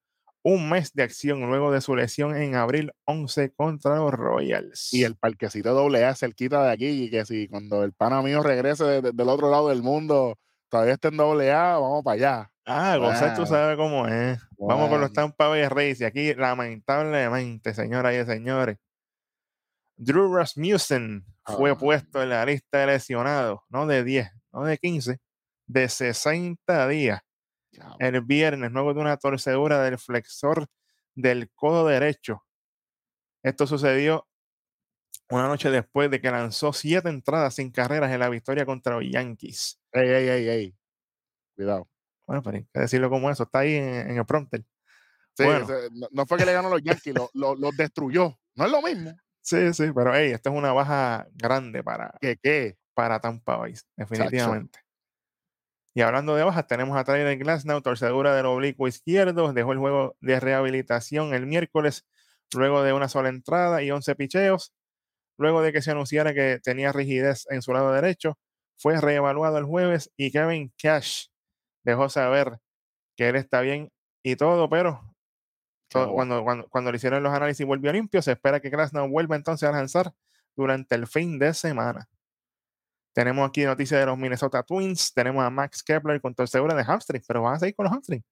un 0.50 0.70
mes 0.70 0.94
de 0.94 1.04
acción 1.04 1.46
luego 1.46 1.74
de 1.74 1.82
su 1.82 1.94
lesión 1.94 2.34
en 2.34 2.56
abril 2.56 2.94
11 3.04 3.52
contra 3.52 3.98
los 3.98 4.14
Royals. 4.14 4.94
Y 4.94 5.04
el 5.04 5.18
parquecito 5.18 5.78
AA 5.78 6.16
cerquita 6.16 6.64
de 6.64 6.72
aquí, 6.72 6.88
y 6.88 7.10
que 7.10 7.26
si 7.26 7.50
cuando 7.50 7.84
el 7.84 7.92
pana 7.92 8.22
mío 8.22 8.42
regrese 8.42 9.02
del 9.02 9.28
otro 9.28 9.52
lado 9.52 9.68
del 9.68 9.84
mundo 9.84 10.40
todavía 10.70 10.94
está 10.94 11.10
en 11.10 11.18
doble 11.18 11.52
A, 11.52 11.78
vamos 11.78 12.02
para 12.02 12.14
allá. 12.16 12.52
Ah, 12.66 12.96
Gonzalo, 12.96 13.36
tú 13.36 13.46
sabes 13.46 13.76
cómo 13.76 14.08
es. 14.08 14.40
Vamos 14.58 14.90
con 14.90 15.02
los 15.02 15.12
Tampa 15.12 15.50
Bay 15.50 15.68
Rays. 15.68 16.00
Y 16.00 16.06
aquí, 16.06 16.34
lamentablemente, 16.34 17.74
señoras 17.74 18.16
y 18.16 18.26
señores, 18.26 18.78
Drew 19.98 20.34
Rasmussen 20.34 21.26
fue 21.46 21.72
ah. 21.72 21.76
puesto 21.76 22.24
en 22.24 22.30
la 22.30 22.46
lista 22.46 22.80
de 22.80 22.88
lesionados, 22.88 23.60
no 23.68 23.86
de 23.86 24.02
10, 24.02 24.32
no 24.54 24.64
de 24.64 24.78
15, 24.78 25.20
de 25.66 25.90
60 25.90 26.88
días. 26.88 27.20
El 28.00 28.22
viernes, 28.22 28.72
luego 28.72 28.94
de 28.94 29.02
una 29.02 29.18
torcedura 29.18 29.82
del 29.84 29.98
flexor 29.98 30.68
del 31.16 31.50
codo 31.56 31.88
derecho. 31.88 32.44
Esto 33.44 33.68
sucedió 33.68 34.28
una 35.30 35.48
noche 35.48 35.70
después 35.70 36.10
de 36.10 36.22
que 36.22 36.32
lanzó 36.32 36.74
siete 36.74 37.10
entradas 37.10 37.56
sin 37.56 37.72
carreras 37.72 38.12
en 38.12 38.20
la 38.20 38.30
victoria 38.30 38.66
contra 38.66 38.96
los 38.96 39.04
Yankees. 39.10 39.80
Ey, 39.92 40.10
ey, 40.10 40.30
ey, 40.30 40.50
ey. 40.50 40.76
Cuidado. 41.56 41.90
Bueno, 42.26 42.44
pero 42.44 42.58
hay 42.58 42.68
que 42.74 42.80
decirlo 42.80 43.10
como 43.10 43.30
eso. 43.30 43.44
Está 43.44 43.60
ahí 43.60 43.76
en, 43.76 44.18
el 44.18 44.26
prompter. 44.26 44.64
Sí, 45.34 45.44
no, 46.12 46.26
fue 46.26 46.38
que 46.38 46.46
le 46.46 46.54
ganó 46.54 46.70
los 46.70 46.82
Yankees, 46.82 47.14
los 47.16 47.30
lo, 47.34 47.72
destruyó. 47.72 48.38
No 48.56 48.66
es 48.66 48.72
lo 48.72 48.82
mismo. 48.82 49.16
Sí, 49.42 49.74
sí, 49.74 49.92
pero 49.96 50.14
hey, 50.16 50.32
esta 50.32 50.50
es 50.50 50.56
una 50.56 50.74
baja 50.74 51.28
grande 51.34 51.84
para, 51.84 52.14
¿Qué, 52.20 52.38
qué? 52.42 52.78
para 52.94 53.20
Tampa 53.20 53.56
Bay, 53.58 53.76
definitivamente. 53.96 54.80
Y 55.98 56.02
hablando 56.02 56.36
de 56.36 56.44
bajas, 56.44 56.68
tenemos 56.68 56.96
a 56.96 57.04
Tyler 57.04 57.40
Glasnow, 57.40 57.82
torcedura 57.82 58.36
del 58.36 58.46
oblicuo 58.46 58.88
izquierdo, 58.88 59.52
dejó 59.52 59.72
el 59.72 59.80
juego 59.80 60.16
de 60.22 60.40
rehabilitación 60.40 61.34
el 61.34 61.48
miércoles 61.48 62.06
luego 62.54 62.84
de 62.84 62.94
una 62.94 63.10
sola 63.10 63.30
entrada 63.30 63.82
y 63.82 63.90
11 63.90 64.14
picheos. 64.14 64.76
Luego 65.40 65.64
de 65.64 65.74
que 65.74 65.82
se 65.82 65.90
anunciara 65.90 66.36
que 66.36 66.60
tenía 66.62 66.92
rigidez 66.92 67.48
en 67.50 67.64
su 67.64 67.74
lado 67.74 67.92
derecho, 67.92 68.38
fue 68.76 69.02
reevaluado 69.02 69.58
el 69.58 69.66
jueves 69.66 70.12
y 70.16 70.30
Kevin 70.32 70.72
Cash 70.78 71.30
dejó 71.84 72.10
saber 72.10 72.60
que 73.16 73.30
él 73.30 73.36
está 73.36 73.62
bien 73.62 73.90
y 74.22 74.36
todo, 74.36 74.70
pero 74.70 75.02
cuando, 75.92 76.46
cuando, 76.70 76.92
le 76.92 76.98
hicieron 76.98 77.24
los 77.24 77.34
análisis 77.34 77.66
volvió 77.66 77.92
limpio, 77.92 78.22
se 78.22 78.34
espera 78.34 78.60
que 78.60 78.70
no 78.94 79.10
vuelva 79.10 79.36
entonces 79.36 79.68
a 79.68 79.72
lanzar 79.72 80.14
durante 80.56 80.94
el 80.94 81.08
fin 81.08 81.40
de 81.40 81.56
semana. 81.56 82.08
Tenemos 83.18 83.50
aquí 83.50 83.66
noticias 83.66 84.00
de 84.00 84.06
los 84.06 84.16
Minnesota 84.16 84.62
Twins, 84.62 85.12
tenemos 85.12 85.44
a 85.44 85.50
Max 85.50 85.82
Kepler 85.82 86.22
con 86.22 86.36
torcedura 86.36 86.76
de 86.76 86.84
hamstring, 86.84 87.24
pero 87.28 87.42
van 87.42 87.56
a 87.56 87.60
seguir 87.60 87.74
con 87.74 87.86
los 87.86 87.92
hamstring. 87.92 88.24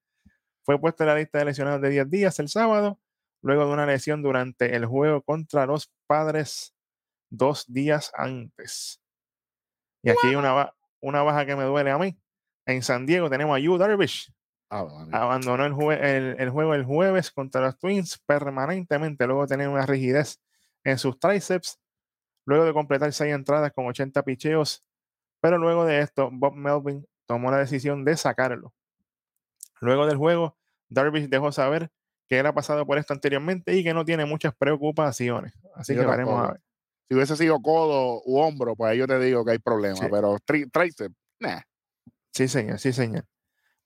Fue 0.63 0.79
puesto 0.79 1.01
en 1.01 1.07
la 1.07 1.15
lista 1.15 1.39
de 1.39 1.45
lesionados 1.45 1.81
de 1.81 1.89
10 1.89 2.07
días 2.07 2.37
el 2.37 2.49
sábado, 2.49 2.99
luego 3.41 3.65
de 3.65 3.73
una 3.73 3.87
lesión 3.87 4.21
durante 4.21 4.75
el 4.75 4.85
juego 4.85 5.23
contra 5.23 5.65
los 5.65 5.91
padres 6.05 6.75
dos 7.31 7.65
días 7.67 8.11
antes. 8.13 9.01
Y 10.03 10.11
aquí 10.11 10.27
hay 10.27 10.35
una, 10.35 10.71
una 10.99 11.23
baja 11.23 11.47
que 11.47 11.55
me 11.55 11.63
duele 11.63 11.89
a 11.89 11.97
mí. 11.97 12.15
En 12.67 12.83
San 12.83 13.07
Diego 13.07 13.27
tenemos 13.27 13.57
a 13.57 13.59
Yu 13.59 13.79
Darvish. 13.79 14.31
Ah, 14.69 14.85
Abandonó 15.13 15.65
el, 15.93 16.35
el, 16.39 16.49
juego 16.51 16.75
el 16.75 16.85
jueves 16.85 17.31
contra 17.31 17.61
los 17.61 17.79
Twins 17.79 18.19
permanentemente, 18.27 19.25
luego 19.25 19.47
de 19.47 19.47
tener 19.47 19.67
una 19.67 19.87
rigidez 19.87 20.39
en 20.83 20.99
sus 20.99 21.17
tríceps, 21.17 21.79
luego 22.45 22.65
de 22.65 22.73
completar 22.73 23.11
seis 23.13 23.33
entradas 23.33 23.71
con 23.73 23.85
80 23.87 24.23
picheos. 24.23 24.85
Pero 25.41 25.57
luego 25.57 25.85
de 25.85 25.99
esto, 25.99 26.29
Bob 26.31 26.53
Melvin 26.55 27.05
tomó 27.25 27.51
la 27.51 27.57
decisión 27.57 28.05
de 28.05 28.17
sacarlo. 28.17 28.73
Luego 29.81 30.07
del 30.07 30.17
juego, 30.17 30.57
Darvish 30.89 31.29
dejó 31.29 31.51
saber 31.51 31.91
que 32.27 32.39
él 32.39 32.45
ha 32.45 32.53
pasado 32.53 32.85
por 32.85 32.97
esto 32.97 33.13
anteriormente 33.13 33.75
y 33.75 33.83
que 33.83 33.93
no 33.93 34.05
tiene 34.05 34.25
muchas 34.25 34.55
preocupaciones. 34.55 35.53
Así 35.75 35.93
que 35.93 36.05
veremos 36.05 36.39
a 36.39 36.53
ver. 36.53 36.61
Si 37.07 37.13
hubiese 37.13 37.35
sido 37.35 37.59
codo 37.61 38.23
u 38.25 38.39
hombro, 38.39 38.75
pues 38.75 38.91
ahí 38.91 38.97
yo 38.97 39.07
te 39.07 39.19
digo 39.19 39.45
que 39.45 39.51
hay 39.51 39.59
problemas, 39.59 40.07
pero 40.09 40.37
tríceps, 40.39 41.15
nah. 41.39 41.61
Sí, 42.33 42.47
señor, 42.47 42.79
sí, 42.79 42.91
señor. 42.93 43.25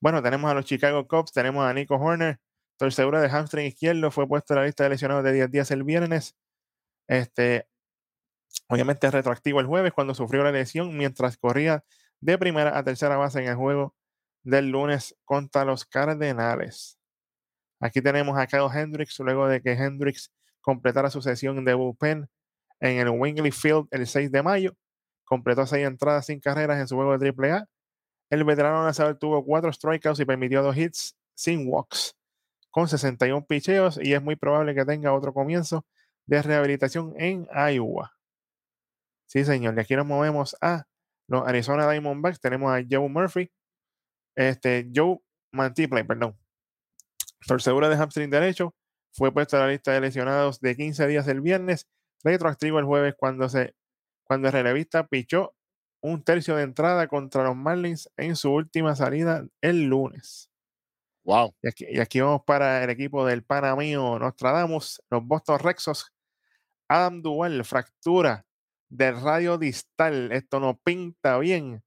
Bueno, 0.00 0.22
tenemos 0.22 0.50
a 0.50 0.54
los 0.54 0.64
Chicago 0.64 1.06
Cubs, 1.06 1.32
tenemos 1.32 1.64
a 1.64 1.74
Nico 1.74 1.96
Horner, 1.96 2.40
torcedura 2.78 3.20
de 3.20 3.28
hamstring 3.28 3.66
izquierdo, 3.66 4.10
fue 4.10 4.26
puesto 4.26 4.54
en 4.54 4.60
la 4.60 4.66
lista 4.66 4.84
de 4.84 4.90
lesionados 4.90 5.22
de 5.22 5.32
10 5.34 5.50
días 5.50 5.70
el 5.70 5.84
viernes. 5.84 6.34
Este, 7.06 7.68
obviamente 8.68 9.10
retroactivo 9.10 9.60
el 9.60 9.66
jueves 9.66 9.92
cuando 9.92 10.14
sufrió 10.14 10.42
la 10.42 10.52
lesión 10.52 10.96
mientras 10.96 11.36
corría 11.36 11.84
de 12.20 12.38
primera 12.38 12.76
a 12.76 12.84
tercera 12.84 13.16
base 13.16 13.40
en 13.40 13.48
el 13.48 13.56
juego 13.56 13.94
del 14.42 14.70
lunes 14.70 15.16
contra 15.24 15.64
los 15.64 15.84
Cardenales. 15.84 16.98
Aquí 17.80 18.02
tenemos 18.02 18.38
a 18.38 18.46
Kyle 18.46 18.68
Hendricks 18.72 19.18
luego 19.20 19.48
de 19.48 19.62
que 19.62 19.72
Hendricks 19.72 20.32
completara 20.60 21.10
su 21.10 21.22
sesión 21.22 21.64
de 21.64 21.74
bullpen 21.74 22.28
en 22.80 22.98
el 22.98 23.08
Wingley 23.08 23.50
Field 23.50 23.88
el 23.90 24.06
6 24.06 24.30
de 24.30 24.42
mayo. 24.42 24.76
Completó 25.24 25.66
seis 25.66 25.86
entradas 25.86 26.26
sin 26.26 26.40
carreras 26.40 26.78
en 26.80 26.88
su 26.88 26.96
juego 26.96 27.16
de 27.16 27.28
AAA. 27.28 27.66
El 28.30 28.44
veterano 28.44 28.84
lanzador 28.84 29.18
tuvo 29.18 29.44
cuatro 29.44 29.72
strikeouts 29.72 30.20
y 30.20 30.24
permitió 30.24 30.62
dos 30.62 30.76
hits 30.76 31.16
sin 31.34 31.66
walks, 31.68 32.16
con 32.70 32.88
61 32.88 33.46
picheos 33.46 33.98
y 34.02 34.12
es 34.12 34.22
muy 34.22 34.36
probable 34.36 34.74
que 34.74 34.84
tenga 34.84 35.12
otro 35.12 35.32
comienzo 35.32 35.86
de 36.26 36.42
rehabilitación 36.42 37.14
en 37.16 37.48
Iowa. 37.54 38.12
Sí, 39.30 39.44
señor. 39.44 39.76
Y 39.76 39.80
aquí 39.80 39.94
nos 39.94 40.06
movemos 40.06 40.56
a 40.60 40.86
los 41.28 41.46
Arizona 41.46 41.88
Diamondbacks. 41.88 42.40
Tenemos 42.40 42.72
a 42.72 42.82
Joe 42.90 43.08
Murphy, 43.08 43.48
este, 44.34 44.90
Joe 44.92 45.20
Mantiplay, 45.52 46.02
perdón. 46.02 46.36
Torcedura 47.46 47.88
de 47.88 47.96
hamstring 47.96 48.28
derecho, 48.28 48.74
fue 49.12 49.32
puesto 49.32 49.56
a 49.56 49.60
la 49.60 49.68
lista 49.68 49.92
de 49.92 50.00
lesionados 50.00 50.60
de 50.60 50.74
15 50.74 51.06
días 51.06 51.28
el 51.28 51.40
viernes, 51.42 51.86
retroactivo 52.24 52.80
el 52.80 52.86
jueves 52.86 53.14
cuando, 53.16 53.48
se, 53.48 53.76
cuando 54.24 54.48
el 54.48 54.52
relevista 54.52 55.06
pichó 55.06 55.54
un 56.02 56.24
tercio 56.24 56.56
de 56.56 56.64
entrada 56.64 57.06
contra 57.06 57.44
los 57.44 57.54
Marlins 57.54 58.10
en 58.16 58.34
su 58.34 58.52
última 58.52 58.96
salida 58.96 59.46
el 59.60 59.84
lunes. 59.84 60.50
Wow. 61.22 61.54
Y 61.62 62.00
aquí, 62.00 62.20
vamos 62.20 62.42
para 62.44 62.82
el 62.82 62.90
equipo 62.90 63.24
del 63.24 63.44
Panamío 63.44 64.18
Nostradamus, 64.18 65.00
los 65.08 65.24
Boston 65.24 65.60
Rexos. 65.60 66.12
Adam 66.88 67.22
Duval, 67.22 67.64
fractura 67.64 68.44
del 68.90 69.20
radio 69.20 69.56
distal. 69.56 70.32
Esto 70.32 70.60
no 70.60 70.76
pinta 70.76 71.38
bien. 71.38 71.82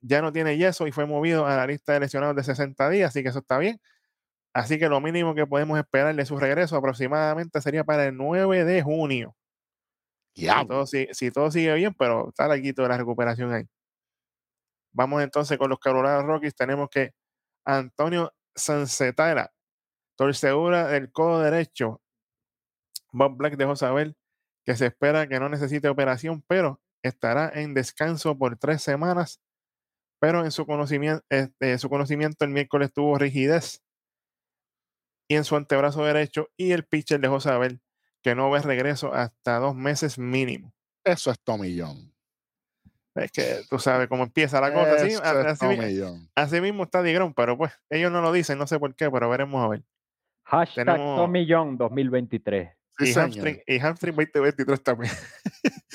Ya 0.00 0.22
no 0.22 0.32
tiene 0.32 0.56
yeso 0.56 0.86
y 0.86 0.92
fue 0.92 1.06
movido 1.06 1.46
a 1.46 1.56
la 1.56 1.66
lista 1.66 1.94
de 1.94 2.00
lesionados 2.00 2.36
de 2.36 2.44
60 2.44 2.88
días, 2.90 3.08
así 3.10 3.22
que 3.22 3.30
eso 3.30 3.40
está 3.40 3.58
bien. 3.58 3.80
Así 4.54 4.78
que 4.78 4.88
lo 4.88 5.00
mínimo 5.00 5.34
que 5.34 5.46
podemos 5.46 5.78
esperar 5.78 6.14
de 6.14 6.26
su 6.26 6.38
regreso 6.38 6.76
aproximadamente 6.76 7.60
sería 7.60 7.84
para 7.84 8.06
el 8.06 8.16
9 8.16 8.64
de 8.64 8.82
junio. 8.82 9.34
Ya. 10.34 10.60
Si, 10.60 10.66
todo, 10.66 10.86
si, 10.86 11.30
todo 11.30 11.50
sigue 11.50 11.74
bien, 11.74 11.94
pero 11.94 12.28
está 12.28 12.48
larguito 12.48 12.82
de 12.82 12.88
la 12.88 12.98
recuperación 12.98 13.52
ahí. 13.52 13.64
Vamos 14.92 15.22
entonces 15.22 15.56
con 15.58 15.70
los 15.70 15.78
Colorado 15.78 16.22
Rockies. 16.22 16.54
Tenemos 16.54 16.88
que 16.90 17.12
Antonio 17.64 18.34
Sancetara, 18.54 19.52
torcedura 20.16 20.88
del 20.88 21.10
codo 21.12 21.40
derecho. 21.40 22.02
Bob 23.12 23.36
Black 23.36 23.56
dejó 23.56 23.76
saber 23.76 24.14
que 24.64 24.76
se 24.76 24.86
espera 24.86 25.26
que 25.28 25.40
no 25.40 25.48
necesite 25.48 25.88
operación, 25.88 26.42
pero 26.46 26.80
estará 27.02 27.50
en 27.54 27.74
descanso 27.74 28.36
por 28.36 28.56
tres 28.56 28.82
semanas. 28.82 29.40
Pero 30.20 30.44
en 30.44 30.52
su 30.52 30.66
conocimiento, 30.66 31.24
este, 31.30 31.78
su 31.78 31.88
conocimiento 31.88 32.44
el 32.44 32.52
miércoles 32.52 32.92
tuvo 32.92 33.18
rigidez 33.18 33.82
y 35.28 35.34
en 35.34 35.44
su 35.44 35.56
antebrazo 35.56 36.04
derecho 36.04 36.48
y 36.56 36.72
el 36.72 36.84
pitcher 36.84 37.20
dejó 37.20 37.40
saber 37.40 37.80
que 38.22 38.34
no 38.34 38.50
ve 38.50 38.60
regreso 38.60 39.12
hasta 39.12 39.58
dos 39.58 39.74
meses 39.74 40.18
mínimo. 40.18 40.72
Eso 41.04 41.30
es 41.32 41.40
tomillón. 41.40 42.12
Es 43.14 43.30
que 43.30 43.62
tú 43.68 43.78
sabes 43.78 44.08
cómo 44.08 44.22
empieza 44.22 44.60
la 44.60 44.72
cosa. 44.72 44.94
Así, 44.94 45.14
así, 46.34 46.60
mismo 46.60 46.84
está 46.84 47.02
Digrón, 47.02 47.34
pero 47.34 47.58
pues 47.58 47.72
ellos 47.90 48.10
no 48.10 48.22
lo 48.22 48.32
dicen, 48.32 48.58
no 48.58 48.66
sé 48.66 48.78
por 48.78 48.94
qué, 48.94 49.10
pero 49.10 49.28
veremos 49.28 49.62
a 49.62 49.68
ver. 49.68 49.82
Hashtag 50.44 50.86
Tenemos... 50.86 51.18
Tomillón 51.18 51.76
2023. 51.76 52.70
Y, 52.98 53.12
hamstring, 53.12 53.62
y 53.66 53.78
hamstring 53.78 54.14
2023 54.14 54.82
también. 54.82 55.12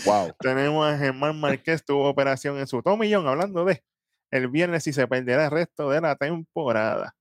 Wow. 0.06 0.34
Tenemos 0.40 0.88
a 0.88 0.98
Germán 0.98 1.40
Márquez, 1.40 1.84
tuvo 1.84 2.10
operación 2.10 2.58
en 2.58 2.68
su 2.68 2.82
Tomillón, 2.82 3.28
hablando 3.28 3.66
de 3.66 3.84
el 4.32 4.48
viernes 4.50 4.88
y 4.88 4.94
se 4.94 5.08
perderá 5.08 5.46
el 5.46 5.52
resto 5.52 5.90
de 5.90 6.02
la 6.02 6.16
temporada. 6.16 7.16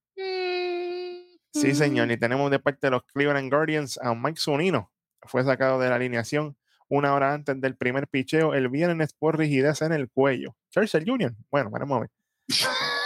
Sí, 1.53 1.75
señor. 1.75 2.11
Y 2.11 2.19
tenemos 2.19 2.51
de 2.51 2.59
parte 2.59 2.89
de 2.89 2.91
los 2.91 3.03
Cleveland 3.05 3.51
Guardians 3.51 3.99
a 4.03 4.15
Mike 4.15 4.41
Zunino. 4.41 4.93
Fue 5.23 5.43
sacado 5.45 5.81
de 5.81 5.89
la 5.89 5.95
alineación 5.95 6.57
una 6.89 7.15
hora 7.15 7.33
antes 7.33 7.61
del 7.61 7.77
primer 7.77 8.07
picheo 8.09 8.55
el 8.55 8.69
viernes 8.69 9.13
por 9.13 9.39
rigidez 9.39 9.83
en 9.83 9.93
el 9.93 10.11
cuello. 10.11 10.55
Churchill 10.71 11.05
Jr. 11.07 11.35
Bueno, 11.51 11.71
veremos 11.71 11.97
a 11.97 12.01
ver. 12.01 12.11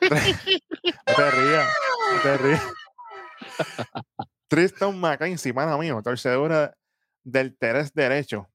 no 1.06 1.14
te 1.14 1.30
rías, 1.30 1.68
te 2.22 2.36
rías. 2.38 2.62
Tristan 4.48 4.98
McKenzie, 4.98 5.52
mano 5.52 5.78
mío, 5.78 6.00
torcedura 6.02 6.74
del 7.22 7.56
teres 7.56 7.92
derecho. 7.94 8.48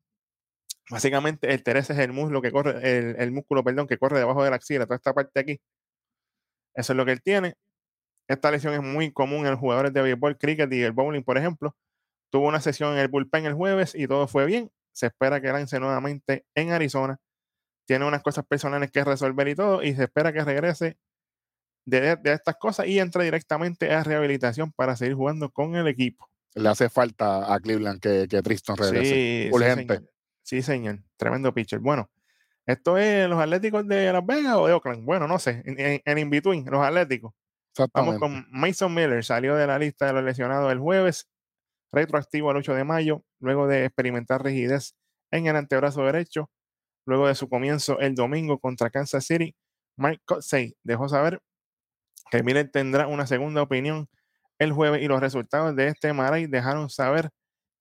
Básicamente, 0.89 1.53
el 1.53 1.63
teres 1.63 1.89
es 1.89 1.99
el 1.99 2.11
muslo 2.11 2.41
que 2.41 2.51
corre, 2.51 3.21
el, 3.23 3.31
músculo, 3.31 3.63
perdón, 3.63 3.87
que 3.87 3.97
corre 3.97 4.19
debajo 4.19 4.43
de 4.43 4.49
la 4.49 4.57
axila, 4.57 4.85
toda 4.85 4.97
esta 4.97 5.13
parte 5.13 5.39
aquí. 5.39 5.61
Eso 6.75 6.93
es 6.93 6.97
lo 6.97 7.05
que 7.05 7.11
él 7.11 7.21
tiene. 7.21 7.55
Esta 8.27 8.51
lesión 8.51 8.73
es 8.73 8.81
muy 8.81 9.11
común 9.11 9.45
en 9.47 9.57
jugadores 9.57 9.93
de 9.93 10.01
béisbol, 10.01 10.37
cricket 10.37 10.71
y 10.73 10.81
el 10.81 10.91
bowling, 10.91 11.23
por 11.23 11.37
ejemplo. 11.37 11.75
Tuvo 12.31 12.47
una 12.47 12.61
sesión 12.61 12.93
en 12.93 12.99
el 12.99 13.09
bullpen 13.09 13.45
el 13.45 13.53
jueves 13.53 13.95
y 13.95 14.07
todo 14.07 14.27
fue 14.27 14.45
bien. 14.45 14.71
Se 14.93 15.07
espera 15.07 15.41
que 15.41 15.49
lance 15.51 15.79
nuevamente 15.79 16.45
en 16.55 16.71
Arizona. 16.71 17.19
Tiene 17.85 18.05
unas 18.05 18.23
cosas 18.23 18.45
personales 18.45 18.91
que 18.91 19.03
resolver 19.03 19.47
y 19.49 19.55
todo, 19.55 19.83
y 19.83 19.95
se 19.95 20.05
espera 20.05 20.33
que 20.33 20.43
regrese 20.43 20.97
de, 21.85 22.17
estas 22.23 22.55
cosas 22.55 22.87
y 22.87 22.99
entre 22.99 23.25
directamente 23.25 23.91
a 23.91 24.03
rehabilitación 24.03 24.71
para 24.71 24.95
seguir 24.95 25.15
jugando 25.15 25.49
con 25.49 25.75
el 25.75 25.87
equipo. 25.87 26.27
Le 26.55 26.69
hace 26.69 26.89
falta 26.89 27.53
a 27.53 27.59
Cleveland 27.59 27.99
que, 27.99 28.27
que 28.29 28.41
Tristan 28.41 28.77
regrese. 28.77 29.49
Sí, 29.51 30.05
Sí, 30.43 30.61
señor. 30.61 30.99
Tremendo 31.15 31.53
pitcher. 31.53 31.79
Bueno, 31.79 32.09
¿esto 32.65 32.97
es 32.97 33.29
los 33.29 33.39
Atléticos 33.39 33.87
de 33.87 34.11
Las 34.11 34.25
Vegas 34.25 34.55
o 34.57 34.67
de 34.67 34.73
Oakland? 34.73 35.05
Bueno, 35.05 35.27
no 35.27 35.39
sé. 35.39 35.63
En, 35.65 36.01
en 36.03 36.17
in-between, 36.17 36.65
los 36.65 36.85
Atléticos. 36.85 37.33
Vamos 37.93 38.19
con 38.19 38.45
Mason 38.51 38.93
Miller, 38.93 39.23
salió 39.23 39.55
de 39.55 39.65
la 39.65 39.79
lista 39.79 40.05
de 40.05 40.13
los 40.13 40.23
lesionados 40.23 40.71
el 40.71 40.79
jueves, 40.79 41.27
retroactivo 41.91 42.51
al 42.51 42.57
8 42.57 42.75
de 42.75 42.83
mayo, 42.83 43.23
luego 43.39 43.67
de 43.67 43.85
experimentar 43.85 44.43
rigidez 44.43 44.95
en 45.31 45.47
el 45.47 45.55
antebrazo 45.55 46.03
derecho. 46.03 46.51
Luego 47.05 47.27
de 47.27 47.35
su 47.35 47.49
comienzo 47.49 47.99
el 47.99 48.15
domingo 48.15 48.59
contra 48.59 48.89
Kansas 48.89 49.25
City, 49.25 49.55
Mike 49.97 50.21
Cotsey 50.25 50.77
dejó 50.83 51.09
saber 51.09 51.41
que 52.41 52.65
tendrá 52.65 53.07
una 53.07 53.27
segunda 53.27 53.61
opinión 53.61 54.09
el 54.59 54.71
jueves 54.71 55.01
y 55.01 55.07
los 55.07 55.19
resultados 55.19 55.75
de 55.75 55.87
este 55.87 56.13
Maray 56.13 56.47
dejaron 56.47 56.89
saber 56.89 57.29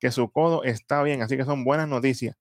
que 0.00 0.10
su 0.10 0.30
codo 0.30 0.64
está 0.64 1.02
bien, 1.02 1.22
así 1.22 1.36
que 1.36 1.44
son 1.44 1.64
buenas 1.64 1.88
noticias. 1.88 2.36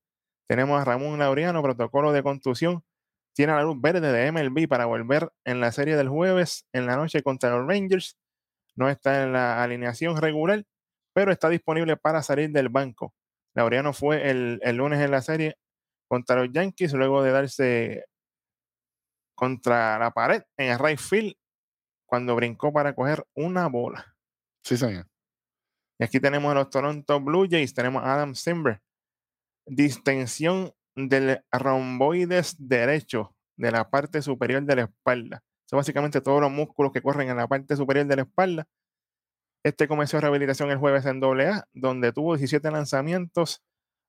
Tenemos 0.47 0.81
a 0.81 0.85
Ramón 0.85 1.19
Laureano, 1.19 1.61
protocolo 1.61 2.11
de 2.11 2.23
contusión, 2.23 2.83
tiene 3.33 3.53
la 3.53 3.63
luz 3.63 3.79
verde 3.79 4.11
de 4.11 4.31
MLB 4.31 4.67
para 4.67 4.85
volver 4.85 5.31
en 5.45 5.61
la 5.61 5.71
serie 5.71 5.95
del 5.95 6.09
jueves 6.09 6.65
en 6.73 6.85
la 6.85 6.97
noche 6.97 7.23
contra 7.23 7.55
los 7.55 7.67
Rangers. 7.67 8.17
No 8.75 8.89
está 8.89 9.23
en 9.23 9.33
la 9.33 9.63
alineación 9.63 10.17
regular, 10.17 10.65
pero 11.13 11.31
está 11.31 11.49
disponible 11.49 11.95
para 11.97 12.23
salir 12.23 12.51
del 12.51 12.69
banco. 12.69 13.13
Laureano 13.53 13.93
fue 13.93 14.29
el, 14.29 14.59
lunes 14.75 14.99
en 14.99 15.11
la 15.11 15.21
serie 15.21 15.55
contra 16.07 16.38
los 16.38 16.51
Yankees, 16.51 16.93
luego 16.93 17.23
de 17.23 17.31
darse 17.31 18.05
contra 19.35 19.97
la 19.97 20.11
pared 20.11 20.43
en 20.57 20.71
el 20.71 20.79
right 20.79 20.99
field 20.99 21.33
cuando 22.11 22.35
brincó 22.35 22.73
para 22.73 22.93
coger 22.93 23.25
una 23.33 23.67
bola. 23.67 24.17
Sí, 24.65 24.75
señor. 24.75 25.07
Y 25.97 26.03
aquí 26.03 26.19
tenemos 26.19 26.51
a 26.51 26.55
los 26.55 26.69
Toronto 26.69 27.21
Blue 27.21 27.47
Jays, 27.49 27.73
tenemos 27.73 28.03
a 28.03 28.15
Adam 28.15 28.35
Simber. 28.35 28.81
Distensión 29.65 30.73
del 30.93 31.41
romboides 31.53 32.57
derecho 32.59 33.33
de 33.55 33.71
la 33.71 33.89
parte 33.89 34.21
superior 34.21 34.61
de 34.63 34.75
la 34.75 34.81
espalda. 34.83 35.41
Son 35.69 35.77
básicamente 35.77 36.19
todos 36.19 36.41
los 36.41 36.51
músculos 36.51 36.91
que 36.91 37.01
corren 37.01 37.29
en 37.29 37.38
la 37.38 37.47
parte 37.47 37.77
superior 37.77 38.05
de 38.05 38.15
la 38.17 38.23
espalda. 38.23 38.67
Este 39.63 39.88
comenzó 39.88 40.19
rehabilitación 40.19 40.69
el 40.69 40.79
jueves 40.79 41.05
en 41.05 41.23
AA, 41.23 41.65
donde 41.71 42.11
tuvo 42.11 42.35
17 42.35 42.71
lanzamientos, 42.71 43.63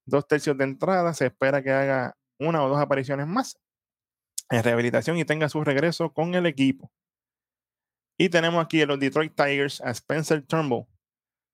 dos 0.07 0.27
tercios 0.27 0.59
de 0.59 0.65
entrada. 0.65 1.15
Se 1.15 1.27
espera 1.27 1.63
que 1.63 1.71
haga 1.71 2.17
una 2.41 2.65
o 2.65 2.69
dos 2.69 2.81
apariciones 2.81 3.29
más 3.29 3.61
en 4.51 4.65
rehabilitación 4.65 5.19
y 5.19 5.25
tenga 5.25 5.49
su 5.49 5.63
regreso 5.63 6.13
con 6.13 6.35
el 6.35 6.47
equipo. 6.47 6.91
Y 8.23 8.29
tenemos 8.29 8.65
aquí 8.65 8.81
a 8.81 8.87
los 8.87 9.01
Detroit 9.01 9.35
Tigers 9.35 9.81
a 9.81 9.91
Spencer 9.91 10.47
Turnbull. 10.47 10.87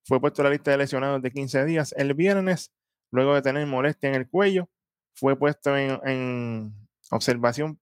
Fue 0.04 0.20
puesto 0.20 0.42
a 0.42 0.44
la 0.44 0.50
lista 0.50 0.70
de 0.70 0.76
lesionados 0.76 1.22
de 1.22 1.30
15 1.30 1.64
días 1.64 1.94
el 1.96 2.12
viernes, 2.12 2.74
luego 3.10 3.34
de 3.34 3.40
tener 3.40 3.66
molestia 3.66 4.10
en 4.10 4.16
el 4.16 4.28
cuello 4.28 4.68
fue 5.14 5.34
puesto 5.34 5.74
en, 5.78 6.74
observación 7.10 7.80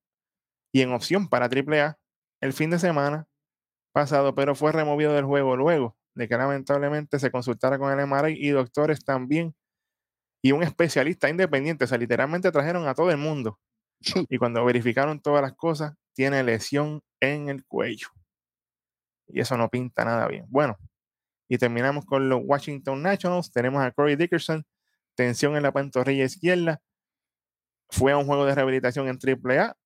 y 0.73 0.83
en 0.83 0.93
opción 0.93 1.29
para 1.29 1.47
AAA 1.47 1.99
el 2.41 2.53
fin 2.53 2.71
de 2.71 2.79
semana 2.79 3.27
pasado, 3.91 4.37
pero 4.37 4.55
fue 4.55 4.71
removido 4.71 5.15
del 5.15 5.25
juego 5.25 5.57
luego 5.57 5.97
de 6.15 6.29
que 6.29 6.37
lamentablemente 6.37 7.19
se 7.19 7.33
consultara 7.33 7.81
con 7.81 7.91
el 7.91 8.07
MRI 8.07 8.35
y 8.39 8.51
doctores 8.51 9.05
también 9.05 9.57
y 10.45 10.53
un 10.53 10.63
especialista 10.63 11.29
independiente. 11.29 11.87
O 11.87 11.89
sea, 11.89 11.99
literalmente 11.99 12.53
trajeron 12.53 12.87
a 12.87 12.95
todo 12.95 13.11
el 13.11 13.17
mundo. 13.17 13.59
Y 14.31 14.39
cuando 14.39 14.65
verificaron 14.65 15.19
todas 15.19 15.43
las 15.43 15.55
cosas, 15.55 15.95
tiene 16.15 16.45
lesión 16.45 17.03
en 17.21 17.49
el 17.49 17.65
cuello. 17.65 18.11
Y 19.29 19.41
eso 19.41 19.57
no 19.57 19.69
pinta 19.69 20.05
nada 20.05 20.29
bien. 20.29 20.47
Bueno, 20.49 20.79
y 21.49 21.59
terminamos 21.59 22.05
con 22.05 22.29
los 22.29 22.41
Washington 22.45 23.03
Nationals. 23.03 23.53
Tenemos 23.53 23.83
a 23.83 23.91
Corey 23.93 24.17
Dickerson, 24.17 24.65
tensión 25.15 25.57
en 25.57 25.63
la 25.63 25.73
pantorrilla 25.73 26.25
izquierda, 26.25 26.81
fue 27.89 28.13
a 28.13 28.17
un 28.17 28.27
juego 28.27 28.45
de 28.45 28.55
rehabilitación 28.55 29.09
en 29.09 29.19
AAA. 29.19 29.77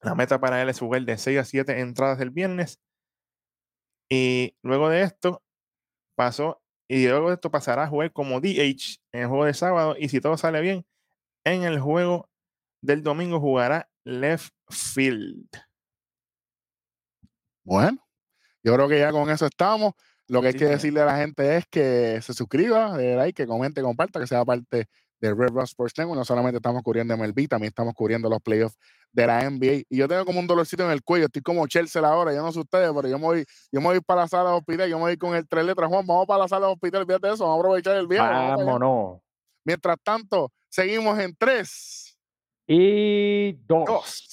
La 0.00 0.14
meta 0.14 0.40
para 0.40 0.60
él 0.62 0.68
es 0.68 0.78
jugar 0.80 1.02
de 1.02 1.18
6 1.18 1.38
a 1.38 1.44
7 1.44 1.80
entradas 1.80 2.20
el 2.20 2.30
viernes. 2.30 2.80
Y 4.08 4.56
luego 4.62 4.88
de 4.88 5.02
esto 5.02 5.42
pasó, 6.16 6.62
y 6.88 7.06
luego 7.06 7.28
de 7.28 7.34
esto 7.34 7.50
pasará 7.50 7.84
a 7.84 7.88
jugar 7.88 8.12
como 8.12 8.40
DH 8.40 9.00
en 9.12 9.22
el 9.22 9.28
juego 9.28 9.44
de 9.44 9.54
sábado. 9.54 9.96
Y 9.98 10.08
si 10.08 10.20
todo 10.20 10.36
sale 10.36 10.60
bien, 10.60 10.84
en 11.44 11.62
el 11.64 11.80
juego 11.80 12.28
del 12.82 13.02
domingo 13.02 13.40
jugará 13.40 13.88
left 14.04 14.52
field. 14.68 15.48
Bueno, 17.64 18.01
yo 18.62 18.74
creo 18.74 18.88
que 18.88 18.98
ya 18.98 19.10
con 19.10 19.30
eso 19.30 19.46
estamos. 19.46 19.92
Lo 20.28 20.40
que 20.40 20.48
hay 20.48 20.54
que 20.54 20.66
decirle 20.66 21.00
a 21.00 21.06
la 21.06 21.16
gente 21.16 21.56
es 21.56 21.66
que 21.68 22.20
se 22.22 22.32
suscriba, 22.32 22.96
de 22.96 23.16
like, 23.16 23.42
que 23.42 23.46
comente, 23.46 23.82
comparta, 23.82 24.20
que 24.20 24.26
sea 24.26 24.44
parte 24.44 24.86
de 25.20 25.34
Red 25.34 25.50
Rock 25.50 25.64
Sports 25.64 25.94
Network. 25.98 26.18
No 26.18 26.24
solamente 26.24 26.56
estamos 26.56 26.82
cubriendo 26.82 27.16
MLB, 27.16 27.48
también 27.48 27.68
estamos 27.68 27.92
cubriendo 27.94 28.28
los 28.30 28.40
playoffs 28.40 28.76
de 29.12 29.26
la 29.26 29.48
NBA. 29.48 29.82
Y 29.88 29.96
yo 29.96 30.08
tengo 30.08 30.24
como 30.24 30.40
un 30.40 30.46
dolorcito 30.46 30.84
en 30.84 30.90
el 30.90 31.02
cuello, 31.02 31.26
estoy 31.26 31.42
como 31.42 31.66
Chelsea 31.66 32.02
ahora, 32.02 32.32
yo 32.32 32.42
no 32.42 32.50
sé 32.50 32.60
ustedes, 32.60 32.90
pero 32.94 33.08
yo 33.08 33.18
me 33.18 33.24
voy, 33.24 33.44
yo 33.70 33.80
me 33.80 33.88
voy 33.88 34.00
para 34.00 34.22
la 34.22 34.28
sala 34.28 34.50
de 34.50 34.56
hospital, 34.56 34.88
yo 34.88 34.96
me 34.96 35.04
voy 35.04 35.16
con 35.16 35.34
el 35.34 35.46
tres 35.46 35.64
letras, 35.64 35.88
Juan, 35.88 36.06
vamos 36.06 36.26
para 36.26 36.40
la 36.40 36.48
sala 36.48 36.66
de 36.66 36.72
hospital, 36.72 37.06
fíjate 37.06 37.28
eso, 37.28 37.44
vamos 37.44 37.58
a 37.58 37.60
aprovechar 37.60 37.96
el 37.96 38.06
viaje. 38.06 38.32
Vámonos. 38.32 39.20
Mientras 39.64 39.96
tanto, 40.02 40.50
seguimos 40.68 41.18
en 41.18 41.36
tres 41.36 42.16
y 42.66 43.52
dos. 43.66 43.84
dos. 43.86 44.28